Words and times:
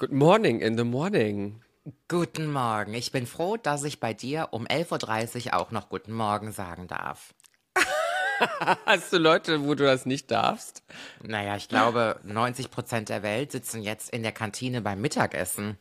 Good 0.00 0.12
morning 0.12 0.60
in 0.60 0.78
the 0.78 0.84
morning. 0.84 1.60
Guten 2.06 2.52
Morgen. 2.52 2.94
Ich 2.94 3.10
bin 3.10 3.26
froh, 3.26 3.56
dass 3.56 3.82
ich 3.82 3.98
bei 3.98 4.14
dir 4.14 4.50
um 4.52 4.64
11.30 4.64 5.46
Uhr 5.46 5.54
auch 5.54 5.72
noch 5.72 5.88
Guten 5.88 6.12
Morgen 6.12 6.52
sagen 6.52 6.86
darf. 6.86 7.34
Hast 8.86 9.12
du 9.12 9.18
Leute, 9.18 9.64
wo 9.64 9.74
du 9.74 9.82
das 9.82 10.06
nicht 10.06 10.30
darfst? 10.30 10.84
Naja, 11.24 11.56
ich 11.56 11.68
glaube, 11.68 12.20
90 12.22 12.70
Prozent 12.70 13.08
der 13.08 13.24
Welt 13.24 13.50
sitzen 13.50 13.82
jetzt 13.82 14.10
in 14.10 14.22
der 14.22 14.30
Kantine 14.30 14.82
beim 14.82 15.00
Mittagessen. 15.00 15.78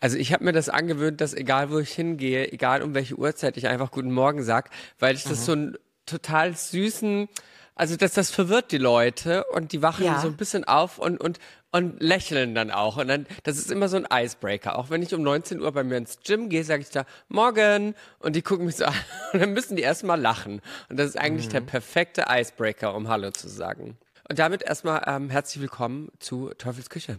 Also 0.00 0.16
ich 0.16 0.32
habe 0.32 0.44
mir 0.44 0.52
das 0.52 0.70
angewöhnt, 0.70 1.20
dass 1.20 1.34
egal 1.34 1.70
wo 1.70 1.78
ich 1.78 1.92
hingehe, 1.92 2.50
egal 2.50 2.80
um 2.80 2.94
welche 2.94 3.16
Uhrzeit, 3.16 3.58
ich 3.58 3.68
einfach 3.68 3.90
Guten 3.90 4.12
Morgen 4.12 4.42
sag, 4.44 4.70
weil 4.98 5.14
ich 5.14 5.24
das 5.24 5.40
mhm. 5.40 5.44
so 5.44 5.52
einen 5.52 5.78
total 6.06 6.56
süßen, 6.56 7.28
also 7.74 7.96
dass 7.96 8.12
das 8.12 8.30
verwirrt 8.30 8.72
die 8.72 8.78
Leute 8.78 9.44
und 9.44 9.72
die 9.72 9.82
wachen 9.82 10.04
ja. 10.04 10.20
so 10.20 10.28
ein 10.28 10.36
bisschen 10.36 10.64
auf 10.64 10.98
und, 10.98 11.18
und, 11.18 11.38
und 11.70 12.02
lächeln 12.02 12.54
dann 12.54 12.70
auch. 12.70 12.96
Und 12.96 13.08
dann, 13.08 13.26
das 13.44 13.56
ist 13.56 13.70
immer 13.70 13.88
so 13.88 13.96
ein 13.96 14.06
Icebreaker. 14.10 14.76
Auch 14.78 14.90
wenn 14.90 15.02
ich 15.02 15.14
um 15.14 15.22
19 15.22 15.60
Uhr 15.60 15.72
bei 15.72 15.84
mir 15.84 15.96
ins 15.96 16.18
Gym 16.24 16.48
gehe, 16.48 16.64
sage 16.64 16.82
ich 16.82 16.90
da 16.90 17.04
Morgen 17.28 17.94
und 18.18 18.36
die 18.36 18.42
gucken 18.42 18.66
mich 18.66 18.76
so 18.76 18.84
an 18.86 18.94
und 19.32 19.40
dann 19.40 19.52
müssen 19.52 19.76
die 19.76 19.82
erstmal 19.82 20.20
lachen. 20.20 20.60
Und 20.88 20.98
das 20.98 21.08
ist 21.08 21.18
eigentlich 21.18 21.46
mhm. 21.46 21.52
der 21.52 21.60
perfekte 21.62 22.26
Icebreaker, 22.28 22.94
um 22.94 23.08
Hallo 23.08 23.30
zu 23.30 23.48
sagen. 23.48 23.96
Und 24.28 24.38
damit 24.38 24.62
erstmal 24.62 25.02
ähm, 25.06 25.30
herzlich 25.30 25.60
willkommen 25.60 26.10
zu 26.18 26.50
Teufels 26.56 26.90
Küche. 26.90 27.18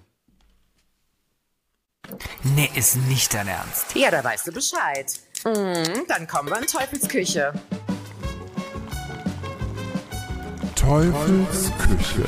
Nee, 2.43 2.70
ist 2.75 2.95
nicht 2.95 3.33
dein 3.33 3.47
Ernst. 3.47 3.95
Ja, 3.95 4.11
da 4.11 4.23
weißt 4.23 4.47
du 4.47 4.51
Bescheid. 4.51 5.07
Mhm, 5.45 6.05
dann 6.07 6.27
kommen 6.27 6.49
wir 6.49 6.59
in 6.59 6.67
Teufels 6.67 7.07
Küche. 7.07 7.53
Teufels 10.81 11.71
Küche, 11.77 12.26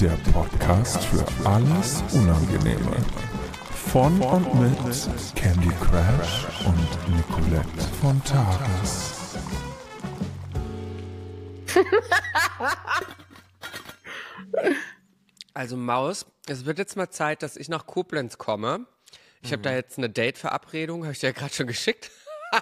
der 0.00 0.18
Podcast 0.32 1.04
für 1.04 1.24
alles 1.48 2.02
Unangenehme. 2.12 2.96
Von 3.92 4.20
und 4.20 4.60
mit 4.60 4.76
Candy 5.36 5.70
Crash 5.80 6.46
und 6.66 7.16
Nicolette 7.16 7.80
von 8.00 8.20
Tages. 8.24 9.36
Also 15.54 15.76
Maus, 15.76 16.26
es 16.48 16.64
wird 16.64 16.78
jetzt 16.78 16.96
mal 16.96 17.10
Zeit, 17.10 17.44
dass 17.44 17.56
ich 17.56 17.68
nach 17.68 17.86
Koblenz 17.86 18.36
komme. 18.36 18.86
Ich 19.42 19.50
mhm. 19.50 19.52
habe 19.52 19.62
da 19.62 19.72
jetzt 19.74 19.96
eine 19.96 20.10
Date-Verabredung, 20.10 21.04
habe 21.04 21.12
ich 21.12 21.20
dir 21.20 21.28
ja 21.28 21.32
gerade 21.32 21.54
schon 21.54 21.68
geschickt. 21.68 22.10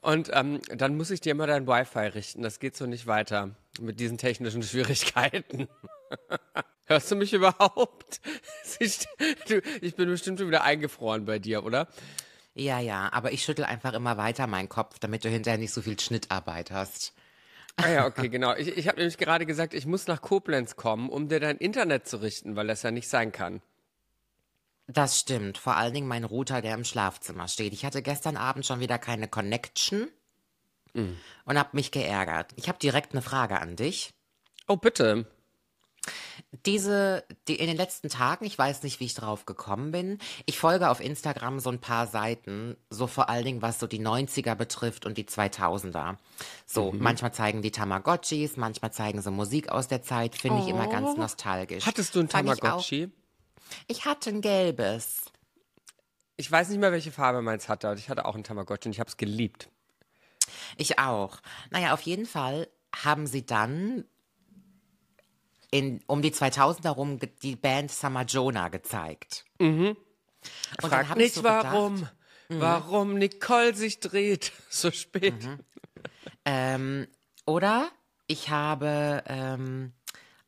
Und 0.00 0.30
ähm, 0.32 0.60
dann 0.74 0.96
muss 0.96 1.10
ich 1.10 1.20
dir 1.20 1.32
immer 1.32 1.46
dein 1.46 1.66
Wi-Fi 1.66 2.06
richten. 2.06 2.42
Das 2.42 2.58
geht 2.58 2.76
so 2.76 2.86
nicht 2.86 3.06
weiter 3.06 3.50
mit 3.78 4.00
diesen 4.00 4.18
technischen 4.18 4.62
Schwierigkeiten. 4.64 5.68
Hörst 6.86 7.10
du 7.10 7.16
mich 7.16 7.32
überhaupt? 7.32 8.20
Ich 9.80 9.94
bin 9.96 10.08
bestimmt 10.08 10.38
schon 10.38 10.48
wieder 10.48 10.62
eingefroren 10.62 11.24
bei 11.24 11.38
dir, 11.38 11.64
oder? 11.64 11.88
Ja, 12.54 12.80
ja, 12.80 13.10
aber 13.12 13.32
ich 13.32 13.44
schüttel 13.44 13.64
einfach 13.64 13.92
immer 13.92 14.16
weiter 14.16 14.46
meinen 14.46 14.68
Kopf, 14.68 14.98
damit 14.98 15.24
du 15.24 15.28
hinterher 15.28 15.58
nicht 15.58 15.72
so 15.72 15.82
viel 15.82 15.98
Schnittarbeit 16.00 16.70
hast. 16.70 17.12
Ah 17.76 17.88
ja, 17.88 18.06
okay, 18.06 18.28
genau. 18.28 18.54
Ich, 18.56 18.76
ich 18.76 18.88
habe 18.88 18.98
nämlich 18.98 19.18
gerade 19.18 19.46
gesagt, 19.46 19.74
ich 19.74 19.86
muss 19.86 20.06
nach 20.06 20.20
Koblenz 20.20 20.76
kommen, 20.76 21.08
um 21.08 21.28
dir 21.28 21.40
dein 21.40 21.58
Internet 21.58 22.08
zu 22.08 22.18
richten, 22.18 22.56
weil 22.56 22.66
das 22.66 22.82
ja 22.82 22.90
nicht 22.90 23.08
sein 23.08 23.32
kann. 23.32 23.60
Das 24.92 25.20
stimmt. 25.20 25.56
Vor 25.58 25.76
allen 25.76 25.94
Dingen 25.94 26.08
mein 26.08 26.24
Router, 26.24 26.62
der 26.62 26.74
im 26.74 26.84
Schlafzimmer 26.84 27.46
steht. 27.48 27.72
Ich 27.72 27.84
hatte 27.84 28.02
gestern 28.02 28.36
Abend 28.36 28.66
schon 28.66 28.80
wieder 28.80 28.98
keine 28.98 29.28
Connection 29.28 30.08
mhm. 30.94 31.16
und 31.44 31.58
habe 31.58 31.70
mich 31.72 31.92
geärgert. 31.92 32.52
Ich 32.56 32.68
habe 32.68 32.78
direkt 32.78 33.12
eine 33.12 33.22
Frage 33.22 33.60
an 33.60 33.76
dich. 33.76 34.12
Oh, 34.66 34.76
bitte. 34.76 35.26
Diese, 36.66 37.24
die 37.46 37.56
in 37.56 37.66
den 37.66 37.76
letzten 37.76 38.08
Tagen, 38.08 38.46
ich 38.46 38.58
weiß 38.58 38.82
nicht, 38.82 38.98
wie 38.98 39.04
ich 39.04 39.14
drauf 39.14 39.46
gekommen 39.46 39.92
bin. 39.92 40.18
Ich 40.46 40.58
folge 40.58 40.88
auf 40.88 41.00
Instagram 41.00 41.60
so 41.60 41.70
ein 41.70 41.80
paar 41.80 42.06
Seiten, 42.06 42.76
so 42.88 43.06
vor 43.06 43.28
allen 43.28 43.44
Dingen, 43.44 43.62
was 43.62 43.78
so 43.78 43.86
die 43.86 44.00
90er 44.00 44.54
betrifft 44.56 45.06
und 45.06 45.18
die 45.18 45.24
2000er. 45.24 46.16
So, 46.66 46.90
mhm. 46.90 47.00
manchmal 47.00 47.32
zeigen 47.32 47.62
die 47.62 47.70
Tamagotchis, 47.70 48.56
manchmal 48.56 48.92
zeigen 48.92 49.22
sie 49.22 49.30
Musik 49.30 49.68
aus 49.68 49.86
der 49.86 50.02
Zeit, 50.02 50.34
finde 50.34 50.58
oh. 50.58 50.64
ich 50.64 50.68
immer 50.70 50.88
ganz 50.88 51.10
oh. 51.14 51.20
nostalgisch. 51.20 51.86
Hattest 51.86 52.14
du 52.16 52.20
ein 52.20 52.28
Tamagotchi? 52.28 53.10
Ich, 53.86 54.04
hatte 54.04 54.30
ein 54.30 54.40
gelbes. 54.40 55.24
Ich 56.36 56.50
weiß 56.50 56.68
nicht 56.68 56.78
mehr, 56.78 56.92
welche 56.92 57.12
Farbe 57.12 57.42
meins 57.42 57.68
hatte, 57.68 57.88
aber 57.88 57.98
ich 57.98 58.08
hatte 58.08 58.24
auch 58.24 58.34
ein 58.34 58.44
Tamagotchi 58.44 58.88
und 58.88 58.92
ich 58.92 59.00
habe 59.00 59.10
es 59.10 59.16
geliebt. 59.16 59.68
Ich 60.76 60.98
auch. 60.98 61.40
Naja, 61.70 61.92
auf 61.92 62.02
jeden 62.02 62.26
Fall 62.26 62.68
haben 62.94 63.26
sie 63.26 63.44
dann 63.44 64.04
in, 65.70 66.00
um 66.06 66.22
die 66.22 66.32
2000 66.32 66.84
herum 66.84 67.18
die 67.42 67.56
Band 67.56 67.90
Samajona 67.90 68.68
gezeigt. 68.68 69.44
Mhm. 69.58 69.96
Und 70.82 70.90
Frag 70.90 71.16
nicht 71.16 71.34
so 71.34 71.44
warum, 71.44 71.96
gedacht, 71.96 72.14
mhm. 72.48 72.60
warum 72.60 73.14
Nicole 73.14 73.74
sich 73.74 74.00
dreht 74.00 74.52
so 74.68 74.90
spät. 74.90 75.44
Mhm. 75.44 75.60
Ähm, 76.44 77.08
oder 77.46 77.90
ich 78.26 78.50
habe 78.50 79.22
ähm, 79.26 79.92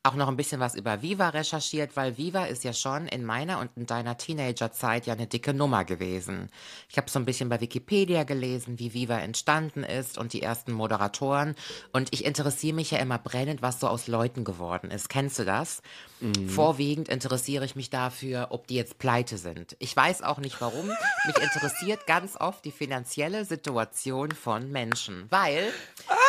auch 0.05 0.15
noch 0.15 0.27
ein 0.27 0.35
bisschen 0.35 0.59
was 0.59 0.75
über 0.75 1.01
Viva 1.01 1.29
recherchiert, 1.29 1.95
weil 1.95 2.17
Viva 2.17 2.43
ist 2.43 2.65
ja 2.65 2.73
schon 2.73 3.07
in 3.07 3.23
meiner 3.23 3.59
und 3.59 3.71
in 3.77 3.85
deiner 3.85 4.17
Teenagerzeit 4.17 5.05
ja 5.05 5.13
eine 5.13 5.27
dicke 5.27 5.53
Nummer 5.53 5.85
gewesen. 5.85 6.49
Ich 6.89 6.97
habe 6.97 7.09
so 7.09 7.19
ein 7.19 7.25
bisschen 7.25 7.47
bei 7.47 7.61
Wikipedia 7.61 8.25
gelesen, 8.25 8.79
wie 8.79 8.93
Viva 8.93 9.19
entstanden 9.19 9.83
ist 9.83 10.17
und 10.17 10.33
die 10.33 10.41
ersten 10.41 10.73
Moderatoren. 10.73 11.55
Und 11.93 12.09
ich 12.11 12.25
interessiere 12.25 12.75
mich 12.75 12.91
ja 12.91 12.97
immer 12.97 13.17
brennend, 13.17 13.61
was 13.61 13.79
so 13.79 13.87
aus 13.87 14.07
Leuten 14.07 14.43
geworden 14.43 14.91
ist. 14.91 15.07
Kennst 15.07 15.39
du 15.39 15.45
das? 15.45 15.81
Mhm. 16.19 16.49
Vorwiegend 16.49 17.07
interessiere 17.07 17.63
ich 17.63 17.77
mich 17.77 17.89
dafür, 17.89 18.47
ob 18.49 18.67
die 18.67 18.75
jetzt 18.75 18.97
pleite 18.97 19.37
sind. 19.37 19.77
Ich 19.79 19.95
weiß 19.95 20.21
auch 20.21 20.39
nicht 20.39 20.59
warum. 20.59 20.87
mich 20.87 21.37
interessiert 21.37 22.07
ganz 22.07 22.35
oft 22.35 22.65
die 22.65 22.71
finanzielle 22.71 23.45
Situation 23.45 24.33
von 24.33 24.69
Menschen. 24.69 25.27
Weil, 25.29 25.71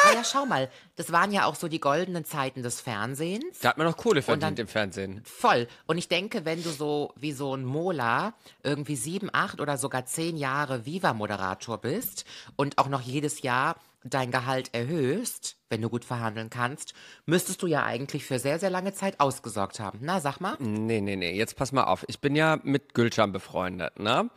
naja, 0.06 0.22
schau 0.22 0.46
mal, 0.46 0.70
das 0.96 1.12
waren 1.12 1.32
ja 1.32 1.46
auch 1.46 1.54
so 1.54 1.68
die 1.68 1.80
goldenen 1.80 2.24
Zeiten 2.24 2.62
des 2.62 2.80
Fernsehens. 2.80 3.60
Da 3.60 3.70
hat 3.70 3.78
man 3.78 3.86
noch 3.86 3.96
Kohle 3.96 4.22
verdient 4.22 4.58
dann, 4.58 4.64
im 4.64 4.68
Fernsehen. 4.68 5.22
Voll. 5.24 5.66
Und 5.86 5.98
ich 5.98 6.08
denke, 6.08 6.44
wenn 6.44 6.62
du 6.62 6.70
so 6.70 7.12
wie 7.16 7.32
so 7.32 7.54
ein 7.54 7.64
Mola 7.64 8.34
irgendwie 8.62 8.96
sieben, 8.96 9.28
acht 9.32 9.60
oder 9.60 9.76
sogar 9.76 10.06
zehn 10.06 10.36
Jahre 10.36 10.86
Viva-Moderator 10.86 11.78
bist 11.78 12.24
und 12.56 12.78
auch 12.78 12.88
noch 12.88 13.00
jedes 13.00 13.42
Jahr 13.42 13.76
dein 14.04 14.30
Gehalt 14.30 14.74
erhöhst, 14.74 15.56
wenn 15.70 15.80
du 15.80 15.88
gut 15.88 16.04
verhandeln 16.04 16.50
kannst, 16.50 16.92
müsstest 17.26 17.62
du 17.62 17.66
ja 17.66 17.84
eigentlich 17.84 18.24
für 18.24 18.38
sehr, 18.38 18.58
sehr 18.58 18.70
lange 18.70 18.92
Zeit 18.92 19.18
ausgesorgt 19.18 19.80
haben. 19.80 19.98
Na, 20.02 20.20
sag 20.20 20.40
mal. 20.40 20.56
Nee, 20.60 21.00
nee, 21.00 21.16
nee. 21.16 21.34
Jetzt 21.36 21.56
pass 21.56 21.72
mal 21.72 21.84
auf. 21.84 22.04
Ich 22.06 22.20
bin 22.20 22.36
ja 22.36 22.58
mit 22.62 22.94
Gülcan 22.94 23.32
befreundet, 23.32 23.98
ne? 23.98 24.28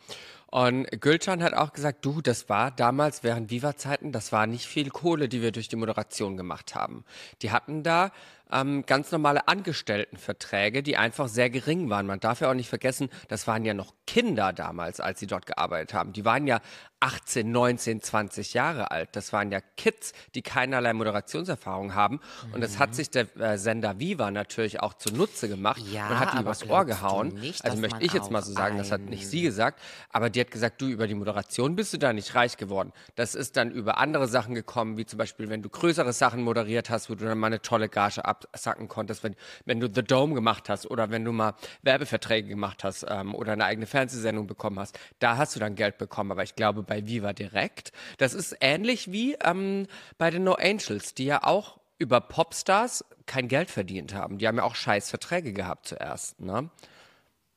Und 0.50 0.86
Gülcan 1.02 1.42
hat 1.42 1.52
auch 1.52 1.74
gesagt, 1.74 2.04
du, 2.06 2.22
das 2.22 2.48
war 2.48 2.70
damals 2.70 3.22
während 3.22 3.50
Viva-Zeiten, 3.50 4.12
das 4.12 4.32
war 4.32 4.46
nicht 4.46 4.66
viel 4.66 4.88
Kohle, 4.88 5.28
die 5.28 5.42
wir 5.42 5.52
durch 5.52 5.68
die 5.68 5.76
Moderation 5.76 6.38
gemacht 6.38 6.74
haben. 6.74 7.04
Die 7.42 7.50
hatten 7.50 7.82
da 7.82 8.12
ähm, 8.50 8.84
ganz 8.86 9.12
normale 9.12 9.46
Angestelltenverträge, 9.46 10.82
die 10.82 10.96
einfach 10.96 11.28
sehr 11.28 11.50
gering 11.50 11.90
waren. 11.90 12.06
Man 12.06 12.20
darf 12.20 12.40
ja 12.40 12.50
auch 12.50 12.54
nicht 12.54 12.70
vergessen, 12.70 13.10
das 13.28 13.46
waren 13.46 13.66
ja 13.66 13.74
noch 13.74 13.92
Kinder 14.06 14.54
damals, 14.54 15.00
als 15.00 15.20
sie 15.20 15.26
dort 15.26 15.44
gearbeitet 15.44 15.92
haben. 15.92 16.14
Die 16.14 16.24
waren 16.24 16.46
ja 16.46 16.60
18, 17.00 17.50
19, 17.50 18.00
20 18.00 18.54
Jahre 18.54 18.90
alt. 18.90 19.10
Das 19.12 19.32
waren 19.32 19.52
ja 19.52 19.60
Kids, 19.76 20.12
die 20.34 20.42
keinerlei 20.42 20.92
Moderationserfahrung 20.92 21.94
haben. 21.94 22.20
Und 22.52 22.60
das 22.60 22.78
hat 22.78 22.90
mhm. 22.90 22.94
sich 22.94 23.10
der 23.10 23.36
äh, 23.36 23.58
Sender 23.58 23.98
Viva 24.00 24.30
natürlich 24.30 24.80
auch 24.80 24.94
zunutze 24.94 25.48
gemacht 25.48 25.82
ja, 25.92 26.08
und 26.08 26.18
hat 26.18 26.34
die 26.34 26.38
übers 26.38 26.68
Ohr 26.68 26.84
gehauen. 26.84 27.28
Nicht, 27.28 27.64
also 27.64 27.78
möchte 27.78 28.02
ich 28.02 28.12
jetzt 28.12 28.30
mal 28.30 28.42
so 28.42 28.52
sagen, 28.52 28.78
das 28.78 28.90
hat 28.90 29.02
nicht 29.02 29.28
sie 29.28 29.42
gesagt, 29.42 29.80
aber 30.10 30.30
die 30.30 30.40
hat 30.40 30.50
gesagt, 30.50 30.80
du 30.80 30.86
über 30.86 31.06
die 31.06 31.14
Moderation 31.14 31.76
bist 31.76 31.92
du 31.92 31.98
da 31.98 32.12
nicht 32.12 32.34
reich 32.34 32.56
geworden. 32.56 32.92
Das 33.14 33.34
ist 33.34 33.56
dann 33.56 33.70
über 33.70 33.98
andere 33.98 34.26
Sachen 34.26 34.54
gekommen, 34.54 34.96
wie 34.96 35.06
zum 35.06 35.18
Beispiel, 35.18 35.48
wenn 35.48 35.62
du 35.62 35.68
größere 35.68 36.12
Sachen 36.12 36.42
moderiert 36.42 36.90
hast, 36.90 37.10
wo 37.10 37.14
du 37.14 37.24
dann 37.24 37.38
mal 37.38 37.48
eine 37.48 37.62
tolle 37.62 37.88
Gage 37.88 38.24
ab 38.24 38.38
absacken 38.52 38.88
konntest, 38.88 39.22
wenn, 39.24 39.36
wenn 39.64 39.80
du 39.80 39.88
The 39.92 40.02
Dome 40.02 40.34
gemacht 40.34 40.68
hast 40.68 40.90
oder 40.90 41.10
wenn 41.10 41.24
du 41.24 41.32
mal 41.32 41.54
Werbeverträge 41.82 42.48
gemacht 42.48 42.84
hast 42.84 43.06
ähm, 43.08 43.34
oder 43.34 43.52
eine 43.52 43.64
eigene 43.64 43.86
Fernsehsendung 43.86 44.46
bekommen 44.46 44.78
hast. 44.78 44.98
Da 45.18 45.36
hast 45.36 45.54
du 45.54 45.60
dann 45.60 45.74
Geld 45.74 45.98
bekommen. 45.98 46.32
Aber 46.32 46.42
ich 46.42 46.54
glaube, 46.54 46.82
bei 46.88 47.06
Viva 47.06 47.32
direkt, 47.32 47.92
das 48.16 48.34
ist 48.34 48.56
ähnlich 48.60 49.12
wie 49.12 49.34
ähm, 49.34 49.86
bei 50.18 50.30
den 50.30 50.42
No 50.42 50.54
Angels, 50.54 51.14
die 51.14 51.26
ja 51.26 51.44
auch 51.44 51.78
über 51.98 52.20
Popstars 52.20 53.04
kein 53.26 53.46
Geld 53.46 53.70
verdient 53.70 54.14
haben. 54.14 54.38
Die 54.38 54.48
haben 54.48 54.56
ja 54.56 54.64
auch 54.64 54.74
scheiß 54.74 55.10
Verträge 55.10 55.52
gehabt 55.52 55.86
zuerst, 55.86 56.40
ne? 56.40 56.70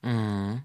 Mhm. 0.02 0.64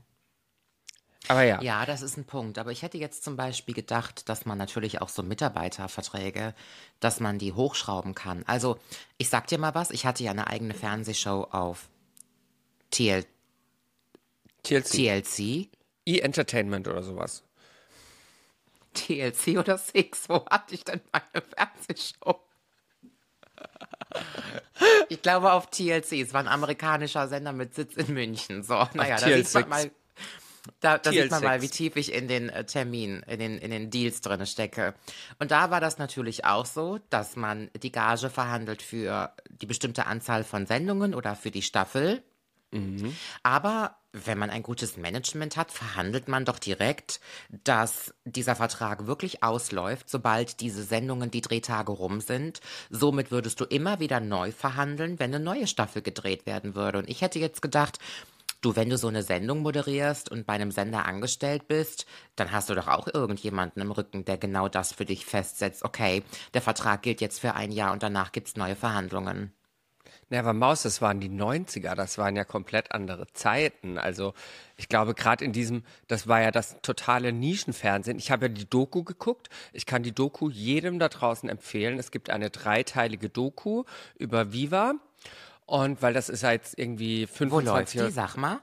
Aber 1.28 1.42
ja. 1.42 1.60
Ja, 1.60 1.86
das 1.86 2.02
ist 2.02 2.16
ein 2.16 2.24
Punkt. 2.24 2.58
Aber 2.58 2.70
ich 2.70 2.82
hätte 2.82 2.98
jetzt 2.98 3.24
zum 3.24 3.36
Beispiel 3.36 3.74
gedacht, 3.74 4.28
dass 4.28 4.46
man 4.46 4.58
natürlich 4.58 5.00
auch 5.00 5.08
so 5.08 5.22
Mitarbeiterverträge, 5.22 6.54
dass 7.00 7.20
man 7.20 7.38
die 7.38 7.52
hochschrauben 7.52 8.14
kann. 8.14 8.44
Also, 8.46 8.78
ich 9.18 9.28
sag 9.28 9.46
dir 9.48 9.58
mal 9.58 9.74
was, 9.74 9.90
ich 9.90 10.06
hatte 10.06 10.22
ja 10.22 10.30
eine 10.30 10.46
eigene 10.46 10.74
Fernsehshow 10.74 11.48
auf 11.50 11.88
TL 12.90 13.24
TLC. 14.62 14.84
TLC. 14.84 15.68
E-Entertainment 16.06 16.88
oder 16.88 17.02
sowas. 17.02 17.42
TLC 18.96 19.58
oder 19.58 19.78
Six? 19.78 20.28
Wo 20.28 20.44
hatte 20.46 20.74
ich 20.74 20.84
denn 20.84 21.00
meine 21.12 21.44
Fernsehshow? 21.44 22.40
Ich 25.08 25.22
glaube 25.22 25.52
auf 25.52 25.70
TLC. 25.70 26.12
Es 26.12 26.32
war 26.32 26.40
ein 26.40 26.48
amerikanischer 26.48 27.28
Sender 27.28 27.52
mit 27.52 27.74
Sitz 27.74 27.96
in 27.96 28.12
München. 28.12 28.62
So, 28.62 28.86
naja, 28.94 29.18
da 29.18 29.42
sieht 29.42 29.54
man 29.54 29.68
mal. 29.68 29.90
Da, 30.80 30.98
da 30.98 31.12
sieht 31.12 31.30
man 31.30 31.44
mal, 31.44 31.62
wie 31.62 31.68
tief 31.68 31.94
ich 31.94 32.12
in 32.12 32.26
den 32.26 32.48
äh, 32.48 32.64
Termin, 32.64 33.22
in 33.28 33.38
den, 33.38 33.58
in 33.58 33.70
den 33.70 33.88
Deals 33.88 34.20
drin 34.20 34.44
stecke. 34.46 34.94
Und 35.38 35.52
da 35.52 35.70
war 35.70 35.80
das 35.80 35.98
natürlich 35.98 36.44
auch 36.44 36.66
so, 36.66 36.98
dass 37.08 37.36
man 37.36 37.70
die 37.80 37.92
Gage 37.92 38.30
verhandelt 38.30 38.82
für 38.82 39.32
die 39.48 39.66
bestimmte 39.66 40.06
Anzahl 40.06 40.42
von 40.42 40.66
Sendungen 40.66 41.14
oder 41.14 41.36
für 41.36 41.52
die 41.52 41.62
Staffel. 41.62 42.24
Aber 43.42 43.96
wenn 44.12 44.38
man 44.38 44.50
ein 44.50 44.62
gutes 44.62 44.96
Management 44.96 45.56
hat, 45.56 45.70
verhandelt 45.70 46.28
man 46.28 46.44
doch 46.44 46.58
direkt, 46.58 47.20
dass 47.64 48.14
dieser 48.24 48.56
Vertrag 48.56 49.06
wirklich 49.06 49.42
ausläuft, 49.42 50.08
sobald 50.08 50.60
diese 50.60 50.82
Sendungen, 50.82 51.30
die 51.30 51.42
Drehtage 51.42 51.92
rum 51.92 52.20
sind. 52.20 52.60
Somit 52.88 53.30
würdest 53.30 53.60
du 53.60 53.64
immer 53.64 54.00
wieder 54.00 54.20
neu 54.20 54.52
verhandeln, 54.52 55.18
wenn 55.18 55.34
eine 55.34 55.44
neue 55.44 55.66
Staffel 55.66 56.02
gedreht 56.02 56.46
werden 56.46 56.74
würde. 56.74 56.98
Und 56.98 57.10
ich 57.10 57.20
hätte 57.20 57.38
jetzt 57.38 57.60
gedacht, 57.60 57.98
du, 58.62 58.74
wenn 58.74 58.90
du 58.90 58.96
so 58.96 59.08
eine 59.08 59.22
Sendung 59.22 59.60
moderierst 59.60 60.30
und 60.30 60.46
bei 60.46 60.54
einem 60.54 60.70
Sender 60.70 61.04
angestellt 61.04 61.68
bist, 61.68 62.06
dann 62.36 62.52
hast 62.52 62.70
du 62.70 62.74
doch 62.74 62.88
auch 62.88 63.08
irgendjemanden 63.12 63.82
im 63.82 63.90
Rücken, 63.90 64.24
der 64.24 64.38
genau 64.38 64.68
das 64.68 64.92
für 64.92 65.04
dich 65.04 65.26
festsetzt. 65.26 65.84
Okay, 65.84 66.22
der 66.54 66.62
Vertrag 66.62 67.02
gilt 67.02 67.20
jetzt 67.20 67.40
für 67.40 67.54
ein 67.54 67.70
Jahr 67.70 67.92
und 67.92 68.02
danach 68.02 68.32
gibt's 68.32 68.56
neue 68.56 68.76
Verhandlungen. 68.76 69.52
Na, 70.28 70.40
aber 70.40 70.52
Maus, 70.52 70.82
das 70.82 71.00
waren 71.00 71.20
die 71.20 71.28
90er, 71.30 71.94
das 71.94 72.18
waren 72.18 72.34
ja 72.34 72.44
komplett 72.44 72.90
andere 72.92 73.26
Zeiten. 73.32 73.96
Also 73.96 74.34
ich 74.76 74.88
glaube, 74.88 75.14
gerade 75.14 75.44
in 75.44 75.52
diesem, 75.52 75.84
das 76.08 76.26
war 76.26 76.40
ja 76.40 76.50
das 76.50 76.80
totale 76.82 77.32
Nischenfernsehen. 77.32 78.18
Ich 78.18 78.32
habe 78.32 78.46
ja 78.46 78.48
die 78.52 78.68
Doku 78.68 79.04
geguckt. 79.04 79.48
Ich 79.72 79.86
kann 79.86 80.02
die 80.02 80.12
Doku 80.12 80.50
jedem 80.50 80.98
da 80.98 81.08
draußen 81.08 81.48
empfehlen. 81.48 81.98
Es 82.00 82.10
gibt 82.10 82.30
eine 82.30 82.50
dreiteilige 82.50 83.28
Doku 83.28 83.84
über 84.18 84.52
Viva. 84.52 84.94
Und 85.64 86.02
weil 86.02 86.12
das 86.12 86.28
ist 86.28 86.42
ja 86.42 86.52
jetzt 86.52 86.76
irgendwie 86.78 87.28
Wo 87.28 87.34
25 87.34 87.64
läuft 87.72 87.94
Jahre- 87.94 88.08
die, 88.08 88.12
sag 88.12 88.36
mal? 88.36 88.58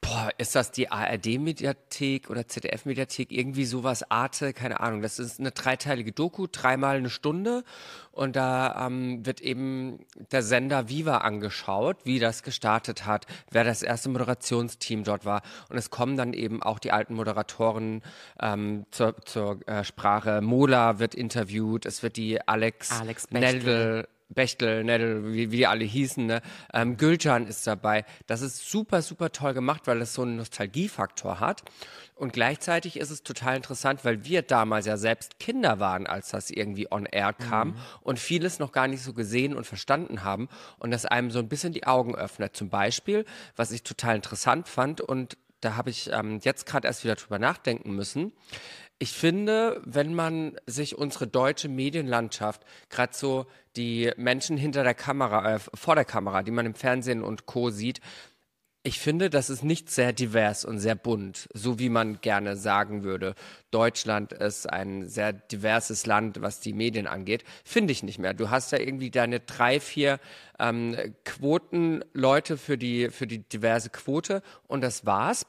Boah, 0.00 0.30
ist 0.38 0.54
das 0.54 0.72
die 0.72 0.90
ARD-Mediathek 0.90 2.30
oder 2.30 2.48
ZDF-Mediathek? 2.48 3.30
Irgendwie 3.30 3.66
sowas, 3.66 4.10
Arte, 4.10 4.54
keine 4.54 4.80
Ahnung. 4.80 5.02
Das 5.02 5.18
ist 5.18 5.38
eine 5.38 5.50
dreiteilige 5.50 6.12
Doku, 6.12 6.46
dreimal 6.50 6.96
eine 6.96 7.10
Stunde. 7.10 7.64
Und 8.10 8.34
da 8.34 8.86
ähm, 8.86 9.24
wird 9.26 9.40
eben 9.42 10.06
der 10.32 10.42
Sender 10.42 10.88
Viva 10.88 11.18
angeschaut, 11.18 11.98
wie 12.04 12.18
das 12.18 12.42
gestartet 12.42 13.04
hat, 13.04 13.26
wer 13.50 13.62
das 13.62 13.82
erste 13.82 14.08
Moderationsteam 14.08 15.04
dort 15.04 15.26
war. 15.26 15.42
Und 15.68 15.76
es 15.76 15.90
kommen 15.90 16.16
dann 16.16 16.32
eben 16.32 16.62
auch 16.62 16.78
die 16.78 16.92
alten 16.92 17.14
Moderatoren 17.14 18.02
ähm, 18.40 18.86
zur, 18.90 19.20
zur 19.26 19.66
äh, 19.68 19.84
Sprache. 19.84 20.40
Mola 20.40 20.98
wird 20.98 21.14
interviewt, 21.14 21.84
es 21.84 22.02
wird 22.02 22.16
die 22.16 22.40
Alex, 22.48 22.90
Alex 22.98 23.26
Bechtel. 23.26 24.08
Bechtel, 24.30 24.84
Nettel, 24.84 25.32
wie, 25.32 25.50
wie 25.50 25.58
die 25.58 25.66
alle 25.66 25.84
hießen, 25.84 26.24
ne? 26.24 26.40
Ähm, 26.72 26.96
Gülcan 26.96 27.46
ist 27.46 27.66
dabei. 27.66 28.04
Das 28.26 28.42
ist 28.42 28.70
super, 28.70 29.02
super 29.02 29.32
toll 29.32 29.54
gemacht, 29.54 29.82
weil 29.86 30.00
es 30.00 30.14
so 30.14 30.22
einen 30.22 30.36
Nostalgiefaktor 30.36 31.40
hat. 31.40 31.62
Und 32.14 32.32
gleichzeitig 32.32 32.98
ist 32.98 33.10
es 33.10 33.22
total 33.22 33.56
interessant, 33.56 34.04
weil 34.04 34.24
wir 34.24 34.42
damals 34.42 34.86
ja 34.86 34.96
selbst 34.98 35.38
Kinder 35.38 35.80
waren, 35.80 36.06
als 36.06 36.30
das 36.30 36.50
irgendwie 36.50 36.90
on 36.92 37.06
air 37.06 37.32
kam 37.32 37.76
und 38.02 38.18
vieles 38.18 38.58
noch 38.58 38.72
gar 38.72 38.88
nicht 38.88 39.02
so 39.02 39.14
gesehen 39.14 39.56
und 39.56 39.66
verstanden 39.66 40.22
haben 40.22 40.48
und 40.78 40.90
das 40.90 41.06
einem 41.06 41.30
so 41.30 41.38
ein 41.38 41.48
bisschen 41.48 41.72
die 41.72 41.86
Augen 41.86 42.14
öffnet. 42.14 42.54
Zum 42.54 42.68
Beispiel, 42.68 43.24
was 43.56 43.70
ich 43.70 43.84
total 43.84 44.16
interessant 44.16 44.68
fand 44.68 45.00
und 45.00 45.38
da 45.60 45.76
habe 45.76 45.90
ich 45.90 46.10
ähm, 46.12 46.40
jetzt 46.42 46.66
gerade 46.66 46.86
erst 46.86 47.04
wieder 47.04 47.14
drüber 47.14 47.38
nachdenken 47.38 47.94
müssen. 47.94 48.32
Ich 49.02 49.12
finde, 49.12 49.80
wenn 49.86 50.12
man 50.12 50.56
sich 50.66 50.98
unsere 50.98 51.26
deutsche 51.26 51.70
Medienlandschaft, 51.70 52.66
gerade 52.90 53.14
so 53.16 53.46
die 53.74 54.12
Menschen 54.18 54.58
hinter 54.58 54.84
der 54.84 54.92
Kamera, 54.92 55.54
äh, 55.54 55.58
vor 55.58 55.94
der 55.94 56.04
Kamera, 56.04 56.42
die 56.42 56.50
man 56.50 56.66
im 56.66 56.74
Fernsehen 56.74 57.22
und 57.22 57.46
Co. 57.46 57.70
sieht, 57.70 58.02
ich 58.82 58.98
finde, 58.98 59.30
das 59.30 59.48
ist 59.48 59.64
nicht 59.64 59.88
sehr 59.88 60.12
divers 60.12 60.66
und 60.66 60.80
sehr 60.80 60.94
bunt, 60.96 61.48
so 61.54 61.78
wie 61.78 61.88
man 61.88 62.20
gerne 62.20 62.56
sagen 62.56 63.02
würde. 63.02 63.34
Deutschland 63.70 64.34
ist 64.34 64.68
ein 64.68 65.08
sehr 65.08 65.32
diverses 65.32 66.04
Land, 66.04 66.42
was 66.42 66.60
die 66.60 66.74
Medien 66.74 67.06
angeht. 67.06 67.44
Finde 67.64 67.92
ich 67.92 68.02
nicht 68.02 68.18
mehr. 68.18 68.34
Du 68.34 68.50
hast 68.50 68.70
ja 68.72 68.78
irgendwie 68.78 69.10
deine 69.10 69.40
drei, 69.40 69.80
vier 69.80 70.20
ähm, 70.58 70.94
Quotenleute 71.24 72.58
für 72.58 72.76
die, 72.76 73.08
für 73.08 73.26
die 73.26 73.48
diverse 73.48 73.88
Quote 73.88 74.42
und 74.66 74.82
das 74.82 75.06
war's. 75.06 75.46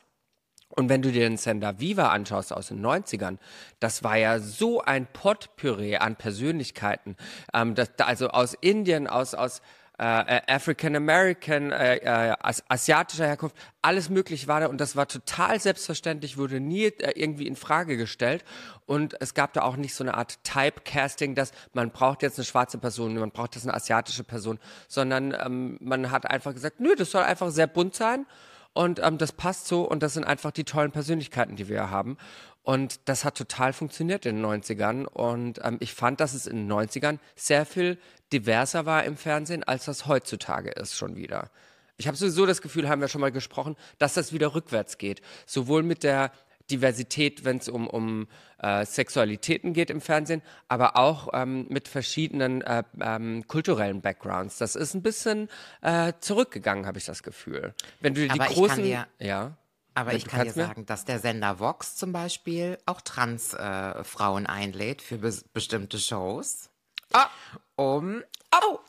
Und 0.71 0.89
wenn 0.89 1.01
du 1.01 1.11
dir 1.11 1.21
den 1.21 1.37
Sender 1.37 1.79
Viva 1.79 2.09
anschaust 2.09 2.53
aus 2.53 2.67
den 2.67 2.85
90ern, 2.85 3.37
das 3.79 4.03
war 4.03 4.17
ja 4.17 4.39
so 4.39 4.81
ein 4.81 5.07
Potpourri 5.07 5.97
an 5.97 6.15
Persönlichkeiten. 6.15 7.15
Ähm, 7.53 7.75
das, 7.75 7.95
da- 7.95 8.05
also 8.05 8.29
aus 8.29 8.53
Indien, 8.53 9.07
aus, 9.07 9.33
aus 9.33 9.61
äh, 9.99 10.37
äh, 10.37 10.41
African 10.47 10.95
American, 10.95 11.71
äh, 11.71 11.97
äh, 11.97 12.33
as 12.39 12.63
asiatischer 12.69 13.27
Herkunft, 13.27 13.55
alles 13.83 14.09
möglich 14.09 14.47
war 14.47 14.59
da. 14.59 14.65
Und 14.65 14.81
das 14.81 14.95
war 14.95 15.07
total 15.07 15.59
selbstverständlich, 15.59 16.37
wurde 16.37 16.59
nie 16.59 16.85
äh, 16.85 17.11
irgendwie 17.13 17.45
in 17.45 17.55
Frage 17.55 17.97
gestellt. 17.97 18.43
Und 18.87 19.15
es 19.21 19.35
gab 19.35 19.53
da 19.53 19.61
auch 19.61 19.75
nicht 19.75 19.93
so 19.93 20.03
eine 20.03 20.15
Art 20.15 20.43
Typecasting, 20.43 21.35
dass 21.35 21.51
man 21.73 21.91
braucht 21.91 22.23
jetzt 22.23 22.39
eine 22.39 22.45
schwarze 22.45 22.79
Person, 22.79 23.13
man 23.15 23.29
braucht 23.29 23.53
jetzt 23.53 23.65
eine 23.65 23.75
asiatische 23.75 24.23
Person, 24.23 24.57
sondern 24.87 25.35
ähm, 25.39 25.77
man 25.81 26.09
hat 26.09 26.25
einfach 26.25 26.53
gesagt, 26.55 26.79
nö, 26.79 26.95
das 26.97 27.11
soll 27.11 27.21
einfach 27.21 27.51
sehr 27.51 27.67
bunt 27.67 27.93
sein 27.93 28.25
und 28.73 28.99
ähm, 29.03 29.17
das 29.17 29.31
passt 29.33 29.67
so 29.67 29.83
und 29.83 30.01
das 30.01 30.13
sind 30.13 30.23
einfach 30.23 30.51
die 30.51 30.63
tollen 30.63 30.91
Persönlichkeiten, 30.91 31.55
die 31.55 31.67
wir 31.67 31.89
haben. 31.89 32.17
Und 32.63 32.99
das 33.05 33.25
hat 33.25 33.35
total 33.35 33.73
funktioniert 33.73 34.25
in 34.25 34.37
den 34.37 34.45
90ern. 34.45 35.05
Und 35.05 35.59
ähm, 35.63 35.77
ich 35.79 35.93
fand, 35.93 36.19
dass 36.19 36.33
es 36.33 36.47
in 36.47 36.67
den 36.67 36.71
90ern 36.71 37.19
sehr 37.35 37.65
viel 37.65 37.97
diverser 38.31 38.85
war 38.85 39.03
im 39.03 39.17
Fernsehen, 39.17 39.63
als 39.63 39.85
das 39.85 40.05
heutzutage 40.05 40.69
ist 40.71 40.95
schon 40.95 41.15
wieder. 41.15 41.49
Ich 41.97 42.07
habe 42.07 42.17
sowieso 42.17 42.45
das 42.45 42.61
Gefühl, 42.61 42.87
haben 42.87 43.01
wir 43.01 43.07
schon 43.07 43.21
mal 43.21 43.31
gesprochen, 43.31 43.75
dass 43.97 44.13
das 44.13 44.31
wieder 44.31 44.55
rückwärts 44.55 44.97
geht. 44.97 45.21
Sowohl 45.45 45.83
mit 45.83 46.03
der 46.03 46.31
Diversität, 46.71 47.43
wenn 47.45 47.57
es 47.57 47.67
um, 47.69 47.87
um 47.87 48.27
äh, 48.59 48.85
Sexualitäten 48.85 49.73
geht 49.73 49.89
im 49.89 50.01
Fernsehen, 50.01 50.41
aber 50.67 50.95
auch 50.95 51.29
ähm, 51.33 51.65
mit 51.69 51.87
verschiedenen 51.87 52.61
äh, 52.61 52.83
ähm, 53.01 53.45
kulturellen 53.47 54.01
Backgrounds. 54.01 54.57
Das 54.57 54.75
ist 54.75 54.93
ein 54.93 55.01
bisschen 55.03 55.49
äh, 55.81 56.13
zurückgegangen, 56.19 56.85
habe 56.85 56.97
ich 56.97 57.05
das 57.05 57.23
Gefühl. 57.23 57.73
Wenn 57.99 58.13
du 58.13 58.21
die 58.27 58.29
Aber 58.31 58.49
ich 58.49 58.55
kann 58.55 58.67
großen, 58.67 58.83
dir- 58.83 59.07
ja, 59.19 59.57
Aber 59.93 60.13
ich 60.13 60.25
kann 60.25 60.45
dir 60.45 60.53
sagen, 60.53 60.85
dass 60.85 61.05
der 61.05 61.19
Sender 61.19 61.59
Vox 61.59 61.95
zum 61.97 62.11
Beispiel 62.13 62.77
auch 62.85 63.01
Trans-Frauen 63.01 64.45
äh, 64.45 64.49
einlädt 64.49 65.01
für 65.01 65.17
bes 65.17 65.43
bestimmte 65.53 65.99
Shows. 65.99 66.69
Ah. 67.13 67.27
Um. 67.75 68.23
Oh, 68.53 68.79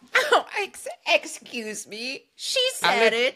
ex 0.64 0.86
excuse 1.14 1.88
me. 1.88 2.20
She 2.36 2.58
said 2.74 2.90
Alle- 2.90 3.28
it. 3.28 3.34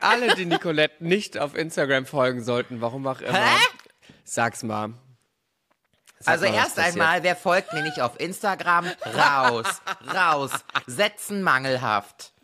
alle, 0.00 0.34
die 0.34 0.44
Nicolette 0.44 1.04
nicht 1.04 1.38
auf 1.38 1.56
Instagram 1.56 2.04
folgen 2.06 2.42
sollten, 2.42 2.80
warum 2.80 3.06
auch 3.06 3.20
immer. 3.20 3.32
Hä? 3.38 3.56
Sag's 4.28 4.62
mal. 4.62 4.92
Sag 6.20 6.32
Also 6.34 6.44
mal, 6.46 6.54
erst 6.54 6.78
einmal, 6.78 7.22
wer 7.22 7.34
folgt 7.34 7.72
mir 7.72 7.82
nicht 7.82 8.00
auf 8.00 8.20
Instagram? 8.20 8.86
Raus, 9.16 9.80
raus. 10.14 10.50
Sätzen 10.86 11.42
mangelhaft. 11.42 12.34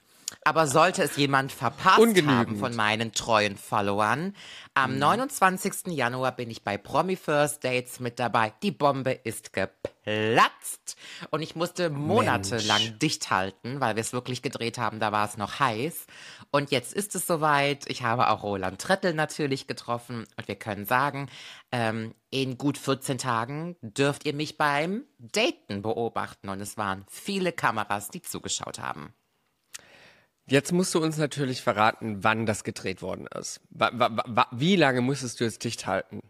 Aber 0.42 0.66
sollte 0.66 1.02
es 1.02 1.16
jemand 1.16 1.52
verpasst 1.52 1.98
Ungenügend. 1.98 2.30
haben 2.30 2.56
von 2.56 2.74
meinen 2.74 3.12
treuen 3.12 3.56
Followern, 3.56 4.34
am 4.76 4.98
29. 4.98 5.86
Januar 5.92 6.32
bin 6.32 6.50
ich 6.50 6.64
bei 6.64 6.76
Promi 6.76 7.14
First 7.14 7.62
Dates 7.62 8.00
mit 8.00 8.18
dabei. 8.18 8.52
Die 8.64 8.72
Bombe 8.72 9.12
ist 9.12 9.52
geplatzt 9.52 10.96
und 11.30 11.42
ich 11.42 11.54
musste 11.54 11.90
monatelang 11.90 12.98
dicht 12.98 13.30
halten, 13.30 13.80
weil 13.80 13.94
wir 13.94 14.00
es 14.00 14.12
wirklich 14.12 14.42
gedreht 14.42 14.76
haben, 14.78 14.98
da 14.98 15.12
war 15.12 15.28
es 15.28 15.36
noch 15.36 15.60
heiß. 15.60 16.06
Und 16.50 16.72
jetzt 16.72 16.92
ist 16.92 17.14
es 17.14 17.24
soweit. 17.24 17.88
Ich 17.88 18.02
habe 18.02 18.28
auch 18.30 18.42
Roland 18.42 18.80
Trettel 18.80 19.14
natürlich 19.14 19.68
getroffen 19.68 20.26
und 20.36 20.48
wir 20.48 20.56
können 20.56 20.86
sagen, 20.86 21.28
ähm, 21.70 22.12
in 22.30 22.58
gut 22.58 22.76
14 22.76 23.18
Tagen 23.18 23.76
dürft 23.80 24.26
ihr 24.26 24.34
mich 24.34 24.58
beim 24.58 25.04
Daten 25.18 25.82
beobachten 25.82 26.48
und 26.48 26.60
es 26.60 26.76
waren 26.76 27.04
viele 27.08 27.52
Kameras, 27.52 28.08
die 28.08 28.22
zugeschaut 28.22 28.80
haben. 28.80 29.14
Jetzt 30.46 30.72
musst 30.72 30.94
du 30.94 31.02
uns 31.02 31.16
natürlich 31.16 31.62
verraten, 31.62 32.22
wann 32.22 32.44
das 32.46 32.64
gedreht 32.64 33.00
worden 33.02 33.26
ist. 33.38 33.60
Wie 34.52 34.76
lange 34.76 35.00
musstest 35.00 35.40
du 35.40 35.44
jetzt 35.44 35.64
dicht 35.64 35.86
halten? 35.86 36.20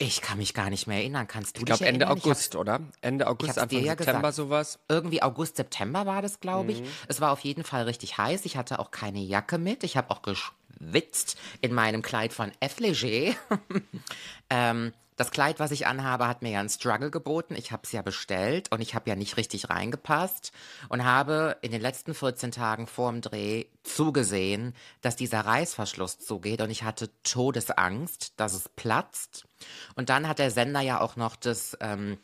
Ich 0.00 0.22
kann 0.22 0.38
mich 0.38 0.54
gar 0.54 0.70
nicht 0.70 0.86
mehr 0.86 0.98
erinnern. 0.98 1.26
Kannst 1.26 1.56
du 1.56 1.60
Ich 1.60 1.66
glaube 1.66 1.78
dich 1.80 1.88
Ende 1.88 2.04
erinnern? 2.06 2.22
August, 2.22 2.54
oder? 2.54 2.80
Ende 3.00 3.26
August, 3.26 3.58
Anfang 3.58 3.68
dir 3.68 3.80
ja 3.80 3.96
September 3.96 4.20
gesagt. 4.20 4.34
sowas. 4.36 4.78
irgendwie 4.88 5.22
August, 5.22 5.56
September 5.56 6.06
war 6.06 6.22
das, 6.22 6.38
glaube 6.38 6.72
Mhm. 6.72 6.84
ich. 6.84 6.90
Es 7.08 7.20
war 7.20 7.32
auf 7.32 7.40
jeden 7.40 7.64
Fall 7.64 7.82
richtig 7.82 8.16
heiß. 8.16 8.44
Ich 8.44 8.56
hatte 8.56 8.78
auch 8.78 8.92
keine 8.92 9.18
Jacke 9.18 9.58
mit. 9.58 9.82
Ich 9.82 9.96
habe 9.96 10.10
auch 10.12 10.22
geschwitzt 10.22 11.36
in 11.60 11.74
meinem 11.74 12.02
Kleid 12.02 12.32
von 12.32 12.52
F. 12.60 12.78
Leger. 12.78 13.34
ähm, 14.50 14.92
das 15.18 15.32
Kleid, 15.32 15.58
was 15.58 15.72
ich 15.72 15.88
anhabe, 15.88 16.28
hat 16.28 16.42
mir 16.42 16.52
ja 16.52 16.60
einen 16.60 16.68
Struggle 16.68 17.10
geboten. 17.10 17.56
Ich 17.56 17.72
habe 17.72 17.82
es 17.84 17.90
ja 17.90 18.02
bestellt 18.02 18.70
und 18.70 18.80
ich 18.80 18.94
habe 18.94 19.10
ja 19.10 19.16
nicht 19.16 19.36
richtig 19.36 19.68
reingepasst 19.68 20.52
und 20.88 21.04
habe 21.04 21.56
in 21.60 21.72
den 21.72 21.82
letzten 21.82 22.14
14 22.14 22.52
Tagen 22.52 22.86
vor 22.86 23.10
dem 23.10 23.20
Dreh 23.20 23.64
zugesehen, 23.82 24.76
dass 25.00 25.16
dieser 25.16 25.40
Reißverschluss 25.40 26.20
zugeht 26.20 26.62
und 26.62 26.70
ich 26.70 26.84
hatte 26.84 27.10
Todesangst, 27.24 28.34
dass 28.36 28.54
es 28.54 28.68
platzt. 28.68 29.48
Und 29.96 30.08
dann 30.08 30.28
hat 30.28 30.38
der 30.38 30.52
Sender 30.52 30.82
ja 30.82 31.00
auch 31.00 31.16
noch 31.16 31.34
das 31.34 31.76
ähm, 31.80 32.18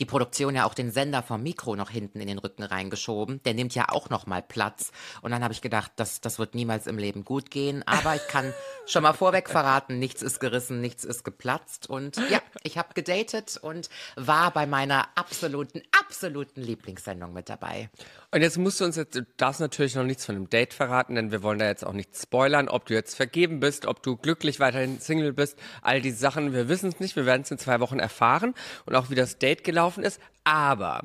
die 0.00 0.04
Produktion 0.04 0.54
ja 0.54 0.66
auch 0.66 0.74
den 0.74 0.90
Sender 0.90 1.22
vom 1.22 1.42
Mikro 1.42 1.76
noch 1.76 1.90
hinten 1.90 2.20
in 2.20 2.28
den 2.28 2.38
Rücken 2.38 2.62
reingeschoben. 2.62 3.42
Der 3.44 3.54
nimmt 3.54 3.74
ja 3.74 3.88
auch 3.88 4.10
noch 4.10 4.26
mal 4.26 4.42
Platz. 4.42 4.92
Und 5.22 5.30
dann 5.30 5.42
habe 5.42 5.52
ich 5.52 5.60
gedacht, 5.60 5.92
das, 5.96 6.20
das 6.20 6.38
wird 6.38 6.54
niemals 6.54 6.86
im 6.86 6.98
Leben 6.98 7.24
gut 7.24 7.50
gehen. 7.50 7.82
Aber 7.86 8.14
ich 8.14 8.26
kann 8.28 8.52
schon 8.86 9.02
mal 9.02 9.12
vorweg 9.12 9.48
verraten, 9.48 9.98
nichts 9.98 10.22
ist 10.22 10.40
gerissen, 10.40 10.80
nichts 10.80 11.04
ist 11.04 11.24
geplatzt. 11.24 11.88
Und 11.88 12.16
ja, 12.30 12.40
ich 12.62 12.78
habe 12.78 12.94
gedatet 12.94 13.58
und 13.60 13.88
war 14.16 14.50
bei 14.50 14.66
meiner 14.66 15.08
absoluten, 15.14 15.82
absoluten 15.98 16.62
Lieblingssendung 16.62 17.32
mit 17.32 17.48
dabei. 17.48 17.90
Und 18.32 18.42
jetzt 18.42 18.58
musst 18.58 18.80
du 18.80 18.84
uns 18.84 18.96
jetzt, 18.96 19.14
du 19.14 19.22
darfst 19.36 19.60
natürlich 19.60 19.94
noch 19.94 20.04
nichts 20.04 20.26
von 20.26 20.34
dem 20.34 20.50
Date 20.50 20.74
verraten, 20.74 21.14
denn 21.14 21.30
wir 21.30 21.42
wollen 21.42 21.58
da 21.58 21.66
jetzt 21.66 21.86
auch 21.86 21.92
nichts 21.92 22.22
spoilern, 22.22 22.68
ob 22.68 22.86
du 22.86 22.94
jetzt 22.94 23.14
vergeben 23.14 23.60
bist, 23.60 23.86
ob 23.86 24.02
du 24.02 24.16
glücklich 24.16 24.60
weiterhin 24.60 25.00
Single 25.00 25.32
bist, 25.32 25.58
all 25.82 26.00
diese 26.00 26.18
Sachen, 26.18 26.52
wir 26.52 26.68
wissen 26.68 26.88
es 26.88 27.00
nicht, 27.00 27.16
wir 27.16 27.24
werden 27.26 27.42
es 27.42 27.50
in 27.50 27.58
zwei 27.58 27.80
Wochen 27.80 27.98
erfahren 27.98 28.54
und 28.84 28.94
auch 28.96 29.10
wie 29.10 29.14
das 29.14 29.38
Date 29.38 29.64
gelaufen 29.64 30.02
ist. 30.04 30.20
Aber 30.44 31.02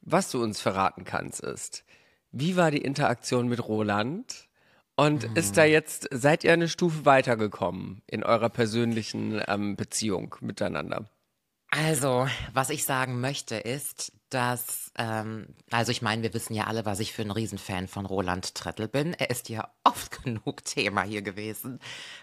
was 0.00 0.30
du 0.30 0.42
uns 0.42 0.60
verraten 0.60 1.04
kannst, 1.04 1.40
ist, 1.40 1.84
wie 2.32 2.56
war 2.56 2.70
die 2.70 2.78
Interaktion 2.82 3.48
mit 3.48 3.66
Roland? 3.68 4.48
Und 4.96 5.28
Mhm. 5.28 5.36
ist 5.36 5.56
da 5.56 5.64
jetzt, 5.64 6.08
seid 6.12 6.44
ihr 6.44 6.52
eine 6.52 6.68
Stufe 6.68 7.04
weitergekommen 7.04 8.02
in 8.06 8.22
eurer 8.22 8.48
persönlichen 8.48 9.42
ähm, 9.48 9.76
Beziehung 9.76 10.36
miteinander? 10.40 11.10
Also, 11.70 12.28
was 12.52 12.70
ich 12.70 12.84
sagen 12.84 13.20
möchte 13.20 13.56
ist, 13.56 14.12
dass, 14.34 14.90
ähm, 14.98 15.46
also 15.70 15.92
ich 15.92 16.02
meine, 16.02 16.22
wir 16.22 16.34
wissen 16.34 16.54
ja 16.54 16.64
alle, 16.64 16.84
was 16.84 16.98
ich 17.00 17.12
für 17.12 17.22
ein 17.22 17.30
Riesenfan 17.30 17.86
von 17.86 18.04
Roland 18.04 18.54
Trettel 18.54 18.88
bin. 18.88 19.14
Er 19.14 19.30
ist 19.30 19.48
ja 19.48 19.70
oft 19.84 20.22
genug 20.24 20.64
Thema 20.64 21.02
hier 21.02 21.22
gewesen. 21.22 21.78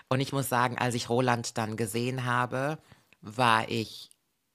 Und 0.10 0.20
ich 0.20 0.34
muss 0.34 0.50
sagen, 0.50 0.78
als 0.78 0.96
ich 0.96 1.10
Roland 1.10 1.58
dann 1.58 1.78
gesehen 1.78 2.26
habe, 2.26 2.78
war 3.22 3.70
ich 3.70 4.10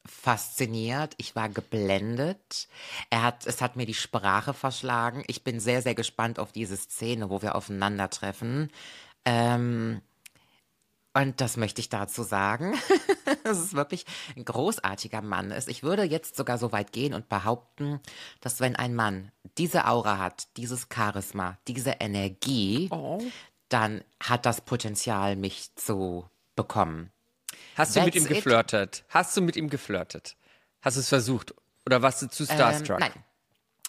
fasziniert, 0.04 1.14
ich 1.16 1.34
war 1.34 1.48
geblendet. 1.48 2.68
Er 3.10 3.22
hat, 3.22 3.46
es 3.46 3.60
hat 3.60 3.76
mir 3.76 3.86
die 3.86 3.94
Sprache 3.94 4.54
verschlagen. 4.54 5.24
Ich 5.26 5.42
bin 5.42 5.58
sehr, 5.58 5.82
sehr 5.82 5.94
gespannt 5.94 6.38
auf 6.38 6.52
diese 6.52 6.76
Szene, 6.76 7.30
wo 7.30 7.42
wir 7.42 7.54
aufeinandertreffen. 7.54 8.70
Ähm, 9.24 10.02
und 11.16 11.40
das 11.40 11.56
möchte 11.56 11.80
ich 11.80 11.88
dazu 11.88 12.22
sagen. 12.22 12.74
dass 13.46 13.58
es 13.58 13.74
wirklich 13.74 14.04
ein 14.36 14.44
großartiger 14.44 15.22
Mann 15.22 15.50
ist. 15.50 15.68
Ich 15.68 15.82
würde 15.82 16.02
jetzt 16.02 16.36
sogar 16.36 16.58
so 16.58 16.72
weit 16.72 16.92
gehen 16.92 17.14
und 17.14 17.28
behaupten, 17.28 18.00
dass 18.40 18.60
wenn 18.60 18.76
ein 18.76 18.94
Mann 18.94 19.30
diese 19.58 19.86
Aura 19.86 20.18
hat, 20.18 20.48
dieses 20.56 20.88
Charisma, 20.92 21.58
diese 21.68 21.96
Energie, 22.00 22.90
dann 23.68 24.04
hat 24.20 24.46
das 24.46 24.60
Potenzial, 24.60 25.36
mich 25.36 25.74
zu 25.76 26.28
bekommen. 26.54 27.10
Hast 27.76 27.96
du 27.96 28.00
mit 28.00 28.14
That's 28.14 28.24
ihm 28.24 28.30
it. 28.30 28.36
geflirtet? 28.36 29.04
Hast 29.08 29.36
du 29.36 29.40
mit 29.40 29.56
ihm 29.56 29.68
geflirtet? 29.68 30.36
Hast 30.82 30.96
du 30.96 31.00
es 31.00 31.08
versucht? 31.08 31.54
Oder 31.84 32.02
warst 32.02 32.22
du 32.22 32.28
zu 32.28 32.44
starstruck? 32.44 33.00
Ähm, 33.00 33.10
nein. 33.12 33.24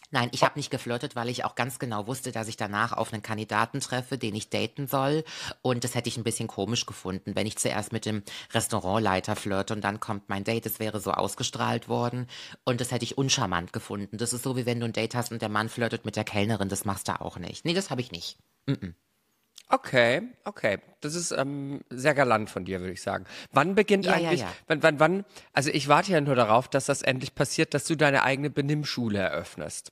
Nein, 0.10 0.30
ich 0.32 0.44
habe 0.44 0.58
nicht 0.58 0.72
geflirtet, 0.72 1.18
weil 1.18 1.28
ich 1.28 1.44
auch 1.44 1.56
ganz 1.56 1.80
genau 1.80 2.08
wusste, 2.08 2.32
dass 2.32 2.48
ich 2.48 2.56
danach 2.56 2.94
auf 2.94 3.12
einen 3.12 3.22
Kandidaten 3.22 3.82
treffe, 3.82 4.18
den 4.18 4.36
ich 4.36 4.50
daten 4.50 4.88
soll. 4.88 5.26
Und 5.62 5.84
das 5.84 5.96
hätte 5.96 6.08
ich 6.08 6.18
ein 6.18 6.24
bisschen 6.24 6.48
komisch 6.48 6.86
gefunden, 6.86 7.36
wenn 7.36 7.46
ich 7.46 7.58
zuerst 7.58 7.92
mit 7.92 8.06
dem 8.06 8.24
Restaurantleiter 8.54 9.36
flirte 9.36 9.74
und 9.74 9.84
dann 9.84 10.00
kommt 10.00 10.30
mein 10.30 10.46
Date. 10.46 10.66
Es 10.66 10.80
wäre 10.80 11.02
so 11.02 11.12
ausgestrahlt 11.12 11.90
worden. 11.90 12.28
Und 12.64 12.80
das 12.80 12.92
hätte 12.92 13.04
ich 13.04 13.18
uncharmant 13.18 13.74
gefunden. 13.74 14.18
Das 14.18 14.32
ist 14.32 14.44
so, 14.44 14.56
wie 14.56 14.66
wenn 14.66 14.80
du 14.80 14.86
ein 14.86 14.94
Date 14.94 15.14
hast 15.14 15.34
und 15.34 15.42
der 15.42 15.50
Mann 15.50 15.68
flirtet 15.68 16.06
mit 16.06 16.16
der 16.16 16.24
Kellnerin. 16.24 16.70
Das 16.70 16.86
machst 16.86 17.10
du 17.10 17.20
auch 17.20 17.38
nicht. 17.38 17.66
Nee, 17.66 17.74
das 17.74 17.90
habe 17.90 18.00
ich 18.00 18.12
nicht. 18.12 18.38
Okay, 19.70 20.22
okay. 20.46 20.80
Das 21.02 21.14
ist 21.14 21.32
ähm, 21.32 21.82
sehr 21.90 22.14
galant 22.14 22.50
von 22.50 22.64
dir, 22.64 22.80
würde 22.80 22.94
ich 22.94 23.02
sagen. 23.02 23.26
Wann 23.52 23.76
beginnt 23.76 24.06
Ja, 24.06 24.18
ja, 24.18 24.30
eigentlich, 24.30 24.40
ja. 24.40 24.54
Wann, 24.68 24.82
wann, 24.82 25.00
wann, 25.00 25.26
also 25.52 25.70
ich 25.70 25.90
warte 25.90 26.14
ja 26.14 26.22
nur 26.22 26.36
darauf, 26.36 26.70
dass 26.70 26.86
das 26.86 27.02
endlich 27.02 27.36
passiert, 27.36 27.74
dass 27.74 27.84
du 27.84 27.96
deine 27.98 28.24
eigene 28.24 28.50
Benimmschule 28.50 29.20
eröffnest. 29.20 29.92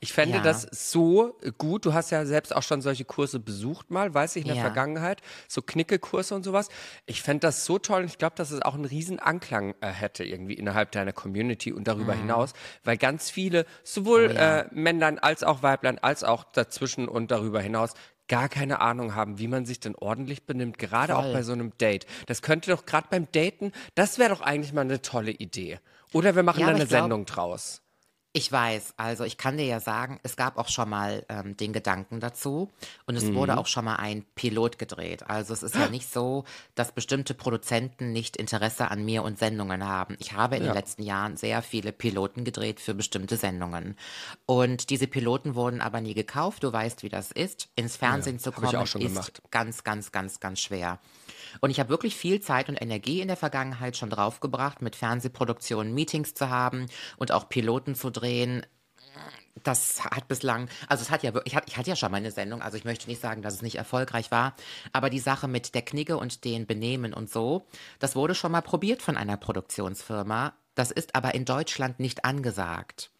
Ich 0.00 0.12
fände 0.12 0.36
Ja. 0.38 0.42
das 0.42 0.62
so 0.72 1.36
gut. 1.58 1.84
Du 1.84 1.94
hast 1.94 2.10
ja 2.10 2.24
selbst 2.26 2.54
auch 2.54 2.62
schon 2.62 2.82
solche 2.82 3.04
Kurse 3.04 3.38
besucht 3.40 3.90
mal, 3.90 4.12
weiß 4.14 4.36
ich, 4.36 4.42
in 4.42 4.48
der 4.48 4.56
Ja. 4.56 4.62
Vergangenheit. 4.62 5.20
So 5.48 5.62
Knickekurse 5.62 6.34
und 6.34 6.42
sowas. 6.44 6.68
Ich 7.06 7.22
fände 7.22 7.40
das 7.46 7.64
so 7.64 7.78
toll 7.78 8.00
und 8.02 8.06
ich 8.08 8.18
glaube, 8.18 8.34
dass 8.36 8.50
es 8.50 8.62
auch 8.62 8.74
einen 8.74 8.84
riesen 8.84 9.18
Anklang 9.18 9.74
äh, 9.80 9.88
hätte 9.88 10.24
irgendwie 10.24 10.54
innerhalb 10.54 10.92
deiner 10.92 11.12
Community 11.12 11.72
und 11.72 11.88
darüber 11.88 12.14
hinaus, 12.14 12.52
weil 12.84 12.96
ganz 12.96 13.30
viele, 13.30 13.66
sowohl 13.84 14.28
Mhm. 14.28 14.34
Oh 14.34 14.38
ja. 14.38 14.58
äh, 14.60 14.68
Männlein 14.72 15.18
als 15.18 15.42
auch 15.44 15.62
Weiblein, 15.62 15.98
als 15.98 16.24
auch 16.24 16.44
dazwischen 16.44 17.08
und 17.08 17.30
darüber 17.30 17.60
hinaus, 17.60 17.94
gar 18.28 18.48
keine 18.48 18.80
Ahnung 18.80 19.14
haben, 19.14 19.38
wie 19.38 19.48
man 19.48 19.66
sich 19.66 19.80
denn 19.80 19.94
ordentlich 19.96 20.46
benimmt, 20.46 20.78
gerade 20.78 21.16
auch 21.16 21.22
Voll. 21.24 21.32
bei 21.32 21.42
so 21.42 21.52
einem 21.52 21.76
Date. 21.78 22.06
Das 22.26 22.40
könnte 22.40 22.70
doch 22.70 22.86
gerade 22.86 23.08
beim 23.10 23.26
Daten, 23.32 23.72
das 23.94 24.18
wäre 24.18 24.30
doch 24.30 24.40
eigentlich 24.40 24.72
mal 24.72 24.82
eine 24.82 25.02
tolle 25.02 25.32
Idee. 25.32 25.80
Oder 26.14 26.34
wir 26.34 26.42
machen 26.42 26.60
Ja, 26.60 26.66
da 26.68 26.74
eine 26.74 26.86
glaub- 26.86 27.00
Sendung 27.02 27.26
draus. 27.26 27.82
Ich 28.34 28.50
weiß, 28.50 28.94
also 28.96 29.24
ich 29.24 29.36
kann 29.36 29.58
dir 29.58 29.66
ja 29.66 29.78
sagen, 29.78 30.18
es 30.22 30.36
gab 30.36 30.56
auch 30.56 30.68
schon 30.68 30.88
mal 30.88 31.26
ähm, 31.28 31.54
den 31.54 31.74
Gedanken 31.74 32.18
dazu 32.18 32.70
und 33.04 33.14
es 33.14 33.34
wurde 33.34 33.58
auch 33.58 33.66
schon 33.66 33.84
mal 33.84 33.96
ein 33.96 34.24
Pilot 34.34 34.78
gedreht. 34.78 35.28
Also 35.28 35.52
es 35.52 35.62
ist 35.62 35.74
ja 35.74 35.88
nicht 35.90 36.10
so, 36.10 36.44
dass 36.74 36.92
bestimmte 36.92 37.34
Produzenten 37.34 38.10
nicht 38.12 38.38
Interesse 38.38 38.90
an 38.90 39.04
mir 39.04 39.22
und 39.22 39.38
Sendungen 39.38 39.86
haben. 39.86 40.16
Ich 40.18 40.32
habe 40.32 40.56
in 40.56 40.62
den 40.62 40.72
letzten 40.72 41.02
Jahren 41.02 41.36
sehr 41.36 41.60
viele 41.60 41.92
Piloten 41.92 42.44
gedreht 42.44 42.80
für 42.80 42.94
bestimmte 42.94 43.36
Sendungen. 43.36 43.96
Und 44.46 44.88
diese 44.88 45.08
Piloten 45.08 45.54
wurden 45.54 45.82
aber 45.82 46.00
nie 46.00 46.14
gekauft. 46.14 46.62
Du 46.62 46.72
weißt, 46.72 47.02
wie 47.02 47.10
das 47.10 47.32
ist. 47.32 47.68
Ins 47.76 47.96
Fernsehen 47.96 48.38
zu 48.38 48.46
hab 48.46 48.56
ich 48.56 48.64
kommen 48.64 48.76
auch 48.76 48.86
schon 48.86 49.02
ist 49.02 49.08
gemacht. 49.08 49.42
ganz, 49.50 49.84
ganz, 49.84 50.10
ganz, 50.10 50.40
ganz 50.40 50.60
schwer. 50.60 51.00
Und 51.60 51.70
ich 51.70 51.80
habe 51.80 51.88
wirklich 51.88 52.16
viel 52.16 52.40
Zeit 52.40 52.68
und 52.68 52.80
Energie 52.80 53.20
in 53.20 53.28
der 53.28 53.36
Vergangenheit 53.36 53.96
schon 53.96 54.10
draufgebracht, 54.10 54.82
mit 54.82 54.96
Fernsehproduktionen 54.96 55.94
Meetings 55.94 56.34
zu 56.34 56.50
haben 56.50 56.86
und 57.16 57.32
auch 57.32 57.48
Piloten 57.48 57.94
zu 57.94 58.10
drehen. 58.10 58.66
Das 59.62 60.04
hat 60.04 60.28
bislang, 60.28 60.68
also 60.88 61.02
es 61.02 61.10
hat 61.10 61.22
ja 61.22 61.34
wirklich, 61.34 61.54
ich 61.66 61.76
hatte, 61.76 61.90
ja 61.90 61.94
schon 61.94 62.10
mal 62.10 62.16
eine 62.16 62.30
Sendung, 62.30 62.62
also 62.62 62.78
ich 62.78 62.84
möchte 62.84 63.08
nicht 63.08 63.20
sagen, 63.20 63.42
dass 63.42 63.54
es 63.54 63.62
nicht 63.62 63.76
erfolgreich 63.76 64.30
war, 64.30 64.56
aber 64.92 65.10
die 65.10 65.18
Sache 65.18 65.46
mit 65.46 65.74
der 65.74 65.82
Knigge 65.82 66.16
und 66.16 66.44
den 66.44 66.66
Benehmen 66.66 67.12
und 67.12 67.30
so, 67.30 67.66
das 67.98 68.16
wurde 68.16 68.34
schon 68.34 68.52
mal 68.52 68.62
probiert 68.62 69.02
von 69.02 69.18
einer 69.18 69.36
Produktionsfirma. 69.36 70.54
Das 70.74 70.90
ist 70.90 71.14
aber 71.14 71.34
in 71.34 71.44
Deutschland 71.44 72.00
nicht 72.00 72.24
angesagt. 72.24 73.11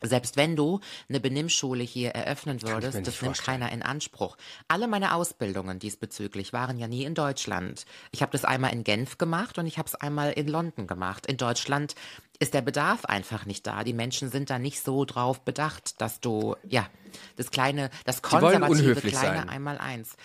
Selbst 0.00 0.36
wenn 0.36 0.54
du 0.54 0.80
eine 1.08 1.18
Benimmschule 1.18 1.82
hier 1.82 2.10
eröffnen 2.10 2.62
würdest, 2.62 2.98
das 2.98 3.20
nimmt 3.20 3.36
vorstellen. 3.36 3.60
keiner 3.60 3.72
in 3.72 3.82
Anspruch. 3.82 4.36
Alle 4.68 4.86
meine 4.86 5.14
Ausbildungen 5.14 5.78
diesbezüglich 5.78 6.52
waren 6.52 6.78
ja 6.78 6.86
nie 6.86 7.04
in 7.04 7.14
Deutschland. 7.14 7.84
Ich 8.12 8.22
habe 8.22 8.30
das 8.32 8.44
einmal 8.44 8.72
in 8.72 8.84
Genf 8.84 9.18
gemacht 9.18 9.58
und 9.58 9.66
ich 9.66 9.78
habe 9.78 9.88
es 9.88 9.96
einmal 9.96 10.32
in 10.32 10.46
London 10.46 10.86
gemacht. 10.86 11.26
In 11.26 11.36
Deutschland 11.36 11.96
ist 12.38 12.54
der 12.54 12.62
Bedarf 12.62 13.04
einfach 13.04 13.46
nicht 13.46 13.66
da. 13.66 13.82
Die 13.82 13.92
Menschen 13.92 14.30
sind 14.30 14.50
da 14.50 14.58
nicht 14.58 14.82
so 14.84 15.04
drauf 15.04 15.40
bedacht, 15.40 16.00
dass 16.00 16.20
du, 16.20 16.54
ja, 16.62 16.88
das 17.36 17.50
kleine, 17.50 17.90
das 18.04 18.22
konservative 18.22 19.00
kleine 19.00 19.38
sein. 19.38 19.48
einmal 19.48 19.78
eins. 19.78 20.16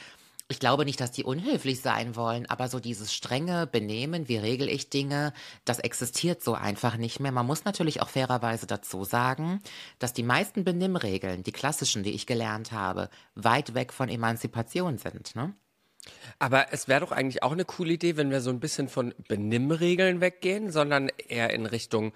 Ich 0.53 0.59
glaube 0.59 0.85
nicht, 0.85 1.01
dass 1.01 1.09
die 1.09 1.23
unhöflich 1.23 1.81
sein 1.81 2.15
wollen, 2.15 2.45
aber 2.45 2.67
so 2.67 2.79
dieses 2.79 3.11
strenge 3.11 3.65
Benehmen, 3.65 4.27
wie 4.27 4.37
regel 4.37 4.69
ich 4.69 4.91
Dinge, 4.91 5.33
das 5.65 5.79
existiert 5.79 6.43
so 6.43 6.53
einfach 6.53 6.95
nicht 6.95 7.19
mehr. 7.19 7.31
Man 7.31 7.47
muss 7.47 7.65
natürlich 7.65 8.03
auch 8.03 8.09
fairerweise 8.09 8.67
dazu 8.67 9.03
sagen, 9.03 9.63
dass 9.97 10.13
die 10.13 10.21
meisten 10.21 10.63
Benimmregeln, 10.63 11.41
die 11.41 11.51
klassischen, 11.51 12.03
die 12.03 12.11
ich 12.11 12.27
gelernt 12.27 12.71
habe, 12.71 13.09
weit 13.33 13.73
weg 13.73 13.91
von 13.91 14.09
Emanzipation 14.09 14.99
sind. 14.99 15.35
Ne? 15.35 15.55
Aber 16.37 16.71
es 16.71 16.87
wäre 16.87 16.99
doch 16.99 17.11
eigentlich 17.11 17.41
auch 17.41 17.53
eine 17.53 17.65
coole 17.65 17.93
Idee, 17.93 18.15
wenn 18.15 18.29
wir 18.29 18.41
so 18.41 18.51
ein 18.51 18.59
bisschen 18.59 18.89
von 18.89 19.15
Benimmregeln 19.27 20.21
weggehen, 20.21 20.71
sondern 20.71 21.09
eher 21.09 21.49
in 21.49 21.65
Richtung, 21.65 22.13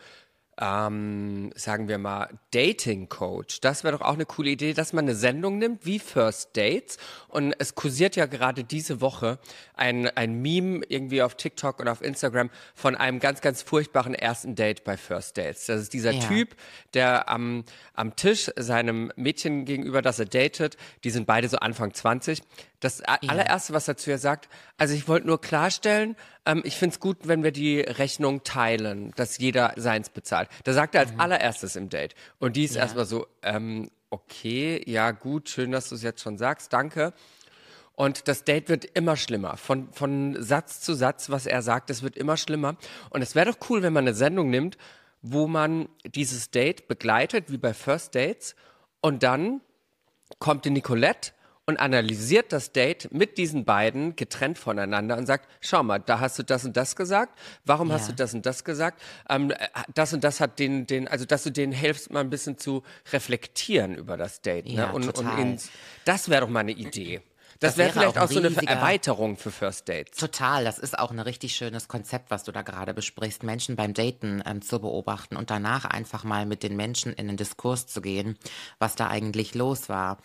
ähm, 0.60 1.52
sagen 1.56 1.88
wir 1.88 1.98
mal, 1.98 2.30
Dating 2.52 3.10
Coach. 3.10 3.62
Das 3.62 3.84
wäre 3.84 3.98
doch 3.98 4.06
auch 4.06 4.14
eine 4.14 4.26
coole 4.26 4.50
Idee, 4.50 4.74
dass 4.74 4.92
man 4.92 5.06
eine 5.06 5.16
Sendung 5.16 5.60
nimmt 5.60 5.86
wie 5.86 6.00
First 6.00 6.58
Dates. 6.58 6.98
Und 7.28 7.54
es 7.60 7.76
kursiert 7.76 8.16
ja 8.16 8.26
gerade 8.26 8.64
diese 8.64 9.00
Woche 9.00 9.40
ein, 9.76 10.08
ein 10.08 10.42
Meme 10.42 10.82
irgendwie 10.88 11.22
auf 11.22 11.36
TikTok 11.36 11.80
und 11.80 11.88
auf 11.88 12.02
Instagram 12.02 12.50
von 12.74 12.96
einem 12.96 13.20
ganz, 13.20 13.42
ganz 13.42 13.62
furchtbaren 13.62 14.16
ersten 14.16 14.56
Date 14.56 14.84
bei 14.84 14.98
First 14.98 15.38
Dates. 15.38 15.66
Das 15.68 15.82
ist 15.82 15.94
dieser 15.94 16.12
Ja. 16.12 16.28
Typ, 16.28 16.56
der 16.94 17.30
am, 17.30 17.64
am 17.94 18.16
Tisch 18.16 18.50
seinem 18.56 19.12
Mädchen 19.16 19.66
gegenüber, 19.66 20.02
das 20.02 20.20
er 20.20 20.26
datet, 20.26 20.78
die 21.04 21.12
sind 21.12 21.28
beide 21.28 21.50
so 21.50 21.58
Anfang 21.58 21.94
20. 21.94 22.42
Das 22.80 23.02
allererste, 23.02 23.74
was 23.74 23.88
er 23.88 23.98
zu 23.98 24.12
ihr 24.12 24.20
sagt, 24.20 24.50
also 24.78 24.94
ich 24.94 25.08
wollte 25.08 25.26
nur 25.26 25.42
klarstellen, 25.42 26.16
ähm, 26.46 26.62
ich 26.64 26.76
find's 26.78 27.00
gut, 27.00 27.18
wenn 27.24 27.44
wir 27.44 27.52
die 27.52 27.80
Rechnung 27.82 28.44
teilen, 28.44 29.12
dass 29.16 29.40
jeder 29.40 29.74
seins 29.78 30.10
bezahlt. 30.12 30.48
Da 30.64 30.74
sagt 30.74 30.94
er 30.94 31.02
als 31.02 31.18
allererstes 31.18 31.76
im 31.76 31.90
Date. 31.90 32.14
Und 32.38 32.56
die 32.56 32.66
ist 32.66 32.76
Ja. 32.76 32.82
erstmal 32.84 33.06
so, 33.06 33.26
ähm, 33.42 33.90
okay, 34.12 34.82
ja 34.86 35.10
gut, 35.12 35.50
schön, 35.50 35.72
dass 35.72 35.90
du 35.90 35.96
es 35.96 36.04
jetzt 36.04 36.22
schon 36.22 36.38
sagst, 36.38 36.72
danke. 36.72 37.14
Und 37.94 38.28
das 38.28 38.44
Date 38.44 38.70
wird 38.70 38.86
immer 38.86 39.16
schlimmer. 39.18 39.58
Von, 39.58 39.92
von 39.92 40.36
Satz 40.40 40.80
zu 40.82 40.94
Satz, 40.94 41.32
was 41.32 41.48
er 41.48 41.64
sagt, 41.64 41.90
es 41.90 42.04
wird 42.04 42.16
immer 42.16 42.38
schlimmer. 42.38 42.78
Und 43.10 43.24
es 43.24 43.34
wäre 43.34 43.52
doch 43.52 43.58
cool, 43.72 43.82
wenn 43.82 43.92
man 43.94 44.04
eine 44.04 44.14
Sendung 44.14 44.52
nimmt, 44.52 44.78
wo 45.24 45.48
man 45.48 45.90
dieses 46.06 46.52
Date 46.52 46.88
begleitet, 46.88 47.52
wie 47.52 47.58
bei 47.58 47.74
First 47.74 48.14
Dates. 48.14 48.56
Und 49.02 49.24
dann 49.24 49.62
kommt 50.38 50.66
die 50.66 50.70
Nicolette 50.70 51.32
und 51.70 51.78
analysiert 51.82 52.54
das 52.54 52.72
Date 52.72 53.10
mit 53.12 53.38
diesen 53.38 53.66
beiden 53.66 54.16
getrennt 54.16 54.58
voneinander 54.58 55.18
und 55.18 55.26
sagt, 55.26 55.50
schau 55.60 55.84
mal, 55.84 56.00
da 56.00 56.22
hast 56.22 56.40
du 56.40 56.44
das 56.44 56.64
und 56.64 56.78
das 56.78 56.96
gesagt, 56.96 57.38
warum 57.66 57.92
hast 57.92 58.04
Ja. 58.04 58.08
du 58.08 58.16
das 58.16 58.34
und 58.34 58.46
das 58.46 58.64
gesagt, 58.64 59.02
ähm, 59.30 59.52
äh, 59.52 59.58
das 59.94 60.14
und 60.14 60.24
das 60.24 60.40
hat 60.40 60.60
den, 60.60 60.88
den, 60.88 61.10
also 61.10 61.26
dass 61.26 61.44
du 61.44 61.52
denen 61.52 61.74
hilfst, 61.74 62.10
mal 62.10 62.22
ein 62.22 62.30
bisschen 62.30 62.58
zu 62.58 62.84
reflektieren 63.12 63.96
über 63.96 64.16
das 64.16 64.42
Date. 64.42 64.66
Ja, 64.70 64.88
ne? 64.88 64.94
und, 64.94 65.08
und 65.08 65.16
total. 65.16 65.40
ins, 65.40 65.70
das 66.06 66.30
wäre 66.30 66.42
doch 66.42 66.50
mal 66.50 66.62
eine 66.62 66.72
Idee. 66.72 67.22
Das, 67.60 67.72
Das 67.72 67.78
wäre 67.80 67.92
vielleicht 67.92 68.18
auch 68.20 68.24
auch 68.26 68.32
so 68.32 68.40
eine 68.40 68.56
Erweiterung 68.68 69.36
für 69.36 69.50
First 69.50 69.90
Dates. 69.90 70.20
Total, 70.20 70.64
das 70.64 70.78
ist 70.78 70.98
auch 70.98 71.10
ein 71.10 71.20
richtig 71.20 71.56
schönes 71.56 71.88
Konzept, 71.88 72.30
was 72.30 72.44
du 72.44 72.52
da 72.52 72.62
gerade 72.62 72.94
besprichst, 72.94 73.42
Menschen 73.42 73.76
beim 73.76 73.96
Daten 73.96 74.44
ähm, 74.46 74.62
zu 74.62 74.80
beobachten 74.80 75.36
und 75.36 75.50
danach 75.50 75.84
einfach 75.84 76.24
mal 76.24 76.46
mit 76.46 76.62
den 76.62 76.76
Menschen 76.78 77.14
in 77.14 77.28
den 77.28 77.36
Diskurs 77.36 77.88
zu 77.88 78.00
gehen, 78.00 78.38
was 78.78 78.96
da 78.96 79.08
eigentlich 79.08 79.56
los 79.56 79.90
war. 79.90 80.18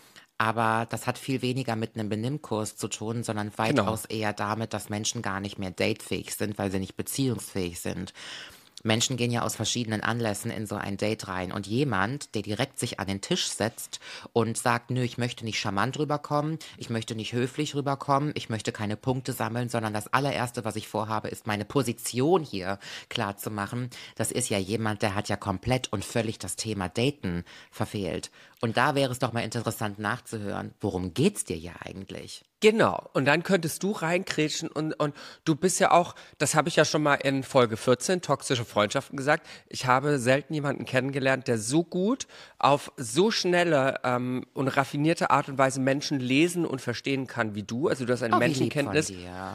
Aber 0.42 0.88
das 0.90 1.06
hat 1.06 1.18
viel 1.18 1.40
weniger 1.40 1.76
mit 1.76 1.94
einem 1.94 2.08
Benimmkurs 2.08 2.76
zu 2.76 2.88
tun, 2.88 3.22
sondern 3.22 3.56
weitaus 3.58 4.06
eher 4.06 4.32
damit, 4.32 4.74
dass 4.74 4.88
Menschen 4.88 5.22
gar 5.22 5.38
nicht 5.38 5.56
mehr 5.56 5.70
datefähig 5.70 6.34
sind, 6.34 6.58
weil 6.58 6.72
sie 6.72 6.80
nicht 6.80 6.96
beziehungsfähig 6.96 7.78
sind. 7.78 8.12
Menschen 8.82 9.16
gehen 9.16 9.30
ja 9.30 9.42
aus 9.42 9.54
verschiedenen 9.54 10.00
Anlässen 10.00 10.50
in 10.50 10.66
so 10.66 10.74
ein 10.74 10.96
Date 10.96 11.28
rein. 11.28 11.52
Und 11.52 11.68
jemand, 11.68 12.34
der 12.34 12.42
direkt 12.42 12.80
sich 12.80 12.98
an 12.98 13.06
den 13.06 13.20
Tisch 13.20 13.46
setzt 13.46 14.00
und 14.32 14.58
sagt, 14.58 14.90
nö, 14.90 15.02
ich 15.02 15.16
möchte 15.16 15.44
nicht 15.44 15.60
charmant 15.60 15.96
rüberkommen, 16.00 16.58
ich 16.76 16.90
möchte 16.90 17.14
nicht 17.14 17.32
höflich 17.32 17.76
rüberkommen, 17.76 18.32
ich 18.34 18.48
möchte 18.48 18.72
keine 18.72 18.96
Punkte 18.96 19.34
sammeln, 19.34 19.68
sondern 19.68 19.94
das 19.94 20.12
allererste, 20.12 20.64
was 20.64 20.74
ich 20.74 20.88
vorhabe, 20.88 21.28
ist 21.28 21.46
meine 21.46 21.64
Position 21.64 22.42
hier 22.42 22.80
klar 23.08 23.36
zu 23.36 23.52
machen. 23.52 23.90
Das 24.16 24.32
ist 24.32 24.50
ja 24.50 24.58
jemand, 24.58 25.02
der 25.02 25.14
hat 25.14 25.28
ja 25.28 25.36
komplett 25.36 25.92
und 25.92 26.04
völlig 26.04 26.40
das 26.40 26.56
Thema 26.56 26.88
Daten 26.88 27.44
verfehlt. 27.70 28.32
Und 28.64 28.76
da 28.76 28.94
wäre 28.94 29.10
es 29.10 29.18
doch 29.18 29.32
mal 29.32 29.40
interessant 29.40 29.98
nachzuhören, 29.98 30.72
worum 30.80 31.14
geht's 31.14 31.44
dir 31.44 31.56
ja 31.56 31.72
eigentlich? 31.80 32.44
Genau. 32.60 33.10
Und 33.12 33.24
dann 33.24 33.42
könntest 33.42 33.82
du 33.82 33.90
reinkrätschen 33.90 34.68
und, 34.68 34.92
und 34.92 35.16
du 35.44 35.56
bist 35.56 35.80
ja 35.80 35.90
auch, 35.90 36.14
das 36.38 36.54
habe 36.54 36.68
ich 36.68 36.76
ja 36.76 36.84
schon 36.84 37.02
mal 37.02 37.16
in 37.16 37.42
Folge 37.42 37.76
14, 37.76 38.20
toxische 38.22 38.64
Freundschaften 38.64 39.16
gesagt. 39.16 39.48
Ich 39.68 39.86
habe 39.86 40.20
selten 40.20 40.54
jemanden 40.54 40.84
kennengelernt, 40.84 41.48
der 41.48 41.58
so 41.58 41.82
gut 41.82 42.28
auf 42.60 42.92
so 42.96 43.32
schnelle 43.32 43.98
ähm, 44.04 44.46
und 44.54 44.68
raffinierte 44.68 45.30
Art 45.30 45.48
und 45.48 45.58
Weise 45.58 45.80
Menschen 45.80 46.20
lesen 46.20 46.64
und 46.64 46.80
verstehen 46.80 47.26
kann 47.26 47.56
wie 47.56 47.64
du. 47.64 47.88
Also 47.88 48.04
du 48.04 48.12
hast 48.12 48.22
eine 48.22 48.36
Oh, 48.36 48.38
Menschenkenntnis. 48.38 49.12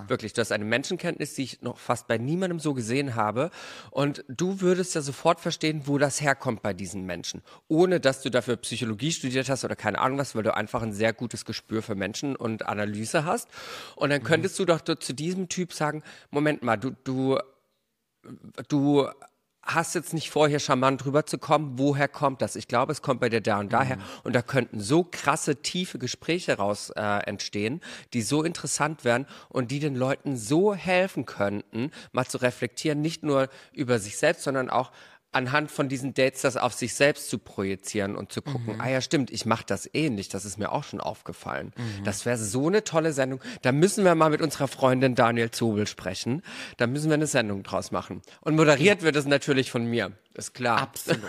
Wirklich, 0.09 0.33
du 0.33 0.41
hast 0.41 0.51
eine 0.51 0.65
Menschenkenntnis, 0.65 1.33
die 1.33 1.43
ich 1.43 1.61
noch 1.61 1.77
fast 1.77 2.09
bei 2.09 2.17
niemandem 2.17 2.59
so 2.59 2.73
gesehen 2.73 3.15
habe. 3.15 3.51
Und 3.89 4.25
du 4.27 4.59
würdest 4.59 4.95
ja 4.95 5.01
sofort 5.01 5.39
verstehen, 5.39 5.83
wo 5.85 5.97
das 5.97 6.19
herkommt 6.19 6.61
bei 6.61 6.73
diesen 6.73 7.05
Menschen. 7.05 7.41
Ohne 7.69 8.01
dass 8.01 8.21
du 8.21 8.29
dafür 8.29 8.57
Psychologie 8.57 8.96
studiert 9.11 9.49
hast 9.49 9.63
oder 9.63 9.75
keine 9.75 9.99
Ahnung 9.99 10.17
was, 10.17 10.35
weil 10.35 10.43
du 10.43 10.55
einfach 10.55 10.81
ein 10.81 10.93
sehr 10.93 11.13
gutes 11.13 11.45
Gespür 11.45 11.81
für 11.81 11.95
Menschen 11.95 12.35
und 12.35 12.65
Analyse 12.65 13.25
hast. 13.25 13.47
Und 13.95 14.09
dann 14.09 14.23
könntest 14.23 14.57
du 14.59 14.65
doch 14.65 14.81
zu 14.81 15.13
diesem 15.13 15.49
Typ 15.49 15.73
sagen, 15.73 16.03
Moment 16.29 16.63
mal, 16.63 16.77
du, 16.77 16.91
du, 17.03 17.39
du 18.67 19.07
hast 19.67 19.95
jetzt 19.95 20.13
nicht 20.13 20.29
vor, 20.29 20.47
hier 20.47 20.59
charmant 20.59 21.05
rüberzukommen. 21.05 21.77
Woher 21.77 22.07
kommt 22.07 22.41
das? 22.41 22.55
Ich 22.55 22.67
glaube, 22.67 22.91
es 22.91 23.01
kommt 23.01 23.19
bei 23.19 23.29
dir 23.29 23.41
da 23.41 23.59
und 23.59 23.73
daher. 23.73 23.97
Und 24.23 24.33
da 24.33 24.41
könnten 24.41 24.79
so 24.79 25.03
krasse, 25.03 25.57
tiefe 25.57 25.99
Gespräche 25.99 26.57
raus 26.57 26.91
äh, 26.95 27.01
entstehen, 27.01 27.81
die 28.13 28.21
so 28.21 28.43
interessant 28.43 29.03
wären 29.03 29.27
und 29.49 29.71
die 29.71 29.79
den 29.79 29.95
Leuten 29.95 30.37
so 30.37 30.73
helfen 30.73 31.25
könnten, 31.25 31.91
mal 32.13 32.25
zu 32.25 32.37
reflektieren, 32.37 33.01
nicht 33.01 33.23
nur 33.23 33.49
über 33.73 33.99
sich 33.99 34.17
selbst, 34.17 34.43
sondern 34.43 34.69
auch 34.69 34.91
anhand 35.31 35.69
von 35.71 35.89
diesen 35.89 36.13
Dates 36.13 36.41
das 36.41 36.57
auf 36.57 36.73
sich 36.73 36.93
selbst 36.95 37.29
zu 37.29 37.37
projizieren 37.37 38.15
und 38.15 38.31
zu 38.31 38.41
gucken, 38.41 38.79
ah 38.81 38.89
ja, 38.89 39.01
stimmt, 39.01 39.29
ich 39.29 39.45
mache 39.45 39.65
das 39.67 39.89
ähnlich, 39.93 40.29
das 40.29 40.45
ist 40.45 40.57
mir 40.57 40.71
auch 40.71 40.83
schon 40.83 40.99
aufgefallen. 41.01 41.73
Das 42.03 42.25
wäre 42.25 42.37
so 42.37 42.67
eine 42.67 42.83
tolle 42.83 43.13
Sendung. 43.13 43.39
Da 43.61 43.71
müssen 43.71 44.03
wir 44.05 44.15
mal 44.15 44.29
mit 44.29 44.41
unserer 44.41 44.67
Freundin 44.67 45.15
Daniel 45.15 45.51
Zobel 45.51 45.85
sprechen. 45.87 46.41
Da 46.77 46.87
müssen 46.87 47.09
wir 47.09 47.15
eine 47.15 47.27
Sendung 47.27 47.63
draus 47.63 47.91
machen. 47.91 48.21
Und 48.41 48.55
moderiert 48.55 49.01
wird 49.03 49.15
es 49.15 49.25
natürlich 49.25 49.69
von 49.69 49.85
mir, 49.85 50.13
ist 50.33 50.53
klar. 50.53 50.79
Absolut. 50.81 51.21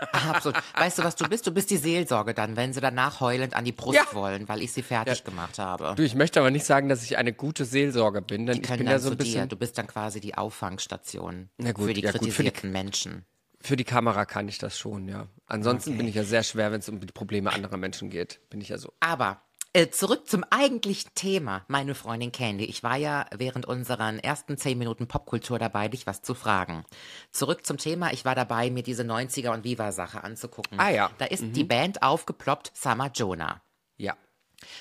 Absolut. 0.12 0.56
Weißt 0.76 0.98
du, 0.98 1.02
was 1.02 1.16
du 1.16 1.28
bist? 1.28 1.44
Du 1.44 1.50
bist 1.50 1.70
die 1.70 1.76
Seelsorge 1.76 2.32
dann, 2.32 2.54
wenn 2.56 2.72
sie 2.72 2.80
danach 2.80 3.18
heulend 3.18 3.56
an 3.56 3.64
die 3.64 3.72
Brust 3.72 3.96
Ja. 3.98 4.04
wollen, 4.12 4.48
weil 4.48 4.62
ich 4.62 4.72
sie 4.72 4.82
fertig 4.82 5.24
gemacht 5.24 5.58
habe. 5.58 5.94
Du, 5.96 6.04
ich 6.04 6.14
möchte 6.14 6.38
aber 6.38 6.52
nicht 6.52 6.64
sagen, 6.64 6.88
dass 6.88 7.02
ich 7.02 7.18
eine 7.18 7.32
gute 7.32 7.64
Seelsorger 7.64 8.20
bin, 8.20 8.46
denn 8.46 8.62
Die 8.62 8.62
ich 8.62 8.78
bin 8.78 8.86
ja 8.86 9.00
so 9.00 9.08
ein 9.10 9.18
dir. 9.18 9.24
bisschen 9.24 9.48
Du 9.48 9.56
bist 9.56 9.76
dann 9.76 9.88
quasi 9.88 10.20
die 10.20 10.36
Auffangstation 10.36 11.48
Na 11.58 11.72
gut, 11.72 11.86
für 11.86 11.94
die 11.94 12.02
ja 12.02 12.12
gut, 12.12 12.20
für 12.20 12.26
die- 12.26 12.30
kritisierten 12.30 12.70
Menschen. 12.70 13.24
Für 13.60 13.76
die 13.76 13.84
Kamera 13.84 14.24
kann 14.24 14.48
ich 14.48 14.58
das 14.58 14.78
schon, 14.78 15.08
ja. 15.08 15.26
Ansonsten 15.46 15.90
Okay. 15.90 15.98
bin 15.98 16.08
ich 16.08 16.14
ja 16.14 16.24
sehr 16.24 16.42
schwer, 16.42 16.72
wenn 16.72 16.80
es 16.80 16.88
um 16.88 17.00
die 17.00 17.06
Probleme 17.06 17.52
anderer 17.52 17.76
Menschen 17.76 18.10
geht. 18.10 18.40
Bin 18.50 18.60
ich 18.60 18.68
ja 18.68 18.78
so. 18.78 18.92
Aber 19.00 19.40
äh, 19.74 19.90
zurück 19.90 20.26
zum 20.28 20.44
eigentlichen 20.50 21.10
Thema, 21.14 21.64
meine 21.68 21.94
Freundin 21.94 22.32
Candy. 22.32 22.64
Ich 22.64 22.82
war 22.82 22.96
ja 22.96 23.26
während 23.36 23.66
unseren 23.66 24.18
ersten 24.18 24.56
zehn 24.56 24.78
Minuten 24.78 25.06
Popkultur 25.08 25.58
dabei, 25.58 25.88
dich 25.88 26.06
was 26.06 26.22
zu 26.22 26.34
fragen. 26.34 26.84
Zurück 27.32 27.66
zum 27.66 27.76
Thema, 27.76 28.12
ich 28.12 28.24
war 28.24 28.34
dabei, 28.34 28.70
mir 28.70 28.82
diese 28.82 29.02
90er 29.02 29.50
und 29.50 29.64
Viva-Sache 29.64 30.24
anzugucken. 30.24 30.80
Ah 30.80 30.90
ja. 30.90 31.10
Da 31.18 31.26
ist 31.26 31.44
die 31.54 31.64
Band 31.64 32.02
aufgeploppt, 32.02 32.72
Summer 32.74 33.10
Jonah. 33.12 33.60
Ja. 33.98 34.16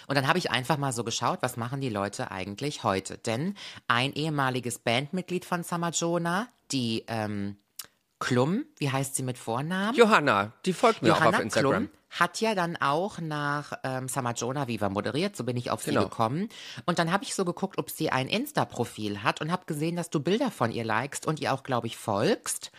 Und 0.08 0.16
dann 0.16 0.28
habe 0.28 0.40
ich 0.40 0.52
einfach 0.52 0.78
mal 0.78 0.94
so 0.94 1.04
geschaut, 1.04 1.40
was 1.42 1.58
machen 1.58 1.82
die 1.82 1.90
Leute 1.90 2.32
eigentlich 2.32 2.84
heute? 2.84 3.18
Denn 3.18 3.56
ein 3.88 4.14
ehemaliges 4.14 4.80
Bandmitglied 4.80 5.46
von 5.46 5.64
Summer 5.64 5.92
Jonah, 5.92 6.48
die 6.72 7.04
ähm, 7.08 7.58
Klum, 8.20 8.66
wie 8.78 8.90
heißt 8.92 9.16
sie 9.16 9.24
mit 9.24 9.38
Vornamen? 9.38 9.96
Johanna, 9.96 10.54
die 10.66 10.74
folgt 10.74 11.02
mir 11.02 11.16
auch 11.16 11.22
auf 11.24 11.40
Instagram. 11.40 11.72
Klum 11.88 11.90
hat 12.10 12.40
ja 12.42 12.56
dann 12.56 12.78
auch 12.78 13.20
nach 13.20 13.74
ähm, 13.84 14.08
Summer 14.08 14.34
Jonah 14.34 14.68
Viva 14.68 14.90
moderiert, 14.90 15.36
so 15.36 15.44
bin 15.44 15.58
ich 15.58 15.70
auf 15.72 15.84
sie 15.84 15.90
Genau. 15.92 16.04
gekommen. 16.06 16.50
Und 16.86 17.00
dann 17.00 17.12
habe 17.12 17.24
ich 17.26 17.36
so 17.36 17.44
geguckt, 17.46 17.78
ob 17.78 17.90
sie 17.92 18.10
ein 18.10 18.28
Insta-Profil 18.30 19.24
hat 19.24 19.42
und 19.42 19.52
habe 19.52 19.66
gesehen, 19.66 19.96
dass 19.98 20.10
du 20.10 20.20
Bilder 20.22 20.50
von 20.50 20.72
ihr 20.72 20.86
likest 20.86 21.26
und 21.28 21.40
ihr 21.42 21.54
auch, 21.54 21.64
glaube 21.64 21.88
ich, 21.88 21.98
folgst. 21.98 22.72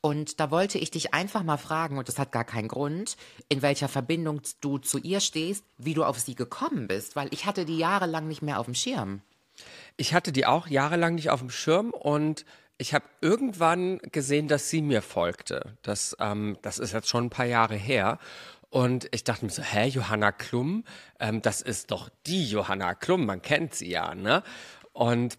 Und 0.00 0.40
da 0.40 0.50
wollte 0.50 0.78
ich 0.78 0.90
dich 0.90 1.14
einfach 1.14 1.42
mal 1.42 1.56
fragen, 1.56 1.96
und 1.96 2.08
das 2.08 2.18
hat 2.18 2.32
gar 2.32 2.44
keinen 2.44 2.68
Grund, 2.68 3.16
in 3.48 3.62
welcher 3.62 3.88
Verbindung 3.88 4.40
du 4.60 4.78
zu 4.78 4.98
ihr 4.98 5.20
stehst, 5.20 5.64
wie 5.78 5.94
du 5.94 6.04
auf 6.04 6.18
sie 6.18 6.34
gekommen 6.34 6.86
bist, 6.86 7.16
weil 7.16 7.28
ich 7.32 7.46
hatte 7.46 7.64
die 7.64 7.78
jahrelang 7.78 8.28
nicht 8.28 8.42
mehr 8.42 8.60
auf 8.60 8.66
dem 8.66 8.74
Schirm. 8.74 9.22
Ich 9.96 10.12
hatte 10.12 10.32
die 10.32 10.44
auch 10.44 10.66
jahrelang 10.66 11.14
nicht 11.14 11.30
auf 11.30 11.40
dem 11.40 11.50
Schirm 11.50 11.90
und 11.90 12.44
ich 12.78 12.94
habe 12.94 13.04
irgendwann 13.20 13.98
gesehen, 14.12 14.48
dass 14.48 14.68
sie 14.68 14.82
mir 14.82 15.02
folgte. 15.02 15.76
Das, 15.82 16.16
ähm, 16.20 16.58
das 16.62 16.78
ist 16.78 16.92
jetzt 16.92 17.08
schon 17.08 17.26
ein 17.26 17.30
paar 17.30 17.46
Jahre 17.46 17.74
her. 17.74 18.18
Und 18.68 19.08
ich 19.12 19.24
dachte 19.24 19.44
mir 19.44 19.50
so, 19.50 19.62
hä, 19.62 19.86
Johanna 19.88 20.32
Klum? 20.32 20.84
Ähm, 21.18 21.40
das 21.40 21.62
ist 21.62 21.90
doch 21.90 22.10
die 22.26 22.48
Johanna 22.48 22.94
Klum, 22.94 23.24
man 23.24 23.40
kennt 23.40 23.74
sie 23.74 23.90
ja, 23.90 24.14
ne? 24.14 24.42
Und 24.92 25.38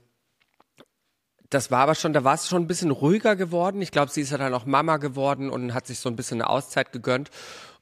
das 1.49 1.71
war 1.71 1.79
aber 1.79 1.95
schon, 1.95 2.13
da 2.13 2.23
war 2.23 2.35
es 2.35 2.47
schon 2.47 2.63
ein 2.63 2.67
bisschen 2.67 2.91
ruhiger 2.91 3.35
geworden. 3.35 3.81
Ich 3.81 3.91
glaube, 3.91 4.11
sie 4.11 4.21
ist 4.21 4.31
ja 4.31 4.37
dann 4.37 4.53
auch 4.53 4.65
Mama 4.65 4.97
geworden 4.97 5.49
und 5.49 5.73
hat 5.73 5.87
sich 5.87 5.99
so 5.99 6.09
ein 6.09 6.15
bisschen 6.15 6.41
eine 6.41 6.49
Auszeit 6.49 6.91
gegönnt. 6.91 7.29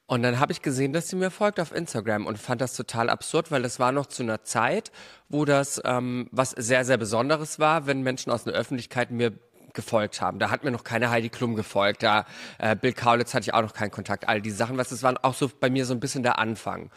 Und 0.07 0.21
dann 0.21 0.39
habe 0.39 0.51
ich 0.51 0.61
gesehen, 0.61 0.93
dass 0.93 1.07
sie 1.07 1.15
mir 1.15 1.31
folgt 1.31 1.59
auf 1.59 1.73
Instagram 1.73 2.27
und 2.27 2.37
fand 2.37 2.61
das 2.61 2.75
total 2.75 3.09
absurd, 3.09 3.49
weil 3.49 3.63
das 3.63 3.79
war 3.79 3.91
noch 3.91 4.05
zu 4.05 4.21
einer 4.21 4.43
Zeit, 4.43 4.91
wo 5.29 5.45
das 5.45 5.81
ähm, 5.83 6.29
was 6.31 6.51
sehr, 6.51 6.85
sehr 6.85 6.97
Besonderes 6.97 7.57
war, 7.57 7.87
wenn 7.87 8.03
Menschen 8.03 8.31
aus 8.31 8.43
der 8.43 8.53
Öffentlichkeit 8.53 9.09
mir 9.09 9.31
gefolgt 9.75 10.21
haben. 10.21 10.39
Da 10.39 10.49
hat 10.49 10.63
mir 10.63 10.71
noch 10.71 10.83
keine 10.83 11.11
Heidi 11.11 11.29
Klum 11.29 11.55
gefolgt, 11.55 12.01
da 12.01 12.25
äh, 12.57 12.75
Bill 12.75 12.93
Kaulitz 12.93 13.33
hatte 13.33 13.43
ich 13.43 13.53
auch 13.53 13.61
noch 13.61 13.73
keinen 13.73 13.91
Kontakt. 13.91 14.27
All 14.27 14.41
die 14.41 14.51
Sachen, 14.51 14.77
was 14.77 14.89
das 14.89 15.03
waren 15.03 15.17
auch 15.17 15.35
so 15.35 15.51
bei 15.59 15.69
mir 15.69 15.85
so 15.85 15.93
ein 15.93 15.99
bisschen 15.99 16.23
der 16.23 16.39
Anfang, 16.39 16.89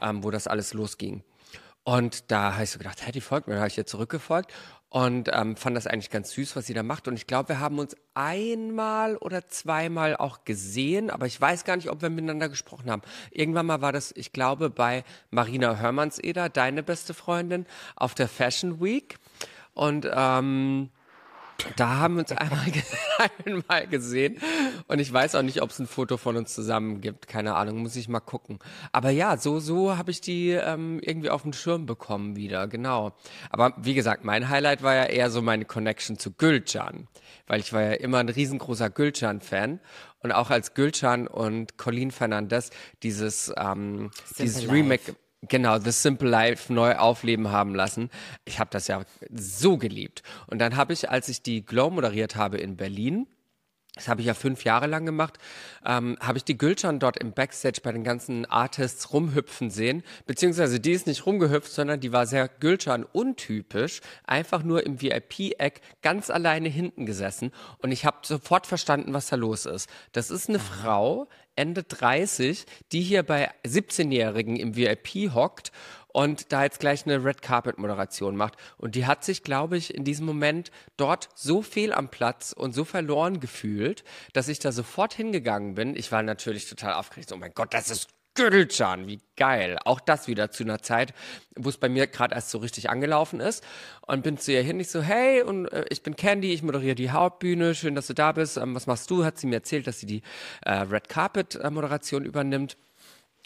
ähm, 0.00 0.22
wo 0.22 0.30
das 0.30 0.46
alles 0.46 0.72
losging. 0.72 1.24
Und 1.82 2.32
da 2.32 2.54
habe 2.54 2.64
ich 2.64 2.70
so 2.70 2.78
gedacht, 2.78 3.00
hey, 3.04 3.12
die 3.12 3.20
folgt 3.20 3.46
mir, 3.46 3.54
dann 3.54 3.60
habe 3.60 3.70
ich 3.70 3.78
ihr 3.78 3.86
zurückgefolgt 3.86 4.52
und 4.88 5.30
ähm, 5.32 5.56
fand 5.56 5.76
das 5.76 5.86
eigentlich 5.86 6.10
ganz 6.10 6.32
süß, 6.32 6.56
was 6.56 6.66
sie 6.66 6.74
da 6.74 6.82
macht. 6.82 7.06
Und 7.06 7.14
ich 7.14 7.26
glaube, 7.26 7.50
wir 7.50 7.60
haben 7.60 7.78
uns 7.78 7.96
einmal 8.14 9.16
oder 9.16 9.46
zweimal 9.46 10.16
auch 10.16 10.44
gesehen, 10.44 11.10
aber 11.10 11.26
ich 11.26 11.40
weiß 11.40 11.64
gar 11.64 11.76
nicht, 11.76 11.90
ob 11.90 12.02
wir 12.02 12.10
miteinander 12.10 12.48
gesprochen 12.48 12.90
haben. 12.90 13.02
Irgendwann 13.30 13.66
mal 13.66 13.82
war 13.82 13.92
das, 13.92 14.12
ich 14.16 14.32
glaube, 14.32 14.70
bei 14.70 15.04
Marina 15.30 15.76
Hörmannseder, 15.76 16.48
deine 16.48 16.82
beste 16.82 17.14
Freundin, 17.14 17.66
auf 17.94 18.14
der 18.14 18.26
Fashion 18.26 18.80
Week. 18.80 19.18
Und 19.74 20.08
ähm, 20.10 20.90
da 21.76 21.96
haben 21.96 22.14
wir 22.14 22.20
uns 22.20 22.32
einmal, 22.32 22.66
einmal 23.44 23.86
gesehen 23.86 24.38
und 24.88 24.98
ich 24.98 25.12
weiß 25.12 25.34
auch 25.34 25.42
nicht, 25.42 25.62
ob 25.62 25.70
es 25.70 25.78
ein 25.78 25.86
Foto 25.86 26.16
von 26.16 26.36
uns 26.36 26.54
zusammen 26.54 27.00
gibt. 27.00 27.28
Keine 27.28 27.54
Ahnung, 27.54 27.78
muss 27.78 27.96
ich 27.96 28.08
mal 28.08 28.20
gucken. 28.20 28.58
Aber 28.92 29.10
ja, 29.10 29.36
so 29.36 29.58
so 29.58 29.96
habe 29.96 30.10
ich 30.10 30.20
die 30.20 30.50
ähm, 30.50 31.00
irgendwie 31.02 31.30
auf 31.30 31.42
den 31.42 31.52
Schirm 31.52 31.86
bekommen 31.86 32.36
wieder, 32.36 32.66
genau. 32.68 33.12
Aber 33.50 33.74
wie 33.78 33.94
gesagt, 33.94 34.24
mein 34.24 34.48
Highlight 34.48 34.82
war 34.82 34.94
ja 34.94 35.04
eher 35.04 35.30
so 35.30 35.42
meine 35.42 35.64
Connection 35.64 36.18
zu 36.18 36.32
Gülcan, 36.32 37.08
weil 37.46 37.60
ich 37.60 37.72
war 37.72 37.82
ja 37.82 37.92
immer 37.92 38.18
ein 38.18 38.28
riesengroßer 38.28 38.90
Gülcan-Fan 38.90 39.80
und 40.20 40.32
auch 40.32 40.50
als 40.50 40.74
Gülcan 40.74 41.26
und 41.26 41.78
Colleen 41.78 42.10
Fernandez 42.10 42.70
dieses 43.02 43.52
ähm, 43.56 44.10
dieses 44.38 44.62
Life. 44.62 44.72
Remake 44.72 45.16
Genau, 45.48 45.78
The 45.78 45.90
Simple 45.90 46.28
Life 46.28 46.72
neu 46.72 46.96
aufleben 46.96 47.50
haben 47.50 47.74
lassen. 47.74 48.10
Ich 48.44 48.58
habe 48.58 48.70
das 48.70 48.88
ja 48.88 49.02
so 49.30 49.76
geliebt. 49.78 50.22
Und 50.46 50.58
dann 50.58 50.76
habe 50.76 50.92
ich, 50.92 51.10
als 51.10 51.28
ich 51.28 51.42
die 51.42 51.64
Glow 51.64 51.90
moderiert 51.90 52.36
habe 52.36 52.58
in 52.58 52.76
Berlin, 52.76 53.26
das 53.96 54.08
habe 54.08 54.20
ich 54.20 54.26
ja 54.26 54.34
fünf 54.34 54.64
Jahre 54.64 54.86
lang 54.86 55.06
gemacht, 55.06 55.38
ähm, 55.84 56.18
habe 56.20 56.36
ich 56.36 56.44
die 56.44 56.58
Gülcan 56.58 56.98
dort 56.98 57.16
im 57.16 57.32
Backstage 57.32 57.80
bei 57.82 57.92
den 57.92 58.04
ganzen 58.04 58.44
Artists 58.44 59.12
rumhüpfen 59.14 59.70
sehen. 59.70 60.02
Beziehungsweise 60.26 60.80
die 60.80 60.92
ist 60.92 61.06
nicht 61.06 61.24
rumgehüpft, 61.24 61.72
sondern 61.72 61.98
die 61.98 62.12
war 62.12 62.26
sehr 62.26 62.46
Gülcan 62.46 63.04
untypisch, 63.04 64.02
einfach 64.26 64.62
nur 64.62 64.84
im 64.84 65.00
VIP-Eck 65.00 65.80
ganz 66.02 66.28
alleine 66.28 66.68
hinten 66.68 67.06
gesessen. 67.06 67.52
Und 67.78 67.90
ich 67.90 68.04
habe 68.04 68.18
sofort 68.22 68.66
verstanden, 68.66 69.14
was 69.14 69.28
da 69.28 69.36
los 69.36 69.64
ist. 69.64 69.88
Das 70.12 70.30
ist 70.30 70.50
eine 70.50 70.58
Frau, 70.58 71.26
Ende 71.56 71.82
30, 71.82 72.64
die 72.92 73.00
hier 73.00 73.22
bei 73.22 73.50
17-Jährigen 73.66 74.56
im 74.56 74.76
VIP 74.76 75.34
hockt 75.34 75.72
und 76.16 76.50
da 76.50 76.62
jetzt 76.62 76.80
gleich 76.80 77.04
eine 77.04 77.22
Red 77.22 77.42
Carpet 77.42 77.76
Moderation 77.76 78.36
macht. 78.36 78.54
Und 78.78 78.94
die 78.94 79.04
hat 79.04 79.22
sich, 79.22 79.42
glaube 79.42 79.76
ich, 79.76 79.92
in 79.92 80.02
diesem 80.02 80.24
Moment 80.24 80.70
dort 80.96 81.28
so 81.34 81.60
fehl 81.60 81.92
am 81.92 82.08
Platz 82.08 82.52
und 82.52 82.74
so 82.74 82.86
verloren 82.86 83.38
gefühlt, 83.38 84.02
dass 84.32 84.48
ich 84.48 84.58
da 84.58 84.72
sofort 84.72 85.12
hingegangen 85.12 85.74
bin. 85.74 85.94
Ich 85.94 86.12
war 86.12 86.22
natürlich 86.22 86.70
total 86.70 86.94
aufgeregt. 86.94 87.32
Oh 87.32 87.36
mein 87.36 87.52
Gott, 87.52 87.74
das 87.74 87.90
ist 87.90 88.08
Gürtelschan, 88.36 89.06
wie 89.08 89.18
geil. 89.36 89.78
Auch 89.84 90.00
das 90.00 90.28
wieder 90.28 90.50
zu 90.50 90.62
einer 90.62 90.80
Zeit, 90.80 91.12
wo 91.56 91.68
es 91.68 91.78
bei 91.78 91.88
mir 91.88 92.06
gerade 92.06 92.34
erst 92.34 92.50
so 92.50 92.58
richtig 92.58 92.88
angelaufen 92.88 93.40
ist. 93.40 93.64
Und 94.06 94.22
bin 94.22 94.38
zu 94.38 94.52
ihr 94.52 94.62
hin, 94.62 94.78
ich 94.78 94.90
so, 94.90 95.02
hey, 95.02 95.42
und 95.42 95.66
äh, 95.66 95.84
ich 95.90 96.02
bin 96.02 96.14
Candy, 96.14 96.52
ich 96.52 96.62
moderiere 96.62 96.94
die 96.94 97.10
Hauptbühne, 97.10 97.74
schön, 97.74 97.94
dass 97.94 98.06
du 98.06 98.14
da 98.14 98.32
bist. 98.32 98.56
Ähm, 98.56 98.74
was 98.74 98.86
machst 98.86 99.10
du? 99.10 99.24
Hat 99.24 99.38
sie 99.38 99.46
mir 99.46 99.56
erzählt, 99.56 99.86
dass 99.86 99.98
sie 99.98 100.06
die 100.06 100.22
äh, 100.64 100.72
Red 100.72 101.08
Carpet 101.08 101.56
äh, 101.56 102.16
übernimmt. 102.18 102.76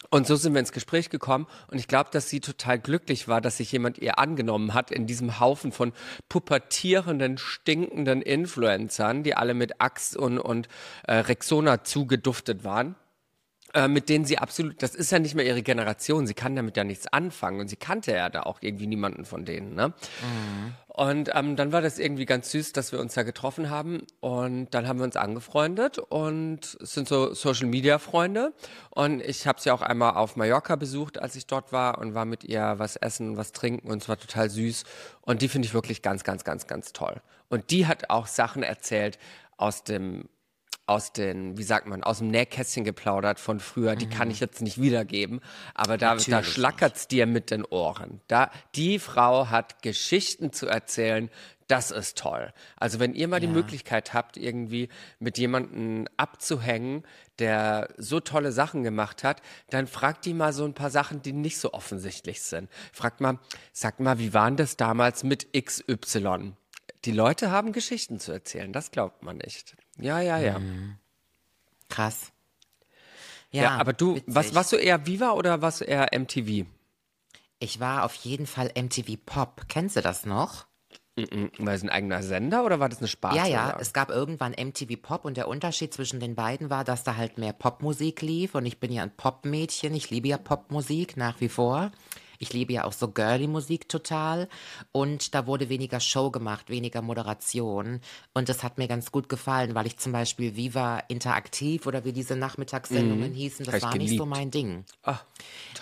Und 0.08 0.26
so 0.26 0.34
sind 0.34 0.54
wir 0.54 0.60
ins 0.60 0.72
Gespräch 0.72 1.10
gekommen 1.10 1.46
und 1.68 1.78
ich 1.78 1.86
glaube, 1.86 2.08
dass 2.10 2.30
sie 2.30 2.40
total 2.40 2.78
glücklich 2.78 3.28
war, 3.28 3.42
dass 3.42 3.58
sich 3.58 3.70
jemand 3.70 3.98
ihr 3.98 4.18
angenommen 4.18 4.72
hat 4.72 4.90
in 4.90 5.06
diesem 5.06 5.38
Haufen 5.38 5.72
von 5.72 5.92
pubertierenden, 6.30 7.36
stinkenden 7.36 8.22
Influencern, 8.22 9.22
die 9.22 9.34
alle 9.34 9.52
mit 9.52 9.80
Axt 9.80 10.16
und, 10.16 10.38
und 10.38 10.68
äh, 11.06 11.16
Rexona 11.16 11.84
zugeduftet 11.84 12.64
waren 12.64 12.96
äh, 13.74 13.88
mit 13.88 14.08
denen 14.08 14.24
sie 14.24 14.38
absolut, 14.38 14.82
das 14.82 14.94
ist 14.94 15.12
ja 15.12 15.18
nicht 15.18 15.34
mehr 15.34 15.44
ihre 15.44 15.62
Generation, 15.62 16.26
sie 16.26 16.34
kann 16.34 16.56
damit 16.56 16.76
ja 16.76 16.84
nichts 16.84 17.06
anfangen 17.06 17.60
und 17.60 17.68
sie 17.68 17.76
kannte 17.76 18.12
ja 18.12 18.28
da 18.28 18.42
auch 18.42 18.58
irgendwie 18.62 18.86
niemanden 18.86 19.24
von 19.24 19.44
denen. 19.44 19.74
Ne? 19.74 19.88
Mhm. 19.88 20.74
Und 20.88 21.30
ähm, 21.34 21.54
dann 21.54 21.70
war 21.72 21.80
das 21.80 22.00
irgendwie 22.00 22.26
ganz 22.26 22.50
süß, 22.50 22.72
dass 22.72 22.90
wir 22.90 22.98
uns 22.98 23.14
da 23.14 23.22
getroffen 23.22 23.70
haben 23.70 24.02
und 24.18 24.74
dann 24.74 24.88
haben 24.88 24.98
wir 24.98 25.04
uns 25.04 25.16
angefreundet 25.16 25.98
und 25.98 26.76
sind 26.80 27.08
so 27.08 27.32
Social 27.32 27.68
Media 27.68 27.98
Freunde 27.98 28.52
und 28.90 29.22
ich 29.22 29.46
habe 29.46 29.60
sie 29.60 29.70
auch 29.70 29.82
einmal 29.82 30.14
auf 30.14 30.34
Mallorca 30.34 30.74
besucht, 30.74 31.18
als 31.18 31.36
ich 31.36 31.46
dort 31.46 31.72
war 31.72 31.98
und 31.98 32.14
war 32.14 32.24
mit 32.24 32.42
ihr 32.42 32.74
was 32.78 32.96
essen, 32.96 33.36
was 33.36 33.52
trinken 33.52 33.88
und 33.88 34.02
es 34.02 34.08
war 34.08 34.18
total 34.18 34.50
süß 34.50 34.84
und 35.22 35.42
die 35.42 35.48
finde 35.48 35.66
ich 35.66 35.74
wirklich 35.74 36.02
ganz, 36.02 36.24
ganz, 36.24 36.42
ganz, 36.42 36.66
ganz 36.66 36.92
toll. 36.92 37.20
Und 37.48 37.70
die 37.70 37.86
hat 37.86 38.10
auch 38.10 38.26
Sachen 38.26 38.64
erzählt 38.64 39.18
aus 39.56 39.84
dem 39.84 40.28
aus 40.90 41.12
den, 41.12 41.56
wie 41.56 41.62
sagt 41.62 41.86
man, 41.86 42.02
aus 42.02 42.18
dem 42.18 42.28
Nähkästchen 42.28 42.82
geplaudert 42.82 43.38
von 43.38 43.60
früher, 43.60 43.94
die 43.94 44.08
kann 44.08 44.28
ich 44.28 44.40
jetzt 44.40 44.60
nicht 44.60 44.80
wiedergeben, 44.80 45.40
aber 45.72 45.96
da, 45.96 46.16
da 46.16 46.42
schlackert's 46.42 47.06
dir 47.06 47.26
mit 47.26 47.52
den 47.52 47.64
Ohren. 47.64 48.20
Da, 48.26 48.50
die 48.74 48.98
Frau 48.98 49.50
hat 49.50 49.82
Geschichten 49.82 50.52
zu 50.52 50.66
erzählen, 50.66 51.30
das 51.68 51.92
ist 51.92 52.18
toll. 52.18 52.52
Also 52.74 52.98
wenn 52.98 53.14
ihr 53.14 53.28
mal 53.28 53.40
ja. 53.40 53.46
die 53.46 53.54
Möglichkeit 53.54 54.12
habt, 54.12 54.36
irgendwie 54.36 54.88
mit 55.20 55.38
jemandem 55.38 56.08
abzuhängen, 56.16 57.04
der 57.38 57.88
so 57.96 58.18
tolle 58.18 58.50
Sachen 58.50 58.82
gemacht 58.82 59.22
hat, 59.22 59.42
dann 59.70 59.86
fragt 59.86 60.24
die 60.24 60.34
mal 60.34 60.52
so 60.52 60.64
ein 60.64 60.74
paar 60.74 60.90
Sachen, 60.90 61.22
die 61.22 61.32
nicht 61.32 61.58
so 61.58 61.72
offensichtlich 61.72 62.42
sind. 62.42 62.68
Fragt 62.92 63.20
mal, 63.20 63.38
sagt 63.72 64.00
mal, 64.00 64.18
wie 64.18 64.34
waren 64.34 64.56
das 64.56 64.76
damals 64.76 65.22
mit 65.22 65.46
XY? 65.56 66.54
Die 67.04 67.12
Leute 67.12 67.52
haben 67.52 67.70
Geschichten 67.70 68.18
zu 68.18 68.32
erzählen, 68.32 68.72
das 68.72 68.90
glaubt 68.90 69.22
man 69.22 69.38
nicht. 69.38 69.76
Ja, 70.00 70.20
ja, 70.20 70.38
ja. 70.38 70.58
Mhm. 70.58 70.96
Krass. 71.88 72.32
Ja, 73.50 73.62
ja 73.62 73.76
aber 73.78 73.92
du, 73.92 74.20
was, 74.26 74.54
warst 74.54 74.72
du 74.72 74.76
eher 74.76 75.06
Viva 75.06 75.32
oder 75.32 75.62
warst 75.62 75.80
du 75.80 75.84
eher 75.84 76.12
MTV? 76.12 76.66
Ich 77.58 77.80
war 77.80 78.04
auf 78.04 78.14
jeden 78.14 78.46
Fall 78.46 78.72
MTV 78.74 79.16
Pop. 79.24 79.62
Kennst 79.68 79.96
du 79.96 80.00
das 80.00 80.24
noch? 80.24 80.66
War 81.16 81.72
das 81.72 81.82
ein 81.82 81.90
eigener 81.90 82.22
Sender 82.22 82.64
oder 82.64 82.80
war 82.80 82.88
das 82.88 82.98
eine 82.98 83.08
Sparte? 83.08 83.36
Ja, 83.36 83.46
ja, 83.46 83.76
es 83.78 83.92
gab 83.92 84.10
irgendwann 84.10 84.52
MTV 84.52 84.96
Pop 85.00 85.24
und 85.24 85.36
der 85.36 85.48
Unterschied 85.48 85.92
zwischen 85.92 86.20
den 86.20 86.34
beiden 86.34 86.70
war, 86.70 86.84
dass 86.84 87.04
da 87.04 87.16
halt 87.16 87.36
mehr 87.36 87.52
Popmusik 87.52 88.22
lief 88.22 88.54
und 88.54 88.64
ich 88.64 88.80
bin 88.80 88.92
ja 88.92 89.02
ein 89.02 89.14
Popmädchen, 89.14 89.94
ich 89.94 90.10
liebe 90.10 90.28
ja 90.28 90.38
Popmusik 90.38 91.16
nach 91.16 91.40
wie 91.40 91.48
vor. 91.48 91.90
Ich 92.42 92.54
liebe 92.54 92.72
ja 92.72 92.84
auch 92.84 92.94
so 92.94 93.08
Girly-Musik 93.08 93.86
total. 93.86 94.48
Und 94.92 95.34
da 95.34 95.46
wurde 95.46 95.68
weniger 95.68 96.00
Show 96.00 96.30
gemacht, 96.30 96.70
weniger 96.70 97.02
Moderation. 97.02 98.00
Und 98.32 98.48
das 98.48 98.62
hat 98.62 98.78
mir 98.78 98.88
ganz 98.88 99.12
gut 99.12 99.28
gefallen, 99.28 99.74
weil 99.74 99.86
ich 99.86 99.98
zum 99.98 100.12
Beispiel 100.12 100.56
Viva 100.56 101.00
Interaktiv 101.08 101.86
oder 101.86 102.06
wie 102.06 102.14
diese 102.14 102.36
Nachmittagssendungen 102.36 103.32
mhm. 103.32 103.34
hießen, 103.34 103.66
das 103.66 103.82
war 103.82 103.92
geliebt. 103.92 104.10
nicht 104.10 104.18
so 104.18 104.24
mein 104.24 104.50
Ding. 104.50 104.86
Ach, 105.02 105.22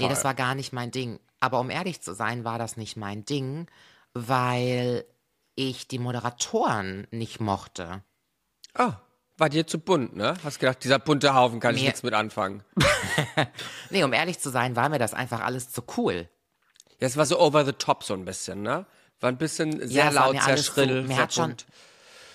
nee, 0.00 0.08
das 0.08 0.24
war 0.24 0.34
gar 0.34 0.56
nicht 0.56 0.72
mein 0.72 0.90
Ding. 0.90 1.20
Aber 1.38 1.60
um 1.60 1.70
ehrlich 1.70 2.00
zu 2.00 2.12
sein, 2.12 2.42
war 2.42 2.58
das 2.58 2.76
nicht 2.76 2.96
mein 2.96 3.24
Ding, 3.24 3.68
weil 4.12 5.04
ich 5.54 5.86
die 5.86 6.00
Moderatoren 6.00 7.06
nicht 7.12 7.40
mochte. 7.40 8.02
Ah. 8.74 8.94
War 9.40 9.48
dir 9.48 9.68
zu 9.68 9.78
bunt, 9.78 10.16
ne? 10.16 10.34
Hast 10.42 10.58
gedacht, 10.58 10.82
dieser 10.82 10.98
bunte 10.98 11.32
Haufen 11.32 11.60
kann 11.60 11.76
ich 11.76 11.82
nichts 11.82 12.02
mit 12.02 12.12
anfangen. 12.12 12.64
nee, 13.90 14.02
um 14.02 14.12
ehrlich 14.12 14.40
zu 14.40 14.50
sein, 14.50 14.74
war 14.74 14.88
mir 14.88 14.98
das 14.98 15.14
einfach 15.14 15.42
alles 15.42 15.70
zu 15.70 15.84
cool. 15.96 16.28
Ja, 17.00 17.06
es 17.06 17.16
war 17.16 17.26
so 17.26 17.38
over 17.40 17.64
the 17.64 17.72
top 17.72 18.04
so 18.04 18.14
ein 18.14 18.24
bisschen, 18.24 18.62
ne? 18.62 18.86
War 19.20 19.30
ein 19.30 19.38
bisschen 19.38 19.86
sehr 19.86 20.04
ja, 20.04 20.10
laut, 20.10 20.40
sehr 20.42 20.56
schrill. 20.58 21.02
So, 21.02 21.08
mir 21.08 21.16
hat 21.16 21.34
schon, 21.34 21.54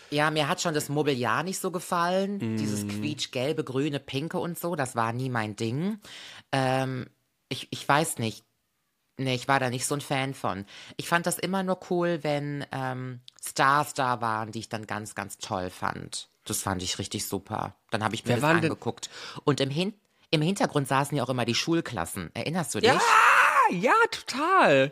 ja, 0.10 0.32
mir 0.32 0.48
hat 0.48 0.62
schon 0.62 0.74
das 0.74 0.90
Mobiliar 0.90 1.44
nicht 1.44 1.60
so 1.60 1.72
gefallen. 1.72 2.38
Mm. 2.38 2.58
Dieses 2.58 2.88
quietschgelbe, 2.88 3.64
grüne, 3.64 4.00
pinke 4.00 4.38
und 4.38 4.60
so. 4.60 4.76
Das 4.76 4.96
war 4.96 5.14
nie 5.14 5.30
mein 5.30 5.56
Ding. 5.56 6.00
Ähm, 6.52 7.08
ich, 7.50 7.68
ich 7.72 7.88
weiß 7.88 8.20
nicht. 8.20 8.44
Nee, 9.18 9.36
ich 9.36 9.48
war 9.48 9.60
da 9.60 9.70
nicht 9.70 9.86
so 9.86 9.96
ein 9.96 10.02
Fan 10.02 10.34
von. 10.34 10.66
Ich 10.98 11.08
fand 11.08 11.28
das 11.28 11.38
immer 11.38 11.62
nur 11.62 11.80
cool, 11.90 12.20
wenn 12.24 12.66
ähm, 12.72 13.22
Stars 13.42 13.94
da 13.94 14.22
waren, 14.22 14.52
die 14.52 14.60
ich 14.60 14.70
dann 14.70 14.88
ganz, 14.88 15.14
ganz 15.14 15.38
toll 15.38 15.70
fand. 15.70 16.30
Das 16.46 16.62
fand 16.62 16.82
ich 16.82 16.98
richtig 16.98 17.28
super. 17.28 17.76
Dann 17.92 18.04
habe 18.04 18.16
ich 18.16 18.26
mir 18.26 18.30
Wer 18.30 18.38
das 18.38 18.44
angeguckt. 18.44 19.10
Und 19.44 19.62
im, 19.62 19.70
Hin 19.70 19.94
im 20.32 20.42
Hintergrund 20.42 20.88
saßen 20.88 21.16
ja 21.16 21.24
auch 21.24 21.30
immer 21.30 21.46
die 21.46 21.54
Schulklassen. 21.54 22.32
Erinnerst 22.34 22.74
du 22.74 22.80
dich? 22.80 22.90
Ja! 22.90 23.00
Ja, 23.72 23.94
total. 24.12 24.92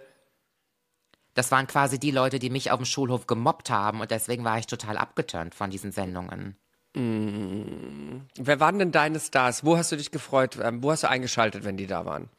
Das 1.34 1.52
waren 1.52 1.68
quasi 1.68 1.98
die 2.00 2.12
Leute, 2.12 2.40
die 2.40 2.50
mich 2.50 2.72
auf 2.72 2.80
dem 2.80 2.86
Schulhof 2.86 3.28
gemobbt 3.28 3.70
haben 3.70 4.02
und 4.02 4.12
deswegen 4.12 4.44
war 4.44 4.58
ich 4.60 4.68
total 4.68 4.98
abgeturnt 4.98 5.56
von 5.56 5.70
diesen 5.70 5.92
Sendungen. 5.92 6.58
Mm. 6.94 8.22
Wer 8.36 8.60
waren 8.60 8.80
denn 8.80 8.92
deine 8.92 9.20
Stars? 9.20 9.64
Wo 9.64 9.78
hast 9.78 9.92
du 9.92 9.96
dich 9.96 10.12
gefreut? 10.12 10.58
Ähm, 10.62 10.84
wo 10.84 10.92
hast 10.92 11.04
du 11.04 11.10
eingeschaltet, 11.10 11.64
wenn 11.64 11.78
die 11.78 11.88
da 11.88 12.06
waren? 12.06 12.30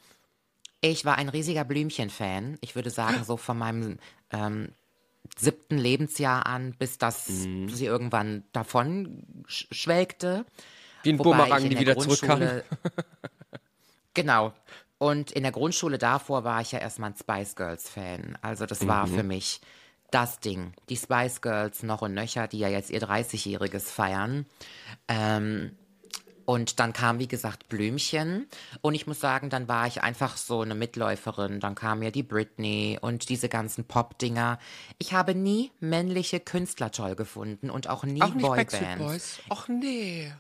Ich 0.82 1.04
war 1.04 1.16
ein 1.16 1.28
riesiger 1.28 1.64
Blümchen-Fan. 1.64 2.58
Ich 2.60 2.74
würde 2.74 2.90
sagen, 2.90 3.24
so 3.24 3.36
von 3.36 3.56
meinem 3.56 3.98
ähm, 4.30 4.72
siebten 5.38 5.78
Lebensjahr 5.78 6.44
an, 6.44 6.74
bis 6.78 6.98
das 6.98 7.28
mm. 7.28 7.68
sie 7.68 7.86
irgendwann 7.86 8.44
davon 8.52 9.44
schwelgte. 9.46 10.44
Wie 11.02 11.12
ein 11.12 11.16
Bumerang, 11.16 11.70
die 11.70 11.78
wieder 11.78 11.96
zurückkam. 11.96 12.42
genau. 14.14 14.52
Und 15.02 15.32
in 15.32 15.42
der 15.42 15.50
Grundschule 15.50 15.98
davor 15.98 16.44
war 16.44 16.60
ich 16.60 16.70
ja 16.70 16.78
erstmal 16.78 17.10
ein 17.10 17.16
Spice 17.16 17.56
Girls 17.56 17.90
Fan. 17.90 18.38
Also 18.40 18.66
das 18.66 18.86
war 18.86 19.08
mhm. 19.08 19.16
für 19.16 19.22
mich 19.24 19.60
das 20.12 20.38
Ding. 20.38 20.74
Die 20.90 20.96
Spice 20.96 21.40
Girls 21.40 21.82
noch 21.82 22.02
und 22.02 22.14
nöcher, 22.14 22.46
die 22.46 22.60
ja 22.60 22.68
jetzt 22.68 22.88
ihr 22.88 23.02
30-jähriges 23.02 23.90
feiern. 23.90 24.46
Ähm, 25.08 25.76
und 26.44 26.78
dann 26.78 26.92
kam, 26.92 27.18
wie 27.18 27.26
gesagt, 27.26 27.68
Blümchen. 27.68 28.46
Und 28.80 28.94
ich 28.94 29.08
muss 29.08 29.18
sagen, 29.18 29.50
dann 29.50 29.66
war 29.66 29.88
ich 29.88 30.04
einfach 30.04 30.36
so 30.36 30.60
eine 30.60 30.76
Mitläuferin. 30.76 31.58
Dann 31.58 31.74
kam 31.74 31.98
mir 31.98 32.12
die 32.12 32.22
Britney 32.22 32.96
und 33.00 33.28
diese 33.28 33.48
ganzen 33.48 33.84
Pop-Dinger. 33.84 34.60
Ich 34.98 35.14
habe 35.14 35.34
nie 35.34 35.72
männliche 35.80 36.38
Künstler 36.38 36.92
toll 36.92 37.16
gefunden 37.16 37.70
und 37.70 37.88
auch 37.88 38.04
nie 38.04 38.22
auch 38.22 38.34
Boybands. 38.34 39.40
Ach 39.50 39.66
nee 39.66 40.32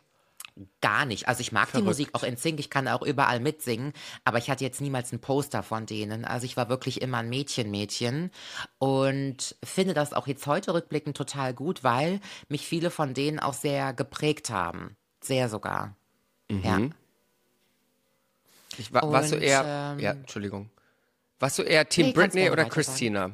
gar 0.80 1.04
nicht. 1.04 1.28
Also 1.28 1.40
ich 1.40 1.52
mag 1.52 1.68
Verrückt. 1.68 1.84
die 1.84 1.88
Musik 1.88 2.08
auch 2.12 2.22
in 2.22 2.36
Sync, 2.36 2.60
ich 2.60 2.70
kann 2.70 2.88
auch 2.88 3.02
überall 3.02 3.40
mitsingen, 3.40 3.92
aber 4.24 4.38
ich 4.38 4.50
hatte 4.50 4.64
jetzt 4.64 4.80
niemals 4.80 5.12
ein 5.12 5.20
Poster 5.20 5.62
von 5.62 5.86
denen. 5.86 6.24
Also 6.24 6.46
ich 6.46 6.56
war 6.56 6.68
wirklich 6.68 7.00
immer 7.00 7.18
ein 7.18 7.28
Mädchen-Mädchen 7.28 8.30
und 8.78 9.56
finde 9.62 9.94
das 9.94 10.12
auch 10.12 10.26
jetzt 10.26 10.46
heute 10.46 10.74
rückblickend 10.74 11.16
total 11.16 11.54
gut, 11.54 11.84
weil 11.84 12.20
mich 12.48 12.66
viele 12.66 12.90
von 12.90 13.14
denen 13.14 13.38
auch 13.38 13.54
sehr 13.54 13.92
geprägt 13.92 14.50
haben. 14.50 14.96
Sehr 15.20 15.48
sogar. 15.48 15.96
Mhm. 16.50 16.62
Ja. 16.62 16.80
Ich 18.78 18.92
war, 18.92 19.04
und, 19.04 19.12
warst 19.12 19.32
du 19.32 19.36
eher, 19.36 19.92
ähm, 19.92 19.98
ja, 19.98 20.12
Entschuldigung. 20.12 20.70
Warst 21.38 21.58
du 21.58 21.62
eher 21.62 21.88
Team 21.88 22.06
nee, 22.06 22.12
Britney 22.12 22.50
oder 22.50 22.64
Christina? 22.64 23.32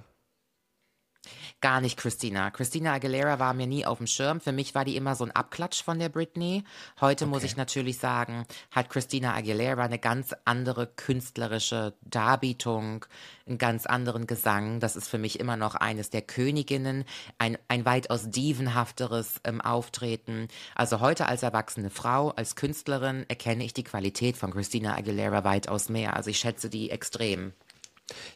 Gar 1.61 1.81
nicht 1.81 1.97
Christina. 1.99 2.51
Christina 2.51 2.95
Aguilera 2.95 3.39
war 3.39 3.53
mir 3.53 3.67
nie 3.67 3.85
auf 3.85 3.99
dem 3.99 4.07
Schirm. 4.07 4.41
Für 4.41 4.53
mich 4.53 4.75
war 4.75 4.85
die 4.85 4.97
immer 4.97 5.15
so 5.15 5.25
ein 5.25 5.31
Abklatsch 5.33 5.83
von 5.83 5.99
der 5.99 6.09
Britney. 6.09 6.65
Heute 7.01 7.27
muss 7.27 7.43
ich 7.43 7.57
natürlich 7.57 7.99
sagen, 7.99 8.47
hat 8.71 8.91
Christina 8.91 9.35
Aguilera 9.35 9.85
eine 9.85 9.99
ganz 9.99 10.35
andere 10.45 10.87
künstlerische 10.87 11.95
Darbietung, 12.03 13.05
einen 13.47 13.59
ganz 13.59 13.87
anderen 13.87 14.27
Gesang. 14.27 14.79
Das 14.79 14.95
ist 14.95 15.09
für 15.09 15.19
mich 15.19 15.41
immer 15.41 15.57
noch 15.57 15.75
eines 15.75 16.11
der 16.11 16.23
Königinnen, 16.23 17.05
ein, 17.39 17.59
ein 17.67 17.85
weitaus 17.85 18.31
dievenhafteres 18.31 19.41
ähm, 19.45 19.61
Auftreten. 19.61 20.49
Also 20.75 21.01
heute 21.01 21.27
als 21.27 21.43
erwachsene 21.43 21.91
Frau, 21.91 22.31
als 22.31 22.55
Künstlerin 22.55 23.25
erkenne 23.29 23.65
ich 23.65 23.75
die 23.75 23.85
Qualität 23.85 24.37
von 24.37 24.53
Christina 24.53 24.97
Aguilera 24.97 25.45
weitaus 25.45 25.89
mehr. 25.89 26.15
Also 26.15 26.31
ich 26.31 26.39
schätze 26.39 26.71
die 26.71 26.91
extrem. 26.91 27.53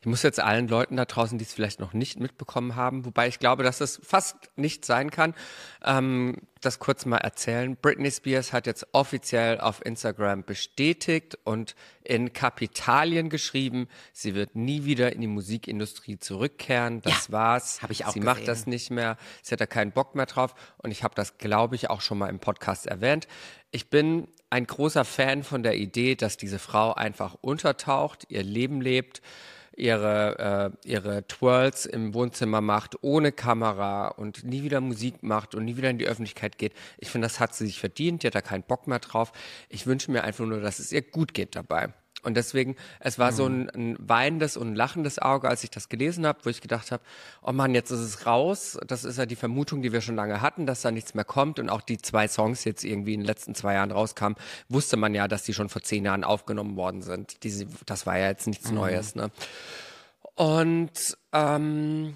Ich 0.00 0.06
muss 0.06 0.22
jetzt 0.22 0.38
allen 0.40 0.68
Leuten 0.68 0.96
da 0.96 1.04
draußen, 1.06 1.38
die 1.38 1.44
es 1.44 1.54
vielleicht 1.54 1.80
noch 1.80 1.92
nicht 1.94 2.20
mitbekommen 2.20 2.76
haben, 2.76 3.04
wobei 3.06 3.28
ich 3.28 3.38
glaube, 3.38 3.62
dass 3.62 3.80
es 3.80 4.00
fast 4.02 4.36
nicht 4.56 4.84
sein 4.84 5.10
kann, 5.10 5.34
ähm, 5.84 6.36
das 6.60 6.78
kurz 6.78 7.06
mal 7.06 7.16
erzählen. 7.18 7.76
Britney 7.80 8.10
Spears 8.10 8.52
hat 8.52 8.66
jetzt 8.66 8.86
offiziell 8.92 9.60
auf 9.60 9.84
Instagram 9.84 10.44
bestätigt 10.44 11.38
und 11.44 11.74
in 12.04 12.32
Kapitalien 12.32 13.30
geschrieben, 13.30 13.88
sie 14.12 14.34
wird 14.34 14.54
nie 14.54 14.84
wieder 14.84 15.12
in 15.12 15.20
die 15.22 15.26
Musikindustrie 15.26 16.18
zurückkehren. 16.18 17.00
Das 17.02 17.28
Ja, 17.28 17.32
war's. 17.32 17.82
hab 17.82 17.90
ich 17.90 18.04
auch 18.04 18.12
Sie 18.12 18.20
macht 18.20 18.40
gesehen. 18.40 18.46
das 18.46 18.66
nicht 18.66 18.90
mehr. 18.90 19.16
Sie 19.42 19.52
hat 19.52 19.60
da 19.60 19.66
keinen 19.66 19.92
Bock 19.92 20.14
mehr 20.14 20.26
drauf. 20.26 20.54
Und 20.78 20.90
ich 20.90 21.02
habe 21.02 21.14
das, 21.14 21.38
glaube 21.38 21.74
ich, 21.76 21.90
auch 21.90 22.00
schon 22.00 22.18
mal 22.18 22.28
im 22.28 22.38
Podcast 22.38 22.86
erwähnt. 22.86 23.26
Ich 23.70 23.88
bin 23.90 24.28
ein 24.50 24.66
großer 24.66 25.04
Fan 25.04 25.42
von 25.44 25.62
der 25.62 25.76
Idee, 25.76 26.14
dass 26.14 26.36
diese 26.36 26.58
Frau 26.58 26.92
einfach 26.94 27.34
untertaucht, 27.40 28.26
ihr 28.28 28.42
Leben 28.42 28.80
lebt, 28.80 29.22
ihre, 29.76 30.72
äh, 30.84 30.88
ihre 30.88 31.26
Twirls 31.26 31.86
im 31.86 32.14
Wohnzimmer 32.14 32.60
macht, 32.60 32.96
ohne 33.02 33.32
Kamera 33.32 34.08
und 34.08 34.44
nie 34.44 34.62
wieder 34.62 34.80
Musik 34.80 35.22
macht 35.22 35.54
und 35.54 35.64
nie 35.64 35.76
wieder 35.76 35.90
in 35.90 35.98
die 35.98 36.06
Öffentlichkeit 36.06 36.58
geht. 36.58 36.72
Ich 36.98 37.10
finde, 37.10 37.26
das 37.26 37.40
hat 37.40 37.54
sie 37.54 37.66
sich 37.66 37.80
verdient, 37.80 38.22
die 38.22 38.28
hat 38.28 38.34
da 38.34 38.40
keinen 38.40 38.62
Bock 38.62 38.86
mehr 38.86 38.98
drauf. 38.98 39.32
Ich 39.68 39.86
wünsche 39.86 40.10
mir 40.10 40.24
einfach 40.24 40.44
nur, 40.44 40.60
dass 40.60 40.78
es 40.78 40.92
ihr 40.92 41.02
gut 41.02 41.34
geht 41.34 41.56
dabei. 41.56 41.92
Und 42.22 42.36
deswegen, 42.36 42.76
es 43.00 43.18
war 43.18 43.32
so 43.32 43.46
ein, 43.46 43.68
ein 43.70 43.96
weinendes 43.98 44.56
und 44.56 44.68
ein 44.68 44.74
lachendes 44.76 45.18
Auge, 45.18 45.48
als 45.48 45.64
ich 45.64 45.70
das 45.70 45.88
gelesen 45.88 46.24
habe, 46.24 46.38
wo 46.44 46.50
ich 46.50 46.60
gedacht 46.60 46.92
habe, 46.92 47.02
oh 47.42 47.50
Mann, 47.52 47.74
jetzt 47.74 47.90
ist 47.90 48.00
es 48.00 48.26
raus. 48.26 48.78
Das 48.86 49.04
ist 49.04 49.18
ja 49.18 49.26
die 49.26 49.34
Vermutung, 49.36 49.82
die 49.82 49.92
wir 49.92 50.00
schon 50.00 50.14
lange 50.14 50.40
hatten, 50.40 50.64
dass 50.64 50.82
da 50.82 50.92
nichts 50.92 51.14
mehr 51.14 51.24
kommt. 51.24 51.58
Und 51.58 51.68
auch 51.68 51.80
die 51.80 51.98
zwei 51.98 52.28
Songs 52.28 52.64
jetzt 52.64 52.84
irgendwie 52.84 53.14
in 53.14 53.20
den 53.20 53.26
letzten 53.26 53.54
zwei 53.56 53.74
Jahren 53.74 53.90
rauskamen, 53.90 54.38
wusste 54.68 54.96
man 54.96 55.14
ja, 55.14 55.26
dass 55.26 55.42
die 55.42 55.52
schon 55.52 55.68
vor 55.68 55.82
zehn 55.82 56.04
Jahren 56.04 56.22
aufgenommen 56.22 56.76
worden 56.76 57.02
sind. 57.02 57.42
Diese, 57.42 57.66
das 57.86 58.06
war 58.06 58.16
ja 58.18 58.28
jetzt 58.28 58.46
nichts 58.46 58.70
Neues. 58.70 59.16
Ne? 59.16 59.30
Und 60.36 61.16
ähm, 61.32 62.14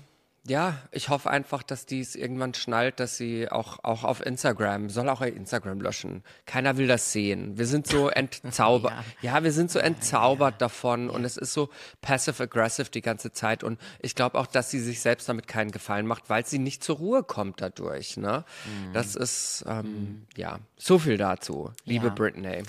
ja, 0.49 0.79
ich 0.93 1.09
hoffe 1.09 1.31
einfach, 1.31 1.63
dass 1.63 1.87
die 1.87 2.01
es 2.01 2.15
irgendwann 2.15 2.55
schnallt, 2.55 3.01
dass 3.01 3.17
sie 3.17 3.51
auch, 3.51 3.79
auch 3.83 4.05
auf 4.05 4.25
Instagram, 4.25 4.89
soll 4.91 5.09
auch 5.09 5.21
ihr 5.21 5.35
Instagram 5.35 5.81
löschen. 5.81 6.23
Keiner 6.47 6.77
will 6.77 6.87
das 6.87 7.13
sehen. 7.13 7.59
Wir 7.59 7.67
sind 7.67 7.87
so 7.87 8.09
entzaubert. 8.11 8.93
ja. 9.23 9.43
wir 9.43 9.53
sind 9.53 9.71
so 9.71 9.79
entzaubert 9.79 10.61
davon 10.63 11.11
und 11.11 11.25
es 11.25 11.37
ist 11.37 11.53
so 11.53 11.69
passive-aggressive 12.01 12.91
die 12.91 13.01
ganze 13.03 13.33
Zeit. 13.33 13.65
Und 13.65 13.81
ich 14.01 14.15
glaube 14.15 14.39
auch, 14.39 14.47
dass 14.47 14.71
sie 14.71 14.81
sich 14.81 15.01
selbst 15.01 15.29
damit 15.29 15.49
keinen 15.49 15.71
Gefallen 15.71 16.07
macht, 16.07 16.31
weil 16.31 16.47
sie 16.47 16.59
nicht 16.59 16.83
zur 16.85 16.97
Ruhe 16.97 17.23
kommt 17.23 17.61
dadurch. 17.61 18.17
Ne? 18.17 18.45
Das 18.93 19.15
ist, 19.17 19.65
ähm, 19.69 20.27
ja, 20.37 20.59
so 20.77 20.99
viel 20.99 21.17
dazu, 21.19 21.73
liebe 21.85 22.07
Ja. 22.09 22.13
Britney. 22.15 22.63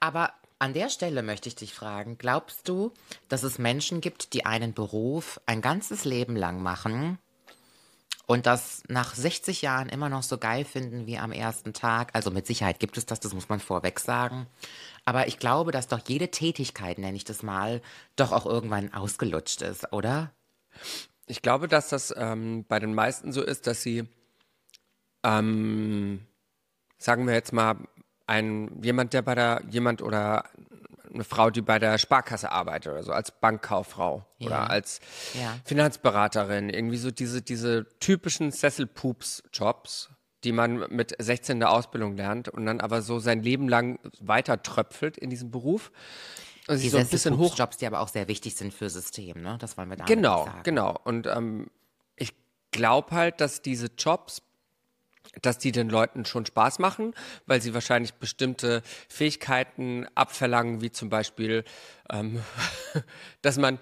Aber 0.00 0.32
an 0.58 0.72
der 0.72 0.88
Stelle 0.88 1.22
möchte 1.22 1.48
ich 1.48 1.54
dich 1.54 1.74
fragen, 1.74 2.18
glaubst 2.18 2.68
du, 2.68 2.92
dass 3.28 3.42
es 3.42 3.58
Menschen 3.58 4.00
gibt, 4.00 4.32
die 4.32 4.44
einen 4.44 4.74
Beruf 4.74 5.40
ein 5.46 5.60
ganzes 5.60 6.04
Leben 6.04 6.36
lang 6.36 6.62
machen 6.62 7.18
und 8.26 8.46
das 8.46 8.82
nach 8.88 9.14
60 9.14 9.62
Jahren 9.62 9.88
immer 9.88 10.08
noch 10.08 10.22
so 10.22 10.36
geil 10.36 10.64
finden 10.64 11.06
wie 11.06 11.18
am 11.18 11.32
ersten 11.32 11.72
Tag? 11.72 12.10
Also 12.14 12.30
mit 12.30 12.46
Sicherheit 12.46 12.80
gibt 12.80 12.98
es 12.98 13.06
das, 13.06 13.20
das 13.20 13.34
muss 13.34 13.48
man 13.48 13.60
vorweg 13.60 14.00
sagen. 14.00 14.46
Aber 15.04 15.28
ich 15.28 15.38
glaube, 15.38 15.72
dass 15.72 15.88
doch 15.88 16.00
jede 16.06 16.30
Tätigkeit, 16.30 16.98
nenne 16.98 17.16
ich 17.16 17.24
das 17.24 17.42
mal, 17.42 17.80
doch 18.16 18.32
auch 18.32 18.44
irgendwann 18.44 18.92
ausgelutscht 18.92 19.62
ist, 19.62 19.92
oder? 19.92 20.32
Ich 21.26 21.40
glaube, 21.40 21.68
dass 21.68 21.88
das 21.88 22.12
ähm, 22.16 22.64
bei 22.68 22.80
den 22.80 22.94
meisten 22.94 23.32
so 23.32 23.42
ist, 23.42 23.66
dass 23.66 23.82
sie, 23.82 24.08
ähm, 25.22 26.26
sagen 26.98 27.26
wir 27.26 27.34
jetzt 27.34 27.52
mal, 27.52 27.76
ein 28.28 28.80
jemand, 28.82 29.12
der 29.14 29.22
bei 29.22 29.34
der 29.34 29.62
jemand 29.68 30.02
oder 30.02 30.44
eine 31.12 31.24
Frau, 31.24 31.48
die 31.50 31.62
bei 31.62 31.78
der 31.78 31.96
Sparkasse 31.98 32.52
arbeitet 32.52 32.92
oder 32.92 33.02
so, 33.02 33.12
als 33.12 33.30
Bankkauffrau 33.32 34.24
Ja. 34.38 34.46
oder 34.46 34.70
als 34.70 35.00
Ja. 35.34 35.56
Finanzberaterin, 35.64 36.68
irgendwie 36.68 36.98
so 36.98 37.10
diese, 37.10 37.40
diese 37.42 37.86
typischen 37.98 38.50
Sesselpups-Jobs, 38.52 40.10
die 40.44 40.52
man 40.52 40.84
mit 40.90 41.14
16 41.18 41.54
in 41.56 41.60
der 41.60 41.70
Ausbildung 41.72 42.16
lernt 42.16 42.48
und 42.48 42.66
dann 42.66 42.80
aber 42.80 43.02
so 43.02 43.18
sein 43.18 43.42
Leben 43.42 43.68
lang 43.68 43.98
weiter 44.20 44.62
tröpfelt 44.62 45.16
in 45.18 45.30
diesem 45.30 45.50
Beruf. 45.50 45.90
Und 46.68 46.76
sich 46.76 46.86
Die 46.86 46.90
so 46.90 46.98
ein 46.98 47.08
bisschen 47.08 47.38
hoch 47.38 47.56
Jobs, 47.56 47.78
die 47.78 47.86
aber 47.86 48.00
auch 48.00 48.08
sehr 48.08 48.28
wichtig 48.28 48.54
sind 48.54 48.74
für 48.74 48.90
System, 48.90 49.40
ne? 49.40 49.56
Das 49.58 49.78
wollen 49.78 49.88
wir 49.88 49.96
da 49.96 50.04
Genau, 50.04 50.44
sagen. 50.44 50.60
genau. 50.64 50.94
Und 51.04 51.26
ähm, 51.26 51.70
ich 52.16 52.34
glaube 52.70 53.12
halt, 53.16 53.40
dass 53.40 53.62
diese 53.62 53.86
Jobs, 53.96 54.42
dass 55.42 55.58
die 55.58 55.72
den 55.72 55.88
Leuten 55.88 56.24
schon 56.24 56.46
Spaß 56.46 56.78
machen, 56.78 57.14
weil 57.46 57.60
sie 57.60 57.74
wahrscheinlich 57.74 58.14
bestimmte 58.14 58.82
Fähigkeiten 59.08 60.06
abverlangen, 60.14 60.80
wie 60.80 60.90
zum 60.90 61.08
Beispiel, 61.08 61.64
ähm, 62.10 62.42
dass 63.42 63.58
man 63.58 63.78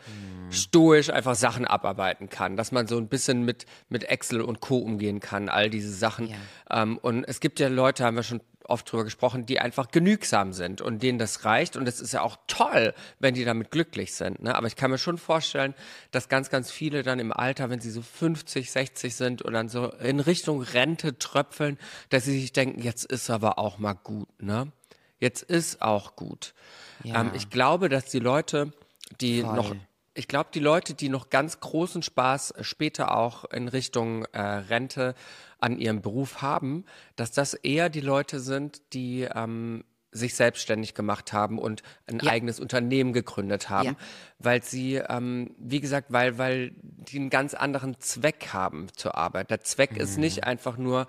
stoisch 0.51 1.11
einfach 1.11 1.35
Sachen 1.35 1.65
abarbeiten 1.65 2.29
kann, 2.29 2.57
dass 2.57 2.73
man 2.73 2.87
so 2.87 2.99
ein 2.99 3.09
bisschen 3.09 3.45
mit, 3.45 3.67
mit 3.89 4.05
Excel 4.05 4.41
und 4.41 4.61
Co. 4.61 4.79
umgehen 4.79 5.21
kann, 5.21 5.49
all 5.49 5.71
diese 5.71 5.93
Sachen. 5.93 6.29
Ja. 6.29 6.37
Ähm, 6.83 6.99
und 6.99 7.25
es 7.25 7.41
gibt 7.41 7.61
ja 7.61 7.69
Leute, 7.69 8.05
haben 8.05 8.17
wir 8.17 8.23
schon 8.23 8.41
oft 8.69 8.91
drüber 8.91 9.05
gesprochen, 9.05 9.47
die 9.47 9.61
einfach 9.61 9.91
genügsam 9.91 10.53
sind 10.53 10.81
und 10.81 11.03
denen 11.03 11.19
das 11.19 11.45
reicht. 11.45 11.77
Und 11.77 11.87
es 11.89 12.01
ist 12.01 12.13
ja 12.13 12.23
auch 12.23 12.37
toll, 12.47 12.95
wenn 13.19 13.35
die 13.35 13.45
damit 13.45 13.71
glücklich 13.71 14.15
sind. 14.15 14.43
Ne? 14.43 14.55
Aber 14.55 14.67
ich 14.67 14.77
kann 14.77 14.91
mir 14.91 14.99
schon 14.99 15.19
vorstellen, 15.19 15.75
dass 16.11 16.29
ganz, 16.29 16.51
ganz 16.51 16.71
viele 16.71 17.03
dann 17.03 17.19
im 17.19 17.33
Alter, 17.33 17.71
wenn 17.71 17.81
sie 17.81 17.91
so 17.91 18.03
50, 18.03 18.71
60 18.71 19.15
sind 19.15 19.43
und 19.43 19.53
dann 19.53 19.69
so 19.69 19.91
in 19.93 20.21
Richtung 20.21 20.63
Rente 20.63 21.19
tröpfeln, 21.19 21.79
dass 22.11 22.25
sie 22.25 22.41
sich 22.41 22.53
denken, 22.53 22.83
jetzt 22.83 23.05
ist 23.05 23.31
aber 23.31 23.59
auch 23.59 23.79
mal 23.79 23.95
gut. 23.95 24.29
Ne? 24.43 24.73
Jetzt 25.19 25.43
ist 25.43 25.83
auch 25.83 26.17
gut. 26.17 26.55
Ja. 27.03 27.21
Ähm, 27.21 27.33
ich 27.35 27.51
glaube, 27.51 27.89
dass 27.89 28.07
die 28.07 28.21
Leute, 28.21 28.73
die 29.21 29.43
Voll. 29.43 29.55
noch 29.55 29.75
ich 30.17 30.29
glaube, 30.29 30.49
die 30.53 30.61
Leute, 30.61 30.95
die 30.95 31.11
noch 31.11 31.29
ganz 31.29 31.61
großen 31.61 32.03
Spaß 32.03 32.55
später 32.63 33.15
auch 33.15 33.45
in 33.45 33.69
Richtung 33.69 34.25
äh, 34.33 34.41
Rente 34.41 35.15
an 35.59 35.79
ihrem 35.79 36.03
Beruf 36.03 36.43
haben, 36.43 36.85
dass 37.17 37.31
das 37.33 37.55
eher 37.55 37.89
die 37.89 38.01
Leute 38.01 38.41
sind, 38.41 38.83
die 38.93 39.23
ähm, 39.23 39.85
sich 40.13 40.35
selbstständig 40.35 40.95
gemacht 40.95 41.33
haben 41.35 41.59
und 41.59 41.83
ein 42.07 42.21
Ja. 42.21 42.31
eigenes 42.31 42.59
Unternehmen 42.59 43.13
gegründet 43.13 43.69
haben, 43.69 43.89
Ja. 43.89 43.97
weil 44.39 44.63
sie, 44.63 44.95
ähm, 44.95 45.55
wie 45.59 45.81
gesagt, 45.81 46.07
weil, 46.11 46.39
weil 46.39 46.73
die 46.81 47.19
einen 47.19 47.29
ganz 47.31 47.53
anderen 47.55 48.01
Zweck 48.01 48.49
haben 48.53 48.87
zur 48.97 49.17
Arbeit. 49.17 49.51
Der 49.51 49.61
Zweck 49.61 49.93
Mhm. 49.93 49.99
ist 50.01 50.17
nicht 50.19 50.45
einfach 50.45 50.79
nur 50.79 51.07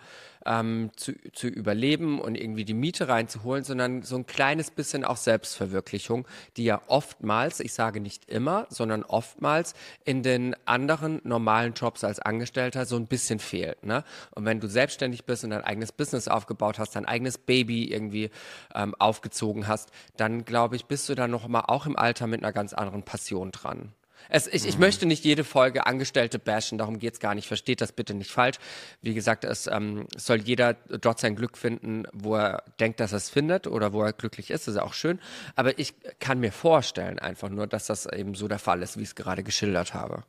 ähm, 0.47 0.91
zu, 0.95 1.13
zu 1.33 1.47
überleben 1.47 2.19
und 2.19 2.35
irgendwie 2.35 2.65
die 2.65 2.73
Miete 2.73 3.07
reinzuholen, 3.07 3.63
sondern 3.63 4.01
so 4.01 4.15
ein 4.15 4.25
kleines 4.25 4.71
bisschen 4.71 5.03
auch 5.03 5.17
Selbstverwirklichung, 5.17 6.27
die 6.55 6.63
ja 6.63 6.81
oftmals, 6.87 7.59
ich 7.59 7.73
sage 7.73 7.99
nicht 7.99 8.29
immer, 8.29 8.65
sondern 8.69 9.03
oftmals 9.03 9.73
in 10.05 10.23
den 10.23 10.55
anderen 10.65 11.21
normalen 11.23 11.73
Jobs 11.73 12.03
als 12.03 12.19
Angestellter 12.19 12.85
so 12.85 12.95
ein 12.95 13.07
bisschen 13.07 13.39
fehlt. 13.39 13.85
Ne? 13.85 14.03
Und 14.31 14.45
wenn 14.45 14.59
du 14.59 14.67
selbstständig 14.67 15.25
bist 15.25 15.43
und 15.43 15.51
dein 15.51 15.63
eigenes 15.63 15.91
Business 15.91 16.27
aufgebaut 16.27 16.79
hast, 16.79 16.95
dein 16.95 17.05
eigenes 17.05 17.37
Baby 17.37 17.91
irgendwie 17.91 18.29
ähm, 18.73 18.95
aufgezogen 18.95 19.67
hast, 19.67 19.91
dann 20.15 20.45
glaube 20.45 20.75
ich, 20.75 20.85
bist 20.85 21.09
du 21.09 21.15
dann 21.15 21.31
noch 21.31 21.47
mal 21.47 21.65
auch 21.67 21.85
im 21.85 21.97
Alter 21.97 22.27
mit 22.27 22.43
einer 22.43 22.53
ganz 22.53 22.73
anderen 22.73 23.03
Passion 23.03 23.51
dran. 23.51 23.93
Es, 24.29 24.47
ich, 24.47 24.67
ich 24.67 24.77
möchte 24.77 25.05
nicht 25.05 25.23
jede 25.23 25.43
Folge 25.43 25.85
Angestellte 25.85 26.39
bashen, 26.39 26.77
darum 26.77 26.99
geht's 26.99 27.19
gar 27.19 27.35
nicht. 27.35 27.47
Versteht 27.47 27.81
das 27.81 27.91
bitte 27.91 28.13
nicht 28.13 28.31
falsch. 28.31 28.57
Wie 29.01 29.13
gesagt, 29.13 29.43
es 29.43 29.67
ähm, 29.67 30.07
soll 30.15 30.41
jeder 30.41 30.73
dort 30.73 31.19
sein 31.19 31.35
Glück 31.35 31.57
finden, 31.57 32.05
wo 32.13 32.35
er 32.35 32.63
denkt, 32.79 32.99
dass 32.99 33.13
er 33.13 33.17
es 33.17 33.29
findet 33.29 33.67
oder 33.67 33.93
wo 33.93 34.03
er 34.03 34.13
glücklich 34.13 34.51
ist. 34.51 34.67
Das 34.67 34.75
ist 34.75 34.81
auch 34.81 34.93
schön. 34.93 35.19
Aber 35.55 35.77
ich 35.79 35.93
kann 36.19 36.39
mir 36.39 36.51
vorstellen 36.51 37.19
einfach 37.19 37.49
nur, 37.49 37.67
dass 37.67 37.87
das 37.87 38.05
eben 38.05 38.35
so 38.35 38.47
der 38.47 38.59
Fall 38.59 38.81
ist, 38.81 38.97
wie 38.97 39.03
ich 39.03 39.09
es 39.09 39.15
gerade 39.15 39.43
geschildert 39.43 39.93
habe. 39.93 40.23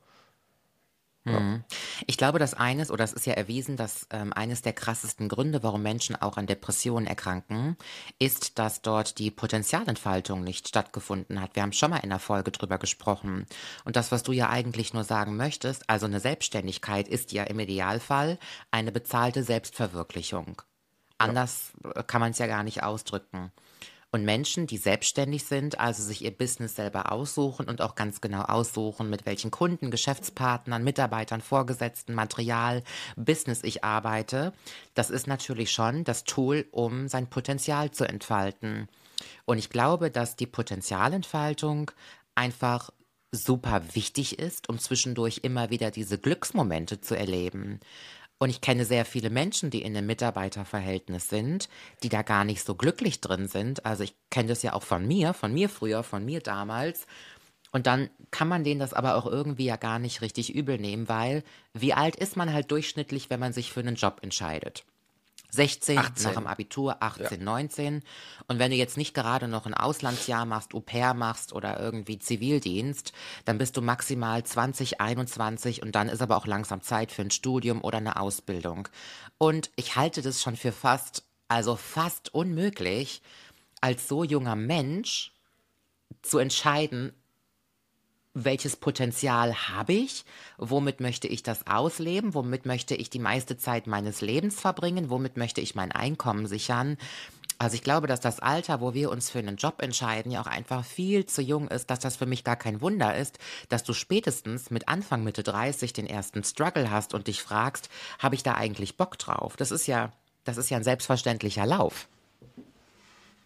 Ich 2.06 2.16
glaube, 2.16 2.38
dass 2.38 2.54
eines, 2.54 2.90
oder 2.90 3.04
es 3.04 3.12
ist 3.12 3.26
ja 3.26 3.34
erwiesen, 3.34 3.76
dass 3.76 4.06
ähm, 4.10 4.32
eines 4.32 4.62
der 4.62 4.72
krassesten 4.72 5.28
Gründe, 5.28 5.62
warum 5.62 5.82
Menschen 5.82 6.16
auch 6.16 6.36
an 6.36 6.46
Depressionen 6.46 7.06
erkranken, 7.06 7.76
ist, 8.18 8.58
dass 8.58 8.82
dort 8.82 9.18
die 9.18 9.30
Potenzialentfaltung 9.30 10.42
nicht 10.42 10.68
stattgefunden 10.68 11.40
hat. 11.40 11.54
Wir 11.56 11.62
haben 11.62 11.72
schon 11.72 11.90
mal 11.90 11.98
in 11.98 12.10
der 12.10 12.18
Folge 12.18 12.50
drüber 12.50 12.78
gesprochen. 12.78 13.46
Und 13.84 13.96
das, 13.96 14.12
was 14.12 14.22
du 14.22 14.32
ja 14.32 14.48
eigentlich 14.48 14.94
nur 14.94 15.04
sagen 15.04 15.36
möchtest, 15.36 15.88
also 15.88 16.06
eine 16.06 16.20
Selbstständigkeit 16.20 17.08
ist 17.08 17.32
ja 17.32 17.44
im 17.44 17.58
Idealfall 17.60 18.38
eine 18.70 18.92
bezahlte 18.92 19.42
Selbstverwirklichung. 19.42 20.62
Anders 21.18 21.72
äh, 21.94 22.02
kann 22.04 22.20
man 22.20 22.30
es 22.30 22.38
ja 22.38 22.46
gar 22.46 22.62
nicht 22.62 22.82
ausdrücken. 22.82 23.52
Und 24.10 24.24
Menschen, 24.24 24.66
die 24.66 24.78
selbstständig 24.78 25.44
sind, 25.44 25.78
also 25.78 26.02
sich 26.02 26.24
ihr 26.24 26.30
Business 26.30 26.76
selber 26.76 27.12
aussuchen 27.12 27.68
und 27.68 27.82
auch 27.82 27.94
ganz 27.94 28.22
genau 28.22 28.40
aussuchen, 28.42 29.10
mit 29.10 29.26
welchen 29.26 29.50
Kunden, 29.50 29.90
Geschäftspartnern, 29.90 30.82
Mitarbeitern, 30.82 31.42
Vorgesetzten, 31.42 32.14
Material, 32.14 32.82
Business 33.16 33.62
ich 33.62 33.84
arbeite, 33.84 34.54
das 34.94 35.10
ist 35.10 35.26
natürlich 35.26 35.72
schon 35.72 36.04
das 36.04 36.24
Tool, 36.24 36.66
um 36.70 37.08
sein 37.08 37.28
Potenzial 37.28 37.90
zu 37.90 38.08
entfalten. 38.08 38.88
Und 39.44 39.58
ich 39.58 39.68
glaube, 39.68 40.10
dass 40.10 40.36
die 40.36 40.46
Potenzialentfaltung 40.46 41.90
einfach 42.34 42.90
super 43.30 43.82
wichtig 43.92 44.38
ist, 44.38 44.70
um 44.70 44.78
zwischendurch 44.78 45.40
immer 45.42 45.68
wieder 45.70 45.90
diese 45.90 46.18
Glücksmomente 46.18 47.00
zu 47.00 47.14
erleben. 47.14 47.80
Und 48.38 48.50
ich 48.50 48.60
kenne 48.60 48.84
sehr 48.84 49.04
viele 49.04 49.30
Menschen, 49.30 49.70
die 49.70 49.82
in 49.82 49.96
einem 49.96 50.06
Mitarbeiterverhältnis 50.06 51.28
sind, 51.28 51.68
die 52.02 52.08
da 52.08 52.22
gar 52.22 52.44
nicht 52.44 52.64
so 52.64 52.76
glücklich 52.76 53.20
drin 53.20 53.48
sind. 53.48 53.84
Also 53.84 54.04
ich 54.04 54.14
kenne 54.30 54.48
das 54.48 54.62
ja 54.62 54.74
auch 54.74 54.84
von 54.84 55.06
mir, 55.06 55.34
von 55.34 55.52
mir 55.52 55.68
früher, 55.68 56.04
von 56.04 56.24
mir 56.24 56.40
damals. 56.40 57.06
Und 57.72 57.86
dann 57.86 58.10
kann 58.30 58.48
man 58.48 58.64
denen 58.64 58.80
das 58.80 58.94
aber 58.94 59.16
auch 59.16 59.26
irgendwie 59.26 59.66
ja 59.66 59.76
gar 59.76 59.98
nicht 59.98 60.22
richtig 60.22 60.54
übel 60.54 60.78
nehmen, 60.78 61.08
weil 61.08 61.42
wie 61.74 61.92
alt 61.92 62.16
ist 62.16 62.36
man 62.36 62.52
halt 62.52 62.70
durchschnittlich, 62.70 63.28
wenn 63.28 63.40
man 63.40 63.52
sich 63.52 63.72
für 63.72 63.80
einen 63.80 63.96
Job 63.96 64.20
entscheidet? 64.22 64.84
16 65.50 65.98
18. 65.98 66.24
nach 66.24 66.34
dem 66.34 66.46
Abitur, 66.46 67.02
18, 67.02 67.42
19. 67.42 68.02
Und 68.48 68.58
wenn 68.58 68.70
du 68.70 68.76
jetzt 68.76 68.96
nicht 68.96 69.14
gerade 69.14 69.48
noch 69.48 69.66
ein 69.66 69.74
Auslandsjahr 69.74 70.44
machst, 70.44 70.74
Au 70.74 70.80
pair 70.80 71.14
machst 71.14 71.52
oder 71.52 71.80
irgendwie 71.80 72.18
Zivildienst, 72.18 73.12
dann 73.46 73.56
bist 73.56 73.76
du 73.76 73.82
maximal 73.82 74.44
20, 74.44 75.00
21 75.00 75.82
und 75.82 75.94
dann 75.94 76.08
ist 76.08 76.20
aber 76.20 76.36
auch 76.36 76.46
langsam 76.46 76.82
Zeit 76.82 77.12
für 77.12 77.22
ein 77.22 77.30
Studium 77.30 77.82
oder 77.82 77.98
eine 77.98 78.20
Ausbildung. 78.20 78.88
Und 79.38 79.70
ich 79.76 79.96
halte 79.96 80.20
das 80.20 80.42
schon 80.42 80.56
für 80.56 80.72
fast, 80.72 81.24
also 81.48 81.76
fast 81.76 82.34
unmöglich, 82.34 83.22
als 83.80 84.06
so 84.06 84.24
junger 84.24 84.56
Mensch 84.56 85.32
zu 86.22 86.38
entscheiden, 86.38 87.12
welches 88.44 88.76
Potenzial 88.76 89.68
habe 89.68 89.92
ich, 89.92 90.24
womit 90.56 91.00
möchte 91.00 91.28
ich 91.28 91.42
das 91.42 91.66
ausleben, 91.66 92.34
womit 92.34 92.66
möchte 92.66 92.94
ich 92.94 93.10
die 93.10 93.18
meiste 93.18 93.56
Zeit 93.56 93.86
meines 93.86 94.20
Lebens 94.20 94.60
verbringen, 94.60 95.10
womit 95.10 95.36
möchte 95.36 95.60
ich 95.60 95.74
mein 95.74 95.92
Einkommen 95.92 96.46
sichern. 96.46 96.96
Also 97.60 97.74
ich 97.74 97.82
glaube, 97.82 98.06
dass 98.06 98.20
das 98.20 98.38
Alter, 98.38 98.80
wo 98.80 98.94
wir 98.94 99.10
uns 99.10 99.30
für 99.30 99.40
einen 99.40 99.56
Job 99.56 99.82
entscheiden, 99.82 100.30
ja 100.30 100.40
auch 100.40 100.46
einfach 100.46 100.84
viel 100.84 101.26
zu 101.26 101.42
jung 101.42 101.66
ist, 101.66 101.90
dass 101.90 101.98
das 101.98 102.16
für 102.16 102.26
mich 102.26 102.44
gar 102.44 102.54
kein 102.54 102.80
Wunder 102.80 103.16
ist, 103.16 103.38
dass 103.68 103.82
du 103.82 103.94
spätestens 103.94 104.70
mit 104.70 104.86
Anfang 104.86 105.24
Mitte 105.24 105.42
30 105.42 105.92
den 105.92 106.06
ersten 106.06 106.44
Struggle 106.44 106.90
hast 106.90 107.14
und 107.14 107.26
dich 107.26 107.42
fragst, 107.42 107.88
habe 108.20 108.36
ich 108.36 108.44
da 108.44 108.54
eigentlich 108.54 108.96
Bock 108.96 109.18
drauf? 109.18 109.56
Das 109.56 109.72
ist 109.72 109.88
ja, 109.88 110.12
das 110.44 110.56
ist 110.56 110.70
ja 110.70 110.76
ein 110.76 110.84
selbstverständlicher 110.84 111.66
Lauf. 111.66 112.06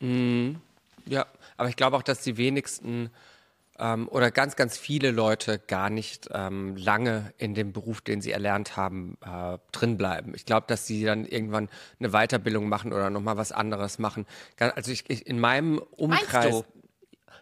Ja, 0.01 1.27
aber 1.57 1.69
ich 1.71 1.77
glaube 1.77 1.97
auch, 1.97 2.03
dass 2.03 2.23
die 2.23 2.37
wenigsten 2.37 3.11
ähm, 3.83 4.09
oder 4.09 4.31
ganz, 4.31 4.55
ganz 4.55 4.79
viele 4.79 5.11
Leute 5.11 5.59
gar 5.59 5.91
nicht 5.91 6.29
ähm, 6.33 6.77
lange 6.77 7.33
in 7.37 7.55
dem 7.55 7.73
Beruf, 7.73 8.01
den 8.01 8.21
sie 8.21 8.31
erlernt 8.31 8.77
haben, 8.77 9.19
äh, 9.25 9.59
drin 9.73 9.97
bleiben. 9.97 10.35
Ich 10.37 10.47
glaube, 10.47 10.67
dass 10.69 10.87
sie 10.87 11.05
dann 11.05 11.27
irgendwann 11.27 11.69
eine 11.99 12.11
Weiterbildung 12.11 12.69
machen 12.69 12.93
oder 12.93 13.11
nochmal 13.11 13.37
was 13.37 13.51
anderes 13.51 13.99
machen. 13.99 14.25
Also 14.59 14.93
ich, 14.93 15.05
ich 15.09 15.27
in 15.27 15.41
meinem 15.41 15.79
Umkreis. 15.79 16.51
du? 16.51 16.65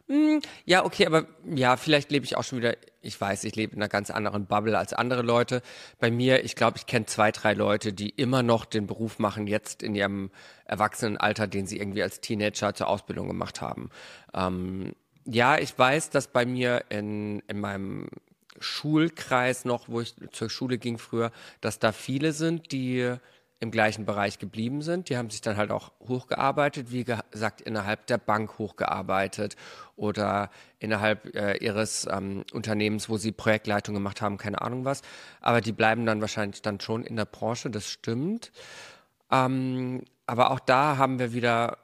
Hm, 0.08 0.40
ja, 0.64 0.84
okay, 0.84 1.06
aber 1.06 1.26
ja, 1.44 1.76
vielleicht 1.76 2.10
lebe 2.10 2.24
ich 2.24 2.36
auch 2.36 2.42
schon 2.42 2.58
wieder, 2.58 2.74
ich 3.00 3.20
weiß, 3.20 3.44
ich 3.44 3.54
lebe 3.54 3.76
in 3.76 3.78
einer 3.80 3.88
ganz 3.88 4.10
anderen 4.10 4.46
Bubble 4.46 4.76
als 4.76 4.92
andere 4.92 5.22
Leute. 5.22 5.62
Bei 6.00 6.10
mir, 6.10 6.42
ich 6.42 6.56
glaube, 6.56 6.78
ich 6.78 6.86
kenne 6.86 7.06
zwei, 7.06 7.30
drei 7.30 7.52
Leute, 7.52 7.92
die 7.92 8.08
immer 8.08 8.42
noch 8.42 8.64
den 8.64 8.86
Beruf 8.86 9.18
machen, 9.18 9.46
jetzt 9.46 9.82
in 9.82 9.94
ihrem 9.94 10.30
Erwachsenenalter, 10.64 11.46
den 11.46 11.66
sie 11.66 11.78
irgendwie 11.78 12.02
als 12.02 12.20
Teenager 12.20 12.74
zur 12.74 12.88
Ausbildung 12.88 13.28
gemacht 13.28 13.60
haben. 13.60 13.90
Ähm, 14.34 14.94
ja, 15.30 15.58
ich 15.58 15.78
weiß, 15.78 16.10
dass 16.10 16.28
bei 16.28 16.44
mir 16.44 16.84
in, 16.88 17.40
in 17.48 17.60
meinem 17.60 18.08
Schulkreis 18.58 19.64
noch, 19.64 19.88
wo 19.88 20.00
ich 20.00 20.14
zur 20.32 20.50
Schule 20.50 20.78
ging 20.78 20.98
früher, 20.98 21.30
dass 21.60 21.78
da 21.78 21.92
viele 21.92 22.32
sind, 22.32 22.72
die 22.72 23.14
im 23.60 23.70
gleichen 23.70 24.06
Bereich 24.06 24.38
geblieben 24.38 24.80
sind. 24.80 25.10
Die 25.10 25.18
haben 25.18 25.28
sich 25.28 25.42
dann 25.42 25.58
halt 25.58 25.70
auch 25.70 25.92
hochgearbeitet, 26.08 26.90
wie 26.90 27.04
gesagt, 27.04 27.60
innerhalb 27.60 28.06
der 28.06 28.16
Bank 28.16 28.58
hochgearbeitet 28.58 29.54
oder 29.96 30.50
innerhalb 30.78 31.34
äh, 31.34 31.58
ihres 31.58 32.08
ähm, 32.10 32.44
Unternehmens, 32.52 33.10
wo 33.10 33.18
sie 33.18 33.32
Projektleitung 33.32 33.94
gemacht 33.94 34.22
haben, 34.22 34.38
keine 34.38 34.62
Ahnung 34.62 34.86
was. 34.86 35.02
Aber 35.42 35.60
die 35.60 35.72
bleiben 35.72 36.06
dann 36.06 36.22
wahrscheinlich 36.22 36.62
dann 36.62 36.80
schon 36.80 37.04
in 37.04 37.16
der 37.16 37.26
Branche, 37.26 37.68
das 37.68 37.86
stimmt. 37.86 38.50
Ähm, 39.30 40.04
aber 40.26 40.50
auch 40.52 40.60
da 40.60 40.96
haben 40.96 41.18
wir 41.18 41.34
wieder 41.34 41.76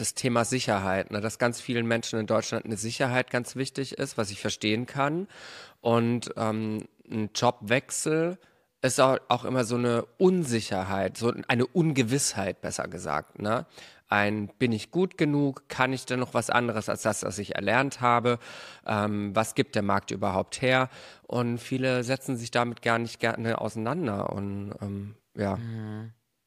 das 0.00 0.14
Thema 0.14 0.44
Sicherheit, 0.44 1.10
ne, 1.10 1.20
dass 1.20 1.38
ganz 1.38 1.60
vielen 1.60 1.86
Menschen 1.86 2.18
in 2.18 2.26
Deutschland 2.26 2.64
eine 2.64 2.76
Sicherheit 2.76 3.30
ganz 3.30 3.56
wichtig 3.56 3.98
ist, 3.98 4.16
was 4.18 4.30
ich 4.30 4.40
verstehen 4.40 4.86
kann. 4.86 5.28
Und 5.80 6.32
ähm, 6.36 6.86
ein 7.10 7.30
Jobwechsel 7.34 8.38
ist 8.82 9.00
auch, 9.00 9.18
auch 9.28 9.44
immer 9.44 9.64
so 9.64 9.76
eine 9.76 10.04
Unsicherheit, 10.18 11.16
so 11.16 11.32
eine 11.48 11.66
Ungewissheit, 11.66 12.60
besser 12.60 12.88
gesagt. 12.88 13.40
Ne? 13.40 13.66
Ein, 14.08 14.48
bin 14.58 14.72
ich 14.72 14.90
gut 14.90 15.18
genug? 15.18 15.68
Kann 15.68 15.92
ich 15.92 16.06
denn 16.06 16.20
noch 16.20 16.34
was 16.34 16.50
anderes 16.50 16.88
als 16.88 17.02
das, 17.02 17.22
was 17.22 17.38
ich 17.38 17.54
erlernt 17.54 18.00
habe? 18.00 18.38
Ähm, 18.86 19.36
was 19.36 19.54
gibt 19.54 19.74
der 19.74 19.82
Markt 19.82 20.10
überhaupt 20.10 20.62
her? 20.62 20.88
Und 21.26 21.58
viele 21.58 22.02
setzen 22.04 22.36
sich 22.36 22.50
damit 22.50 22.82
gar 22.82 22.98
nicht 22.98 23.20
gerne 23.20 23.60
auseinander. 23.60 24.32
Und 24.32 24.74
ähm, 24.80 25.14
ja. 25.36 25.58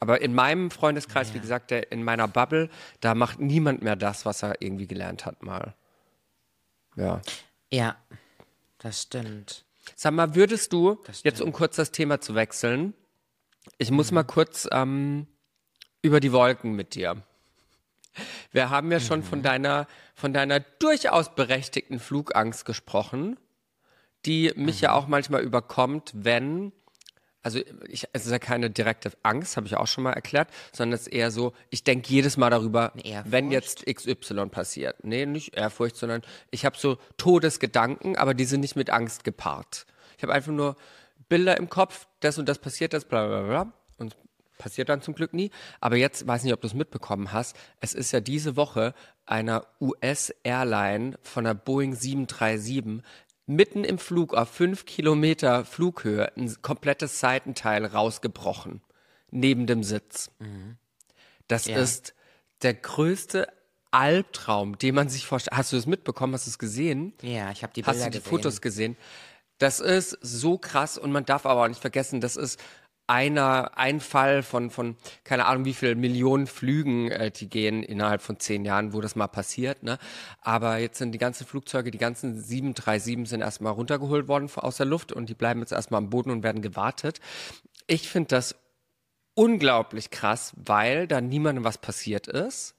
Aber 0.03 0.19
in 0.19 0.35
meinem 0.35 0.69
Freundeskreis, 0.69 1.33
wie 1.33 1.39
gesagt, 1.39 1.71
der, 1.71 1.93
in 1.93 2.03
meiner 2.03 2.27
Bubble, 2.27 2.69
da 2.99 3.15
macht 3.15 3.39
niemand 3.39 3.81
mehr 3.83 3.95
das, 3.95 4.25
was 4.25 4.43
er 4.43 4.61
irgendwie 4.61 4.85
gelernt 4.85 5.25
hat 5.25 5.43
mal. 5.43 5.75
Ja. 6.97 7.21
Ja, 7.71 7.95
das 8.79 9.03
stimmt. 9.03 9.63
Sag 9.95 10.13
mal, 10.13 10.35
würdest 10.35 10.73
du, 10.73 11.01
jetzt 11.23 11.39
um 11.39 11.53
kurz 11.53 11.77
das 11.77 11.91
Thema 11.91 12.19
zu 12.19 12.35
wechseln, 12.35 12.93
ich 13.77 13.91
muss 13.91 14.11
mal 14.11 14.25
kurz 14.25 14.67
ähm, 14.73 15.25
über 16.01 16.19
die 16.19 16.33
Wolken 16.33 16.73
mit 16.73 16.95
dir. 16.95 17.23
Wir 18.51 18.69
haben 18.69 18.91
ja 18.91 18.99
schon 18.99 19.23
von 19.23 19.41
deiner, 19.41 19.87
von 20.15 20.33
deiner 20.33 20.59
durchaus 20.59 21.33
berechtigten 21.33 21.97
Flugangst 21.97 22.65
gesprochen, 22.65 23.39
die 24.25 24.51
mich 24.57 24.81
ja 24.81 24.91
auch 24.91 25.07
manchmal 25.07 25.43
überkommt, 25.43 26.11
wenn, 26.13 26.73
also 27.43 27.59
ich, 27.87 28.07
es 28.13 28.25
ist 28.25 28.31
ja 28.31 28.39
keine 28.39 28.69
direkte 28.69 29.11
Angst, 29.21 29.57
habe 29.57 29.67
ich 29.67 29.75
auch 29.75 29.87
schon 29.87 30.03
mal 30.03 30.13
erklärt, 30.13 30.47
sondern 30.71 30.95
es 30.95 31.01
ist 31.01 31.13
eher 31.13 31.29
so, 31.29 31.53
ich 31.69 31.83
denke 31.83 32.09
jedes 32.09 32.37
Mal 32.37 32.49
darüber, 32.49 32.93
wenn 33.25 33.51
jetzt 33.51 33.85
XY 33.85 34.47
passiert. 34.47 35.03
Nee, 35.03 35.25
nicht 35.25 35.55
Ehrfurcht, 35.55 35.97
sondern 35.97 36.21
ich 36.51 36.65
habe 36.65 36.77
so 36.77 36.97
Todesgedanken, 37.17 38.15
aber 38.15 38.33
die 38.33 38.45
sind 38.45 38.61
nicht 38.61 38.75
mit 38.75 38.89
Angst 38.89 39.23
gepaart. 39.23 39.85
Ich 40.17 40.23
habe 40.23 40.33
einfach 40.33 40.53
nur 40.53 40.75
Bilder 41.27 41.57
im 41.57 41.69
Kopf, 41.69 42.07
das 42.21 42.37
und 42.37 42.47
das 42.47 42.59
passiert, 42.59 42.93
das 42.93 43.05
bla 43.05 43.27
bla 43.27 43.41
bla. 43.41 43.73
Und 43.97 44.15
passiert 44.57 44.87
dann 44.87 45.01
zum 45.01 45.13
Glück 45.13 45.33
nie. 45.33 45.51
Aber 45.81 45.97
jetzt, 45.97 46.25
weiß 46.25 46.43
nicht, 46.43 46.53
ob 46.53 46.61
du 46.61 46.67
es 46.67 46.73
mitbekommen 46.73 47.33
hast, 47.33 47.55
es 47.81 47.93
ist 47.93 48.11
ja 48.13 48.21
diese 48.21 48.55
Woche 48.55 48.93
einer 49.25 49.67
US-Airline 49.81 51.17
von 51.21 51.43
der 51.43 51.53
Boeing 51.53 51.93
737 51.93 53.03
mitten 53.45 53.83
im 53.83 53.97
Flug 53.97 54.33
auf 54.33 54.49
fünf 54.49 54.85
Kilometer 54.85 55.65
Flughöhe 55.65 56.31
ein 56.37 56.55
komplettes 56.61 57.19
Seitenteil 57.19 57.85
rausgebrochen. 57.85 58.81
Neben 59.31 59.65
dem 59.67 59.83
Sitz. 59.83 60.31
Das 61.47 61.65
Ja. 61.65 61.77
ist 61.77 62.13
der 62.61 62.73
größte 62.75 63.47
Albtraum, 63.91 64.77
den 64.77 64.95
man 64.95 65.09
sich 65.09 65.25
vorstellt. 65.25 65.57
Hast 65.57 65.71
du 65.73 65.77
es 65.77 65.85
mitbekommen? 65.85 66.33
Hast 66.33 66.45
du 66.47 66.49
es 66.51 66.59
gesehen? 66.59 67.13
Ja, 67.21 67.51
ich 67.51 67.63
habe 67.63 67.73
die 67.73 67.83
Hast 67.83 67.95
Bilder 67.97 68.05
du 68.05 68.11
die 68.11 68.17
gesehen. 68.19 68.29
Fotos 68.29 68.61
gesehen? 68.61 68.97
Das 69.59 69.79
ist 69.79 70.17
so 70.21 70.57
krass 70.57 70.97
und 70.97 71.11
man 71.11 71.25
darf 71.25 71.45
aber 71.45 71.63
auch 71.63 71.67
nicht 71.67 71.79
vergessen, 71.81 72.21
das 72.21 72.35
ist 72.35 72.59
einer, 73.07 73.77
ein 73.77 73.99
Fall 73.99 74.43
von, 74.43 74.69
von, 74.69 74.95
keine 75.23 75.45
Ahnung, 75.45 75.65
wie 75.65 75.73
viel 75.73 75.95
Millionen 75.95 76.47
Flügen, 76.47 77.11
äh, 77.11 77.31
die 77.31 77.49
gehen 77.49 77.83
innerhalb 77.83 78.21
von 78.21 78.39
zehn 78.39 78.63
Jahren, 78.63 78.93
wo 78.93 79.01
das 79.01 79.15
mal 79.15 79.27
passiert, 79.27 79.83
ne? 79.83 79.97
Aber 80.41 80.77
jetzt 80.77 80.97
sind 80.97 81.11
die 81.11 81.17
ganzen 81.17 81.45
Flugzeuge, 81.45 81.91
die 81.91 81.97
ganzen 81.97 82.39
737 82.39 83.27
sind 83.27 83.41
erstmal 83.41 83.73
runtergeholt 83.73 84.27
worden 84.27 84.49
aus 84.55 84.77
der 84.77 84.85
Luft 84.85 85.11
und 85.11 85.29
die 85.29 85.35
bleiben 85.35 85.59
jetzt 85.59 85.73
erstmal 85.73 85.99
am 85.99 86.09
Boden 86.09 86.31
und 86.31 86.43
werden 86.43 86.61
gewartet. 86.61 87.19
Ich 87.87 88.07
finde 88.09 88.29
das 88.29 88.55
unglaublich 89.33 90.09
krass, 90.09 90.53
weil 90.55 91.07
da 91.07 91.19
niemandem 91.19 91.63
was 91.63 91.77
passiert 91.77 92.27
ist. 92.27 92.75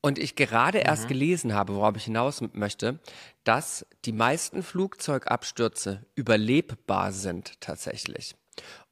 Und 0.00 0.18
ich 0.18 0.36
gerade 0.36 0.78
erst 0.78 1.08
gelesen 1.08 1.54
habe, 1.54 1.74
worauf 1.74 1.96
ich 1.96 2.04
hinaus 2.04 2.40
möchte, 2.52 3.00
dass 3.42 3.84
die 4.04 4.12
meisten 4.12 4.62
Flugzeugabstürze 4.62 6.06
überlebbar 6.14 7.12
sind 7.12 7.60
tatsächlich. 7.60 8.36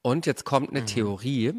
Und 0.07 0.25
jetzt 0.25 0.45
kommt 0.45 0.71
eine 0.71 0.85
Theorie. 0.85 1.53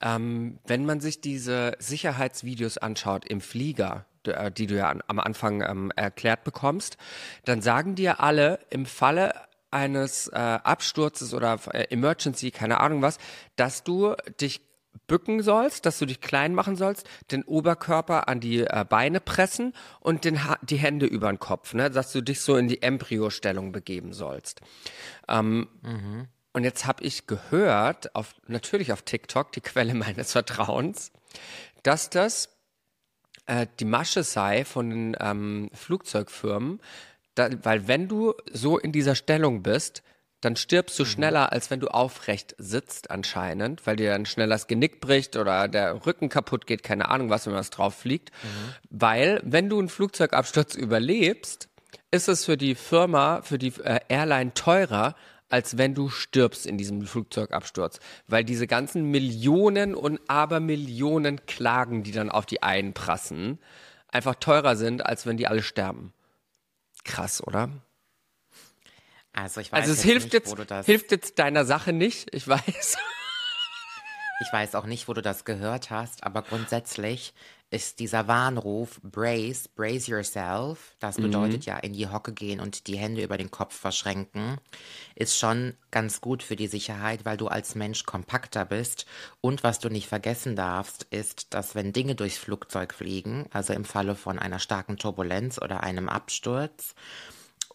Ähm, 0.00 0.58
wenn 0.66 0.86
man 0.86 1.00
sich 1.00 1.20
diese 1.20 1.76
Sicherheitsvideos 1.78 2.78
anschaut 2.78 3.26
im 3.26 3.42
Flieger, 3.42 4.06
äh, 4.24 4.50
die 4.50 4.66
du 4.66 4.74
ja 4.74 4.88
an, 4.88 5.02
am 5.06 5.20
Anfang 5.20 5.60
ähm, 5.60 5.92
erklärt 5.94 6.44
bekommst, 6.44 6.96
dann 7.44 7.60
sagen 7.60 7.94
dir 7.94 8.20
alle 8.20 8.60
im 8.70 8.86
Falle 8.86 9.34
eines 9.70 10.28
äh, 10.28 10.36
Absturzes 10.38 11.34
oder 11.34 11.60
äh, 11.74 11.88
Emergency, 11.90 12.52
keine 12.52 12.80
Ahnung 12.80 13.02
was, 13.02 13.18
dass 13.56 13.84
du 13.84 14.14
dich 14.40 14.62
bücken 15.06 15.42
sollst, 15.42 15.84
dass 15.84 15.98
du 15.98 16.06
dich 16.06 16.22
klein 16.22 16.54
machen 16.54 16.74
sollst, 16.74 17.06
den 17.30 17.42
Oberkörper 17.44 18.28
an 18.28 18.40
die 18.40 18.60
äh, 18.60 18.86
Beine 18.88 19.20
pressen 19.20 19.74
und 20.00 20.24
den 20.24 20.48
ha 20.48 20.56
die 20.62 20.78
Hände 20.78 21.04
über 21.04 21.30
den 21.30 21.38
Kopf, 21.38 21.74
ne? 21.74 21.90
dass 21.90 22.12
du 22.12 22.22
dich 22.22 22.40
so 22.40 22.56
in 22.56 22.66
die 22.66 22.80
Embryostellung 22.80 23.72
begeben 23.72 24.14
sollst. 24.14 24.62
Ähm, 25.28 25.68
mhm. 25.82 26.28
Und 26.52 26.64
jetzt 26.64 26.86
habe 26.86 27.04
ich 27.04 27.26
gehört, 27.26 28.14
auf, 28.14 28.34
natürlich 28.46 28.92
auf 28.92 29.02
TikTok, 29.02 29.52
die 29.52 29.60
Quelle 29.60 29.94
meines 29.94 30.32
Vertrauens, 30.32 31.12
dass 31.82 32.10
das 32.10 32.50
äh, 33.46 33.66
die 33.80 33.84
Masche 33.84 34.22
sei 34.22 34.64
von 34.64 34.90
den 34.90 35.16
ähm, 35.20 35.70
Flugzeugfirmen, 35.72 36.80
da, 37.34 37.48
weil 37.62 37.86
wenn 37.86 38.08
du 38.08 38.34
so 38.52 38.78
in 38.78 38.92
dieser 38.92 39.14
Stellung 39.14 39.62
bist, 39.62 40.02
dann 40.40 40.54
stirbst 40.54 40.98
du 40.98 41.02
mhm. 41.02 41.08
schneller, 41.08 41.52
als 41.52 41.70
wenn 41.70 41.80
du 41.80 41.88
aufrecht 41.88 42.54
sitzt 42.58 43.10
anscheinend, 43.10 43.86
weil 43.86 43.96
dir 43.96 44.10
dann 44.10 44.26
schneller 44.26 44.54
das 44.54 44.66
Genick 44.68 45.00
bricht 45.00 45.36
oder 45.36 45.66
der 45.66 46.06
Rücken 46.06 46.28
kaputt 46.28 46.66
geht, 46.66 46.82
keine 46.82 47.08
Ahnung 47.08 47.30
was, 47.30 47.46
wenn 47.46 47.54
was 47.54 47.70
drauf 47.70 47.94
fliegt. 47.94 48.30
Mhm. 48.42 48.74
Weil, 48.90 49.40
wenn 49.44 49.68
du 49.68 49.78
einen 49.78 49.88
Flugzeugabsturz 49.88 50.74
überlebst, 50.74 51.68
ist 52.10 52.28
es 52.28 52.44
für 52.44 52.56
die 52.56 52.74
Firma, 52.74 53.42
für 53.42 53.58
die 53.58 53.72
äh, 53.82 54.00
Airline 54.08 54.54
teurer, 54.54 55.14
als 55.48 55.78
wenn 55.78 55.94
du 55.94 56.08
stirbst 56.08 56.66
in 56.66 56.78
diesem 56.78 57.06
Flugzeugabsturz. 57.06 58.00
Weil 58.26 58.44
diese 58.44 58.66
ganzen 58.66 59.10
Millionen 59.10 59.94
und 59.94 60.20
Abermillionen 60.28 61.46
Klagen, 61.46 62.02
die 62.02 62.12
dann 62.12 62.30
auf 62.30 62.46
die 62.46 62.62
einprassen, 62.62 63.58
einfach 64.08 64.34
teurer 64.34 64.76
sind, 64.76 65.04
als 65.04 65.26
wenn 65.26 65.36
die 65.36 65.46
alle 65.46 65.62
sterben. 65.62 66.12
Krass, 67.04 67.42
oder? 67.46 67.70
Also 69.32 69.60
ich 69.60 69.70
weiß 69.70 69.82
also 69.82 69.92
es 69.92 70.02
hilft 70.02 70.32
nicht, 70.32 70.34
jetzt, 70.34 70.86
hilft 70.86 71.12
jetzt 71.12 71.38
deiner 71.38 71.64
Sache 71.64 71.92
nicht, 71.92 72.34
ich 72.34 72.46
weiß. 72.48 72.98
Ich 74.40 74.52
weiß 74.52 74.76
auch 74.76 74.86
nicht, 74.86 75.08
wo 75.08 75.14
du 75.14 75.22
das 75.22 75.44
gehört 75.44 75.90
hast, 75.90 76.22
aber 76.22 76.42
grundsätzlich 76.42 77.34
ist 77.70 77.98
dieser 77.98 78.28
Warnruf 78.28 78.98
brace, 79.02 79.68
brace 79.68 80.06
yourself, 80.06 80.96
das 81.00 81.18
mhm. 81.18 81.24
bedeutet 81.24 81.66
ja 81.66 81.76
in 81.78 81.92
die 81.92 82.08
Hocke 82.08 82.32
gehen 82.32 82.60
und 82.60 82.86
die 82.86 82.96
Hände 82.96 83.22
über 83.22 83.36
den 83.36 83.50
Kopf 83.50 83.74
verschränken, 83.74 84.56
ist 85.14 85.38
schon 85.38 85.74
ganz 85.90 86.20
gut 86.20 86.42
für 86.42 86.56
die 86.56 86.66
Sicherheit, 86.66 87.24
weil 87.24 87.36
du 87.36 87.48
als 87.48 87.74
Mensch 87.74 88.04
kompakter 88.04 88.64
bist. 88.64 89.06
Und 89.40 89.64
was 89.64 89.78
du 89.78 89.90
nicht 89.90 90.08
vergessen 90.08 90.56
darfst, 90.56 91.04
ist, 91.10 91.52
dass 91.52 91.74
wenn 91.74 91.92
Dinge 91.92 92.14
durchs 92.14 92.38
Flugzeug 92.38 92.94
fliegen, 92.94 93.46
also 93.50 93.74
im 93.74 93.84
Falle 93.84 94.14
von 94.14 94.38
einer 94.38 94.58
starken 94.58 94.96
Turbulenz 94.96 95.60
oder 95.60 95.82
einem 95.82 96.08
Absturz, 96.08 96.94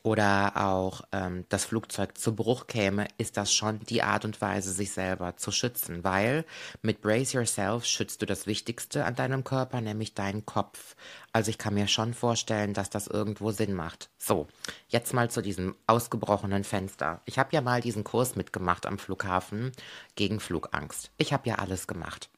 oder 0.03 0.51
auch 0.57 1.01
ähm, 1.13 1.45
das 1.47 1.63
Flugzeug 1.63 2.17
zu 2.17 2.35
Bruch 2.35 2.67
käme, 2.67 3.07
ist 3.17 3.37
das 3.37 3.53
schon 3.53 3.79
die 3.79 4.03
Art 4.03 4.25
und 4.25 4.41
Weise, 4.41 4.71
sich 4.71 4.91
selber 4.91 5.37
zu 5.37 5.51
schützen, 5.51 6.03
weil 6.03 6.45
mit 6.81 7.01
Brace 7.01 7.33
Yourself 7.33 7.85
schützt 7.85 8.21
du 8.21 8.25
das 8.25 8.45
Wichtigste 8.45 9.05
an 9.05 9.15
deinem 9.15 9.45
Körper, 9.45 9.79
nämlich 9.79 10.13
deinen 10.13 10.45
Kopf. 10.45 10.97
Also 11.31 11.49
ich 11.49 11.57
kann 11.57 11.73
mir 11.73 11.87
schon 11.87 12.13
vorstellen, 12.13 12.73
dass 12.73 12.89
das 12.89 13.07
irgendwo 13.07 13.51
Sinn 13.51 13.73
macht. 13.73 14.09
So, 14.17 14.47
jetzt 14.89 15.13
mal 15.13 15.31
zu 15.31 15.41
diesem 15.41 15.75
ausgebrochenen 15.87 16.65
Fenster. 16.65 17.21
Ich 17.25 17.39
habe 17.39 17.49
ja 17.53 17.61
mal 17.61 17.79
diesen 17.79 18.03
Kurs 18.03 18.35
mitgemacht 18.35 18.85
am 18.85 18.99
Flughafen 18.99 19.71
gegen 20.15 20.41
Flugangst. 20.41 21.11
Ich 21.17 21.31
habe 21.31 21.47
ja 21.47 21.55
alles 21.55 21.87
gemacht. 21.87 22.29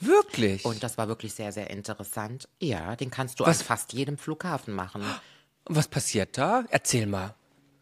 Wirklich? 0.00 0.64
Und 0.64 0.84
das 0.84 0.96
war 0.96 1.08
wirklich 1.08 1.34
sehr, 1.34 1.50
sehr 1.50 1.70
interessant. 1.70 2.48
Ja, 2.60 2.94
den 2.94 3.10
kannst 3.10 3.40
du 3.40 3.44
Was? 3.44 3.58
an 3.58 3.66
fast 3.66 3.92
jedem 3.92 4.16
Flughafen 4.16 4.72
machen. 4.72 5.02
Und 5.68 5.76
was 5.76 5.88
passiert 5.88 6.38
da? 6.38 6.64
Erzähl 6.70 7.06
mal. 7.06 7.34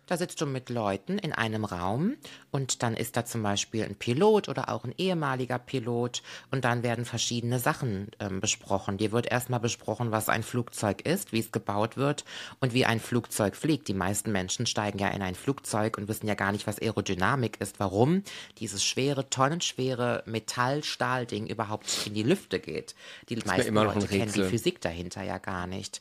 Da 0.06 0.16
sitzt 0.16 0.40
du 0.40 0.46
mit 0.46 0.70
Leuten 0.70 1.18
in 1.18 1.32
einem 1.32 1.64
Raum 1.64 2.16
und 2.52 2.84
dann 2.84 2.94
ist 2.94 3.16
da 3.16 3.24
zum 3.24 3.42
Beispiel 3.42 3.82
ein 3.82 3.96
Pilot 3.96 4.48
oder 4.48 4.68
auch 4.68 4.84
ein 4.84 4.94
ehemaliger 4.96 5.58
Pilot 5.58 6.22
und 6.52 6.64
dann 6.64 6.84
werden 6.84 7.04
verschiedene 7.04 7.58
Sachen 7.58 8.12
ähm, 8.20 8.40
besprochen. 8.40 8.98
Dir 8.98 9.10
wird 9.10 9.26
erstmal 9.26 9.58
besprochen, 9.58 10.12
was 10.12 10.28
ein 10.28 10.44
Flugzeug 10.44 11.02
ist, 11.04 11.32
wie 11.32 11.40
es 11.40 11.50
gebaut 11.50 11.96
wird 11.96 12.24
und 12.60 12.72
wie 12.72 12.86
ein 12.86 13.00
Flugzeug 13.00 13.56
fliegt. 13.56 13.88
Die 13.88 13.94
meisten 13.94 14.30
Menschen 14.30 14.66
steigen 14.66 15.00
ja 15.00 15.08
in 15.08 15.22
ein 15.22 15.34
Flugzeug 15.34 15.98
und 15.98 16.06
wissen 16.06 16.28
ja 16.28 16.34
gar 16.34 16.52
nicht, 16.52 16.68
was 16.68 16.78
Aerodynamik 16.78 17.60
ist, 17.60 17.80
warum 17.80 18.22
dieses 18.58 18.84
schwere, 18.84 19.28
tonnenschwere 19.28 20.22
Metall-Stahl-Ding 20.26 21.48
überhaupt 21.48 22.06
in 22.06 22.14
die 22.14 22.22
Lüfte 22.22 22.60
geht. 22.60 22.94
Die 23.28 23.36
meisten 23.44 23.74
Leute 23.74 24.06
kennen 24.06 24.32
die 24.32 24.44
Physik 24.44 24.80
dahinter 24.80 25.24
ja 25.24 25.38
gar 25.38 25.66
nicht. 25.66 26.00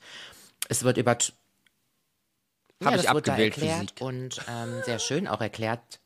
Es 0.70 0.84
wird 0.84 0.98
über 0.98 1.18
habe 2.84 2.98
ja, 2.98 3.04
ich 3.04 3.10
abgewählt. 3.10 3.58
erklärt 3.58 3.92
Physik. 3.92 4.02
und 4.02 4.42
ähm, 4.48 4.82
sehr 4.84 5.00
schön 5.00 5.28
auch 5.28 5.42
erklärt. 5.42 6.00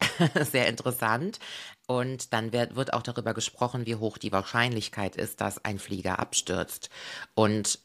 sehr 0.50 0.68
interessant. 0.68 1.38
Und 1.86 2.32
dann 2.32 2.52
wird, 2.52 2.76
wird 2.76 2.92
auch 2.92 3.02
darüber 3.02 3.34
gesprochen, 3.34 3.86
wie 3.86 3.96
hoch 3.96 4.18
die 4.18 4.32
Wahrscheinlichkeit 4.32 5.16
ist, 5.16 5.40
dass 5.40 5.64
ein 5.64 5.78
Flieger 5.78 6.18
abstürzt. 6.18 6.90
Und 7.34 7.80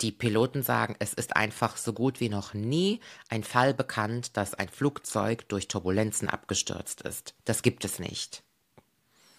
die 0.00 0.12
Piloten 0.12 0.62
sagen, 0.62 0.94
es 1.00 1.12
ist 1.12 1.36
einfach 1.36 1.76
so 1.76 1.92
gut 1.92 2.20
wie 2.20 2.28
noch 2.28 2.54
nie 2.54 3.00
ein 3.28 3.42
Fall 3.42 3.74
bekannt, 3.74 4.36
dass 4.36 4.54
ein 4.54 4.68
Flugzeug 4.68 5.48
durch 5.48 5.66
Turbulenzen 5.66 6.28
abgestürzt 6.28 7.02
ist. 7.02 7.34
Das 7.44 7.62
gibt 7.62 7.84
es 7.84 7.98
nicht. 7.98 8.44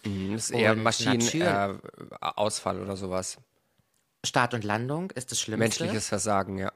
Mhm, 0.03 0.33
das 0.33 0.49
ist 0.49 0.51
eher 0.51 0.75
Maschinenausfall 0.75 2.77
äh, 2.77 2.81
oder 2.81 2.97
sowas. 2.97 3.37
Start 4.25 4.53
und 4.53 4.65
Landung 4.65 5.11
ist 5.11 5.31
das 5.31 5.39
Schlimmste. 5.39 5.83
Menschliches 5.83 6.09
Versagen, 6.09 6.57
ja. 6.57 6.73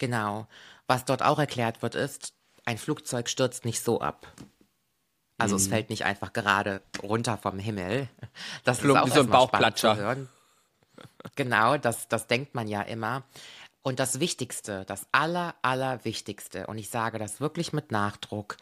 Genau. 0.00 0.48
Was 0.88 1.04
dort 1.04 1.22
auch 1.22 1.38
erklärt 1.38 1.82
wird, 1.82 1.94
ist, 1.94 2.34
ein 2.64 2.78
Flugzeug 2.78 3.28
stürzt 3.28 3.64
nicht 3.64 3.80
so 3.84 4.00
ab. 4.00 4.26
Also 5.38 5.54
mhm. 5.54 5.60
es 5.60 5.68
fällt 5.68 5.90
nicht 5.90 6.04
einfach 6.04 6.32
gerade 6.32 6.82
runter 7.00 7.38
vom 7.38 7.60
Himmel. 7.60 8.08
Das 8.64 8.80
Flug, 8.80 8.96
ist 8.96 9.02
auch 9.02 9.08
so 9.08 9.20
ein 9.20 9.28
Bauchplatscher. 9.28 10.16
Genau, 11.36 11.76
das, 11.76 12.08
das 12.08 12.26
denkt 12.26 12.54
man 12.54 12.66
ja 12.66 12.82
immer. 12.82 13.22
Und 13.82 14.00
das 14.00 14.20
Wichtigste, 14.20 14.84
das 14.86 15.06
Aller, 15.12 15.54
Allerwichtigste, 15.62 16.66
und 16.66 16.78
ich 16.78 16.90
sage 16.90 17.18
das 17.18 17.40
wirklich 17.40 17.72
mit 17.72 17.90
Nachdruck, 17.90 18.56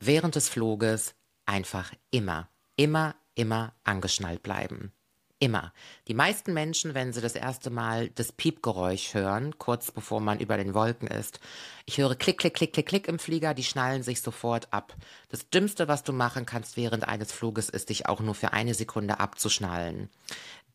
während 0.00 0.34
des 0.34 0.48
Fluges 0.48 1.14
einfach 1.46 1.92
immer, 2.10 2.48
immer, 2.76 3.14
immer 3.34 3.74
angeschnallt 3.84 4.42
bleiben. 4.42 4.92
Immer. 5.40 5.72
Die 6.08 6.14
meisten 6.14 6.52
Menschen, 6.52 6.94
wenn 6.94 7.12
sie 7.12 7.20
das 7.20 7.36
erste 7.36 7.70
Mal 7.70 8.08
das 8.10 8.32
Piepgeräusch 8.32 9.14
hören, 9.14 9.56
kurz 9.56 9.92
bevor 9.92 10.20
man 10.20 10.40
über 10.40 10.56
den 10.56 10.74
Wolken 10.74 11.06
ist, 11.06 11.38
ich 11.86 11.98
höre 11.98 12.16
Klick, 12.16 12.38
Klick, 12.38 12.54
Klick, 12.54 12.72
Klick, 12.72 12.86
Klick 12.86 13.06
im 13.06 13.20
Flieger, 13.20 13.54
die 13.54 13.62
schnallen 13.62 14.02
sich 14.02 14.20
sofort 14.20 14.72
ab. 14.72 14.96
Das 15.28 15.48
Dümmste, 15.48 15.86
was 15.86 16.02
du 16.02 16.12
machen 16.12 16.44
kannst 16.44 16.76
während 16.76 17.06
eines 17.06 17.30
Fluges, 17.30 17.68
ist 17.68 17.90
dich 17.90 18.06
auch 18.06 18.18
nur 18.18 18.34
für 18.34 18.52
eine 18.52 18.74
Sekunde 18.74 19.20
abzuschnallen. 19.20 20.10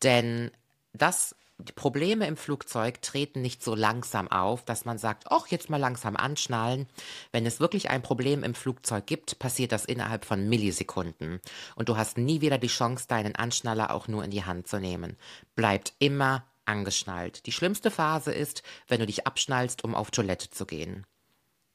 Denn 0.01 0.49
das 0.93 1.36
die 1.64 1.74
Probleme 1.74 2.28
im 2.28 2.38
Flugzeug 2.38 3.01
treten 3.01 3.41
nicht 3.41 3.64
so 3.64 3.76
langsam 3.76 4.30
auf, 4.30 4.64
dass 4.66 4.86
man 4.86 4.97
sagt, 4.97 5.26
ach, 5.30 5.47
jetzt 5.47 5.70
mal 5.70 5.78
langsam 5.78 6.16
anschnallen. 6.16 6.88
Wenn 7.32 7.45
es 7.45 7.59
wirklich 7.59 7.89
ein 7.89 8.01
Problem 8.01 8.43
im 8.43 8.55
Flugzeug 8.55 9.05
gibt, 9.05 9.39
passiert 9.39 9.72
das 9.72 9.86
innerhalb 9.86 10.26
von 10.26 10.47
Millisekunden. 10.47 11.39
Und 11.76 11.89
du 11.89 11.97
hast 11.97 12.18
nie 12.18 12.41
wieder 12.41 12.57
die 12.57 12.68
Chance, 12.68 13.07
deinen 13.07 13.36
Anschnaller 13.36 13.91
auch 13.91 14.07
nur 14.07 14.24
in 14.24 14.32
die 14.32 14.45
Hand 14.45 14.68
zu 14.68 14.80
nehmen. 14.80 15.18
Bleibt 15.55 15.93
immer 15.99 16.45
angeschnallt. 16.66 17.45
Die 17.45 17.51
schlimmste 17.51 17.91
Phase 17.91 18.34
ist, 18.34 18.64
wenn 18.88 18.99
du 18.99 19.05
dich 19.05 19.28
abschnallst, 19.28 19.84
um 19.84 19.95
auf 19.95 20.11
Toilette 20.11 20.49
zu 20.49 20.66
gehen. 20.66 21.05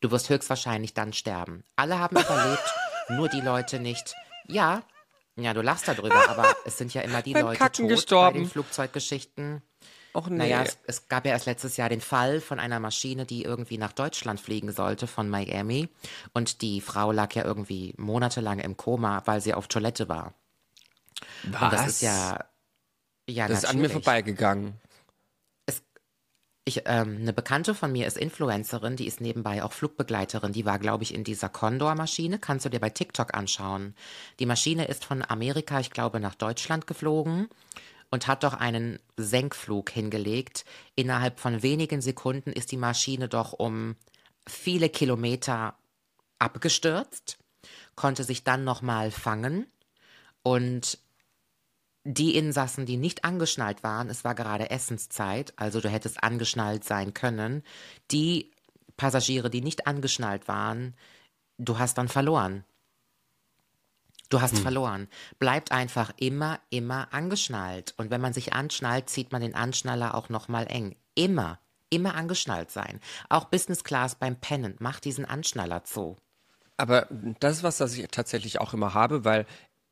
Du 0.00 0.10
wirst 0.10 0.28
höchstwahrscheinlich 0.28 0.94
dann 0.94 1.12
sterben. 1.12 1.64
Alle 1.76 1.98
haben 1.98 2.16
überlebt, 2.20 2.74
nur 3.08 3.28
die 3.28 3.40
Leute 3.40 3.80
nicht. 3.80 4.14
Ja, 4.46 4.82
ja, 5.40 5.54
du 5.54 5.62
lachst 5.62 5.86
darüber, 5.86 6.28
aber 6.28 6.56
es 6.64 6.78
sind 6.78 6.92
ja 6.94 7.02
immer 7.02 7.22
die 7.22 7.32
Leute 7.32 7.58
Kacken 7.58 7.84
tot 7.84 7.90
gestorben. 7.90 8.34
bei 8.34 8.40
den 8.40 8.50
Flugzeuggeschichten. 8.50 9.62
Och 10.18 10.28
nee. 10.28 10.38
Naja, 10.38 10.62
es, 10.62 10.78
es, 10.88 11.06
gab 11.06 11.26
ja 11.26 11.30
erst 11.30 11.46
letztes 11.46 11.76
Jahr 11.76 11.88
den 11.88 12.00
Fall 12.00 12.40
von 12.40 12.58
einer 12.58 12.80
Maschine, 12.80 13.24
die 13.24 13.44
irgendwie 13.44 13.78
nach 13.78 13.92
Deutschland 13.92 14.40
fliegen 14.40 14.72
sollte 14.72 15.06
von 15.06 15.28
Miami. 15.28 15.88
Und 16.32 16.60
die 16.60 16.80
Frau 16.80 17.12
lag 17.12 17.32
ja 17.34 17.44
irgendwie 17.44 17.94
monatelang 17.98 18.58
im 18.58 18.76
Koma, 18.76 19.22
weil 19.26 19.40
sie 19.40 19.54
auf 19.54 19.68
Toilette 19.68 20.08
war. 20.08 20.34
Was? 21.44 21.62
Und 21.62 21.72
das 21.72 21.86
ist 21.86 22.02
ja. 22.02 22.44
Ja, 23.28 23.46
das 23.46 23.62
natürlich. 23.62 23.62
ist 23.62 23.64
an 23.66 23.78
mir 23.78 23.90
vorbeigegangen. 23.90 24.80
Ich, 26.64 26.82
ähm, 26.84 27.18
eine 27.20 27.32
Bekannte 27.32 27.74
von 27.74 27.92
mir 27.92 28.06
ist 28.06 28.18
Influencerin, 28.18 28.96
die 28.96 29.06
ist 29.06 29.20
nebenbei 29.20 29.62
auch 29.62 29.72
Flugbegleiterin. 29.72 30.52
Die 30.52 30.66
war, 30.66 30.80
glaube 30.80 31.04
ich, 31.04 31.14
in 31.14 31.24
dieser 31.24 31.48
Condor-Maschine. 31.48 32.40
Kannst 32.40 32.66
du 32.66 32.70
dir 32.70 32.80
bei 32.80 32.90
TikTok 32.90 33.34
anschauen. 33.34 33.94
Die 34.38 34.46
Maschine 34.46 34.86
ist 34.86 35.04
von 35.04 35.24
Amerika, 35.26 35.78
ich 35.78 35.90
glaube, 35.90 36.18
nach 36.18 36.34
Deutschland 36.34 36.86
geflogen 36.88 37.48
und 38.10 38.26
hat 38.26 38.42
doch 38.42 38.54
einen 38.54 38.98
Senkflug 39.16 39.90
hingelegt. 39.90 40.64
Innerhalb 40.94 41.40
von 41.40 41.62
wenigen 41.62 42.00
Sekunden 42.00 42.52
ist 42.52 42.72
die 42.72 42.76
Maschine 42.76 43.28
doch 43.28 43.52
um 43.52 43.96
viele 44.46 44.88
Kilometer 44.88 45.76
abgestürzt, 46.38 47.38
konnte 47.94 48.24
sich 48.24 48.44
dann 48.44 48.64
nochmal 48.64 49.10
fangen 49.10 49.66
und 50.42 50.98
die 52.04 52.36
Insassen, 52.36 52.86
die 52.86 52.96
nicht 52.96 53.24
angeschnallt 53.24 53.82
waren, 53.82 54.08
es 54.08 54.24
war 54.24 54.34
gerade 54.34 54.70
Essenszeit, 54.70 55.52
also 55.56 55.80
du 55.80 55.90
hättest 55.90 56.22
angeschnallt 56.22 56.84
sein 56.84 57.12
können, 57.12 57.62
die 58.10 58.50
Passagiere, 58.96 59.50
die 59.50 59.60
nicht 59.60 59.86
angeschnallt 59.86 60.48
waren, 60.48 60.96
du 61.58 61.78
hast 61.78 61.98
dann 61.98 62.08
verloren. 62.08 62.64
Du 64.28 64.40
hast 64.42 64.58
verloren. 64.58 65.08
Bleibt 65.38 65.72
einfach 65.72 66.12
immer, 66.18 66.60
immer 66.70 67.08
angeschnallt. 67.12 67.94
Und 67.96 68.10
wenn 68.10 68.20
man 68.20 68.34
sich 68.34 68.52
anschnallt, 68.52 69.08
zieht 69.08 69.32
man 69.32 69.40
den 69.40 69.54
Anschnaller 69.54 70.14
auch 70.14 70.28
nochmal 70.28 70.66
eng. 70.68 70.96
Immer, 71.14 71.58
immer 71.88 72.14
angeschnallt 72.14 72.70
sein. 72.70 73.00
Auch 73.30 73.46
Business 73.46 73.84
Class 73.84 74.16
beim 74.16 74.36
Pennen. 74.36 74.76
Mach 74.80 75.00
diesen 75.00 75.24
Anschnaller 75.24 75.84
zu. 75.84 76.16
Aber 76.76 77.06
das 77.40 77.58
ist 77.58 77.62
was, 77.62 77.78
das 77.78 77.96
ich 77.96 78.06
tatsächlich 78.10 78.60
auch 78.60 78.74
immer 78.74 78.92
habe, 78.92 79.24
weil 79.24 79.46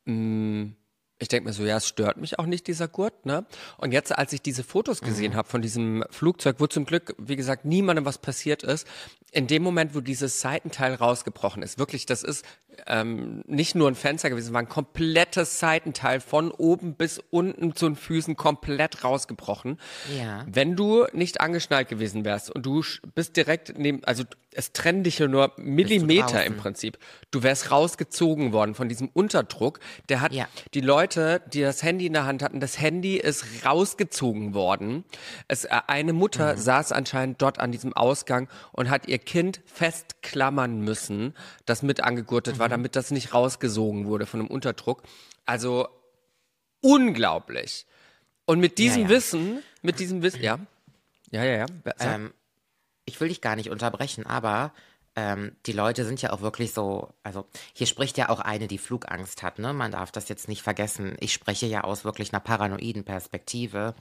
mh, 0.04 0.72
ich 1.18 1.28
denke 1.28 1.48
mir 1.48 1.54
so, 1.54 1.64
ja, 1.64 1.78
es 1.78 1.88
stört 1.88 2.18
mich 2.18 2.38
auch 2.38 2.44
nicht, 2.46 2.66
dieser 2.66 2.88
Gurt, 2.88 3.24
ne? 3.24 3.46
Und 3.78 3.92
jetzt, 3.92 4.16
als 4.16 4.32
ich 4.34 4.42
diese 4.42 4.62
Fotos 4.62 5.00
gesehen 5.00 5.34
habe 5.34 5.48
von 5.48 5.62
diesem 5.62 6.04
Flugzeug, 6.10 6.56
wo 6.58 6.66
zum 6.66 6.84
Glück, 6.84 7.14
wie 7.18 7.36
gesagt, 7.36 7.64
niemandem 7.64 8.04
was 8.04 8.18
passiert 8.18 8.62
ist, 8.62 8.86
in 9.32 9.46
dem 9.46 9.62
Moment, 9.62 9.94
wo 9.94 10.00
dieses 10.00 10.40
Seitenteil 10.40 10.94
rausgebrochen 10.94 11.62
ist, 11.62 11.78
wirklich, 11.78 12.06
das 12.06 12.22
ist 12.22 12.44
ähm, 12.86 13.42
nicht 13.46 13.74
nur 13.74 13.88
ein 13.88 13.94
Fenster 13.94 14.28
gewesen, 14.30 14.52
war 14.52 14.60
ein 14.60 14.68
komplettes 14.68 15.58
Seitenteil 15.58 16.20
von 16.20 16.50
oben 16.50 16.94
bis 16.94 17.20
unten 17.30 17.74
zu 17.74 17.86
den 17.88 17.96
Füßen 17.96 18.36
komplett 18.36 19.02
rausgebrochen. 19.02 19.78
Ja. 20.16 20.44
Wenn 20.46 20.76
du 20.76 21.06
nicht 21.12 21.40
angeschnallt 21.40 21.88
gewesen 21.88 22.24
wärst 22.24 22.50
und 22.50 22.64
du 22.66 22.82
bist 23.14 23.36
direkt 23.36 23.78
neben, 23.78 24.04
also 24.04 24.24
es 24.52 24.72
trennt 24.72 25.06
dich 25.06 25.18
ja 25.18 25.26
nur 25.26 25.52
Millimeter 25.56 26.44
im. 26.44 26.56
Prinzip. 26.56 26.98
Du 27.30 27.42
wärst 27.42 27.70
rausgezogen 27.70 28.52
worden 28.52 28.74
von 28.74 28.88
diesem 28.88 29.08
Unterdruck. 29.12 29.80
Der 30.08 30.20
hat 30.22 30.32
Ja. 30.32 30.46
die 30.74 30.80
Leute, 30.80 31.42
die 31.52 31.60
das 31.60 31.82
Handy 31.82 32.06
in 32.06 32.12
der 32.14 32.24
Hand 32.24 32.42
hatten, 32.42 32.60
das 32.60 32.78
Handy 32.80 33.16
ist 33.16 33.44
rausgezogen 33.66 34.54
worden. 34.54 35.04
Es, 35.48 35.64
äh, 35.64 35.70
eine 35.86 36.12
Mutter 36.14 36.54
Mhm. 36.54 36.58
saß 36.58 36.92
anscheinend 36.92 37.40
dort 37.42 37.58
an 37.58 37.72
diesem 37.72 37.92
Ausgang 37.94 38.48
und 38.72 38.88
hat 38.90 39.08
ihr 39.08 39.15
Kind 39.18 39.60
festklammern 39.66 40.80
müssen, 40.80 41.34
das 41.64 41.82
mit 41.82 42.02
angegurtet 42.02 42.56
Mhm. 42.56 42.58
war, 42.58 42.68
damit 42.68 42.96
das 42.96 43.10
nicht 43.10 43.32
rausgesogen 43.34 44.06
wurde 44.06 44.26
von 44.26 44.40
dem 44.40 44.48
Unterdruck. 44.48 45.02
Also 45.44 45.88
unglaublich. 46.80 47.86
Und 48.44 48.60
mit 48.60 48.78
diesem 48.78 49.02
ja. 49.04 49.08
Wissen, 49.08 49.62
mit 49.82 49.98
diesem 49.98 50.22
Wissen, 50.22 50.42
ja. 50.42 50.58
Ja, 51.30 51.44
ja, 51.44 51.56
ja. 51.58 51.66
Ähm, 51.98 52.32
ich 53.04 53.20
will 53.20 53.28
dich 53.28 53.40
gar 53.40 53.56
nicht 53.56 53.70
unterbrechen, 53.70 54.26
aber 54.26 54.72
ähm, 55.16 55.56
die 55.64 55.72
Leute 55.72 56.04
sind 56.04 56.20
ja 56.20 56.32
auch 56.32 56.42
wirklich 56.42 56.74
so, 56.74 57.08
also 57.22 57.46
hier 57.72 57.86
spricht 57.86 58.18
ja 58.18 58.28
auch 58.28 58.40
eine, 58.40 58.68
die 58.68 58.76
Flugangst 58.76 59.42
hat, 59.42 59.58
ne? 59.58 59.72
Man 59.72 59.92
darf 59.92 60.12
das 60.12 60.28
jetzt 60.28 60.46
nicht 60.46 60.62
vergessen. 60.62 61.16
Ich 61.20 61.32
spreche 61.32 61.66
ja 61.66 61.84
aus 61.84 62.04
wirklich 62.04 62.32
einer 62.32 62.40
paranoiden 62.40 63.02
Perspektive. 63.02 63.94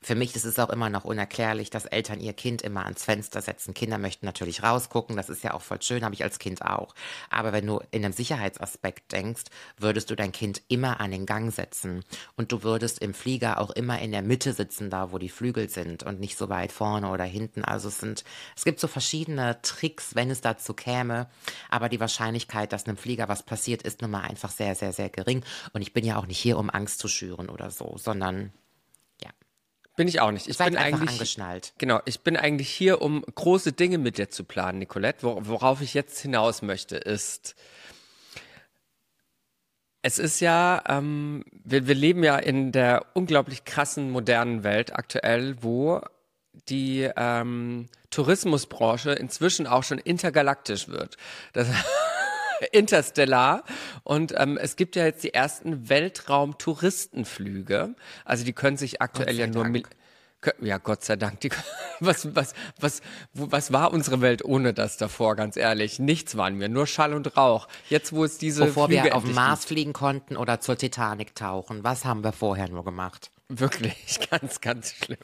Für 0.00 0.14
mich 0.14 0.36
ist 0.36 0.44
es 0.44 0.60
auch 0.60 0.70
immer 0.70 0.88
noch 0.88 1.04
unerklärlich, 1.04 1.70
dass 1.70 1.86
Eltern 1.86 2.20
ihr 2.20 2.34
Kind 2.34 2.62
immer 2.62 2.84
ans 2.84 3.04
Fenster 3.04 3.42
setzen. 3.42 3.74
Kinder 3.74 3.98
möchten 3.98 4.26
natürlich 4.26 4.62
rausgucken, 4.62 5.16
das 5.16 5.28
ist 5.28 5.42
ja 5.42 5.54
auch 5.54 5.62
voll 5.62 5.82
schön, 5.82 6.04
habe 6.04 6.14
ich 6.14 6.22
als 6.22 6.38
Kind 6.38 6.62
auch. 6.62 6.94
Aber 7.30 7.52
wenn 7.52 7.66
du 7.66 7.80
in 7.90 8.04
einem 8.04 8.12
Sicherheitsaspekt 8.12 9.10
denkst, 9.10 9.44
würdest 9.76 10.08
du 10.10 10.14
dein 10.14 10.30
Kind 10.30 10.62
immer 10.68 11.00
an 11.00 11.10
den 11.10 11.26
Gang 11.26 11.52
setzen 11.52 12.04
und 12.36 12.52
du 12.52 12.62
würdest 12.62 13.00
im 13.00 13.12
Flieger 13.12 13.58
auch 13.58 13.70
immer 13.70 13.98
in 14.00 14.12
der 14.12 14.22
Mitte 14.22 14.52
sitzen, 14.52 14.88
da 14.88 15.10
wo 15.10 15.18
die 15.18 15.28
Flügel 15.28 15.68
sind 15.68 16.04
und 16.04 16.20
nicht 16.20 16.38
so 16.38 16.48
weit 16.48 16.70
vorne 16.70 17.10
oder 17.10 17.24
hinten. 17.24 17.64
Also 17.64 17.88
es 17.88 17.98
sind, 17.98 18.22
es 18.56 18.64
gibt 18.64 18.78
so 18.78 18.86
verschiedene 18.86 19.60
Tricks, 19.62 20.14
wenn 20.14 20.30
es 20.30 20.40
dazu 20.60 20.74
käme, 20.74 21.28
aber 21.68 21.88
die 21.88 22.00
Wahrscheinlichkeit, 22.00 22.72
dass 22.72 22.86
einem 22.86 22.96
Flieger 22.96 23.28
was 23.28 23.42
passiert, 23.42 23.82
ist 23.82 24.02
nun 24.02 24.10
mal 24.10 24.22
einfach 24.22 24.50
sehr, 24.50 24.74
sehr, 24.74 24.92
sehr 24.92 25.08
gering. 25.08 25.42
Und 25.72 25.82
ich 25.82 25.92
bin 25.92 26.04
ja 26.04 26.16
auch 26.16 26.26
nicht 26.26 26.38
hier, 26.38 26.58
um 26.58 26.70
Angst 26.70 27.00
zu 27.00 27.08
schüren 27.08 27.48
oder 27.48 27.70
so, 27.70 27.96
sondern 27.96 28.52
ja, 29.22 29.30
bin 29.96 30.06
ich 30.06 30.20
auch 30.20 30.30
nicht. 30.30 30.46
Ich 30.46 30.56
seid 30.56 30.70
bin 30.70 30.78
einfach 30.78 31.00
eigentlich 31.00 31.10
angeschnallt. 31.10 31.72
Genau, 31.78 32.00
ich 32.04 32.20
bin 32.20 32.36
eigentlich 32.36 32.70
hier, 32.70 33.00
um 33.00 33.22
große 33.22 33.72
Dinge 33.72 33.98
mit 33.98 34.18
dir 34.18 34.30
zu 34.30 34.44
planen, 34.44 34.78
Nicolette. 34.78 35.22
Wor 35.22 35.46
worauf 35.46 35.80
ich 35.80 35.94
jetzt 35.94 36.20
hinaus 36.20 36.62
möchte, 36.62 36.96
ist, 36.96 37.56
es 40.02 40.18
ist 40.18 40.40
ja, 40.40 40.82
ähm, 40.88 41.44
wir, 41.64 41.86
wir 41.86 41.94
leben 41.94 42.22
ja 42.22 42.36
in 42.36 42.72
der 42.72 43.06
unglaublich 43.14 43.64
krassen 43.64 44.10
modernen 44.10 44.62
Welt 44.62 44.94
aktuell, 44.94 45.62
wo 45.62 46.00
die 46.68 47.10
ähm, 47.16 47.88
Tourismusbranche 48.10 49.12
inzwischen 49.12 49.66
auch 49.66 49.84
schon 49.84 49.98
intergalaktisch 49.98 50.88
wird. 50.88 51.16
Das 51.52 51.68
interstellar. 52.72 53.62
Und 54.04 54.34
ähm, 54.36 54.58
es 54.58 54.76
gibt 54.76 54.94
ja 54.96 55.04
jetzt 55.04 55.24
die 55.24 55.34
ersten 55.34 55.88
Weltraum-Touristenflüge. 55.88 57.94
Also 58.24 58.44
die 58.44 58.52
können 58.52 58.76
sich 58.76 59.00
aktuell 59.00 59.36
ja 59.36 59.46
nur 59.46 59.64
Dank. 59.64 59.88
Ja, 60.62 60.78
Gott 60.78 61.04
sei 61.04 61.16
Dank. 61.16 61.40
Die, 61.40 61.50
was, 62.00 62.34
was, 62.34 62.54
was, 62.78 63.02
was 63.34 63.72
war 63.72 63.92
unsere 63.92 64.22
Welt 64.22 64.42
ohne 64.44 64.72
das 64.72 64.96
davor, 64.96 65.34
ganz 65.36 65.56
ehrlich? 65.56 65.98
Nichts 65.98 66.36
waren 66.36 66.60
wir, 66.60 66.68
nur 66.68 66.86
Schall 66.86 67.12
und 67.12 67.36
Rauch. 67.36 67.68
Jetzt, 67.88 68.14
wo 68.14 68.24
es 68.24 68.38
diese 68.38 68.66
Bevor 68.66 68.86
Flüge 68.86 69.02
wir 69.04 69.16
auf 69.16 69.24
den 69.24 69.34
Mars 69.34 69.66
fliegen 69.66 69.92
konnten 69.92 70.38
oder 70.38 70.60
zur 70.60 70.78
Titanic 70.78 71.34
tauchen, 71.34 71.84
was 71.84 72.06
haben 72.06 72.24
wir 72.24 72.32
vorher 72.32 72.70
nur 72.70 72.84
gemacht? 72.84 73.30
Wirklich, 73.52 74.20
ganz, 74.30 74.60
ganz 74.60 74.94
schlimm. 74.94 75.18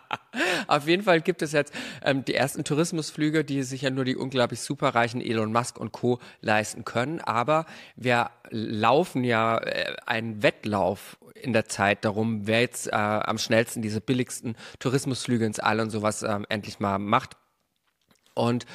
Auf 0.66 0.88
jeden 0.88 1.04
Fall 1.04 1.20
gibt 1.20 1.42
es 1.42 1.52
jetzt 1.52 1.72
ähm, 2.04 2.24
die 2.24 2.34
ersten 2.34 2.64
Tourismusflüge, 2.64 3.44
die 3.44 3.62
sich 3.62 3.82
ja 3.82 3.90
nur 3.90 4.04
die 4.04 4.16
unglaublich 4.16 4.60
superreichen 4.60 5.20
Elon 5.20 5.52
Musk 5.52 5.78
und 5.78 5.92
Co. 5.92 6.18
leisten 6.40 6.84
können. 6.84 7.20
Aber 7.20 7.66
wir 7.94 8.30
laufen 8.50 9.22
ja 9.22 9.58
äh, 9.58 9.94
einen 10.06 10.42
Wettlauf 10.42 11.18
in 11.34 11.52
der 11.52 11.66
Zeit 11.66 12.04
darum, 12.04 12.48
wer 12.48 12.62
jetzt 12.62 12.88
äh, 12.88 12.96
am 12.96 13.38
schnellsten 13.38 13.80
diese 13.80 14.00
billigsten 14.00 14.56
Tourismusflüge 14.80 15.46
ins 15.46 15.60
All 15.60 15.78
und 15.78 15.90
sowas 15.90 16.24
ähm, 16.24 16.44
endlich 16.48 16.80
mal 16.80 16.98
macht. 16.98 17.36
Und 18.34 18.66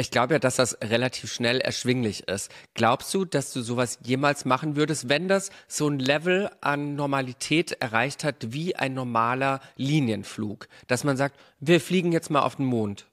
ich 0.00 0.10
glaube 0.10 0.34
ja, 0.34 0.38
dass 0.38 0.56
das 0.56 0.78
relativ 0.82 1.32
schnell 1.32 1.60
erschwinglich 1.60 2.26
ist. 2.28 2.50
Glaubst 2.74 3.12
du, 3.12 3.24
dass 3.24 3.52
du 3.52 3.60
sowas 3.60 3.98
jemals 4.02 4.44
machen 4.44 4.74
würdest, 4.74 5.08
wenn 5.08 5.28
das 5.28 5.50
so 5.68 5.88
ein 5.88 5.98
Level 5.98 6.50
an 6.60 6.94
Normalität 6.96 7.72
erreicht 7.72 8.24
hat 8.24 8.52
wie 8.52 8.74
ein 8.74 8.94
normaler 8.94 9.60
Linienflug? 9.76 10.68
Dass 10.86 11.04
man 11.04 11.16
sagt, 11.16 11.38
wir 11.60 11.80
fliegen 11.80 12.12
jetzt 12.12 12.30
mal 12.30 12.40
auf 12.40 12.56
den 12.56 12.66
Mond. 12.66 13.06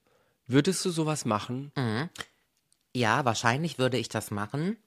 Würdest 0.48 0.84
du 0.86 0.90
sowas 0.90 1.26
machen? 1.26 1.72
Ja, 2.94 3.26
wahrscheinlich 3.26 3.78
würde 3.80 3.98
ich 3.98 4.08
das 4.08 4.32
machen. 4.32 4.78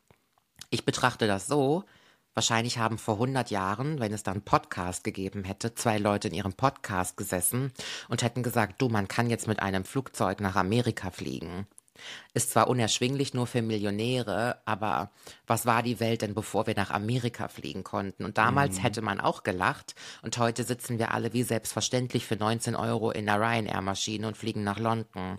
Ich 0.71 0.85
betrachte 0.85 1.27
das 1.27 1.47
so. 1.47 1.85
Wahrscheinlich 2.33 2.79
haben 2.79 2.97
vor 2.97 3.15
100 3.15 3.51
Jahren, 3.51 4.01
wenn 4.01 4.13
es 4.13 4.23
dann 4.23 4.43
Podcast 4.43 5.05
gegeben 5.05 5.45
hätte, 5.45 5.75
zwei 5.75 5.99
Leute 5.99 6.29
in 6.29 6.35
ihrem 6.35 6.55
Podcast 6.55 7.17
gesessen 7.17 7.73
und 8.09 8.23
hätten 8.23 8.43
gesagt, 8.43 8.81
du, 8.81 8.89
man 8.89 9.09
kann 9.09 9.29
jetzt 9.29 9.49
mit 9.49 9.61
einem 9.61 9.85
Flugzeug 9.85 10.41
nach 10.41 10.57
Amerika 10.57 11.11
fliegen. 11.11 11.67
Ist 12.33 12.51
zwar 12.51 12.69
unerschwinglich 12.69 13.35
nur 13.35 13.47
für 13.47 13.63
Millionäre, 13.63 14.59
aber 14.65 15.11
was 15.47 15.67
war 15.67 15.83
die 15.83 16.01
Welt 16.01 16.23
denn, 16.23 16.35
bevor 16.35 16.67
wir 16.67 16.75
nach 16.75 16.91
Amerika 16.91 17.49
fliegen 17.49 17.83
konnten? 17.83 18.25
Und 18.25 18.39
damals 18.39 18.83
hätte 18.83 19.03
man 19.03 19.21
auch 19.21 19.43
gelacht 19.43 19.95
und 20.23 20.39
heute 20.39 20.65
sitzen 20.65 20.99
wir 20.99 21.13
alle 21.13 21.33
wie 21.33 21.43
selbstverständlich 21.43 22.27
für 22.27 22.37
19 22.37 22.77
Euro 22.77 23.11
in 23.11 23.27
der 23.27 23.41
Ryanair-Maschine 23.41 24.27
und 24.27 24.37
fliegen 24.37 24.63
nach 24.63 24.79
London. 24.79 25.39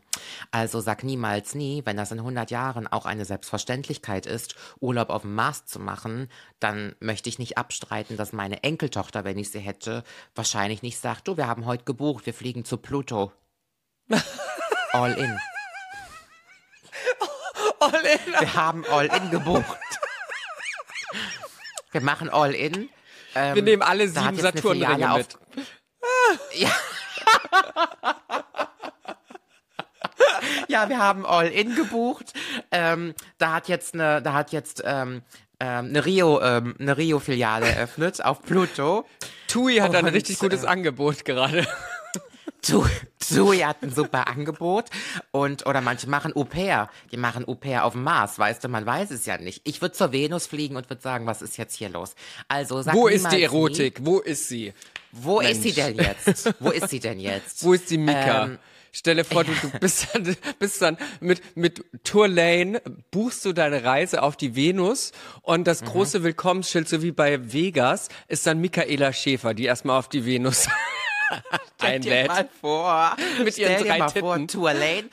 Also 0.51 0.81
sag 0.81 1.03
niemals 1.03 1.55
nie, 1.55 1.81
wenn 1.85 1.97
das 1.97 2.11
in 2.11 2.19
100 2.19 2.51
Jahren 2.51 2.87
auch 2.87 3.05
eine 3.05 3.25
Selbstverständlichkeit 3.25 4.25
ist, 4.25 4.55
Urlaub 4.79 5.09
auf 5.09 5.21
dem 5.21 5.35
Mars 5.35 5.65
zu 5.65 5.79
machen, 5.79 6.27
dann 6.59 6.95
möchte 6.99 7.29
ich 7.29 7.39
nicht 7.39 7.57
abstreiten, 7.57 8.17
dass 8.17 8.33
meine 8.33 8.63
Enkeltochter, 8.63 9.23
wenn 9.23 9.37
ich 9.37 9.51
sie 9.51 9.59
hätte, 9.59 10.03
wahrscheinlich 10.35 10.81
nicht 10.81 10.99
sagt, 10.99 11.27
du, 11.27 11.37
wir 11.37 11.47
haben 11.47 11.65
heute 11.65 11.85
gebucht, 11.85 12.25
wir 12.25 12.33
fliegen 12.33 12.65
zu 12.65 12.77
Pluto. 12.77 13.31
All 14.93 15.13
in. 15.13 15.37
All 17.79 17.93
in. 17.93 18.33
Wir 18.39 18.53
haben 18.53 18.85
All-In 18.85 19.31
gebucht. 19.31 19.65
Wir 21.91 22.01
machen 22.01 22.29
All-In. 22.29 22.89
Ähm, 23.35 23.55
Wir 23.55 23.63
nehmen 23.63 23.81
alle 23.81 24.07
sieben 24.07 24.37
Saturnringe 24.37 25.17
mit. 25.17 25.37
Ja. 26.53 26.69
ja, 30.67 30.89
wir 30.89 30.99
haben 30.99 31.25
All-In 31.25 31.75
gebucht. 31.75 32.33
Ähm, 32.71 33.13
da 33.37 33.53
hat 33.53 33.67
jetzt 33.67 33.93
eine, 33.93 34.21
da 34.21 34.33
hat 34.33 34.51
jetzt 34.51 34.81
ähm, 34.85 35.21
ähm, 35.59 35.85
eine 35.89 36.05
Rio, 36.05 36.41
ähm, 36.41 36.75
eine 36.79 36.97
Rio-Filiale 36.97 37.67
eröffnet 37.67 38.23
auf 38.23 38.41
Pluto. 38.41 39.05
Tui 39.47 39.77
hat 39.77 39.93
ein 39.95 40.05
Und, 40.05 40.13
richtig 40.13 40.39
gutes 40.39 40.63
äh, 40.63 40.67
Angebot 40.67 41.25
gerade. 41.25 41.67
Tu- 42.61 42.85
Tui 43.33 43.59
hat 43.59 43.81
ein 43.81 43.91
super 43.91 44.27
Angebot 44.27 44.85
und 45.31 45.65
oder 45.65 45.81
manche 45.81 46.07
machen 46.07 46.35
Au 46.35 46.43
pair, 46.43 46.89
die 47.11 47.17
machen 47.17 47.47
Au 47.47 47.55
pair 47.55 47.85
auf 47.85 47.93
dem 47.93 48.03
Mars, 48.03 48.37
weißt 48.37 48.63
du, 48.63 48.67
man 48.67 48.85
weiß 48.85 49.09
es 49.11 49.25
ja 49.25 49.37
nicht. 49.37 49.61
Ich 49.63 49.81
würde 49.81 49.93
zur 49.95 50.11
Venus 50.11 50.47
fliegen 50.47 50.75
und 50.75 50.89
würde 50.89 51.01
sagen, 51.01 51.25
was 51.25 51.41
ist 51.41 51.57
jetzt 51.57 51.75
hier 51.75 51.89
los? 51.89 52.13
Also 52.47 52.81
sag 52.81 52.93
Wo 52.93 53.07
ist 53.07 53.31
die 53.31 53.37
nie, 53.37 53.41
Erotik? 53.43 53.99
Wo 54.01 54.19
ist 54.19 54.47
sie? 54.49 54.73
Wo 55.11 55.39
ist 55.39 55.63
sie 55.63 55.73
Mensch. 55.73 55.75
denn 55.75 55.95
jetzt? 55.97 56.53
Wo 56.59 56.69
ist 56.69 56.89
sie 56.89 56.99
denn 56.99 57.19
jetzt? 57.19 57.63
Wo 57.63 57.73
ist 57.73 57.89
die 57.89 57.97
Mika? 57.97 58.45
Ähm, 58.45 58.59
Stell 58.93 59.15
dir 59.15 59.23
vor, 59.23 59.45
du, 59.45 59.53
du 59.53 59.69
bist 59.79 60.07
dann, 60.13 60.35
bist 60.59 60.81
dann 60.81 60.97
mit, 61.21 61.55
mit 61.55 61.81
Tourlane, 62.03 62.81
buchst 63.09 63.45
du 63.45 63.53
deine 63.53 63.85
Reise 63.85 64.21
auf 64.21 64.35
die 64.35 64.53
Venus 64.57 65.13
und 65.43 65.61
Mhm. 65.61 65.63
das 65.63 65.83
große 65.85 66.23
Willkommensschild, 66.23 66.89
so 66.89 67.01
wie 67.01 67.11
bei 67.13 67.53
Vegas, 67.53 68.09
ist 68.27 68.45
dann 68.45 68.59
Michaela 68.59 69.13
Schäfer, 69.13 69.53
die 69.53 69.63
erstmal 69.63 69.97
auf 69.97 70.09
die 70.09 70.25
Venus 70.25 70.67
einlädt. 71.79 72.27
mal 72.27 72.49
vor, 72.59 73.15
Mit 73.43 73.53
stell 73.53 73.71
ihren 73.71 73.83
dir 73.83 73.89
drei 73.89 73.97
mal 73.99 74.09
vor, 74.09 74.35
Titten. 74.35 74.47
Tourlane. 74.47 75.09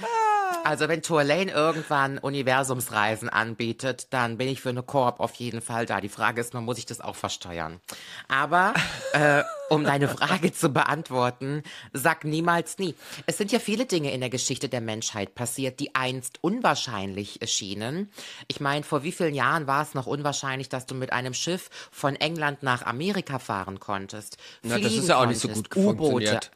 Also 0.64 0.88
wenn 0.88 1.02
Tourlane 1.02 1.50
irgendwann 1.50 2.18
Universumsreisen 2.18 3.28
anbietet, 3.28 4.08
dann 4.10 4.38
bin 4.38 4.48
ich 4.48 4.60
für 4.60 4.70
eine 4.70 4.82
Koop 4.82 5.20
auf 5.20 5.34
jeden 5.34 5.60
Fall 5.60 5.86
da. 5.86 6.00
Die 6.00 6.08
Frage 6.08 6.40
ist 6.40 6.52
nur, 6.52 6.62
muss 6.62 6.78
ich 6.78 6.86
das 6.86 7.00
auch 7.00 7.16
versteuern? 7.16 7.80
Aber 8.28 8.74
äh, 9.12 9.42
um 9.68 9.84
deine 9.84 10.08
Frage 10.08 10.52
zu 10.52 10.70
beantworten, 10.70 11.62
sag 11.92 12.24
niemals 12.24 12.78
nie. 12.78 12.94
Es 13.26 13.38
sind 13.38 13.52
ja 13.52 13.58
viele 13.58 13.86
Dinge 13.86 14.12
in 14.12 14.20
der 14.20 14.30
Geschichte 14.30 14.68
der 14.68 14.80
Menschheit 14.80 15.34
passiert, 15.34 15.80
die 15.80 15.94
einst 15.94 16.38
unwahrscheinlich 16.42 17.40
erschienen. 17.40 18.10
Ich 18.48 18.60
meine, 18.60 18.84
vor 18.84 19.02
wie 19.02 19.12
vielen 19.12 19.34
Jahren 19.34 19.66
war 19.66 19.82
es 19.82 19.94
noch 19.94 20.06
unwahrscheinlich, 20.06 20.68
dass 20.68 20.86
du 20.86 20.94
mit 20.94 21.12
einem 21.12 21.34
Schiff 21.34 21.70
von 21.90 22.16
England 22.16 22.62
nach 22.62 22.82
Amerika 22.82 23.38
fahren 23.38 23.80
konntest? 23.80 24.36
Na, 24.62 24.78
das 24.78 24.92
ist 24.92 25.08
ja 25.08 25.20
auch 25.20 25.26
nicht 25.26 25.40
so 25.40 25.48
gut 25.48 25.68
funktioniert. 25.72 26.50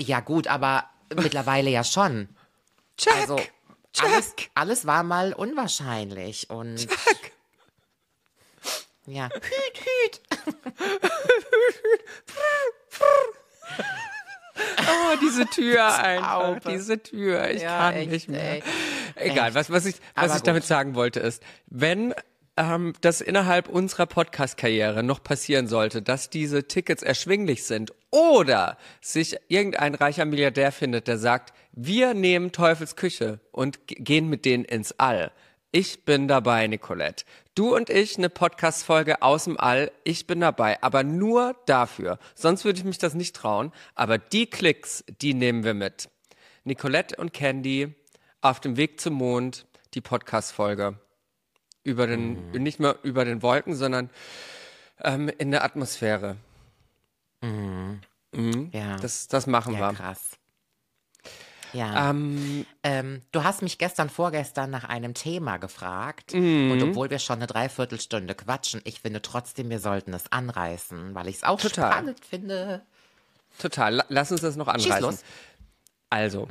Ja 0.00 0.20
gut, 0.20 0.46
aber 0.46 0.84
mittlerweile 1.14 1.70
ja 1.70 1.84
schon. 1.84 2.28
Check, 2.96 3.14
Also 3.14 3.36
check. 3.36 4.04
alles, 4.04 4.34
alles 4.54 4.86
war 4.86 5.02
mal 5.02 5.32
unwahrscheinlich 5.32 6.50
und 6.50 6.76
Check. 6.76 7.32
Ja. 9.06 9.28
Oh, 14.54 15.16
diese 15.20 15.46
Tür 15.46 15.94
einfach, 15.98 16.58
diese 16.70 17.02
Tür. 17.02 17.50
Ich 17.50 17.62
Ja, 17.62 17.78
kann 17.90 17.94
echt, 17.94 18.10
nicht 18.10 18.28
mehr. 18.28 18.52
ey. 18.56 18.62
Egal, 19.16 19.48
Echt. 19.48 19.54
was, 19.54 19.70
was 19.70 19.86
ich, 19.86 19.96
was 20.14 20.24
Aber 20.30 20.36
ich 20.36 20.42
damit 20.42 20.62
gut. 20.64 20.68
sagen 20.68 20.94
wollte 20.94 21.20
ist, 21.20 21.42
wenn 21.68 22.14
ähm, 22.58 22.92
das 23.00 23.20
innerhalb 23.22 23.68
unserer 23.68 24.06
Podcast-Karriere 24.06 25.02
noch 25.02 25.22
passieren 25.22 25.68
sollte, 25.68 26.02
dass 26.02 26.28
diese 26.28 26.68
Tickets 26.68 27.02
erschwinglich 27.02 27.64
sind 27.64 27.92
oder 28.10 28.76
sich 29.00 29.36
irgendein 29.48 29.94
reicher 29.94 30.26
Milliardär 30.26 30.70
findet, 30.70 31.08
der 31.08 31.16
sagt, 31.18 31.54
wir 31.72 32.12
nehmen 32.12 32.52
Teufels 32.52 32.94
Küche 32.94 33.40
und 33.52 33.78
gehen 33.86 34.28
mit 34.28 34.44
denen 34.44 34.64
ins 34.66 34.92
All. 34.98 35.32
Ich 35.74 36.04
bin 36.04 36.28
dabei, 36.28 36.66
Nicolette. 36.66 37.24
Du 37.54 37.74
und 37.74 37.88
ich 37.88 38.18
eine 38.18 38.28
Podcast-Folge 38.28 39.22
aus 39.22 39.44
dem 39.44 39.58
All. 39.58 39.90
Ich 40.04 40.26
bin 40.26 40.40
dabei, 40.40 40.82
aber 40.82 41.02
nur 41.02 41.56
dafür. 41.64 42.18
Sonst 42.34 42.66
würde 42.66 42.78
ich 42.78 42.84
mich 42.84 42.98
das 42.98 43.14
nicht 43.14 43.34
trauen. 43.34 43.72
Aber 43.94 44.18
die 44.18 44.46
Klicks, 44.50 45.02
die 45.22 45.32
nehmen 45.32 45.64
wir 45.64 45.72
mit. 45.72 46.10
Nicolette 46.64 47.16
und 47.16 47.32
Candy 47.32 47.94
auf 48.42 48.60
dem 48.60 48.76
Weg 48.76 49.00
zum 49.00 49.14
Mond, 49.14 49.66
die 49.94 50.02
Podcast-Folge. 50.02 50.98
Über 51.84 52.06
den, 52.06 52.50
nicht 52.50 52.78
mehr 52.78 52.96
über 53.02 53.24
den 53.24 53.40
Wolken, 53.42 53.74
sondern 53.74 54.10
ähm, 55.02 55.30
in 55.38 55.50
der 55.50 55.64
Atmosphäre. 55.64 56.36
Ja, 58.72 58.96
Das, 58.96 59.26
das 59.26 59.46
machen 59.46 59.72
ja 59.72 59.80
wir. 59.90 59.94
krass. 59.96 60.31
Ja. 61.72 62.10
Ähm, 62.10 62.66
Ähm, 62.82 63.22
du 63.32 63.44
hast 63.44 63.62
mich 63.62 63.78
gestern, 63.78 64.10
vorgestern 64.10 64.70
nach 64.70 64.84
einem 64.84 65.14
Thema 65.14 65.56
gefragt. 65.58 66.34
Mhm. 66.34 66.70
Und 66.72 66.82
obwohl 66.82 67.08
wir 67.10 67.18
schon 67.18 67.36
eine 67.36 67.46
Dreiviertelstunde 67.46 68.34
quatschen, 68.34 68.80
ich 68.84 69.00
finde 69.00 69.22
trotzdem, 69.22 69.70
wir 69.70 69.78
sollten 69.78 70.12
es 70.12 70.30
anreißen, 70.30 71.14
weil 71.14 71.28
ich 71.28 71.36
es 71.36 71.44
auch 71.44 71.60
Total. 71.60 71.92
spannend 71.92 72.24
finde. 72.24 72.82
total. 73.58 73.94
La- 73.94 74.06
Lass 74.08 74.32
uns 74.32 74.40
das 74.42 74.56
noch 74.56 74.68
anreißen. 74.68 75.18
Also, 76.10 76.48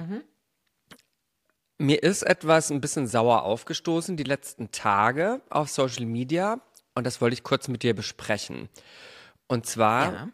mir 1.78 2.04
ist 2.04 2.24
etwas 2.24 2.72
ein 2.72 2.82
bisschen 2.82 3.08
sauer 3.08 3.44
aufgestoßen 3.44 4.18
die 4.18 4.24
letzten 4.24 4.72
Tage 4.72 5.42
auf 5.50 5.70
Social 5.70 6.06
Media 6.06 6.60
und 6.96 7.06
das 7.06 7.22
wollte 7.22 7.34
ich 7.34 7.44
kurz 7.44 7.68
mit 7.68 7.84
dir 7.84 7.96
besprechen. 7.96 8.70
Und 9.48 9.66
zwar 9.66 10.14
Ja. 10.14 10.30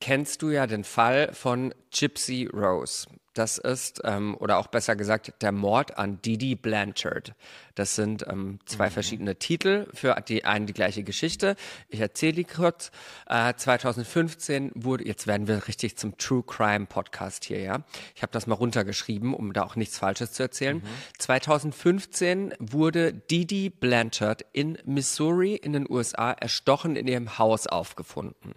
kennst 0.00 0.42
du 0.42 0.50
ja 0.50 0.66
den 0.66 0.84
Fall 0.84 1.32
von 1.32 1.74
Gypsy 1.90 2.48
Rose. 2.52 3.06
Das 3.36 3.58
ist, 3.58 4.00
ähm, 4.04 4.34
oder 4.40 4.56
auch 4.56 4.68
besser 4.68 4.96
gesagt, 4.96 5.42
der 5.42 5.52
Mord 5.52 5.98
an 5.98 6.22
Didi 6.22 6.54
Blanchard. 6.54 7.34
Das 7.74 7.94
sind 7.94 8.24
ähm, 8.26 8.60
zwei 8.64 8.88
verschiedene 8.88 9.36
Titel 9.36 9.88
für 9.92 10.16
die 10.26 10.46
eine 10.46 10.64
die 10.64 10.72
gleiche 10.72 11.02
Geschichte. 11.02 11.56
Ich 11.90 12.00
erzähle 12.00 12.32
die 12.32 12.44
kurz. 12.44 12.90
Äh, 13.28 13.52
2015 13.54 14.72
wurde, 14.74 15.06
jetzt 15.06 15.26
werden 15.26 15.48
wir 15.48 15.68
richtig 15.68 15.98
zum 15.98 16.16
True 16.16 16.44
Crime 16.46 16.86
Podcast 16.86 17.44
hier, 17.44 17.60
ja. 17.60 17.84
Ich 18.14 18.22
habe 18.22 18.32
das 18.32 18.46
mal 18.46 18.54
runtergeschrieben, 18.54 19.34
um 19.34 19.52
da 19.52 19.64
auch 19.64 19.76
nichts 19.76 19.98
Falsches 19.98 20.32
zu 20.32 20.42
erzählen. 20.42 20.82
2015 21.18 22.54
wurde 22.58 23.12
Didi 23.12 23.68
Blanchard 23.68 24.46
in 24.54 24.78
Missouri 24.86 25.56
in 25.56 25.74
den 25.74 25.84
USA 25.90 26.32
erstochen 26.32 26.96
in 26.96 27.06
ihrem 27.06 27.36
Haus 27.38 27.66
aufgefunden. 27.66 28.54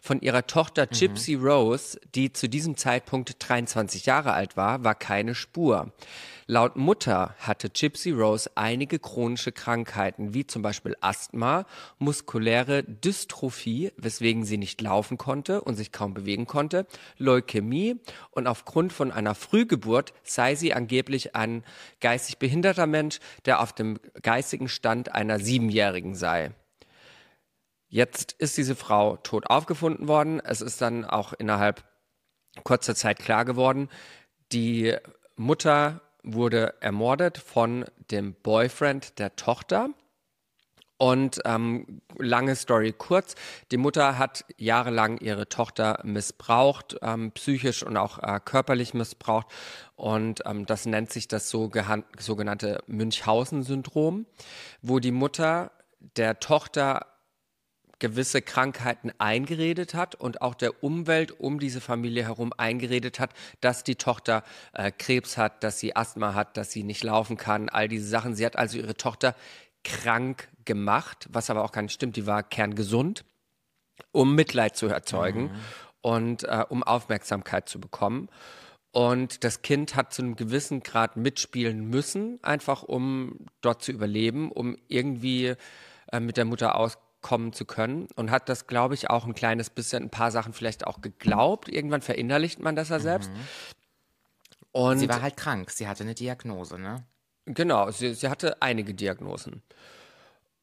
Von 0.00 0.22
ihrer 0.22 0.46
Tochter 0.46 0.86
Gypsy 0.86 1.34
Rose, 1.34 2.00
die 2.14 2.32
zu 2.32 2.48
diesem 2.48 2.78
Zeitpunkt 2.78 3.36
23 3.46 4.06
Jahre 4.06 4.13
alt 4.22 4.56
war, 4.56 4.84
war 4.84 4.94
keine 4.94 5.34
Spur. 5.34 5.92
Laut 6.46 6.76
Mutter 6.76 7.34
hatte 7.38 7.70
Gypsy 7.70 8.10
Rose 8.10 8.50
einige 8.54 8.98
chronische 8.98 9.50
Krankheiten, 9.50 10.34
wie 10.34 10.46
zum 10.46 10.60
Beispiel 10.60 10.94
Asthma, 11.00 11.64
muskuläre 11.98 12.84
Dystrophie, 12.84 13.92
weswegen 13.96 14.44
sie 14.44 14.58
nicht 14.58 14.80
laufen 14.82 15.16
konnte 15.16 15.62
und 15.62 15.76
sich 15.76 15.90
kaum 15.90 16.12
bewegen 16.12 16.46
konnte, 16.46 16.86
Leukämie 17.16 17.96
und 18.30 18.46
aufgrund 18.46 18.92
von 18.92 19.10
einer 19.10 19.34
Frühgeburt 19.34 20.12
sei 20.22 20.54
sie 20.54 20.74
angeblich 20.74 21.34
ein 21.34 21.64
geistig 22.00 22.38
behinderter 22.38 22.86
Mensch, 22.86 23.20
der 23.46 23.60
auf 23.60 23.72
dem 23.72 23.98
geistigen 24.22 24.68
Stand 24.68 25.12
einer 25.14 25.38
Siebenjährigen 25.38 26.14
sei. 26.14 26.52
Jetzt 27.88 28.32
ist 28.32 28.56
diese 28.56 28.74
Frau 28.74 29.16
tot 29.18 29.48
aufgefunden 29.48 30.08
worden. 30.08 30.40
Es 30.40 30.60
ist 30.60 30.82
dann 30.82 31.04
auch 31.04 31.32
innerhalb 31.32 31.84
kurzer 32.62 32.94
Zeit 32.94 33.18
klar 33.18 33.44
geworden, 33.44 33.88
die 34.52 34.94
Mutter 35.36 36.00
wurde 36.22 36.74
ermordet 36.80 37.38
von 37.38 37.84
dem 38.10 38.34
Boyfriend 38.34 39.18
der 39.18 39.36
Tochter. 39.36 39.90
Und 40.96 41.40
ähm, 41.44 42.02
lange 42.18 42.54
Story 42.54 42.94
kurz, 42.96 43.34
die 43.72 43.76
Mutter 43.76 44.16
hat 44.16 44.44
jahrelang 44.56 45.18
ihre 45.18 45.48
Tochter 45.48 45.98
missbraucht, 46.04 46.96
ähm, 47.02 47.32
psychisch 47.32 47.82
und 47.82 47.96
auch 47.96 48.22
äh, 48.22 48.38
körperlich 48.42 48.94
missbraucht. 48.94 49.48
Und 49.96 50.42
ähm, 50.46 50.66
das 50.66 50.86
nennt 50.86 51.12
sich 51.12 51.26
das 51.26 51.50
sogenannte 51.50 52.82
Münchhausen-Syndrom, 52.86 54.26
wo 54.82 55.00
die 55.00 55.10
Mutter 55.10 55.72
der 56.16 56.38
Tochter 56.38 57.06
gewisse 58.04 58.42
Krankheiten 58.42 59.12
eingeredet 59.16 59.94
hat 59.94 60.14
und 60.14 60.42
auch 60.42 60.54
der 60.54 60.84
Umwelt 60.84 61.40
um 61.40 61.58
diese 61.58 61.80
Familie 61.80 62.24
herum 62.24 62.52
eingeredet 62.54 63.18
hat, 63.18 63.30
dass 63.62 63.82
die 63.82 63.94
Tochter 63.94 64.44
äh, 64.74 64.90
Krebs 64.90 65.38
hat, 65.38 65.64
dass 65.64 65.80
sie 65.80 65.96
Asthma 65.96 66.34
hat, 66.34 66.58
dass 66.58 66.70
sie 66.70 66.82
nicht 66.82 67.02
laufen 67.02 67.38
kann, 67.38 67.70
all 67.70 67.88
diese 67.88 68.06
Sachen. 68.06 68.34
Sie 68.34 68.44
hat 68.44 68.56
also 68.56 68.76
ihre 68.76 68.94
Tochter 68.94 69.34
krank 69.84 70.48
gemacht, 70.66 71.28
was 71.30 71.48
aber 71.48 71.64
auch 71.64 71.72
gar 71.72 71.80
nicht 71.80 71.94
stimmt, 71.94 72.16
die 72.16 72.26
war 72.26 72.42
kerngesund, 72.42 73.24
um 74.12 74.34
Mitleid 74.34 74.76
zu 74.76 74.86
erzeugen 74.86 75.50
und 76.02 76.44
äh, 76.44 76.62
um 76.68 76.82
Aufmerksamkeit 76.82 77.70
zu 77.70 77.80
bekommen. 77.80 78.28
Und 78.92 79.44
das 79.44 79.62
Kind 79.62 79.96
hat 79.96 80.12
zu 80.12 80.20
einem 80.20 80.36
gewissen 80.36 80.82
Grad 80.82 81.16
mitspielen 81.16 81.88
müssen, 81.88 82.38
einfach 82.42 82.82
um 82.82 83.46
dort 83.62 83.82
zu 83.82 83.92
überleben, 83.92 84.52
um 84.52 84.76
irgendwie 84.88 85.54
äh, 86.12 86.20
mit 86.20 86.36
der 86.36 86.44
Mutter 86.44 86.76
auskommen 87.24 87.52
zu 87.52 87.64
können. 87.64 88.08
Und 88.16 88.30
hat 88.30 88.48
das, 88.48 88.66
glaube 88.66 88.94
ich, 88.94 89.10
auch 89.10 89.26
ein 89.26 89.34
kleines 89.34 89.70
bisschen, 89.70 90.04
ein 90.04 90.10
paar 90.10 90.30
Sachen 90.30 90.52
vielleicht 90.52 90.86
auch 90.86 91.00
geglaubt. 91.00 91.68
Irgendwann 91.68 92.02
verinnerlicht 92.02 92.60
man 92.60 92.76
das 92.76 92.90
ja 92.90 93.00
selbst. 93.00 93.30
Und 94.72 94.98
Sie 94.98 95.08
war 95.08 95.22
halt 95.22 95.36
krank, 95.36 95.70
sie 95.70 95.86
hatte 95.86 96.02
eine 96.02 96.14
Diagnose, 96.14 96.78
ne? 96.78 97.06
Genau, 97.46 97.90
sie, 97.90 98.14
sie 98.14 98.28
hatte 98.28 98.60
einige 98.60 98.92
Diagnosen. 98.92 99.62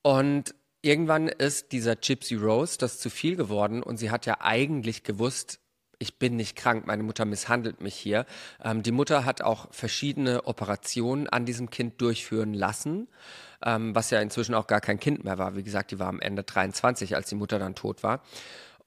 Und 0.01 0.53
irgendwann 0.81 1.29
ist 1.29 1.71
dieser 1.71 1.95
Gypsy 1.95 2.35
Rose 2.35 2.77
das 2.77 2.99
zu 2.99 3.09
viel 3.09 3.35
geworden 3.37 3.81
und 3.81 3.97
sie 3.97 4.11
hat 4.11 4.25
ja 4.25 4.41
eigentlich 4.41 5.03
gewusst, 5.03 5.60
ich 6.01 6.15
bin 6.17 6.35
nicht 6.35 6.55
krank, 6.55 6.87
meine 6.87 7.03
Mutter 7.03 7.25
misshandelt 7.25 7.79
mich 7.79 7.95
hier. 7.95 8.25
Ähm, 8.63 8.81
die 8.81 8.91
Mutter 8.91 9.23
hat 9.23 9.41
auch 9.41 9.67
verschiedene 9.71 10.45
Operationen 10.45 11.29
an 11.29 11.45
diesem 11.45 11.69
Kind 11.69 12.01
durchführen 12.01 12.55
lassen, 12.55 13.07
ähm, 13.63 13.93
was 13.93 14.09
ja 14.09 14.19
inzwischen 14.19 14.55
auch 14.55 14.65
gar 14.65 14.81
kein 14.81 14.99
Kind 14.99 15.23
mehr 15.23 15.37
war. 15.37 15.55
Wie 15.55 15.63
gesagt, 15.63 15.91
die 15.91 15.99
war 15.99 16.07
am 16.07 16.19
Ende 16.19 16.43
23, 16.43 17.15
als 17.15 17.29
die 17.29 17.35
Mutter 17.35 17.59
dann 17.59 17.75
tot 17.75 18.01
war. 18.03 18.21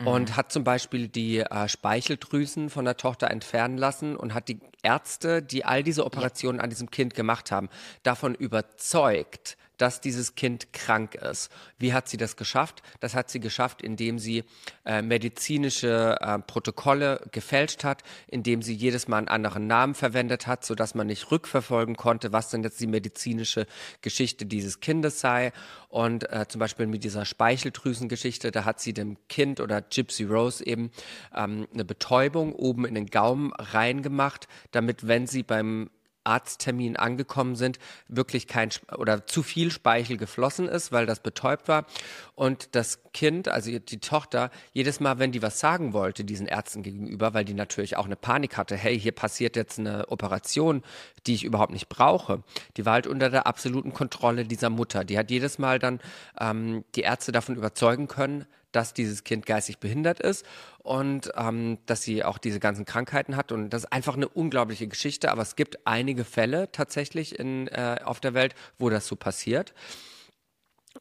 Und 0.05 0.37
hat 0.37 0.51
zum 0.51 0.65
Beispiel 0.65 1.07
die 1.07 1.39
äh, 1.39 1.69
Speicheldrüsen 1.69 2.69
von 2.69 2.85
der 2.85 2.97
Tochter 2.97 3.31
entfernen 3.31 3.79
lassen 3.79 4.17
und 4.17 4.35
hat 4.35 4.49
die 4.49 4.59
Ärzte, 4.83 5.41
die 5.41 5.65
all 5.65 5.85
diese 5.85 6.05
Operationen 6.05 6.61
an 6.61 6.69
diesem 6.69 6.91
Kind 6.91 7.15
gemacht 7.15 7.53
haben, 7.53 7.69
davon 8.03 8.35
überzeugt, 8.35 9.57
dass 9.77 10.01
dieses 10.01 10.35
Kind 10.35 10.73
krank 10.73 11.15
ist. 11.15 11.51
Wie 11.79 11.93
hat 11.93 12.09
sie 12.09 12.17
das 12.17 12.37
geschafft? 12.37 12.83
Das 13.01 13.15
hat 13.15 13.31
sie 13.31 13.41
geschafft, 13.41 13.83
indem 13.83 14.19
sie 14.19 14.45
äh, 14.85 15.03
medizinische 15.03 16.17
äh, 16.21 16.39
Protokolle 16.39 17.21
gefälscht 17.33 17.85
hat, 17.85 18.03
indem 18.29 18.63
sie 18.63 18.75
jedes 18.75 19.09
Mal 19.09 19.19
einen 19.19 19.29
anderen 19.29 19.67
Namen 19.67 19.95
verwendet 19.95 20.47
hat, 20.47 20.65
sodass 20.65 20.95
man 20.95 21.07
nicht 21.07 21.31
rückverfolgen 21.31 21.97
konnte, 21.97 22.33
was 22.33 22.51
denn 22.51 22.63
jetzt 22.63 22.81
die 22.81 22.87
medizinische 22.87 23.67
Geschichte 24.03 24.47
dieses 24.47 24.81
Kindes 24.81 25.21
sei. 25.21 25.53
Und 25.89 26.31
äh, 26.33 26.47
zum 26.49 26.59
Beispiel 26.59 26.87
mit 26.87 27.05
dieser 27.05 27.25
Speicheldrüsengeschichte, 27.25 28.51
da 28.51 28.65
hat 28.65 28.81
sie 28.81 28.93
dem 28.93 29.17
Kind 29.29 29.61
oder 29.61 29.81
Gypsy 29.81 30.25
Rose 30.25 30.65
eben 30.65 30.91
ähm, 31.35 31.69
eine 31.73 31.85
Betäubung 31.85 32.53
oben 32.53 32.85
in 32.85 32.95
den 32.95 33.07
Gaumen 33.07 33.53
reingemacht, 33.53 34.49
damit 34.73 35.07
wenn 35.07 35.27
sie 35.27 35.43
beim 35.43 35.91
Arzttermin 36.25 36.97
angekommen 36.97 37.57
sind, 37.57 37.79
wirklich 38.09 38.47
kein 38.47 38.71
oder 38.97 39.27
zu 39.27 39.43
viel 39.43 39.71
Speichel 39.71 40.17
geflossen 40.17 40.69
ist, 40.69 40.93
weil 40.93 41.07
das 41.07 41.21
betäubt 41.21 41.69
war. 41.69 41.87
Und 42.35 42.75
das 42.75 43.01
Kind, 43.13 43.49
also 43.49 43.79
die 43.79 44.01
Tochter, 44.01 44.51
jedes 44.73 44.99
Mal, 45.01 45.19
wenn 45.19 45.33
die 45.33 45.43
was 45.43 45.61
sagen 45.61 45.93
wollte, 45.93 46.25
diesen 46.25 46.47
Ärzten 46.47 46.83
gegenüber, 46.83 47.35
weil 47.35 47.45
die 47.45 47.55
natürlich 47.55 47.97
auch 47.97 48.07
eine 48.07 48.17
Panik 48.17 48.57
hatte, 48.57 48.77
hey, 48.77 48.99
hier 48.99 49.13
passiert 49.13 49.55
jetzt 49.55 49.79
eine 49.79 50.09
Operation, 50.09 50.83
die 51.27 51.35
ich 51.35 51.45
überhaupt 51.45 51.73
nicht 51.73 51.89
brauche. 51.89 52.43
Die 52.77 52.85
war 52.85 52.95
halt 52.95 53.07
unter 53.07 53.31
der 53.31 53.47
absoluten 53.47 53.93
Kontrolle 53.93 54.45
dieser 54.45 54.71
Mutter. 54.71 55.05
Die 55.05 55.19
hat 55.19 55.31
jedes 55.31 55.59
Mal 55.59 55.79
dann 55.79 56.01
ähm, 56.41 56.85
die 56.97 57.03
Ärzte 57.03 57.31
davon 57.31 57.57
überzeugen 57.57 58.09
können, 58.09 58.47
dass 58.73 58.93
dieses 58.93 59.25
Kind 59.25 59.47
geistig 59.47 59.79
behindert 59.79 60.21
ist 60.21 60.45
und 60.85 61.33
ähm, 61.35 61.79
dass 61.87 62.03
sie 62.03 62.23
auch 62.25 62.37
diese 62.37 62.61
ganzen 62.61 62.85
Krankheiten 62.85 63.37
hat. 63.37 63.53
Und 63.53 63.71
das 63.71 63.85
ist 63.85 63.93
einfach 63.93 64.17
eine 64.17 64.29
unglaubliche 64.29 64.87
Geschichte. 64.87 65.33
Aber 65.33 65.41
es 65.41 65.57
gibt 65.57 65.87
einige 65.87 66.25
Fälle 66.25 66.71
tatsächlich 66.73 67.39
in, 67.39 67.69
äh, 67.69 67.97
auf 68.05 68.21
der 68.21 68.35
Welt, 68.35 68.55
wo 68.79 68.91
das 68.91 69.07
so 69.07 69.17
passiert. 69.17 69.73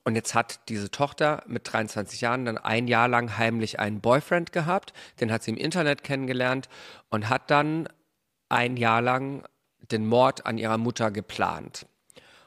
Und 0.05 0.15
jetzt 0.15 0.35
hat 0.35 0.69
diese 0.69 0.89
Tochter 0.89 1.43
mit 1.47 1.71
23 1.71 2.21
Jahren 2.21 2.45
dann 2.45 2.57
ein 2.57 2.87
Jahr 2.87 3.09
lang 3.09 3.37
heimlich 3.37 3.77
einen 3.81 3.99
Boyfriend 3.99 4.53
gehabt. 4.53 4.93
Den 5.19 5.33
hat 5.33 5.43
sie 5.43 5.51
im 5.51 5.57
Internet 5.57 6.05
kennengelernt 6.05 6.69
und 7.09 7.27
hat 7.27 7.51
dann 7.51 7.89
ein 8.47 8.77
Jahr 8.77 9.01
lang 9.01 9.43
den 9.91 10.07
Mord 10.07 10.45
an 10.45 10.57
ihrer 10.57 10.77
Mutter 10.77 11.11
geplant. 11.11 11.87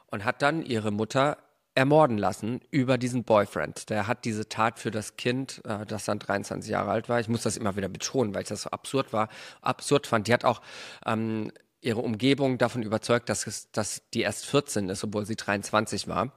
Und 0.06 0.24
hat 0.24 0.40
dann 0.40 0.62
ihre 0.62 0.90
Mutter 0.90 1.36
ermorden 1.76 2.16
lassen 2.16 2.60
über 2.70 2.96
diesen 2.96 3.22
Boyfriend. 3.22 3.90
Der 3.90 4.06
hat 4.06 4.24
diese 4.24 4.48
Tat 4.48 4.78
für 4.78 4.90
das 4.90 5.16
Kind, 5.16 5.60
äh, 5.64 5.84
das 5.84 6.06
dann 6.06 6.18
23 6.18 6.70
Jahre 6.70 6.90
alt 6.90 7.08
war. 7.08 7.20
Ich 7.20 7.28
muss 7.28 7.42
das 7.42 7.56
immer 7.56 7.76
wieder 7.76 7.88
betonen, 7.88 8.34
weil 8.34 8.42
ich 8.42 8.48
das 8.48 8.62
so 8.62 8.70
absurd 8.70 9.12
war, 9.12 9.28
absurd 9.60 10.06
fand. 10.06 10.26
Die 10.26 10.32
hat 10.32 10.44
auch 10.44 10.62
ähm, 11.04 11.52
ihre 11.82 12.00
Umgebung 12.00 12.56
davon 12.56 12.82
überzeugt, 12.82 13.28
dass, 13.28 13.46
es, 13.46 13.70
dass 13.72 14.02
die 14.14 14.22
erst 14.22 14.46
14 14.46 14.88
ist, 14.88 15.04
obwohl 15.04 15.26
sie 15.26 15.36
23 15.36 16.08
war. 16.08 16.32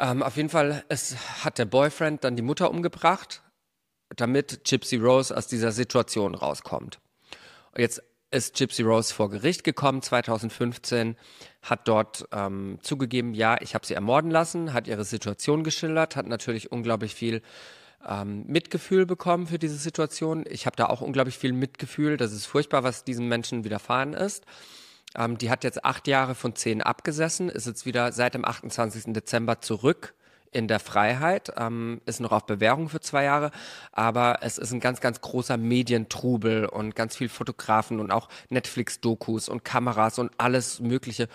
Ähm, 0.00 0.24
auf 0.24 0.36
jeden 0.36 0.48
Fall 0.48 0.84
es 0.88 1.16
hat 1.44 1.58
der 1.58 1.66
Boyfriend 1.66 2.24
dann 2.24 2.34
die 2.34 2.42
Mutter 2.42 2.70
umgebracht, 2.70 3.42
damit 4.16 4.64
Gypsy 4.64 4.96
Rose 4.96 5.34
aus 5.36 5.46
dieser 5.46 5.70
Situation 5.70 6.34
rauskommt. 6.34 6.98
Jetzt 7.76 8.02
ist 8.30 8.56
Gypsy 8.56 8.82
Rose 8.82 9.12
vor 9.12 9.30
Gericht 9.30 9.64
gekommen 9.64 10.02
2015, 10.02 11.16
hat 11.62 11.88
dort 11.88 12.26
ähm, 12.32 12.78
zugegeben, 12.82 13.34
ja, 13.34 13.56
ich 13.60 13.74
habe 13.74 13.86
sie 13.86 13.94
ermorden 13.94 14.30
lassen, 14.30 14.72
hat 14.72 14.86
ihre 14.86 15.04
Situation 15.04 15.64
geschildert, 15.64 16.16
hat 16.16 16.26
natürlich 16.26 16.70
unglaublich 16.70 17.14
viel 17.14 17.42
ähm, 18.06 18.44
Mitgefühl 18.46 19.04
bekommen 19.04 19.46
für 19.46 19.58
diese 19.58 19.76
Situation. 19.76 20.44
Ich 20.48 20.66
habe 20.66 20.76
da 20.76 20.86
auch 20.86 21.00
unglaublich 21.00 21.36
viel 21.38 21.52
Mitgefühl. 21.52 22.16
Das 22.16 22.32
ist 22.32 22.46
furchtbar, 22.46 22.82
was 22.82 23.04
diesen 23.04 23.28
Menschen 23.28 23.64
widerfahren 23.64 24.14
ist. 24.14 24.44
Ähm, 25.16 25.36
die 25.36 25.50
hat 25.50 25.64
jetzt 25.64 25.84
acht 25.84 26.06
Jahre 26.06 26.34
von 26.34 26.54
zehn 26.54 26.82
abgesessen, 26.82 27.48
ist 27.48 27.66
jetzt 27.66 27.84
wieder 27.84 28.12
seit 28.12 28.34
dem 28.34 28.44
28. 28.44 29.12
Dezember 29.12 29.60
zurück 29.60 30.14
in 30.52 30.66
der 30.66 30.80
Freiheit, 30.80 31.52
ähm, 31.56 32.00
ist 32.06 32.20
noch 32.20 32.32
auf 32.32 32.46
Bewährung 32.46 32.88
für 32.88 33.00
zwei 33.00 33.24
Jahre, 33.24 33.52
aber 33.92 34.38
es 34.42 34.58
ist 34.58 34.72
ein 34.72 34.80
ganz, 34.80 35.00
ganz 35.00 35.20
großer 35.20 35.56
Medientrubel 35.56 36.66
und 36.66 36.96
ganz 36.96 37.16
viel 37.16 37.28
Fotografen 37.28 38.00
und 38.00 38.10
auch 38.10 38.28
Netflix-Dokus 38.48 39.48
und 39.48 39.64
Kameras 39.64 40.18
und 40.18 40.32
alles 40.38 40.80
Mögliche 40.80 41.28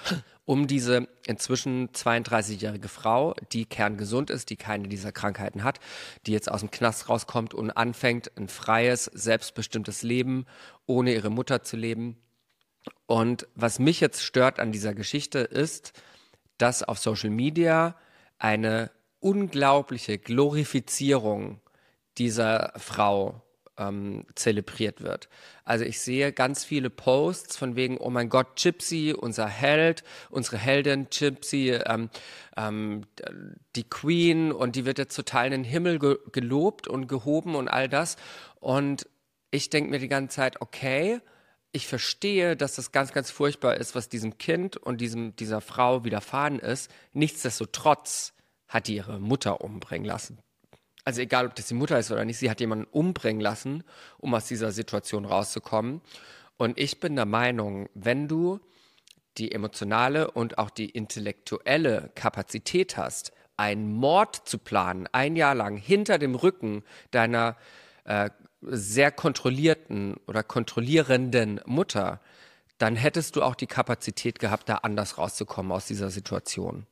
um 0.45 0.67
diese 0.67 1.07
inzwischen 1.25 1.89
32-jährige 1.89 2.87
Frau, 2.87 3.33
die 3.51 3.65
kerngesund 3.65 4.29
ist, 4.29 4.49
die 4.51 4.57
keine 4.57 4.87
dieser 4.87 5.11
Krankheiten 5.11 5.63
hat, 5.63 5.79
die 6.25 6.31
jetzt 6.31 6.51
aus 6.51 6.59
dem 6.59 6.69
Knast 6.69 7.09
rauskommt 7.09 7.53
und 7.53 7.71
anfängt, 7.71 8.31
ein 8.37 8.47
freies, 8.47 9.05
selbstbestimmtes 9.05 10.03
Leben 10.03 10.45
ohne 10.85 11.13
ihre 11.13 11.31
Mutter 11.31 11.63
zu 11.63 11.77
leben. 11.77 12.17
Und 13.07 13.47
was 13.55 13.79
mich 13.79 13.99
jetzt 13.99 14.21
stört 14.21 14.59
an 14.59 14.71
dieser 14.71 14.93
Geschichte 14.93 15.39
ist, 15.39 15.93
dass 16.59 16.83
auf 16.83 16.99
Social 16.99 17.31
Media 17.31 17.95
eine 18.37 18.91
unglaubliche 19.25 20.19
Glorifizierung 20.19 21.59
dieser 22.19 22.73
Frau 22.77 23.41
ähm, 23.75 24.27
zelebriert 24.35 25.01
wird. 25.01 25.29
Also 25.63 25.83
ich 25.83 25.99
sehe 25.99 26.31
ganz 26.31 26.63
viele 26.63 26.91
Posts 26.91 27.57
von 27.57 27.75
wegen, 27.75 27.97
oh 27.97 28.11
mein 28.11 28.29
Gott, 28.29 28.55
Gypsy, 28.61 29.15
unser 29.17 29.47
Held, 29.47 30.03
unsere 30.29 30.57
Heldin 30.57 31.07
Gypsy, 31.09 31.71
ähm, 31.71 32.11
ähm, 32.55 33.01
die 33.75 33.89
Queen 33.89 34.51
und 34.51 34.75
die 34.75 34.85
wird 34.85 34.99
jetzt 34.99 35.15
total 35.15 35.47
in 35.47 35.51
den 35.51 35.63
Himmel 35.63 35.97
ge 35.97 36.19
gelobt 36.31 36.87
und 36.87 37.07
gehoben 37.07 37.55
und 37.55 37.67
all 37.67 37.89
das. 37.89 38.17
Und 38.59 39.09
ich 39.49 39.71
denke 39.71 39.89
mir 39.89 39.99
die 39.99 40.07
ganze 40.07 40.35
Zeit, 40.35 40.61
okay, 40.61 41.19
ich 41.71 41.87
verstehe, 41.87 42.55
dass 42.55 42.75
das 42.75 42.91
ganz, 42.91 43.11
ganz 43.11 43.31
furchtbar 43.31 43.77
ist, 43.77 43.95
was 43.95 44.07
diesem 44.07 44.37
Kind 44.37 44.77
und 44.77 45.01
diesem, 45.01 45.35
dieser 45.35 45.61
Frau 45.61 46.03
widerfahren 46.03 46.59
ist. 46.59 46.91
Nichtsdestotrotz 47.13 48.34
hat 48.67 48.87
die 48.87 48.95
ihre 48.95 49.19
Mutter 49.19 49.61
umbringen 49.61 50.05
lassen. 50.05 50.39
Also 51.03 51.21
egal, 51.21 51.45
ob 51.45 51.55
das 51.55 51.67
die 51.67 51.75
Mutter 51.75 51.99
ist 51.99 52.11
oder 52.11 52.25
nicht, 52.25 52.39
sie 52.39 52.49
hat 52.49 52.59
jemanden 52.59 52.85
umbringen 52.85 53.41
lassen, 53.41 53.83
um 54.17 54.33
aus 54.33 54.47
dieser 54.47 54.71
Situation 54.71 55.25
rauszukommen. 55.25 56.01
Und 56.57 56.79
ich 56.79 56.99
bin 56.99 57.15
der 57.15 57.25
Meinung, 57.25 57.89
wenn 57.93 58.27
du 58.27 58.59
die 59.37 59.51
emotionale 59.51 60.31
und 60.31 60.57
auch 60.57 60.69
die 60.69 60.89
intellektuelle 60.89 62.11
Kapazität 62.15 62.97
hast, 62.97 63.33
einen 63.57 63.93
Mord 63.93 64.47
zu 64.47 64.57
planen, 64.57 65.07
ein 65.11 65.35
Jahr 65.35 65.53
lang 65.53 65.77
hinter 65.77 66.17
dem 66.17 66.33
Rücken 66.33 66.83
deiner 67.11 67.55
äh, 68.05 68.29
sehr 68.61 69.11
kontrollierten 69.11 70.15
oder 70.27 70.41
kontrollierenden 70.43 71.61
Mutter, 71.65 72.19
dann 72.77 72.95
hättest 72.95 73.35
du 73.35 73.43
auch 73.43 73.55
die 73.55 73.67
Kapazität 73.67 74.39
gehabt, 74.39 74.69
da 74.69 74.77
anders 74.77 75.17
rauszukommen 75.17 75.71
aus 75.71 75.85
dieser 75.85 76.09
Situation 76.09 76.87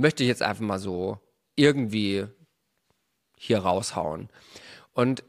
möchte 0.00 0.22
ich 0.22 0.28
jetzt 0.28 0.42
einfach 0.42 0.62
mal 0.62 0.78
so 0.78 1.18
irgendwie 1.56 2.26
hier 3.36 3.58
raushauen. 3.58 4.28
Und 4.92 5.22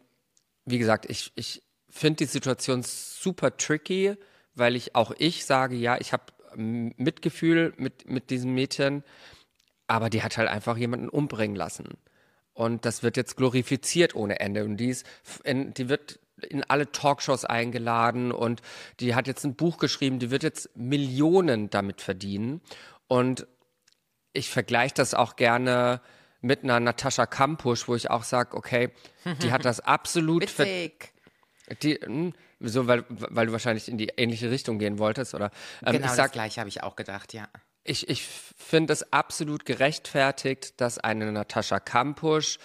wie 0.66 0.80
gesagt, 0.80 1.10
ich, 1.10 1.32
ich 1.36 1.62
finde 1.90 2.18
die 2.18 2.26
Situation 2.26 2.84
super 2.84 3.58
tricky, 3.58 4.16
weil 4.56 4.76
ich 4.76 4.96
auch 4.96 5.12
ich 5.18 5.46
sage, 5.46 5.76
ja, 5.76 5.98
ich 6.00 6.14
habe 6.14 6.24
Mitgefühl 6.56 7.74
mit, 7.78 8.10
mit 8.10 8.30
diesem 8.30 8.54
Mädchen, 8.54 9.04
aber 9.88 10.10
die 10.10 10.24
hat 10.24 10.38
halt 10.38 10.50
einfach 10.50 10.78
jemanden 10.78 11.10
umbringen 11.10 11.56
lassen. 11.56 11.98
Und 12.54 12.86
das 12.86 13.04
wird 13.04 13.18
jetzt 13.18 13.38
glorifiziert 13.38 14.16
ohne 14.16 14.40
Ende. 14.40 14.64
Und 14.66 14.78
die, 14.78 14.90
ist 14.90 15.06
in, 15.44 15.74
die 15.74 15.90
wird 15.90 16.20
in 16.50 16.64
alle 16.64 16.92
Talkshows 16.92 17.46
eingeladen 17.46 18.32
und 18.32 18.62
die 19.00 19.16
hat 19.16 19.28
jetzt 19.28 19.46
ein 19.46 19.56
Buch 19.56 19.78
geschrieben, 19.78 20.20
die 20.20 20.32
wird 20.32 20.44
jetzt 20.44 20.76
Millionen 20.76 21.70
damit 21.70 22.02
verdienen. 22.02 22.62
Und 23.08 23.48
ich 24.34 24.50
vergleiche 24.50 24.94
das 24.96 25.14
auch 25.14 25.36
gerne 25.36 26.02
mit 26.42 26.64
einer 26.64 26.80
Natascha 26.80 27.26
Kampusch, 27.26 27.88
wo 27.88 27.96
ich 27.96 28.10
auch 28.10 28.24
sage, 28.24 28.58
okay, 28.58 28.92
die 29.42 29.52
hat 29.52 29.66
das 29.66 29.80
absolut 29.82 30.42
Witzig. 30.42 31.14
Die, 31.84 31.96
hm, 31.96 32.34
so, 32.60 32.88
weil, 32.88 33.06
weil 33.10 33.48
du 33.48 33.52
wahrscheinlich 33.52 33.88
in 33.88 33.98
die 33.98 34.10
ähnliche 34.18 34.52
Richtung 34.52 34.80
gehen 34.80 35.00
wolltest, 35.00 35.34
oder? 35.34 35.52
Ähm, 35.86 35.94
genau, 35.94 36.08
ich 36.08 36.12
sag, 36.12 36.26
das 36.26 36.32
gleiche 36.34 36.60
habe 36.60 36.70
ich 36.70 36.84
auch 36.84 36.96
gedacht, 36.96 37.34
ja. 37.34 37.48
Ich, 37.84 38.10
ich 38.10 38.24
finde 38.24 38.94
es 38.94 39.12
absolut 39.12 39.66
gerechtfertigt, 39.66 40.80
dass 40.80 41.00
eine 41.00 41.32
Natascha 41.32 41.80
Kampusch, 41.80 42.60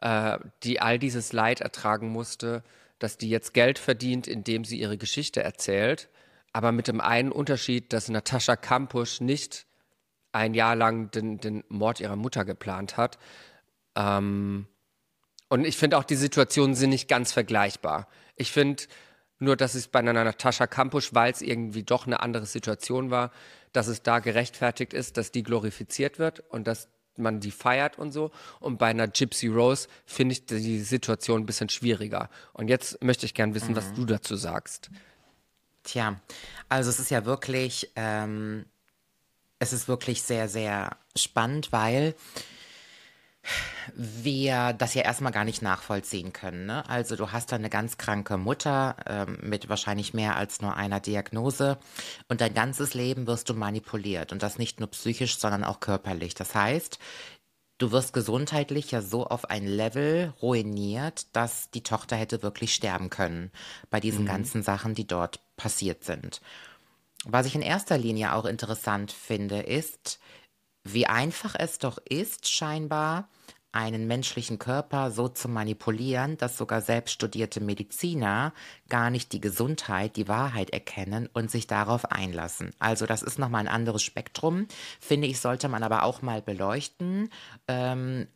äh, 0.00 0.38
die 0.62 0.80
all 0.80 0.98
dieses 0.98 1.32
Leid 1.32 1.60
ertragen 1.60 2.08
musste, 2.08 2.62
dass 2.98 3.16
die 3.16 3.30
jetzt 3.30 3.54
Geld 3.54 3.78
verdient, 3.78 4.26
indem 4.26 4.64
sie 4.64 4.78
ihre 4.78 4.98
Geschichte 4.98 5.42
erzählt. 5.42 6.08
Aber 6.52 6.72
mit 6.72 6.88
dem 6.88 7.00
einen 7.00 7.32
Unterschied, 7.32 7.92
dass 7.92 8.08
Natascha 8.08 8.56
Kampusch 8.56 9.20
nicht 9.20 9.66
ein 10.32 10.54
Jahr 10.54 10.74
lang 10.74 11.10
den, 11.10 11.38
den 11.38 11.62
Mord 11.68 12.00
ihrer 12.00 12.16
Mutter 12.16 12.44
geplant 12.44 12.96
hat. 12.96 13.18
Ähm, 13.94 14.66
und 15.48 15.66
ich 15.66 15.76
finde 15.76 15.98
auch, 15.98 16.04
die 16.04 16.16
Situationen 16.16 16.74
sind 16.74 16.90
nicht 16.90 17.08
ganz 17.08 17.32
vergleichbar. 17.32 18.08
Ich 18.36 18.50
finde 18.50 18.84
nur, 19.38 19.56
dass 19.56 19.74
es 19.74 19.88
bei 19.88 19.98
einer 19.98 20.12
Natascha 20.12 20.66
Kampusch, 20.66 21.12
weil 21.12 21.32
es 21.32 21.42
irgendwie 21.42 21.82
doch 21.82 22.06
eine 22.06 22.20
andere 22.20 22.46
Situation 22.46 23.10
war, 23.10 23.30
dass 23.72 23.86
es 23.86 24.02
da 24.02 24.20
gerechtfertigt 24.20 24.94
ist, 24.94 25.16
dass 25.16 25.32
die 25.32 25.42
glorifiziert 25.42 26.18
wird 26.18 26.40
und 26.50 26.66
dass 26.66 26.88
man 27.16 27.40
die 27.40 27.50
feiert 27.50 27.98
und 27.98 28.12
so. 28.12 28.30
Und 28.60 28.78
bei 28.78 28.86
einer 28.86 29.08
Gypsy 29.08 29.48
Rose 29.48 29.88
finde 30.06 30.32
ich 30.34 30.46
die 30.46 30.80
Situation 30.80 31.42
ein 31.42 31.46
bisschen 31.46 31.68
schwieriger. 31.68 32.30
Und 32.52 32.68
jetzt 32.68 33.02
möchte 33.02 33.26
ich 33.26 33.34
gern 33.34 33.54
wissen, 33.54 33.72
mhm. 33.72 33.76
was 33.76 33.92
du 33.92 34.06
dazu 34.06 34.36
sagst. 34.36 34.90
Tja, 35.82 36.20
also 36.68 36.90
es 36.90 37.00
ist 37.00 37.10
ja 37.10 37.24
wirklich 37.24 37.90
ähm, 37.96 38.64
es 39.62 39.72
ist 39.72 39.86
wirklich 39.86 40.22
sehr, 40.22 40.48
sehr 40.48 40.96
spannend, 41.16 41.70
weil 41.70 42.16
wir 43.94 44.72
das 44.72 44.94
ja 44.94 45.02
erstmal 45.02 45.32
gar 45.32 45.44
nicht 45.44 45.62
nachvollziehen 45.62 46.32
können. 46.32 46.66
Ne? 46.66 46.88
Also 46.88 47.14
du 47.14 47.30
hast 47.30 47.52
da 47.52 47.56
eine 47.56 47.70
ganz 47.70 47.96
kranke 47.96 48.38
Mutter 48.38 48.96
ähm, 49.06 49.38
mit 49.40 49.68
wahrscheinlich 49.68 50.14
mehr 50.14 50.36
als 50.36 50.60
nur 50.60 50.76
einer 50.76 50.98
Diagnose 50.98 51.78
und 52.28 52.40
dein 52.40 52.54
ganzes 52.54 52.94
Leben 52.94 53.28
wirst 53.28 53.48
du 53.48 53.54
manipuliert 53.54 54.32
und 54.32 54.42
das 54.42 54.58
nicht 54.58 54.80
nur 54.80 54.90
psychisch, 54.90 55.38
sondern 55.38 55.62
auch 55.62 55.78
körperlich. 55.78 56.34
Das 56.34 56.56
heißt, 56.56 56.98
du 57.78 57.92
wirst 57.92 58.12
gesundheitlich 58.12 58.90
ja 58.90 59.00
so 59.00 59.26
auf 59.26 59.48
ein 59.48 59.66
Level 59.66 60.34
ruiniert, 60.42 61.34
dass 61.36 61.70
die 61.70 61.84
Tochter 61.84 62.16
hätte 62.16 62.42
wirklich 62.42 62.74
sterben 62.74 63.10
können 63.10 63.52
bei 63.90 64.00
diesen 64.00 64.24
mhm. 64.24 64.28
ganzen 64.28 64.62
Sachen, 64.64 64.94
die 64.94 65.06
dort 65.06 65.40
passiert 65.56 66.02
sind. 66.02 66.40
Was 67.24 67.46
ich 67.46 67.54
in 67.54 67.62
erster 67.62 67.98
Linie 67.98 68.34
auch 68.34 68.44
interessant 68.44 69.12
finde, 69.12 69.60
ist, 69.60 70.18
wie 70.84 71.06
einfach 71.06 71.54
es 71.56 71.78
doch 71.78 71.98
ist, 72.08 72.48
scheinbar 72.48 73.28
einen 73.72 74.06
menschlichen 74.06 74.58
Körper 74.58 75.10
so 75.10 75.28
zu 75.28 75.48
manipulieren, 75.48 76.36
dass 76.36 76.58
sogar 76.58 76.82
selbst 76.82 77.12
studierte 77.12 77.60
Mediziner 77.60 78.52
gar 78.90 79.08
nicht 79.08 79.32
die 79.32 79.40
Gesundheit, 79.40 80.16
die 80.16 80.28
Wahrheit 80.28 80.70
erkennen 80.70 81.28
und 81.32 81.50
sich 81.50 81.66
darauf 81.66 82.04
einlassen. 82.12 82.72
Also 82.78 83.06
das 83.06 83.22
ist 83.22 83.38
nochmal 83.38 83.62
ein 83.62 83.68
anderes 83.68 84.02
Spektrum, 84.02 84.66
finde 85.00 85.26
ich, 85.26 85.40
sollte 85.40 85.68
man 85.68 85.82
aber 85.82 86.02
auch 86.02 86.20
mal 86.20 86.42
beleuchten 86.42 87.30
ähm, 87.66 88.28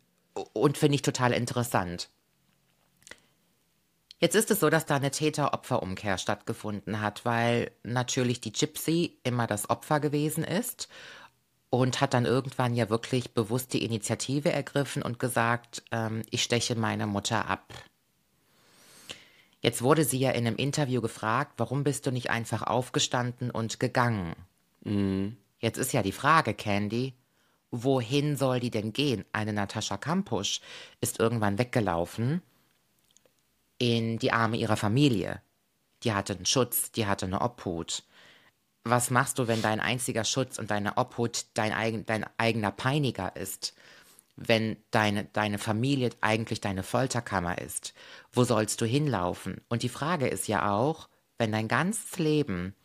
und 0.53 0.77
finde 0.77 0.95
ich 0.95 1.03
total 1.03 1.33
interessant. 1.33 2.09
Jetzt 4.19 4.35
ist 4.35 4.49
es 4.49 4.59
so, 4.59 4.69
dass 4.69 4.87
da 4.87 4.95
eine 4.95 5.11
Täter-Opfer-Umkehr 5.11 6.17
stattgefunden 6.17 7.01
hat, 7.01 7.23
weil 7.23 7.71
natürlich 7.83 8.41
die 8.41 8.51
Gypsy 8.51 9.19
immer 9.23 9.45
das 9.45 9.69
Opfer 9.69 9.99
gewesen 9.99 10.43
ist 10.43 10.87
und 11.69 12.01
hat 12.01 12.15
dann 12.15 12.25
irgendwann 12.25 12.73
ja 12.73 12.89
wirklich 12.89 13.33
bewusst 13.33 13.73
die 13.73 13.85
Initiative 13.85 14.51
ergriffen 14.51 15.03
und 15.03 15.19
gesagt, 15.19 15.83
ähm, 15.91 16.23
ich 16.31 16.41
steche 16.41 16.75
meine 16.75 17.05
Mutter 17.05 17.47
ab. 17.47 17.73
Jetzt 19.61 19.83
wurde 19.83 20.03
sie 20.03 20.19
ja 20.19 20.31
in 20.31 20.47
einem 20.47 20.55
Interview 20.55 21.01
gefragt, 21.01 21.53
warum 21.57 21.83
bist 21.83 22.07
du 22.07 22.11
nicht 22.11 22.31
einfach 22.31 22.63
aufgestanden 22.63 23.51
und 23.51 23.79
gegangen? 23.79 24.35
Mhm. 24.83 25.37
Jetzt 25.59 25.77
ist 25.77 25.93
ja 25.93 26.01
die 26.01 26.11
Frage, 26.11 26.55
Candy, 26.55 27.13
wohin 27.69 28.35
soll 28.35 28.59
die 28.59 28.71
denn 28.71 28.93
gehen? 28.93 29.25
Eine 29.31 29.53
Natascha 29.53 29.97
Kampusch 29.97 30.61
ist 31.01 31.19
irgendwann 31.19 31.59
weggelaufen 31.59 32.41
in 33.77 34.19
die 34.19 34.31
Arme 34.31 34.57
ihrer 34.57 34.77
Familie. 34.77 35.41
Die 36.03 36.13
hatte 36.13 36.33
einen 36.33 36.45
Schutz, 36.45 36.91
die 36.91 37.05
hatte 37.05 37.25
eine 37.25 37.41
Obhut 37.41 38.03
was 38.89 39.11
machst 39.11 39.39
du, 39.39 39.47
wenn 39.47 39.61
dein 39.61 39.79
einziger 39.79 40.23
Schutz 40.23 40.57
und 40.57 40.71
deine 40.71 40.97
Obhut 40.97 41.45
dein, 41.53 41.73
eigen, 41.73 42.05
dein 42.05 42.25
eigener 42.37 42.71
Peiniger 42.71 43.35
ist? 43.35 43.73
Wenn 44.35 44.77
deine, 44.91 45.25
deine 45.25 45.57
Familie 45.57 46.11
eigentlich 46.21 46.61
deine 46.61 46.83
Folterkammer 46.83 47.59
ist? 47.59 47.93
Wo 48.31 48.43
sollst 48.43 48.81
du 48.81 48.85
hinlaufen? 48.85 49.61
Und 49.67 49.83
die 49.83 49.89
Frage 49.89 50.27
ist 50.27 50.47
ja 50.47 50.71
auch, 50.71 51.09
wenn 51.37 51.51
dein 51.51 51.67
ganzes 51.67 52.19
Leben 52.19 52.75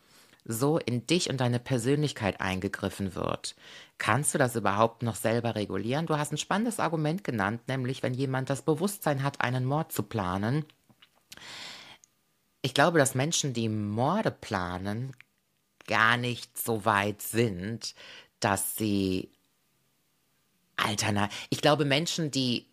so 0.45 0.77
in 0.77 1.05
dich 1.07 1.29
und 1.29 1.39
deine 1.39 1.59
Persönlichkeit 1.59 2.41
eingegriffen 2.41 3.15
wird, 3.15 3.55
kannst 3.97 4.33
du 4.33 4.37
das 4.37 4.55
überhaupt 4.55 5.03
noch 5.03 5.15
selber 5.15 5.55
regulieren? 5.55 6.07
Du 6.07 6.17
hast 6.17 6.33
ein 6.33 6.37
spannendes 6.37 6.79
Argument 6.79 7.23
genannt, 7.23 7.61
nämlich 7.67 8.03
wenn 8.03 8.13
jemand 8.13 8.49
das 8.49 8.63
Bewusstsein 8.63 9.23
hat, 9.23 9.41
einen 9.41 9.63
Mord 9.63 9.91
zu 9.91 10.03
planen. 10.03 10.65
Ich 12.61 12.73
glaube, 12.73 12.99
dass 12.99 13.15
Menschen, 13.15 13.53
die 13.53 13.69
Morde 13.69 14.31
planen, 14.31 15.15
gar 15.87 16.17
nicht 16.17 16.57
so 16.57 16.85
weit 16.85 17.21
sind, 17.21 17.93
dass 18.39 18.75
sie 18.75 19.31
alternativ. 20.77 21.47
Ich 21.49 21.61
glaube, 21.61 21.85
Menschen, 21.85 22.31
die 22.31 22.65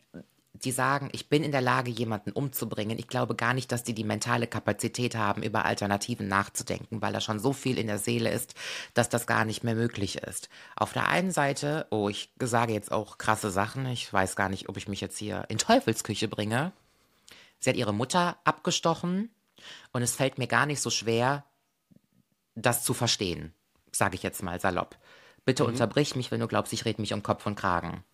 die 0.64 0.72
sagen, 0.72 1.08
ich 1.12 1.28
bin 1.28 1.42
in 1.42 1.52
der 1.52 1.60
Lage, 1.60 1.90
jemanden 1.90 2.32
umzubringen. 2.32 2.98
Ich 2.98 3.08
glaube 3.08 3.34
gar 3.34 3.54
nicht, 3.54 3.72
dass 3.72 3.82
die 3.82 3.94
die 3.94 4.04
mentale 4.04 4.46
Kapazität 4.46 5.14
haben, 5.14 5.42
über 5.42 5.64
Alternativen 5.64 6.28
nachzudenken, 6.28 7.00
weil 7.00 7.12
da 7.12 7.20
schon 7.20 7.38
so 7.38 7.52
viel 7.52 7.78
in 7.78 7.86
der 7.86 7.98
Seele 7.98 8.30
ist, 8.30 8.54
dass 8.94 9.08
das 9.08 9.26
gar 9.26 9.44
nicht 9.44 9.64
mehr 9.64 9.74
möglich 9.74 10.18
ist. 10.18 10.48
Auf 10.76 10.92
der 10.92 11.08
einen 11.08 11.30
Seite, 11.30 11.86
oh, 11.90 12.08
ich 12.08 12.30
sage 12.38 12.72
jetzt 12.72 12.92
auch 12.92 13.18
krasse 13.18 13.50
Sachen. 13.50 13.86
Ich 13.86 14.12
weiß 14.12 14.36
gar 14.36 14.48
nicht, 14.48 14.68
ob 14.68 14.76
ich 14.76 14.88
mich 14.88 15.00
jetzt 15.00 15.18
hier 15.18 15.44
in 15.48 15.58
Teufelsküche 15.58 16.28
bringe. 16.28 16.72
Sie 17.60 17.70
hat 17.70 17.76
ihre 17.76 17.94
Mutter 17.94 18.38
abgestochen 18.44 19.30
und 19.92 20.02
es 20.02 20.14
fällt 20.14 20.38
mir 20.38 20.46
gar 20.46 20.66
nicht 20.66 20.80
so 20.80 20.90
schwer, 20.90 21.44
das 22.54 22.82
zu 22.84 22.94
verstehen, 22.94 23.54
sage 23.92 24.16
ich 24.16 24.22
jetzt 24.22 24.42
mal 24.42 24.60
salopp. 24.60 24.98
Bitte 25.44 25.62
mhm. 25.62 25.70
unterbrich 25.70 26.16
mich, 26.16 26.30
wenn 26.30 26.40
du 26.40 26.48
glaubst, 26.48 26.72
ich 26.72 26.84
rede 26.84 27.00
mich 27.00 27.12
um 27.12 27.22
Kopf 27.22 27.46
und 27.46 27.54
Kragen. 27.54 28.04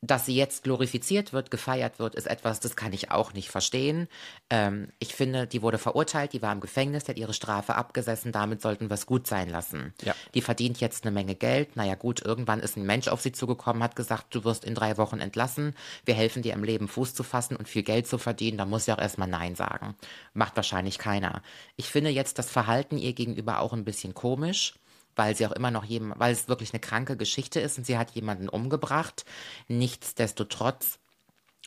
Dass 0.00 0.26
sie 0.26 0.36
jetzt 0.36 0.62
glorifiziert 0.62 1.32
wird, 1.32 1.50
gefeiert 1.50 1.98
wird, 1.98 2.14
ist 2.14 2.28
etwas, 2.28 2.60
das 2.60 2.76
kann 2.76 2.92
ich 2.92 3.10
auch 3.10 3.32
nicht 3.32 3.48
verstehen. 3.48 4.06
Ähm, 4.48 4.92
ich 5.00 5.12
finde, 5.12 5.48
die 5.48 5.60
wurde 5.60 5.78
verurteilt, 5.78 6.32
die 6.32 6.40
war 6.40 6.52
im 6.52 6.60
Gefängnis, 6.60 7.04
die 7.04 7.10
hat 7.10 7.18
ihre 7.18 7.34
Strafe 7.34 7.74
abgesessen, 7.74 8.30
damit 8.30 8.62
sollten 8.62 8.90
wir 8.90 8.94
es 8.94 9.06
gut 9.06 9.26
sein 9.26 9.48
lassen. 9.48 9.92
Ja. 10.02 10.14
Die 10.34 10.40
verdient 10.40 10.78
jetzt 10.78 11.04
eine 11.04 11.10
Menge 11.10 11.34
Geld. 11.34 11.74
Naja 11.74 11.96
gut, 11.96 12.24
irgendwann 12.24 12.60
ist 12.60 12.76
ein 12.76 12.86
Mensch 12.86 13.08
auf 13.08 13.20
sie 13.22 13.32
zugekommen, 13.32 13.82
hat 13.82 13.96
gesagt, 13.96 14.32
du 14.36 14.44
wirst 14.44 14.64
in 14.64 14.76
drei 14.76 14.98
Wochen 14.98 15.18
entlassen, 15.18 15.74
wir 16.04 16.14
helfen 16.14 16.42
dir 16.42 16.52
im 16.52 16.62
Leben 16.62 16.86
Fuß 16.86 17.14
zu 17.14 17.24
fassen 17.24 17.56
und 17.56 17.68
viel 17.68 17.82
Geld 17.82 18.06
zu 18.06 18.18
verdienen, 18.18 18.58
da 18.58 18.66
muss 18.66 18.84
sie 18.84 18.92
auch 18.92 18.98
erstmal 18.98 19.28
Nein 19.28 19.56
sagen. 19.56 19.96
Macht 20.32 20.54
wahrscheinlich 20.54 20.98
keiner. 20.98 21.42
Ich 21.74 21.86
finde 21.86 22.10
jetzt 22.10 22.38
das 22.38 22.50
Verhalten 22.50 22.98
ihr 22.98 23.14
gegenüber 23.14 23.58
auch 23.58 23.72
ein 23.72 23.84
bisschen 23.84 24.14
komisch 24.14 24.74
weil 25.18 25.36
sie 25.36 25.46
auch 25.46 25.52
immer 25.52 25.72
noch 25.72 25.84
jemand, 25.84 26.20
weil 26.20 26.32
es 26.32 26.48
wirklich 26.48 26.72
eine 26.72 26.80
kranke 26.80 27.16
Geschichte 27.16 27.58
ist 27.58 27.76
und 27.76 27.84
sie 27.84 27.98
hat 27.98 28.12
jemanden 28.12 28.48
umgebracht. 28.48 29.24
Nichtsdestotrotz 29.66 31.00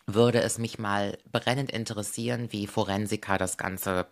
würde 0.08 0.42
es 0.42 0.58
mich 0.58 0.80
mal 0.80 1.18
brennend 1.32 1.70
interessieren, 1.70 2.52
wie 2.52 2.66
Forensiker 2.66 3.38
das 3.38 3.58
Ganze 3.58 4.08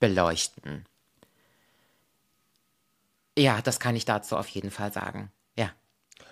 beleuchten. 0.00 0.84
Ja, 3.38 3.62
das 3.62 3.80
kann 3.80 3.96
ich 3.96 4.04
dazu 4.04 4.36
auf 4.36 4.48
jeden 4.48 4.70
Fall 4.70 4.92
sagen. 4.92 5.32
Ja. 5.56 5.72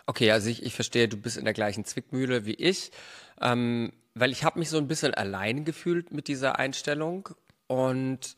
Okay, 0.05 0.31
also 0.31 0.51
ich, 0.51 0.63
ich 0.63 0.75
verstehe, 0.75 1.09
du 1.09 1.17
bist 1.17 1.39
in 1.39 1.45
der 1.45 1.55
gleichen 1.55 1.87
Zwickmühle 1.87 2.45
wie 2.45 2.55
ich, 2.55 2.91
ähm, 3.41 3.93
weil 4.15 4.31
ich 4.31 4.45
habe 4.45 4.59
mich 4.59 4.69
so 4.69 4.77
ein 4.77 4.89
bisschen 4.89 5.15
allein 5.15 5.65
gefühlt 5.65 6.13
mit 6.13 6.29
dieser 6.29 6.59
Einstellung 6.59 7.31
und 7.67 8.37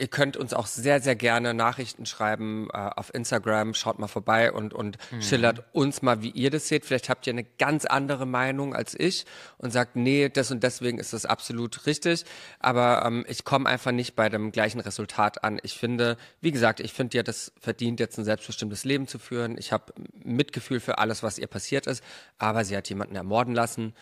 Ihr 0.00 0.08
könnt 0.08 0.38
uns 0.38 0.54
auch 0.54 0.66
sehr, 0.66 1.02
sehr 1.02 1.14
gerne 1.14 1.52
Nachrichten 1.52 2.06
schreiben 2.06 2.68
äh, 2.72 2.78
auf 2.78 3.12
Instagram. 3.12 3.74
Schaut 3.74 3.98
mal 3.98 4.08
vorbei 4.08 4.50
und, 4.50 4.72
und 4.72 4.96
mhm. 5.10 5.20
schildert 5.20 5.64
uns 5.74 6.00
mal, 6.00 6.22
wie 6.22 6.30
ihr 6.30 6.50
das 6.50 6.68
seht. 6.68 6.86
Vielleicht 6.86 7.10
habt 7.10 7.26
ihr 7.26 7.34
eine 7.34 7.44
ganz 7.44 7.84
andere 7.84 8.24
Meinung 8.24 8.74
als 8.74 8.98
ich 8.98 9.26
und 9.58 9.72
sagt, 9.72 9.96
nee, 9.96 10.30
das 10.30 10.50
und 10.50 10.62
deswegen 10.62 10.98
ist 10.98 11.12
das 11.12 11.26
absolut 11.26 11.84
richtig. 11.84 12.24
Aber 12.60 13.04
ähm, 13.04 13.26
ich 13.28 13.44
komme 13.44 13.68
einfach 13.68 13.92
nicht 13.92 14.16
bei 14.16 14.30
dem 14.30 14.52
gleichen 14.52 14.80
Resultat 14.80 15.44
an. 15.44 15.60
Ich 15.64 15.74
finde, 15.74 16.16
wie 16.40 16.50
gesagt, 16.50 16.80
ich 16.80 16.94
finde 16.94 17.18
ja, 17.18 17.22
das 17.22 17.52
verdient 17.60 18.00
jetzt 18.00 18.16
ein 18.16 18.24
selbstbestimmtes 18.24 18.84
Leben 18.84 19.06
zu 19.06 19.18
führen. 19.18 19.58
Ich 19.58 19.70
habe 19.70 19.92
Mitgefühl 20.14 20.80
für 20.80 20.96
alles, 20.96 21.22
was 21.22 21.38
ihr 21.38 21.46
passiert 21.46 21.86
ist. 21.86 22.02
Aber 22.38 22.64
sie 22.64 22.74
hat 22.74 22.88
jemanden 22.88 23.16
ermorden 23.16 23.54
lassen. 23.54 23.92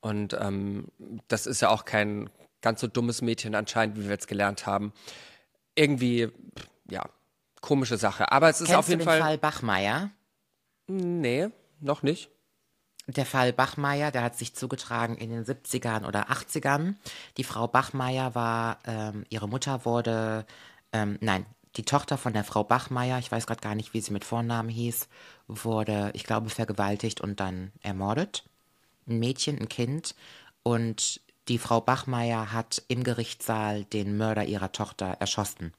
Und 0.00 0.32
ähm, 0.40 0.86
das 1.26 1.48
ist 1.48 1.60
ja 1.60 1.70
auch 1.70 1.84
kein 1.84 2.30
ganz 2.62 2.80
so 2.80 2.86
dummes 2.86 3.20
Mädchen 3.20 3.56
anscheinend, 3.56 3.96
wie 3.96 4.04
wir 4.04 4.10
jetzt 4.10 4.28
gelernt 4.28 4.66
haben 4.66 4.92
irgendwie, 5.80 6.28
ja, 6.90 7.08
komische 7.60 7.96
Sache. 7.96 8.30
Aber 8.30 8.48
es 8.48 8.60
ist 8.60 8.68
Kennst 8.68 8.78
auf 8.78 8.88
jeden 8.88 9.00
du 9.00 9.04
den 9.04 9.08
Fall. 9.08 9.20
Fall 9.20 9.38
Bachmeier? 9.38 10.10
Nee, 10.86 11.48
noch 11.80 12.02
nicht. 12.02 12.30
Der 13.06 13.26
Fall 13.26 13.52
Bachmeier, 13.52 14.10
der 14.10 14.22
hat 14.22 14.36
sich 14.36 14.54
zugetragen 14.54 15.16
in 15.16 15.30
den 15.30 15.44
70ern 15.44 16.06
oder 16.06 16.30
80ern. 16.30 16.94
Die 17.38 17.44
Frau 17.44 17.66
Bachmeier 17.66 18.34
war, 18.34 18.78
ähm, 18.84 19.24
ihre 19.30 19.48
Mutter 19.48 19.84
wurde, 19.84 20.46
ähm, 20.92 21.18
nein, 21.20 21.46
die 21.76 21.84
Tochter 21.84 22.18
von 22.18 22.32
der 22.34 22.44
Frau 22.44 22.62
Bachmeier, 22.62 23.18
ich 23.18 23.32
weiß 23.32 23.46
gerade 23.46 23.60
gar 23.60 23.74
nicht, 23.74 23.94
wie 23.94 24.00
sie 24.00 24.12
mit 24.12 24.24
Vornamen 24.24 24.68
hieß, 24.68 25.08
wurde, 25.48 26.10
ich 26.14 26.24
glaube, 26.24 26.50
vergewaltigt 26.50 27.20
und 27.20 27.40
dann 27.40 27.72
ermordet. 27.82 28.44
Ein 29.08 29.18
Mädchen, 29.18 29.58
ein 29.58 29.68
Kind. 29.68 30.14
Und 30.62 31.20
die 31.48 31.58
Frau 31.58 31.80
Bachmeier 31.80 32.52
hat 32.52 32.82
im 32.88 33.02
Gerichtssaal 33.02 33.84
den 33.84 34.16
Mörder 34.16 34.44
ihrer 34.44 34.72
Tochter 34.72 35.16
erschossen. 35.20 35.72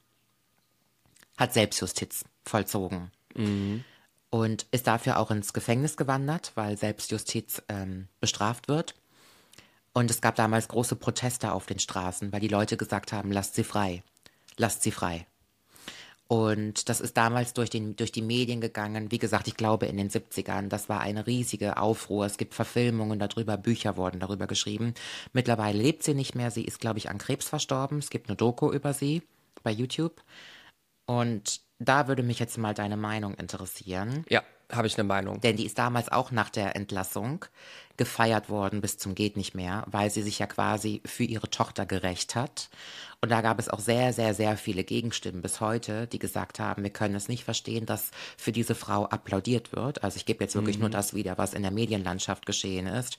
Hat 1.36 1.52
Selbstjustiz 1.52 2.24
vollzogen. 2.44 3.10
Mhm. 3.34 3.84
Und 4.30 4.66
ist 4.70 4.86
dafür 4.86 5.18
auch 5.18 5.30
ins 5.30 5.52
Gefängnis 5.52 5.96
gewandert, 5.96 6.52
weil 6.54 6.78
Selbstjustiz 6.78 7.62
ähm, 7.68 8.08
bestraft 8.20 8.68
wird. 8.68 8.94
Und 9.92 10.10
es 10.10 10.20
gab 10.20 10.36
damals 10.36 10.68
große 10.68 10.96
Proteste 10.96 11.52
auf 11.52 11.66
den 11.66 11.78
Straßen, 11.78 12.32
weil 12.32 12.40
die 12.40 12.48
Leute 12.48 12.76
gesagt 12.76 13.12
haben, 13.12 13.30
lasst 13.30 13.54
sie 13.54 13.64
frei. 13.64 14.02
Lasst 14.56 14.82
sie 14.82 14.90
frei. 14.90 15.26
Und 16.32 16.88
das 16.88 17.02
ist 17.02 17.18
damals 17.18 17.52
durch, 17.52 17.68
den, 17.68 17.94
durch 17.94 18.10
die 18.10 18.22
Medien 18.22 18.62
gegangen. 18.62 19.10
Wie 19.10 19.18
gesagt, 19.18 19.48
ich 19.48 19.54
glaube 19.54 19.84
in 19.84 19.98
den 19.98 20.08
70ern. 20.08 20.68
Das 20.68 20.88
war 20.88 21.02
eine 21.02 21.26
riesige 21.26 21.76
Aufruhr. 21.76 22.24
Es 22.24 22.38
gibt 22.38 22.54
Verfilmungen 22.54 23.18
darüber, 23.18 23.58
Bücher 23.58 23.98
wurden 23.98 24.18
darüber 24.18 24.46
geschrieben. 24.46 24.94
Mittlerweile 25.34 25.76
lebt 25.76 26.02
sie 26.04 26.14
nicht 26.14 26.34
mehr. 26.34 26.50
Sie 26.50 26.64
ist, 26.64 26.80
glaube 26.80 26.96
ich, 26.96 27.10
an 27.10 27.18
Krebs 27.18 27.50
verstorben. 27.50 27.98
Es 27.98 28.08
gibt 28.08 28.30
eine 28.30 28.36
Doku 28.36 28.72
über 28.72 28.94
sie 28.94 29.20
bei 29.62 29.72
YouTube. 29.72 30.22
Und 31.04 31.60
da 31.78 32.08
würde 32.08 32.22
mich 32.22 32.38
jetzt 32.38 32.56
mal 32.56 32.72
deine 32.72 32.96
Meinung 32.96 33.34
interessieren. 33.34 34.24
Ja, 34.30 34.42
habe 34.72 34.86
ich 34.86 34.96
eine 34.96 35.04
Meinung. 35.04 35.40
Denn 35.40 35.56
die 35.56 35.66
ist 35.66 35.78
damals 35.78 36.10
auch 36.10 36.30
nach 36.30 36.50
der 36.50 36.76
Entlassung 36.76 37.44
gefeiert 37.96 38.48
worden 38.48 38.80
bis 38.80 38.98
zum 38.98 39.14
geht 39.14 39.36
nicht 39.36 39.54
mehr, 39.54 39.84
weil 39.86 40.10
sie 40.10 40.22
sich 40.22 40.38
ja 40.38 40.46
quasi 40.46 41.02
für 41.04 41.24
ihre 41.24 41.50
Tochter 41.50 41.86
gerecht 41.86 42.34
hat. 42.34 42.70
Und 43.20 43.30
da 43.30 43.40
gab 43.40 43.58
es 43.58 43.68
auch 43.68 43.78
sehr, 43.78 44.12
sehr, 44.12 44.34
sehr 44.34 44.56
viele 44.56 44.82
Gegenstimmen 44.82 45.42
bis 45.42 45.60
heute, 45.60 46.06
die 46.06 46.18
gesagt 46.18 46.58
haben, 46.58 46.82
wir 46.82 46.90
können 46.90 47.14
es 47.14 47.28
nicht 47.28 47.44
verstehen, 47.44 47.86
dass 47.86 48.10
für 48.36 48.50
diese 48.50 48.74
Frau 48.74 49.04
applaudiert 49.04 49.72
wird. 49.72 50.02
Also 50.02 50.16
ich 50.16 50.26
gebe 50.26 50.42
jetzt 50.42 50.54
wirklich 50.54 50.76
mhm. 50.76 50.82
nur 50.82 50.90
das 50.90 51.14
wieder, 51.14 51.38
was 51.38 51.54
in 51.54 51.62
der 51.62 51.70
Medienlandschaft 51.70 52.46
geschehen 52.46 52.86
ist. 52.86 53.18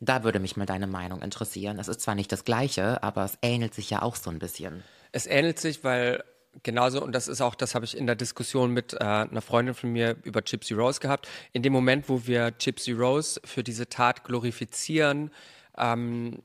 Da 0.00 0.24
würde 0.24 0.40
mich 0.40 0.56
mal 0.56 0.66
deine 0.66 0.86
Meinung 0.86 1.20
interessieren. 1.20 1.78
Es 1.78 1.88
ist 1.88 2.00
zwar 2.00 2.14
nicht 2.14 2.32
das 2.32 2.44
Gleiche, 2.44 3.02
aber 3.02 3.24
es 3.24 3.38
ähnelt 3.42 3.74
sich 3.74 3.90
ja 3.90 4.02
auch 4.02 4.16
so 4.16 4.30
ein 4.30 4.38
bisschen. 4.38 4.82
Es 5.12 5.26
ähnelt 5.26 5.58
sich, 5.60 5.84
weil 5.84 6.24
genauso, 6.62 7.02
und 7.02 7.12
das 7.12 7.28
ist 7.28 7.40
auch, 7.40 7.54
das 7.54 7.74
habe 7.74 7.84
ich 7.84 7.96
in 7.96 8.06
der 8.06 8.16
Diskussion 8.16 8.72
mit 8.72 8.94
äh, 8.94 8.98
einer 8.98 9.42
Freundin 9.42 9.74
von 9.74 9.90
mir 9.90 10.16
über 10.22 10.42
Gypsy 10.42 10.74
Rose 10.74 11.00
gehabt. 11.00 11.28
In 11.52 11.62
dem 11.62 11.72
Moment, 11.72 12.08
wo 12.08 12.26
wir 12.26 12.50
Gypsy 12.50 12.92
Rose 12.92 13.40
für 13.44 13.62
diese 13.62 13.88
Tat 13.88 14.24
glorifizieren, 14.24 15.30
ähm, 15.76 16.42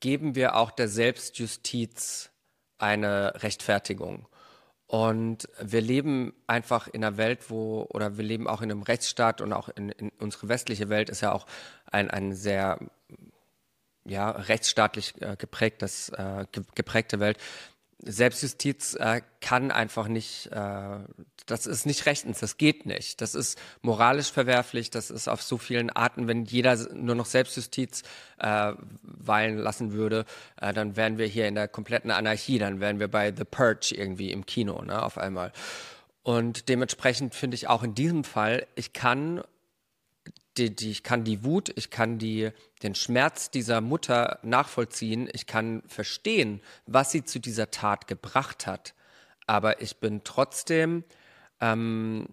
geben 0.00 0.34
wir 0.34 0.56
auch 0.56 0.70
der 0.70 0.88
Selbstjustiz 0.88 2.30
eine 2.78 3.42
Rechtfertigung. 3.42 4.28
Und 4.86 5.48
wir 5.60 5.82
leben 5.82 6.32
einfach 6.46 6.88
in 6.88 7.04
einer 7.04 7.18
Welt, 7.18 7.50
wo, 7.50 7.86
oder 7.90 8.16
wir 8.16 8.24
leben 8.24 8.48
auch 8.48 8.62
in 8.62 8.70
einem 8.70 8.82
Rechtsstaat 8.82 9.42
und 9.42 9.52
auch 9.52 9.68
in, 9.68 9.90
in 9.90 10.10
unsere 10.18 10.48
westliche 10.48 10.88
Welt 10.88 11.10
ist 11.10 11.20
ja 11.20 11.32
auch 11.32 11.46
ein, 11.84 12.10
ein 12.10 12.32
sehr 12.34 12.78
ja, 14.06 14.30
rechtsstaatlich 14.30 15.20
äh, 15.20 15.36
geprägtes, 15.36 16.08
äh, 16.10 16.46
geprägte 16.74 17.20
Welt. 17.20 17.36
Selbstjustiz 18.00 18.94
äh, 18.94 19.22
kann 19.40 19.70
einfach 19.70 20.06
nicht, 20.06 20.46
äh, 20.52 20.98
das 21.46 21.66
ist 21.66 21.84
nicht 21.84 22.06
rechtens, 22.06 22.38
das 22.38 22.56
geht 22.56 22.86
nicht. 22.86 23.20
Das 23.20 23.34
ist 23.34 23.58
moralisch 23.82 24.30
verwerflich, 24.30 24.90
das 24.90 25.10
ist 25.10 25.28
auf 25.28 25.42
so 25.42 25.58
vielen 25.58 25.90
Arten, 25.90 26.28
wenn 26.28 26.44
jeder 26.44 26.76
nur 26.94 27.16
noch 27.16 27.26
Selbstjustiz 27.26 28.02
äh, 28.38 28.72
weilen 29.02 29.58
lassen 29.58 29.92
würde, 29.92 30.26
äh, 30.60 30.72
dann 30.72 30.96
wären 30.96 31.18
wir 31.18 31.26
hier 31.26 31.48
in 31.48 31.56
der 31.56 31.66
kompletten 31.66 32.10
Anarchie, 32.10 32.58
dann 32.58 32.80
wären 32.80 33.00
wir 33.00 33.08
bei 33.08 33.34
The 33.36 33.44
Purge 33.44 33.94
irgendwie 33.96 34.30
im 34.30 34.46
Kino, 34.46 34.80
ne, 34.82 35.02
auf 35.02 35.18
einmal. 35.18 35.52
Und 36.22 36.68
dementsprechend 36.68 37.34
finde 37.34 37.56
ich 37.56 37.68
auch 37.68 37.82
in 37.82 37.94
diesem 37.94 38.22
Fall, 38.22 38.66
ich 38.76 38.92
kann 38.92 39.42
die, 40.58 40.74
die, 40.74 40.90
ich 40.90 41.02
kann 41.02 41.24
die 41.24 41.44
Wut, 41.44 41.72
ich 41.76 41.90
kann 41.90 42.18
die, 42.18 42.50
den 42.82 42.94
Schmerz 42.94 43.50
dieser 43.50 43.80
Mutter 43.80 44.38
nachvollziehen, 44.42 45.28
ich 45.32 45.46
kann 45.46 45.82
verstehen, 45.86 46.60
was 46.86 47.12
sie 47.12 47.24
zu 47.24 47.38
dieser 47.38 47.70
Tat 47.70 48.06
gebracht 48.06 48.66
hat. 48.66 48.94
Aber 49.46 49.80
ich 49.80 49.96
bin 49.96 50.22
trotzdem 50.24 51.04
ähm, 51.60 52.28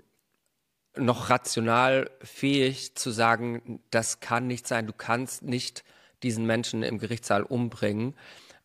noch 0.98 1.30
rational 1.30 2.10
fähig 2.22 2.96
zu 2.96 3.12
sagen, 3.12 3.82
das 3.92 4.20
kann 4.20 4.48
nicht 4.48 4.68
sein, 4.68 4.88
du 4.88 4.94
kannst 4.94 5.44
nicht 5.44 5.84
diesen 6.24 6.46
Menschen 6.46 6.84
im 6.84 6.98
Gerichtssaal 6.98 7.44
umbringen. 7.44 8.16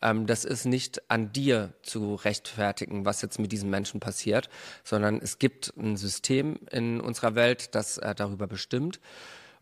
Ähm, 0.02 0.26
das 0.26 0.44
ist 0.44 0.64
nicht 0.64 1.10
an 1.10 1.32
dir 1.32 1.74
zu 1.82 2.14
rechtfertigen, 2.14 3.04
was 3.04 3.22
jetzt 3.22 3.38
mit 3.38 3.52
diesen 3.52 3.70
Menschen 3.70 4.00
passiert, 4.00 4.48
sondern 4.84 5.18
es 5.18 5.38
gibt 5.38 5.74
ein 5.76 5.96
System 5.96 6.58
in 6.70 7.00
unserer 7.00 7.34
Welt, 7.34 7.74
das 7.74 7.98
äh, 7.98 8.14
darüber 8.14 8.46
bestimmt 8.46 9.00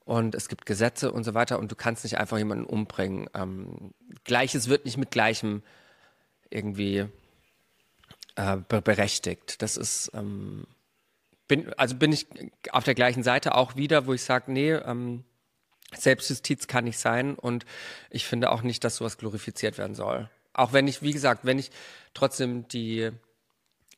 und 0.09 0.35
es 0.35 0.49
gibt 0.49 0.65
Gesetze 0.65 1.13
und 1.13 1.23
so 1.23 1.35
weiter 1.35 1.59
und 1.59 1.71
du 1.71 1.77
kannst 1.77 2.03
nicht 2.03 2.17
einfach 2.17 2.39
jemanden 2.39 2.65
umbringen. 2.65 3.29
Ähm, 3.35 3.93
Gleiches 4.25 4.67
wird 4.71 4.87
nicht 4.87 4.97
mit 4.97 5.11
Gleichem 5.11 5.63
irgendwie 6.49 7.05
äh, 8.37 8.57
berechtigt. 8.69 9.61
Das 9.61 9.77
ist, 9.77 10.11
ähm, 10.15 10.67
bin, 11.47 11.75
also 11.75 11.95
bin 11.95 12.13
ich 12.13 12.27
auf 12.71 12.85
der 12.85 12.95
gleichen 12.95 13.23
Seite 13.23 13.55
auch 13.55 13.77
wieder, 13.77 14.07
wo 14.07 14.15
ich 14.15 14.23
sage, 14.23 14.51
nee, 14.51 14.73
ähm, 14.73 15.25
Selbstjustiz 15.95 16.67
kann 16.67 16.85
nicht 16.85 16.99
sein 16.99 17.35
und 17.35 17.67
ich 18.09 18.25
finde 18.25 18.51
auch 18.51 18.63
nicht, 18.63 18.85
dass 18.85 18.97
sowas 18.97 19.19
glorifiziert 19.19 19.77
werden 19.77 19.95
soll. 19.95 20.31
Auch 20.55 20.73
wenn 20.73 20.89
ich, 20.89 21.03
wie 21.03 21.13
gesagt, 21.13 21.45
wenn 21.45 21.59
ich 21.59 21.71
trotzdem 22.15 22.67
die 22.69 23.11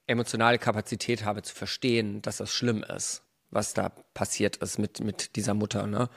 emotionale 0.09 0.59
Kapazität 0.59 1.25
habe 1.25 1.43
zu 1.43 1.55
verstehen, 1.55 2.21
dass 2.21 2.39
das 2.39 2.53
schlimm 2.53 2.83
ist 2.83 3.23
was 3.51 3.75
da 3.75 3.91
passiert 4.15 4.57
ist 4.57 4.79
mit, 4.79 5.01
mit 5.01 5.37
dieser 5.37 5.55
Mutter, 5.55 5.87
ne? 5.87 6.09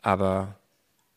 Aber 0.00 0.58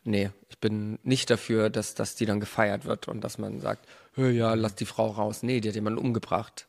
nee, 0.04 0.30
ich 0.48 0.58
bin 0.58 0.98
nicht 1.02 1.30
dafür, 1.30 1.70
dass, 1.70 1.94
dass 1.94 2.14
die 2.14 2.26
dann 2.26 2.40
gefeiert 2.40 2.84
wird 2.84 3.08
und 3.08 3.22
dass 3.22 3.38
man 3.38 3.60
sagt, 3.60 3.86
ja, 4.16 4.54
lass 4.54 4.74
die 4.74 4.86
Frau 4.86 5.08
raus. 5.08 5.42
Nee, 5.42 5.60
die 5.60 5.68
hat 5.68 5.74
jemanden 5.74 5.98
umgebracht. 5.98 6.66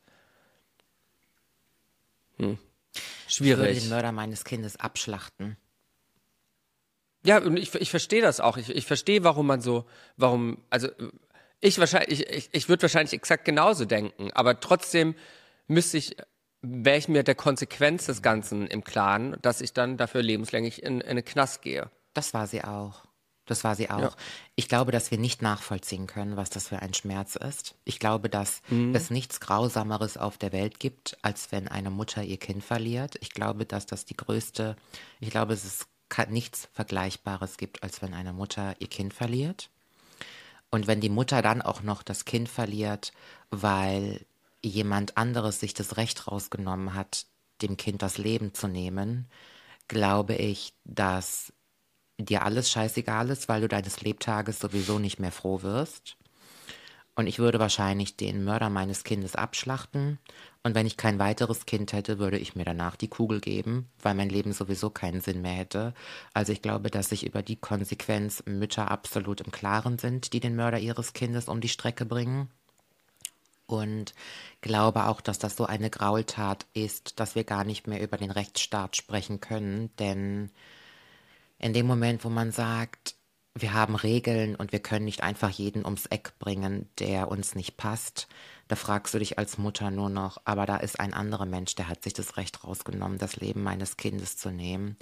Hm. 2.37 2.57
Schwierig. 3.27 3.59
Ich 3.59 3.75
würde 3.75 3.81
den 3.81 3.89
Mörder 3.89 4.11
meines 4.11 4.43
Kindes 4.43 4.77
abschlachten. 4.77 5.57
Ja, 7.23 7.39
und 7.39 7.57
ich, 7.57 7.73
ich 7.75 7.89
verstehe 7.89 8.21
das 8.21 8.39
auch. 8.39 8.57
Ich, 8.57 8.69
ich 8.69 8.85
verstehe, 8.85 9.23
warum 9.23 9.47
man 9.47 9.61
so, 9.61 9.85
warum, 10.15 10.63
also 10.69 10.89
ich 11.59 11.79
wahrscheinlich, 11.79 12.21
ich, 12.21 12.29
ich, 12.29 12.49
ich 12.51 12.69
würde 12.69 12.83
wahrscheinlich 12.83 13.13
exakt 13.13 13.45
genauso 13.45 13.85
denken, 13.85 14.31
aber 14.31 14.59
trotzdem 14.59 15.15
müsste 15.67 15.97
ich 15.97 16.15
wäre 16.69 16.97
ich 16.97 17.07
mir 17.07 17.23
der 17.23 17.35
Konsequenz 17.35 18.05
des 18.05 18.21
Ganzen 18.21 18.67
im 18.67 18.83
Klaren, 18.83 19.37
dass 19.41 19.61
ich 19.61 19.73
dann 19.73 19.97
dafür 19.97 20.21
lebenslänglich 20.21 20.83
in, 20.83 21.01
in 21.01 21.09
einen 21.09 21.25
Knast 21.25 21.61
gehe. 21.61 21.89
Das 22.13 22.33
war 22.33 22.47
sie 22.47 22.63
auch. 22.63 23.07
Das 23.47 23.63
war 23.63 23.75
sie 23.75 23.89
auch. 23.89 23.99
Ja. 23.99 24.15
Ich 24.55 24.67
glaube, 24.67 24.91
dass 24.91 25.09
wir 25.09 25.17
nicht 25.17 25.41
nachvollziehen 25.41 26.05
können, 26.05 26.35
was 26.35 26.49
das 26.49 26.67
für 26.67 26.79
ein 26.79 26.93
Schmerz 26.93 27.35
ist. 27.35 27.75
Ich 27.85 27.97
glaube, 27.97 28.29
dass 28.29 28.61
mhm. 28.69 28.93
es 28.93 29.09
nichts 29.09 29.39
Grausameres 29.39 30.17
auf 30.17 30.37
der 30.37 30.51
Welt 30.51 30.79
gibt, 30.79 31.17
als 31.21 31.51
wenn 31.51 31.67
eine 31.67 31.89
Mutter 31.89 32.23
ihr 32.23 32.37
Kind 32.37 32.63
verliert. 32.63 33.15
Ich 33.21 33.31
glaube, 33.31 33.65
dass 33.65 33.85
das 33.85 34.05
die 34.05 34.17
größte, 34.17 34.75
ich 35.21 35.29
glaube, 35.29 35.53
dass 35.53 35.63
es 35.63 35.87
nichts 36.29 36.67
Vergleichbares 36.73 37.57
gibt, 37.57 37.83
als 37.83 38.01
wenn 38.01 38.13
eine 38.13 38.33
Mutter 38.33 38.75
ihr 38.79 38.87
Kind 38.87 39.13
verliert. 39.13 39.69
Und 40.69 40.87
wenn 40.87 40.99
die 40.99 41.09
Mutter 41.09 41.41
dann 41.41 41.61
auch 41.61 41.81
noch 41.81 42.03
das 42.03 42.25
Kind 42.25 42.49
verliert, 42.49 43.13
weil 43.49 44.25
jemand 44.67 45.17
anderes 45.17 45.59
sich 45.59 45.73
das 45.73 45.97
Recht 45.97 46.27
rausgenommen 46.27 46.93
hat, 46.93 47.25
dem 47.61 47.77
Kind 47.77 48.01
das 48.01 48.17
Leben 48.17 48.53
zu 48.53 48.67
nehmen, 48.67 49.27
glaube 49.87 50.35
ich, 50.35 50.73
dass 50.83 51.53
dir 52.19 52.43
alles 52.43 52.69
scheißegal 52.69 53.29
ist, 53.29 53.47
weil 53.47 53.61
du 53.61 53.67
deines 53.67 54.01
Lebtages 54.01 54.59
sowieso 54.59 54.99
nicht 54.99 55.19
mehr 55.19 55.31
froh 55.31 55.61
wirst. 55.61 56.17
Und 57.15 57.25
ich 57.25 57.39
würde 57.39 57.59
wahrscheinlich 57.59 58.15
den 58.15 58.43
Mörder 58.43 58.69
meines 58.69 59.03
Kindes 59.03 59.35
abschlachten. 59.35 60.19
Und 60.61 60.75
wenn 60.75 60.85
ich 60.85 60.97
kein 60.97 61.17
weiteres 61.17 61.65
Kind 61.65 61.91
hätte, 61.91 62.19
würde 62.19 62.37
ich 62.37 62.55
mir 62.55 62.63
danach 62.63 62.95
die 62.95 63.07
Kugel 63.07 63.39
geben, 63.41 63.89
weil 64.03 64.13
mein 64.13 64.29
Leben 64.29 64.53
sowieso 64.53 64.91
keinen 64.91 65.21
Sinn 65.21 65.41
mehr 65.41 65.53
hätte. 65.53 65.95
Also 66.35 66.51
ich 66.51 66.61
glaube, 66.61 66.91
dass 66.91 67.09
sich 67.09 67.25
über 67.25 67.41
die 67.41 67.55
Konsequenz 67.55 68.43
Mütter 68.45 68.91
absolut 68.91 69.41
im 69.41 69.51
Klaren 69.51 69.97
sind, 69.97 70.31
die 70.33 70.39
den 70.39 70.55
Mörder 70.55 70.77
ihres 70.77 71.13
Kindes 71.13 71.47
um 71.47 71.59
die 71.59 71.69
Strecke 71.69 72.05
bringen 72.05 72.49
und 73.67 74.13
glaube 74.61 75.05
auch, 75.05 75.21
dass 75.21 75.39
das 75.39 75.55
so 75.55 75.65
eine 75.65 75.89
Graultat 75.89 76.65
ist, 76.73 77.19
dass 77.19 77.35
wir 77.35 77.43
gar 77.43 77.63
nicht 77.63 77.87
mehr 77.87 78.01
über 78.01 78.17
den 78.17 78.31
Rechtsstaat 78.31 78.95
sprechen 78.95 79.39
können, 79.39 79.95
denn 79.97 80.51
in 81.59 81.73
dem 81.73 81.85
Moment, 81.85 82.23
wo 82.23 82.29
man 82.29 82.51
sagt, 82.51 83.15
wir 83.53 83.73
haben 83.73 83.95
Regeln 83.95 84.55
und 84.55 84.71
wir 84.71 84.79
können 84.79 85.05
nicht 85.05 85.23
einfach 85.23 85.49
jeden 85.49 85.83
ums 85.83 86.05
Eck 86.05 86.33
bringen, 86.39 86.89
der 86.99 87.29
uns 87.29 87.55
nicht 87.55 87.77
passt, 87.77 88.27
da 88.67 88.75
fragst 88.75 89.13
du 89.13 89.19
dich 89.19 89.37
als 89.37 89.57
Mutter 89.57 89.91
nur 89.91 90.09
noch, 90.09 90.39
aber 90.45 90.65
da 90.65 90.77
ist 90.77 90.99
ein 90.99 91.13
anderer 91.13 91.45
Mensch, 91.45 91.75
der 91.75 91.87
hat 91.87 92.03
sich 92.03 92.13
das 92.13 92.37
Recht 92.37 92.63
rausgenommen, 92.63 93.17
das 93.17 93.37
Leben 93.37 93.63
meines 93.63 93.97
Kindes 93.97 94.37
zu 94.37 94.51
nehmen. 94.51 94.97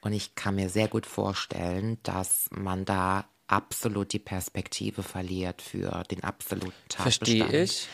Und 0.00 0.12
ich 0.12 0.34
kann 0.34 0.54
mir 0.54 0.70
sehr 0.70 0.88
gut 0.88 1.06
vorstellen, 1.06 1.98
dass 2.02 2.48
man 2.50 2.84
da 2.84 3.26
absolut 3.50 4.12
die 4.12 4.18
Perspektive 4.18 5.02
verliert 5.02 5.62
für 5.62 6.04
den 6.10 6.22
absoluten 6.24 6.72
Tatbestand. 6.88 7.28
Verstehe 7.28 7.62
ich. 7.62 7.88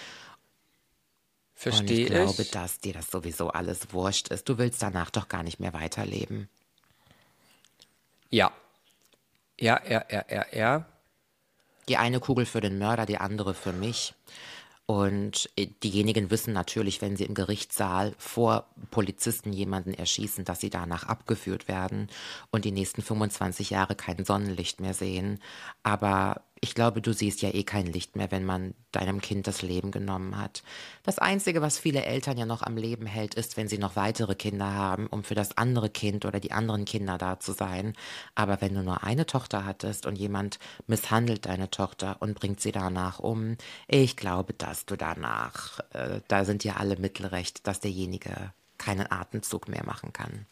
Verstehe 1.55 1.85
ich. 1.85 1.91
Und 1.91 1.99
ich 1.99 2.07
glaube, 2.07 2.45
dass 2.45 2.79
dir 2.81 2.93
das 2.93 3.11
sowieso 3.11 3.49
alles 3.49 3.93
wurscht 3.93 4.29
ist. 4.29 4.49
Du 4.49 4.59
willst 4.59 4.83
danach 4.83 5.11
doch 5.11 5.29
gar 5.29 5.43
nicht 5.43 5.59
mehr 5.59 5.73
weiterleben. 5.73 6.49
Ja. 8.31 8.53
Ja, 9.59 9.81
ja, 9.89 10.05
ja, 10.11 10.25
ja, 10.29 10.47
ja. 10.53 10.87
Die 11.89 11.97
eine 11.97 12.21
Kugel 12.21 12.45
für 12.45 12.61
den 12.61 12.79
Mörder, 12.79 13.07
die 13.07 13.19
andere 13.19 13.55
für 13.55 13.73
mich. 13.73 14.13
Und 14.87 15.51
äh, 15.57 15.67
diejenigen 15.83 16.31
wissen 16.31 16.53
natürlich, 16.53 17.03
wenn 17.03 17.17
sie 17.17 17.25
im 17.25 17.35
Gerichtssaal 17.35 18.15
vor 18.19 18.67
Polizisten 18.93 19.53
jemanden 19.53 19.93
erschießen, 19.93 20.45
dass 20.45 20.61
sie 20.61 20.71
danach 20.71 21.05
abgeführt 21.05 21.67
werden 21.67 22.09
und 22.53 22.65
die 22.65 22.71
nächsten 22.71 23.03
25 23.03 23.71
Jahre 23.71 23.97
kein 23.97 24.25
Sonnenlicht 24.25 24.81
mehr 24.81 24.95
sehen. 24.95 25.41
Aber 25.83 26.43
ich 26.61 26.75
glaube, 26.75 27.03
du 27.03 27.13
siehst 27.13 27.43
ja 27.43 27.51
eh 27.51 27.65
kein 27.65 27.87
Licht 27.87 28.17
mehr, 28.17 28.31
wenn 28.31 28.45
man 28.45 28.75
deinem 28.91 29.21
Kind 29.21 29.47
das 29.47 29.63
Leben 29.63 29.91
genommen 29.91 30.39
hat. 30.39 30.63
Das 31.03 31.19
Einzige, 31.19 31.61
was 31.61 31.79
viele 31.79 32.05
Eltern 32.05 32.39
ja 32.39 32.47
noch 32.47 32.63
am 32.63 32.77
Leben 32.77 33.05
hält, 33.07 33.35
ist, 33.35 33.57
wenn 33.57 33.69
sie 33.69 33.79
noch 33.79 33.95
weitere 33.95 34.35
Kinder 34.35 34.73
haben, 34.73 35.07
um 35.07 35.23
für 35.23 35.35
das 35.35 35.57
andere 35.59 35.91
Kind 35.91 36.25
oder 36.25 36.41
die 36.41 36.53
anderen 36.53 36.87
Kinder 36.87 37.19
da 37.19 37.39
zu 37.39 37.53
sein. 37.53 37.93
Aber 38.35 38.61
wenn 38.61 38.75
du 38.75 38.83
nur 38.83 39.05
eine 39.05 39.27
Tochter 39.27 39.67
hattest 39.67 40.07
und 40.07 40.17
jemand 40.17 40.59
misshandelt 40.87 41.45
deine 41.45 41.71
Tochter 41.71 42.17
und 42.21 42.35
bringt 42.35 42.61
sie 42.61 42.73
danach 42.73 43.19
um, 43.19 43.57
ich 43.87 44.17
glaube, 44.17 44.55
dass 44.55 44.87
du 44.87 44.97
danach, 44.97 45.81
äh, 45.93 46.21
da 46.29 46.45
sind 46.45 46.65
ja 46.65 46.77
alle 46.77 46.97
Mittelrecht, 46.97 47.67
dass 47.67 47.81
derjenige 47.81 48.53
keinen 48.79 49.11
Atemzug 49.11 49.69
mehr 49.69 49.85
machen 49.85 50.13
kann. 50.13 50.47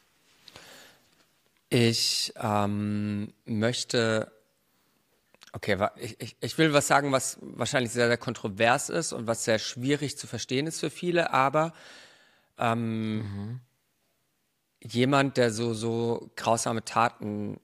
Ich 1.70 2.32
ähm, 2.40 3.32
möchte 3.46 4.30
Okay, 5.56 5.78
ich, 6.18 6.36
ich 6.40 6.58
will 6.58 6.72
was 6.72 6.88
sagen, 6.88 7.12
was 7.12 7.38
wahrscheinlich 7.40 7.92
sehr, 7.92 8.08
sehr 8.08 8.16
kontrovers 8.16 8.88
ist 8.88 9.12
und 9.12 9.28
was 9.28 9.44
sehr 9.44 9.60
schwierig 9.60 10.18
zu 10.18 10.26
verstehen 10.26 10.66
ist 10.66 10.80
für 10.80 10.90
viele, 10.90 11.32
aber 11.32 11.72
ähm, 12.58 13.18
mhm. 13.18 13.60
jemand, 14.82 15.36
der 15.36 15.52
so, 15.52 15.72
so 15.72 16.28
grausame 16.34 16.84
Taten 16.84 17.60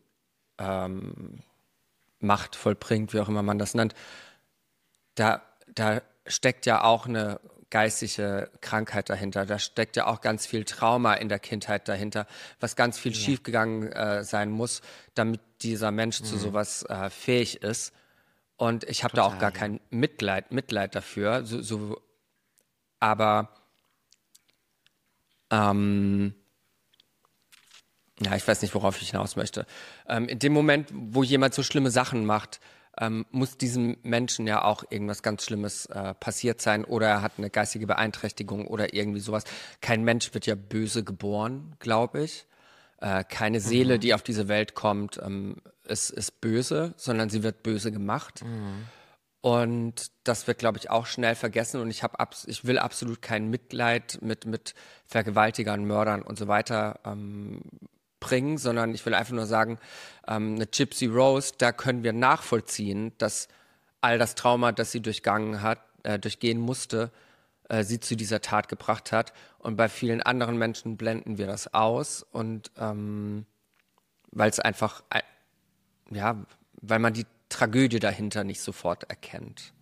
ähm, 0.58 1.40
macht, 2.20 2.54
vollbringt, 2.54 3.12
wie 3.12 3.18
auch 3.18 3.28
immer 3.28 3.42
man 3.42 3.58
das 3.58 3.74
nennt, 3.74 3.94
da, 5.16 5.42
da 5.74 6.00
steckt 6.26 6.66
ja 6.66 6.84
auch 6.84 7.06
eine 7.06 7.40
geistige 7.70 8.50
Krankheit 8.60 9.08
dahinter. 9.10 9.46
Da 9.46 9.58
steckt 9.58 9.96
ja 9.96 10.06
auch 10.06 10.20
ganz 10.20 10.46
viel 10.46 10.64
Trauma 10.64 11.14
in 11.14 11.28
der 11.28 11.38
Kindheit 11.38 11.88
dahinter, 11.88 12.26
was 12.58 12.76
ganz 12.76 12.98
viel 12.98 13.12
ja. 13.12 13.18
schiefgegangen 13.18 13.92
äh, 13.92 14.24
sein 14.24 14.50
muss, 14.50 14.82
damit 15.14 15.40
dieser 15.62 15.90
Mensch 15.90 16.20
mhm. 16.20 16.24
zu 16.24 16.36
sowas 16.36 16.82
äh, 16.84 17.10
fähig 17.10 17.62
ist. 17.62 17.92
Und 18.56 18.84
ich 18.84 19.04
habe 19.04 19.16
da 19.16 19.22
auch 19.22 19.38
gar 19.38 19.52
kein 19.52 19.80
Mitleid, 19.88 20.52
Mitleid 20.52 20.94
dafür. 20.94 21.44
So, 21.46 21.62
so 21.62 22.00
aber 22.98 23.48
ähm, 25.50 26.34
ja, 28.20 28.36
ich 28.36 28.46
weiß 28.46 28.60
nicht, 28.62 28.74
worauf 28.74 29.00
ich 29.00 29.10
hinaus 29.10 29.36
möchte. 29.36 29.66
Ähm, 30.06 30.28
in 30.28 30.38
dem 30.38 30.52
Moment, 30.52 30.90
wo 30.92 31.22
jemand 31.22 31.54
so 31.54 31.62
schlimme 31.62 31.90
Sachen 31.90 32.26
macht, 32.26 32.60
ähm, 33.00 33.24
muss 33.30 33.56
diesem 33.56 33.96
Menschen 34.02 34.46
ja 34.46 34.62
auch 34.62 34.84
irgendwas 34.90 35.22
ganz 35.22 35.44
Schlimmes 35.44 35.86
äh, 35.86 36.14
passiert 36.14 36.60
sein 36.60 36.84
oder 36.84 37.08
er 37.08 37.22
hat 37.22 37.32
eine 37.38 37.50
geistige 37.50 37.86
Beeinträchtigung 37.86 38.66
oder 38.66 38.94
irgendwie 38.94 39.20
sowas. 39.20 39.44
Kein 39.80 40.04
Mensch 40.04 40.32
wird 40.34 40.46
ja 40.46 40.54
böse 40.54 41.02
geboren, 41.02 41.74
glaube 41.78 42.22
ich. 42.22 42.46
Äh, 42.98 43.24
keine 43.24 43.60
Seele, 43.60 43.96
mhm. 43.96 44.00
die 44.00 44.14
auf 44.14 44.22
diese 44.22 44.48
Welt 44.48 44.74
kommt, 44.74 45.18
ähm, 45.24 45.56
ist, 45.84 46.10
ist 46.10 46.42
böse, 46.42 46.92
sondern 46.96 47.30
sie 47.30 47.42
wird 47.42 47.62
böse 47.62 47.90
gemacht. 47.90 48.44
Mhm. 48.44 48.86
Und 49.40 50.12
das 50.24 50.46
wird, 50.46 50.58
glaube 50.58 50.76
ich, 50.76 50.90
auch 50.90 51.06
schnell 51.06 51.34
vergessen. 51.34 51.80
Und 51.80 51.88
ich 51.88 52.02
habe, 52.02 52.14
ich 52.44 52.66
will 52.66 52.78
absolut 52.78 53.22
kein 53.22 53.48
Mitleid 53.48 54.18
mit 54.20 54.44
mit 54.44 54.74
Vergewaltigern, 55.06 55.86
Mördern 55.86 56.20
und 56.20 56.38
so 56.38 56.46
weiter 56.46 57.00
ähm, 57.06 57.62
bringen, 58.20 58.58
sondern 58.58 58.94
ich 58.94 59.04
will 59.04 59.14
einfach 59.14 59.32
nur 59.32 59.46
sagen, 59.46 59.78
ähm, 60.28 60.54
eine 60.54 60.66
Gypsy 60.66 61.06
Rose, 61.06 61.52
da 61.58 61.72
können 61.72 62.02
wir 62.02 62.12
nachvollziehen, 62.12 63.12
dass 63.18 63.48
all 64.00 64.18
das 64.18 64.34
Trauma, 64.34 64.72
das 64.72 64.92
sie 64.92 65.00
durchgangen 65.00 65.62
hat, 65.62 65.80
äh, 66.02 66.18
durchgehen 66.18 66.60
musste, 66.60 67.10
äh, 67.68 67.82
sie 67.82 68.00
zu 68.00 68.16
dieser 68.16 68.40
Tat 68.40 68.68
gebracht 68.68 69.12
hat. 69.12 69.32
Und 69.58 69.76
bei 69.76 69.88
vielen 69.88 70.22
anderen 70.22 70.56
Menschen 70.56 70.96
blenden 70.96 71.38
wir 71.38 71.46
das 71.46 71.74
aus 71.74 72.22
und 72.22 72.70
ähm, 72.78 73.46
weil 74.32 74.50
es 74.50 74.60
einfach, 74.60 75.02
äh, 75.10 75.22
ja, 76.10 76.36
weil 76.80 76.98
man 76.98 77.12
die 77.12 77.26
Tragödie 77.48 77.98
dahinter 77.98 78.44
nicht 78.44 78.60
sofort 78.60 79.04
erkennt. 79.04 79.72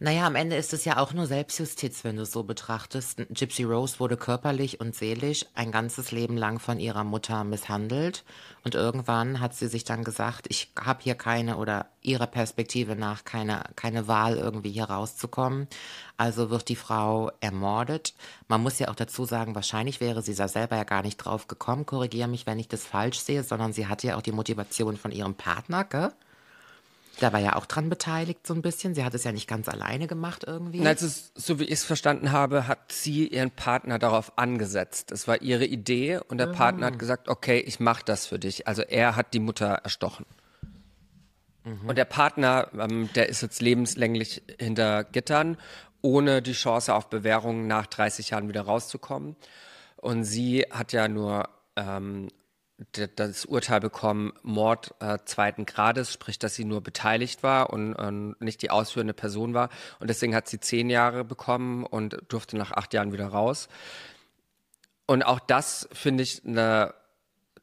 Naja, 0.00 0.26
am 0.26 0.34
Ende 0.34 0.56
ist 0.56 0.72
es 0.72 0.84
ja 0.84 0.98
auch 0.98 1.12
nur 1.12 1.26
Selbstjustiz, 1.26 2.02
wenn 2.02 2.16
du 2.16 2.22
es 2.22 2.32
so 2.32 2.42
betrachtest. 2.42 3.22
Gypsy 3.30 3.62
Rose 3.62 4.00
wurde 4.00 4.16
körperlich 4.16 4.80
und 4.80 4.94
seelisch 4.94 5.46
ein 5.54 5.70
ganzes 5.70 6.10
Leben 6.10 6.36
lang 6.36 6.58
von 6.58 6.80
ihrer 6.80 7.04
Mutter 7.04 7.44
misshandelt. 7.44 8.24
Und 8.64 8.74
irgendwann 8.74 9.38
hat 9.38 9.54
sie 9.54 9.68
sich 9.68 9.84
dann 9.84 10.02
gesagt, 10.02 10.46
ich 10.50 10.72
habe 10.78 11.02
hier 11.02 11.14
keine 11.14 11.58
oder 11.58 11.86
ihrer 12.02 12.26
Perspektive 12.26 12.96
nach 12.96 13.24
keine, 13.24 13.62
keine 13.76 14.08
Wahl, 14.08 14.36
irgendwie 14.36 14.72
hier 14.72 14.84
rauszukommen. 14.84 15.68
Also 16.16 16.50
wird 16.50 16.68
die 16.68 16.76
Frau 16.76 17.30
ermordet. 17.40 18.14
Man 18.48 18.62
muss 18.62 18.80
ja 18.80 18.88
auch 18.88 18.96
dazu 18.96 19.24
sagen, 19.24 19.54
wahrscheinlich 19.54 20.00
wäre 20.00 20.22
sie 20.22 20.34
da 20.34 20.48
selber 20.48 20.76
ja 20.76 20.84
gar 20.84 21.02
nicht 21.02 21.18
drauf 21.18 21.46
gekommen, 21.46 21.86
korrigiere 21.86 22.28
mich, 22.28 22.46
wenn 22.46 22.58
ich 22.58 22.68
das 22.68 22.84
falsch 22.84 23.20
sehe, 23.20 23.44
sondern 23.44 23.72
sie 23.72 23.86
hatte 23.86 24.08
ja 24.08 24.16
auch 24.16 24.22
die 24.22 24.32
Motivation 24.32 24.96
von 24.96 25.12
ihrem 25.12 25.34
Partner, 25.34 25.84
gell? 25.84 26.12
Da 27.20 27.32
war 27.32 27.40
ja 27.40 27.56
auch 27.56 27.66
dran 27.66 27.88
beteiligt, 27.88 28.46
so 28.46 28.54
ein 28.54 28.62
bisschen. 28.62 28.94
Sie 28.94 29.04
hat 29.04 29.14
es 29.14 29.24
ja 29.24 29.32
nicht 29.32 29.48
ganz 29.48 29.68
alleine 29.68 30.06
gemacht 30.06 30.44
irgendwie. 30.46 30.86
Also, 30.86 31.06
so 31.34 31.60
wie 31.60 31.64
ich 31.64 31.72
es 31.72 31.84
verstanden 31.84 32.32
habe, 32.32 32.66
hat 32.66 32.92
sie 32.92 33.28
ihren 33.28 33.50
Partner 33.50 33.98
darauf 33.98 34.36
angesetzt. 34.36 35.12
Es 35.12 35.28
war 35.28 35.40
ihre 35.42 35.64
Idee 35.64 36.18
und 36.28 36.38
der 36.38 36.48
mhm. 36.48 36.52
Partner 36.52 36.86
hat 36.86 36.98
gesagt, 36.98 37.28
okay, 37.28 37.58
ich 37.60 37.80
mache 37.80 38.04
das 38.04 38.26
für 38.26 38.38
dich. 38.38 38.66
Also 38.66 38.82
er 38.82 39.16
hat 39.16 39.34
die 39.34 39.38
Mutter 39.38 39.66
erstochen. 39.66 40.26
Mhm. 41.64 41.88
Und 41.88 41.96
der 41.96 42.04
Partner, 42.04 42.68
ähm, 42.78 43.08
der 43.14 43.28
ist 43.28 43.42
jetzt 43.42 43.62
lebenslänglich 43.62 44.42
hinter 44.58 45.04
Gittern, 45.04 45.56
ohne 46.02 46.42
die 46.42 46.52
Chance 46.52 46.94
auf 46.94 47.08
Bewährung 47.08 47.66
nach 47.66 47.86
30 47.86 48.30
Jahren 48.30 48.48
wieder 48.48 48.62
rauszukommen. 48.62 49.36
Und 49.96 50.24
sie 50.24 50.66
hat 50.70 50.92
ja 50.92 51.08
nur 51.08 51.48
ähm, 51.76 52.28
das 53.16 53.44
Urteil 53.44 53.80
bekommen, 53.80 54.32
Mord 54.42 54.94
äh, 55.00 55.18
zweiten 55.24 55.64
Grades, 55.64 56.12
sprich, 56.12 56.38
dass 56.40 56.56
sie 56.56 56.64
nur 56.64 56.80
beteiligt 56.80 57.42
war 57.42 57.70
und, 57.70 57.94
und, 57.94 58.40
nicht 58.40 58.62
die 58.62 58.70
ausführende 58.70 59.14
Person 59.14 59.54
war. 59.54 59.70
Und 60.00 60.10
deswegen 60.10 60.34
hat 60.34 60.48
sie 60.48 60.58
zehn 60.58 60.90
Jahre 60.90 61.24
bekommen 61.24 61.84
und 61.84 62.18
durfte 62.28 62.56
nach 62.56 62.72
acht 62.72 62.92
Jahren 62.92 63.12
wieder 63.12 63.28
raus. 63.28 63.68
Und 65.06 65.22
auch 65.22 65.38
das 65.38 65.88
finde 65.92 66.24
ich 66.24 66.44
eine 66.44 66.94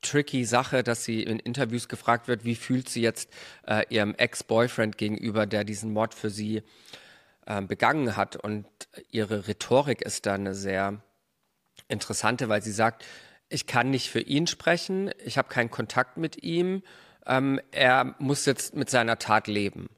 tricky 0.01 0.45
Sache, 0.45 0.81
dass 0.81 1.03
sie 1.03 1.23
in 1.23 1.39
Interviews 1.39 1.89
gefragt 1.89 2.27
wird, 2.27 2.45
wie 2.45 2.55
fühlt 2.55 2.87
sie 2.87 3.01
jetzt 3.01 3.29
äh, 3.67 3.83
ihrem 3.89 4.15
Ex-Boyfriend 4.15 4.97
gegenüber, 4.97 5.45
der 5.45 5.63
diesen 5.63 5.91
Mord 5.91 6.13
für 6.13 6.29
sie 6.29 6.63
äh, 7.45 7.61
begangen 7.61 8.15
hat. 8.15 8.37
Und 8.37 8.65
ihre 9.09 9.47
Rhetorik 9.47 10.01
ist 10.01 10.25
da 10.25 10.35
eine 10.35 10.55
sehr 10.55 11.01
interessante, 11.87 12.49
weil 12.49 12.61
sie 12.61 12.71
sagt, 12.71 13.05
ich 13.51 13.67
kann 13.67 13.89
nicht 13.89 14.09
für 14.09 14.21
ihn 14.21 14.47
sprechen, 14.47 15.11
ich 15.23 15.37
habe 15.37 15.49
keinen 15.49 15.71
Kontakt 15.71 16.17
mit 16.17 16.43
ihm, 16.43 16.83
ähm, 17.25 17.59
er 17.71 18.15
muss 18.19 18.45
jetzt 18.45 18.75
mit 18.75 18.89
seiner 18.89 19.19
Tat 19.19 19.47
leben. 19.47 19.89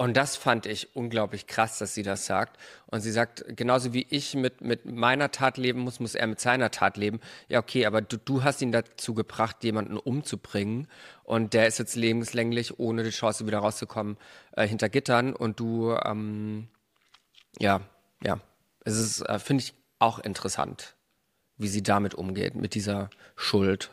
Und 0.00 0.16
das 0.16 0.36
fand 0.36 0.66
ich 0.66 0.94
unglaublich 0.94 1.48
krass, 1.48 1.78
dass 1.78 1.92
sie 1.92 2.04
das 2.04 2.24
sagt. 2.24 2.56
Und 2.86 3.00
sie 3.00 3.10
sagt, 3.10 3.44
genauso 3.48 3.92
wie 3.92 4.06
ich 4.08 4.34
mit, 4.34 4.60
mit 4.60 4.86
meiner 4.86 5.32
Tat 5.32 5.56
leben 5.58 5.80
muss, 5.80 5.98
muss 5.98 6.14
er 6.14 6.28
mit 6.28 6.38
seiner 6.38 6.70
Tat 6.70 6.96
leben. 6.96 7.18
Ja, 7.48 7.58
okay, 7.58 7.84
aber 7.84 8.00
du, 8.00 8.16
du 8.16 8.44
hast 8.44 8.62
ihn 8.62 8.70
dazu 8.70 9.12
gebracht, 9.12 9.64
jemanden 9.64 9.96
umzubringen. 9.96 10.86
Und 11.24 11.52
der 11.52 11.66
ist 11.66 11.80
jetzt 11.80 11.96
lebenslänglich, 11.96 12.78
ohne 12.78 13.02
die 13.02 13.10
Chance 13.10 13.44
wieder 13.48 13.58
rauszukommen, 13.58 14.18
äh, 14.52 14.68
hinter 14.68 14.88
Gittern. 14.88 15.34
Und 15.34 15.58
du, 15.58 15.96
ähm, 16.04 16.68
ja, 17.58 17.80
ja, 18.22 18.38
es 18.84 18.96
ist, 18.98 19.22
äh, 19.22 19.40
finde 19.40 19.64
ich, 19.64 19.74
auch 19.98 20.20
interessant 20.20 20.94
wie 21.58 21.68
sie 21.68 21.82
damit 21.82 22.14
umgeht, 22.14 22.54
mit 22.54 22.74
dieser 22.74 23.10
Schuld. 23.36 23.90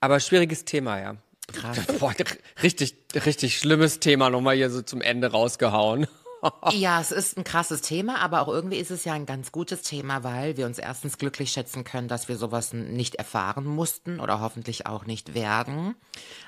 Aber 0.00 0.20
schwieriges 0.20 0.64
Thema, 0.64 1.00
ja. 1.00 1.16
Krass. 1.52 1.78
Boah, 1.98 2.14
richtig, 2.62 2.96
richtig 3.14 3.58
schlimmes 3.58 4.00
Thema 4.00 4.30
nochmal 4.30 4.56
hier 4.56 4.70
so 4.70 4.82
zum 4.82 5.02
Ende 5.02 5.30
rausgehauen. 5.30 6.06
Ja, 6.72 7.00
es 7.00 7.10
ist 7.10 7.38
ein 7.38 7.44
krasses 7.44 7.80
Thema, 7.80 8.20
aber 8.20 8.42
auch 8.42 8.48
irgendwie 8.48 8.76
ist 8.76 8.90
es 8.90 9.04
ja 9.04 9.12
ein 9.14 9.26
ganz 9.26 9.52
gutes 9.52 9.82
Thema, 9.82 10.24
weil 10.24 10.56
wir 10.56 10.66
uns 10.66 10.78
erstens 10.78 11.18
glücklich 11.18 11.52
schätzen 11.52 11.84
können, 11.84 12.08
dass 12.08 12.28
wir 12.28 12.36
sowas 12.36 12.72
nicht 12.72 13.14
erfahren 13.16 13.64
mussten 13.64 14.20
oder 14.20 14.40
hoffentlich 14.40 14.86
auch 14.86 15.06
nicht 15.06 15.34
werden. 15.34 15.94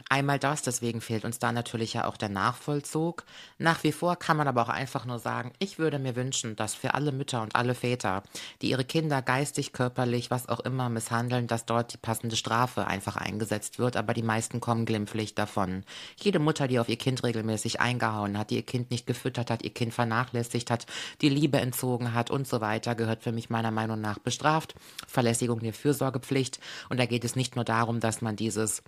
Einmal 0.09 0.39
das, 0.39 0.63
deswegen 0.63 1.01
fehlt 1.01 1.25
uns 1.25 1.39
da 1.39 1.53
natürlich 1.53 1.95
ja 1.95 2.07
auch 2.07 2.17
der 2.17 2.29
Nachvollzug. 2.29 3.25
Nach 3.59 3.83
wie 3.85 3.93
vor 3.93 4.17
kann 4.17 4.37
man 4.37 4.49
aber 4.49 4.63
auch 4.63 4.69
einfach 4.69 5.05
nur 5.05 5.19
sagen, 5.19 5.53
ich 5.59 5.79
würde 5.79 5.99
mir 5.99 6.15
wünschen, 6.15 6.57
dass 6.57 6.75
für 6.75 6.95
alle 6.95 7.13
Mütter 7.13 7.43
und 7.43 7.57
alle 7.57 7.75
Väter, 7.75 8.23
die 8.63 8.71
ihre 8.71 8.85
Kinder 8.85 9.23
geistig, 9.23 9.73
körperlich, 9.73 10.31
was 10.31 10.49
auch 10.49 10.61
immer 10.61 10.89
misshandeln, 10.89 11.47
dass 11.47 11.65
dort 11.65 11.95
die 11.95 11.99
passende 11.99 12.37
Strafe 12.37 12.87
einfach 12.87 13.17
eingesetzt 13.17 13.79
wird, 13.79 13.97
aber 13.97 14.15
die 14.15 14.23
meisten 14.23 14.61
kommen 14.61 14.85
glimpflich 14.85 15.35
davon. 15.35 15.85
Jede 16.17 16.39
Mutter, 16.39 16.69
die 16.69 16.79
auf 16.79 16.89
ihr 16.89 16.97
Kind 16.99 17.25
regelmäßig 17.25 17.81
eingehauen 17.81 18.39
hat, 18.39 18.51
die 18.51 18.57
ihr 18.57 18.63
Kind 18.63 18.91
nicht 18.91 19.07
gefüttert 19.07 19.51
hat, 19.51 19.63
ihr 19.63 19.73
Kind 19.73 19.86
vernachlässigt 19.91 20.71
hat, 20.71 20.87
die 21.21 21.29
Liebe 21.29 21.59
entzogen 21.61 22.15
hat 22.15 22.31
und 22.31 22.47
so 22.47 22.61
weiter, 22.61 22.95
gehört 22.95 23.23
für 23.23 23.33
mich 23.33 23.51
meiner 23.51 23.71
Meinung 23.71 24.01
nach 24.01 24.19
bestraft. 24.19 24.75
Verlässigung 25.07 25.61
der 25.61 25.73
Fürsorgepflicht. 25.73 26.61
Und 26.89 26.99
da 26.99 27.07
geht 27.07 27.25
es 27.25 27.37
nicht 27.37 27.57
nur 27.57 27.65
darum, 27.65 28.01
dass 28.01 28.23
man 28.23 28.37
dieses 28.37 28.83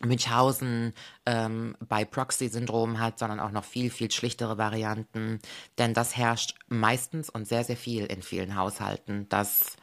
Münchhausen 0.00 0.92
ähm, 1.26 1.76
bei 1.80 2.04
Proxy-Syndrom 2.04 3.00
hat, 3.00 3.18
sondern 3.18 3.40
auch 3.40 3.50
noch 3.50 3.64
viel, 3.64 3.90
viel 3.90 4.10
schlichtere 4.10 4.58
Varianten. 4.58 5.40
Denn 5.78 5.94
das 5.94 6.16
herrscht 6.16 6.54
meistens 6.68 7.30
und 7.30 7.48
sehr, 7.48 7.64
sehr 7.64 7.76
viel 7.76 8.06
in 8.06 8.22
vielen 8.22 8.54
Haushalten, 8.54 9.28
dass 9.28 9.76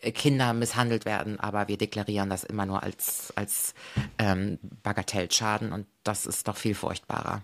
äh, 0.00 0.12
Kinder 0.12 0.52
misshandelt 0.52 1.04
werden, 1.04 1.40
aber 1.40 1.68
wir 1.68 1.78
deklarieren 1.78 2.30
das 2.30 2.44
immer 2.44 2.66
nur 2.66 2.82
als, 2.82 3.32
als 3.36 3.74
ähm, 4.18 4.58
Bagatellschaden 4.82 5.72
und 5.72 5.86
das 6.04 6.26
ist 6.26 6.46
doch 6.46 6.56
viel 6.56 6.74
furchtbarer. 6.74 7.42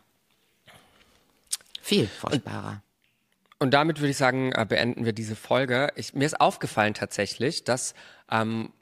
Viel 1.87 2.09
furchtbarer. 2.09 2.83
Und 3.61 3.73
damit 3.73 4.01
würde 4.01 4.11
ich 4.11 4.17
sagen, 4.17 4.51
äh, 4.51 4.67
beenden 4.69 5.05
wir 5.05 5.13
diese 5.13 5.37
Folge. 5.37 5.93
Ich, 5.95 6.15
mir 6.15 6.25
ist 6.25 6.41
aufgefallen 6.41 6.95
tatsächlich, 6.95 7.63
dass 7.63 7.95
ähm, 8.29 8.73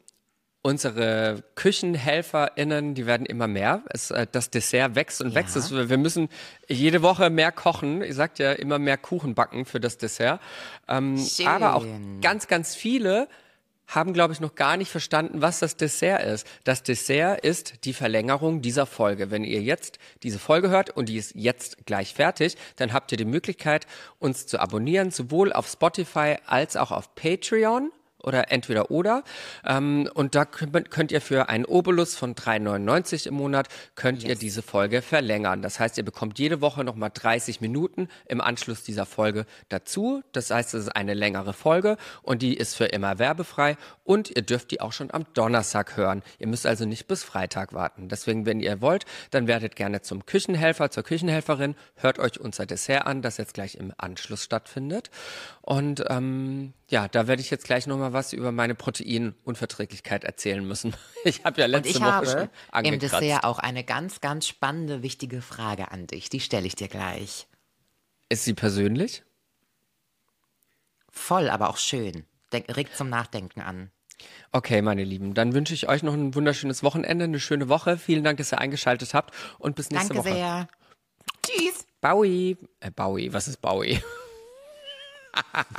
unsere 0.62 1.44
KüchenhelferInnen, 1.55 2.94
die 2.94 3.05
werden 3.05 3.26
immer 3.26 3.47
mehr. 3.47 3.82
Es, 3.90 4.10
äh, 4.10 4.26
das 4.32 4.48
Dessert 4.48 4.94
wächst 4.94 5.20
und 5.20 5.35
wächst. 5.35 5.55
Es, 5.55 5.70
wir 5.70 5.98
müssen 5.98 6.31
jede 6.66 7.02
Woche 7.02 7.28
mehr 7.28 7.52
kochen. 7.52 8.01
Ihr 8.01 8.14
sagt 8.14 8.39
ja 8.39 8.52
immer 8.52 8.78
mehr 8.78 8.97
Kuchen 8.97 9.35
backen 9.35 9.66
für 9.66 9.81
das 9.81 9.98
Dessert. 9.98 10.40
Ähm, 10.89 11.22
aber 11.44 11.74
auch 11.74 11.85
ganz, 12.22 12.48
ganz 12.48 12.74
viele 12.74 13.28
haben, 13.95 14.12
glaube 14.12 14.33
ich, 14.33 14.41
noch 14.41 14.55
gar 14.55 14.77
nicht 14.77 14.91
verstanden, 14.91 15.41
was 15.41 15.61
das 15.61 15.77
Dessert 15.77 16.23
ist. 16.23 16.47
Das 16.65 16.83
Dessert 16.83 17.45
ist 17.45 17.85
die 17.85 17.93
Verlängerung 17.93 18.62
dieser 18.62 18.87
Folge. 18.87 19.31
Wenn 19.31 19.45
ihr 19.45 19.62
jetzt 19.62 19.99
diese 20.23 20.39
Folge 20.39 20.71
hört 20.71 20.91
und 20.91 21.09
die 21.09 21.16
ist 21.16 21.35
jetzt 21.35 21.87
gleich 21.87 22.15
fertig, 22.15 22.57
dann 22.77 22.93
habt 22.93 23.12
ihr 23.12 23.19
die 23.19 23.25
Möglichkeit, 23.25 23.87
uns 24.19 24.47
zu 24.47 24.59
abonnieren, 24.59 25.11
sowohl 25.11 25.53
auf 25.53 25.69
Spotify 25.69 26.37
als 26.47 26.77
auch 26.77 26.91
auf 26.91 27.15
Patreon 27.15 27.91
oder 28.24 28.51
entweder 28.51 28.90
oder. 28.90 29.22
Ähm, 29.64 30.09
und 30.14 30.34
da 30.34 30.44
könnt, 30.44 30.90
könnt 30.90 31.12
ihr 31.12 31.20
für 31.20 31.48
einen 31.48 31.64
Obolus 31.64 32.16
von 32.16 32.34
3,99 32.34 33.28
im 33.28 33.34
Monat, 33.34 33.68
könnt 33.94 34.24
ihr 34.24 34.34
diese 34.34 34.62
Folge 34.62 35.02
verlängern. 35.02 35.62
Das 35.62 35.78
heißt, 35.80 35.98
ihr 35.98 36.05
bekommt 36.05 36.38
jede 36.38 36.60
Woche 36.60 36.84
nochmal 36.84 37.10
30 37.12 37.60
Minuten 37.60 38.09
im 38.26 38.40
Anschluss 38.40 38.82
dieser 38.82 39.06
Folge 39.06 39.46
dazu. 39.68 40.22
Das 40.32 40.51
heißt, 40.51 40.74
es 40.74 40.84
ist 40.84 40.96
eine 40.96 41.14
längere 41.14 41.52
Folge 41.52 41.96
und 42.22 42.42
die 42.42 42.55
ist 42.55 42.74
für 42.74 42.86
immer 42.86 43.18
werbefrei 43.18 43.76
und 44.05 44.30
ihr 44.30 44.42
dürft 44.42 44.70
die 44.70 44.80
auch 44.80 44.92
schon 44.92 45.10
am 45.12 45.24
Donnerstag 45.34 45.96
hören. 45.96 46.22
Ihr 46.38 46.46
müsst 46.46 46.66
also 46.66 46.84
nicht 46.84 47.06
bis 47.06 47.24
Freitag 47.24 47.72
warten. 47.72 48.09
Deswegen, 48.09 48.46
wenn 48.46 48.60
ihr 48.60 48.80
wollt, 48.80 49.05
dann 49.30 49.46
werdet 49.46 49.76
gerne 49.76 50.02
zum 50.02 50.26
Küchenhelfer, 50.26 50.90
zur 50.90 51.02
Küchenhelferin, 51.02 51.74
hört 51.96 52.18
euch 52.18 52.40
unser 52.40 52.66
Dessert 52.66 53.06
an, 53.06 53.22
das 53.22 53.36
jetzt 53.36 53.55
gleich 53.55 53.74
im 53.76 53.92
Anschluss 53.96 54.44
stattfindet. 54.44 55.10
Und 55.60 56.05
ähm, 56.09 56.74
ja, 56.88 57.09
da 57.09 57.26
werde 57.26 57.42
ich 57.42 57.51
jetzt 57.51 57.64
gleich 57.64 57.86
nochmal 57.86 58.12
was 58.15 58.32
über 58.32 58.53
meine 58.53 58.74
Proteinunverträglichkeit 58.74 60.24
erzählen 60.24 60.66
müssen. 60.66 60.97
Ich 61.27 61.43
habe 61.45 61.59
ja 61.61 61.66
letzte 61.66 62.01
Woche 62.01 62.12
habe 62.12 62.27
schon 62.27 62.41
im 62.43 62.49
angekratzt. 62.70 63.23
Dessert 63.23 63.45
auch 63.45 63.59
eine 63.59 63.82
ganz, 63.82 64.20
ganz 64.20 64.47
spannende, 64.47 65.03
wichtige 65.03 65.41
Frage 65.41 65.91
an 65.91 66.07
dich. 66.07 66.28
Die 66.28 66.41
stelle 66.41 66.66
ich 66.66 66.74
dir 66.74 66.89
gleich. 66.89 67.47
Ist 68.28 68.45
sie 68.45 68.53
persönlich? 68.53 69.23
Voll, 71.09 71.49
aber 71.49 71.70
auch 71.70 71.78
schön. 71.78 72.24
Denk, 72.53 72.77
regt 72.77 72.95
zum 72.95 73.09
Nachdenken 73.09 73.62
an. 73.62 73.91
Okay, 74.53 74.82
meine 74.82 75.03
Lieben, 75.03 75.35
dann 75.35 75.55
wünsche 75.55 75.74
ich 75.74 75.89
euch 75.89 76.03
noch 76.03 76.12
ein 76.12 76.35
wunderschönes 76.35 76.82
Wochenende, 76.82 77.24
eine 77.24 77.41
schöne 77.41 77.69
Woche. 77.69 77.97
Vielen 77.97 78.23
Dank, 78.23 78.39
dass 78.39 78.53
ihr 78.53 78.59
eingeschaltet 78.59 79.15
habt 79.15 79.35
und 79.59 79.77
bis 79.77 79.91
nächste 79.91 80.15
Danke 80.15 80.28
Woche. 80.28 80.35
sehr. 80.35 80.69
Tschüss. 81.43 81.86
Bowie. 82.01 82.59
Äh, 82.81 82.91
Bowie, 82.91 83.32
was 83.32 83.49
ist 83.49 83.61
Bowie? 83.61 84.03